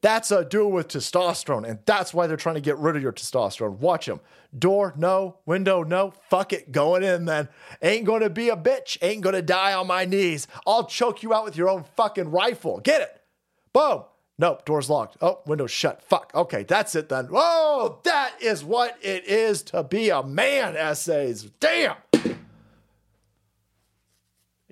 That's 0.03 0.31
a 0.31 0.45
dude 0.45 0.71
with 0.71 0.89
testosterone. 0.89 1.67
And 1.67 1.79
that's 1.87 2.13
why 2.13 2.27
they're 2.27 2.37
trying 2.37 2.57
to 2.57 2.61
get 2.61 2.77
rid 2.77 2.95
of 2.95 3.01
your 3.01 3.13
testosterone. 3.13 3.79
Watch 3.79 4.07
him. 4.07 4.21
Door, 4.57 4.95
no. 4.99 5.39
Window, 5.47 5.83
no. 5.83 6.13
Fuck 6.29 6.53
it. 6.53 6.73
Going 6.73 7.03
in 7.03 7.25
then. 7.25 7.49
Ain't 7.81 8.05
gonna 8.05 8.29
be 8.29 8.51
a 8.51 8.57
bitch. 8.57 8.99
Ain't 9.01 9.23
gonna 9.23 9.41
die 9.41 9.73
on 9.73 9.87
my 9.87 10.05
knees. 10.05 10.47
I'll 10.67 10.85
choke 10.85 11.23
you 11.23 11.33
out 11.33 11.45
with 11.45 11.57
your 11.57 11.71
own 11.71 11.85
fucking 11.97 12.31
rifle. 12.31 12.81
Get 12.81 13.01
it. 13.01 13.23
Boom. 13.73 14.05
Nope, 14.37 14.65
door's 14.65 14.91
locked. 14.91 15.17
Oh, 15.21 15.41
window's 15.47 15.71
shut. 15.71 16.03
Fuck. 16.03 16.33
Okay, 16.35 16.65
that's 16.65 16.95
it 16.97 17.09
then. 17.09 17.27
Whoa, 17.27 18.01
that 18.05 18.35
is 18.41 18.65
what 18.65 18.99
it 19.01 19.25
is 19.27 19.63
to 19.65 19.85
be 19.85 20.11
a 20.11 20.23
man, 20.23 20.77
essays. 20.77 21.45
Damn. 21.61 21.97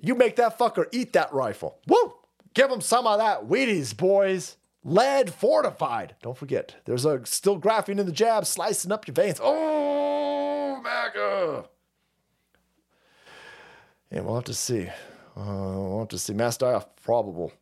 You 0.01 0.15
make 0.15 0.35
that 0.35 0.59
fucker 0.59 0.85
eat 0.91 1.13
that 1.13 1.31
rifle. 1.31 1.79
Woo! 1.87 2.13
Give 2.53 2.69
him 2.69 2.81
some 2.81 3.07
of 3.07 3.19
that 3.19 3.47
Wheaties, 3.47 3.95
boys. 3.95 4.57
Lead 4.83 5.33
fortified. 5.33 6.15
Don't 6.21 6.37
forget, 6.37 6.75
there's 6.83 7.05
a 7.05 7.25
still 7.25 7.57
graphene 7.57 7.99
in 7.99 8.05
the 8.05 8.11
jab, 8.11 8.45
slicing 8.45 8.91
up 8.91 9.07
your 9.07 9.13
veins. 9.13 9.39
Oh, 9.41 10.81
MAGA. 10.83 11.69
And 14.11 14.25
we'll 14.25 14.35
have 14.35 14.43
to 14.43 14.53
see. 14.53 14.89
Uh, 15.37 15.43
we'll 15.45 15.99
have 15.99 16.09
to 16.09 16.19
see. 16.19 16.33
Mass 16.33 16.57
die 16.57 16.73
off 16.73 16.85
probable. 16.97 17.53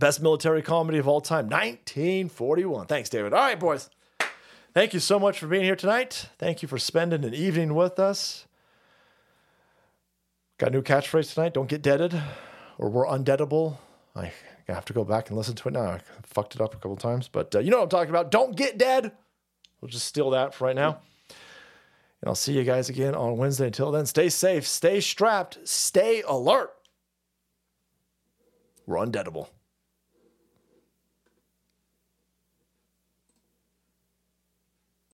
Best 0.00 0.22
military 0.22 0.62
comedy 0.62 0.96
of 0.96 1.06
all 1.06 1.20
time, 1.20 1.44
1941. 1.50 2.86
Thanks, 2.86 3.10
David. 3.10 3.34
All 3.34 3.40
right, 3.40 3.60
boys. 3.60 3.90
Thank 4.72 4.94
you 4.94 4.98
so 4.98 5.18
much 5.18 5.38
for 5.38 5.46
being 5.46 5.62
here 5.62 5.76
tonight. 5.76 6.30
Thank 6.38 6.62
you 6.62 6.68
for 6.68 6.78
spending 6.78 7.22
an 7.22 7.34
evening 7.34 7.74
with 7.74 7.98
us. 7.98 8.46
Got 10.56 10.70
a 10.70 10.72
new 10.72 10.80
catchphrase 10.80 11.34
tonight. 11.34 11.52
Don't 11.52 11.68
get 11.68 11.82
deaded, 11.82 12.18
or 12.78 12.88
we're 12.88 13.04
undeadable. 13.04 13.76
I 14.16 14.32
have 14.68 14.86
to 14.86 14.94
go 14.94 15.04
back 15.04 15.28
and 15.28 15.36
listen 15.36 15.54
to 15.56 15.68
it 15.68 15.72
now. 15.72 15.82
I 15.82 16.00
fucked 16.22 16.54
it 16.54 16.62
up 16.62 16.72
a 16.72 16.78
couple 16.78 16.96
times, 16.96 17.28
but 17.28 17.54
uh, 17.54 17.58
you 17.58 17.70
know 17.70 17.76
what 17.76 17.82
I'm 17.82 17.88
talking 17.90 18.10
about. 18.10 18.30
Don't 18.30 18.56
get 18.56 18.78
dead. 18.78 19.12
We'll 19.82 19.90
just 19.90 20.06
steal 20.06 20.30
that 20.30 20.54
for 20.54 20.64
right 20.64 20.76
now. 20.76 21.00
And 21.28 22.28
I'll 22.28 22.34
see 22.34 22.54
you 22.54 22.64
guys 22.64 22.88
again 22.88 23.14
on 23.14 23.36
Wednesday. 23.36 23.66
Until 23.66 23.90
then, 23.90 24.06
stay 24.06 24.30
safe, 24.30 24.66
stay 24.66 25.00
strapped, 25.00 25.58
stay 25.68 26.22
alert. 26.22 26.70
We're 28.86 28.96
undeadable. 28.96 29.48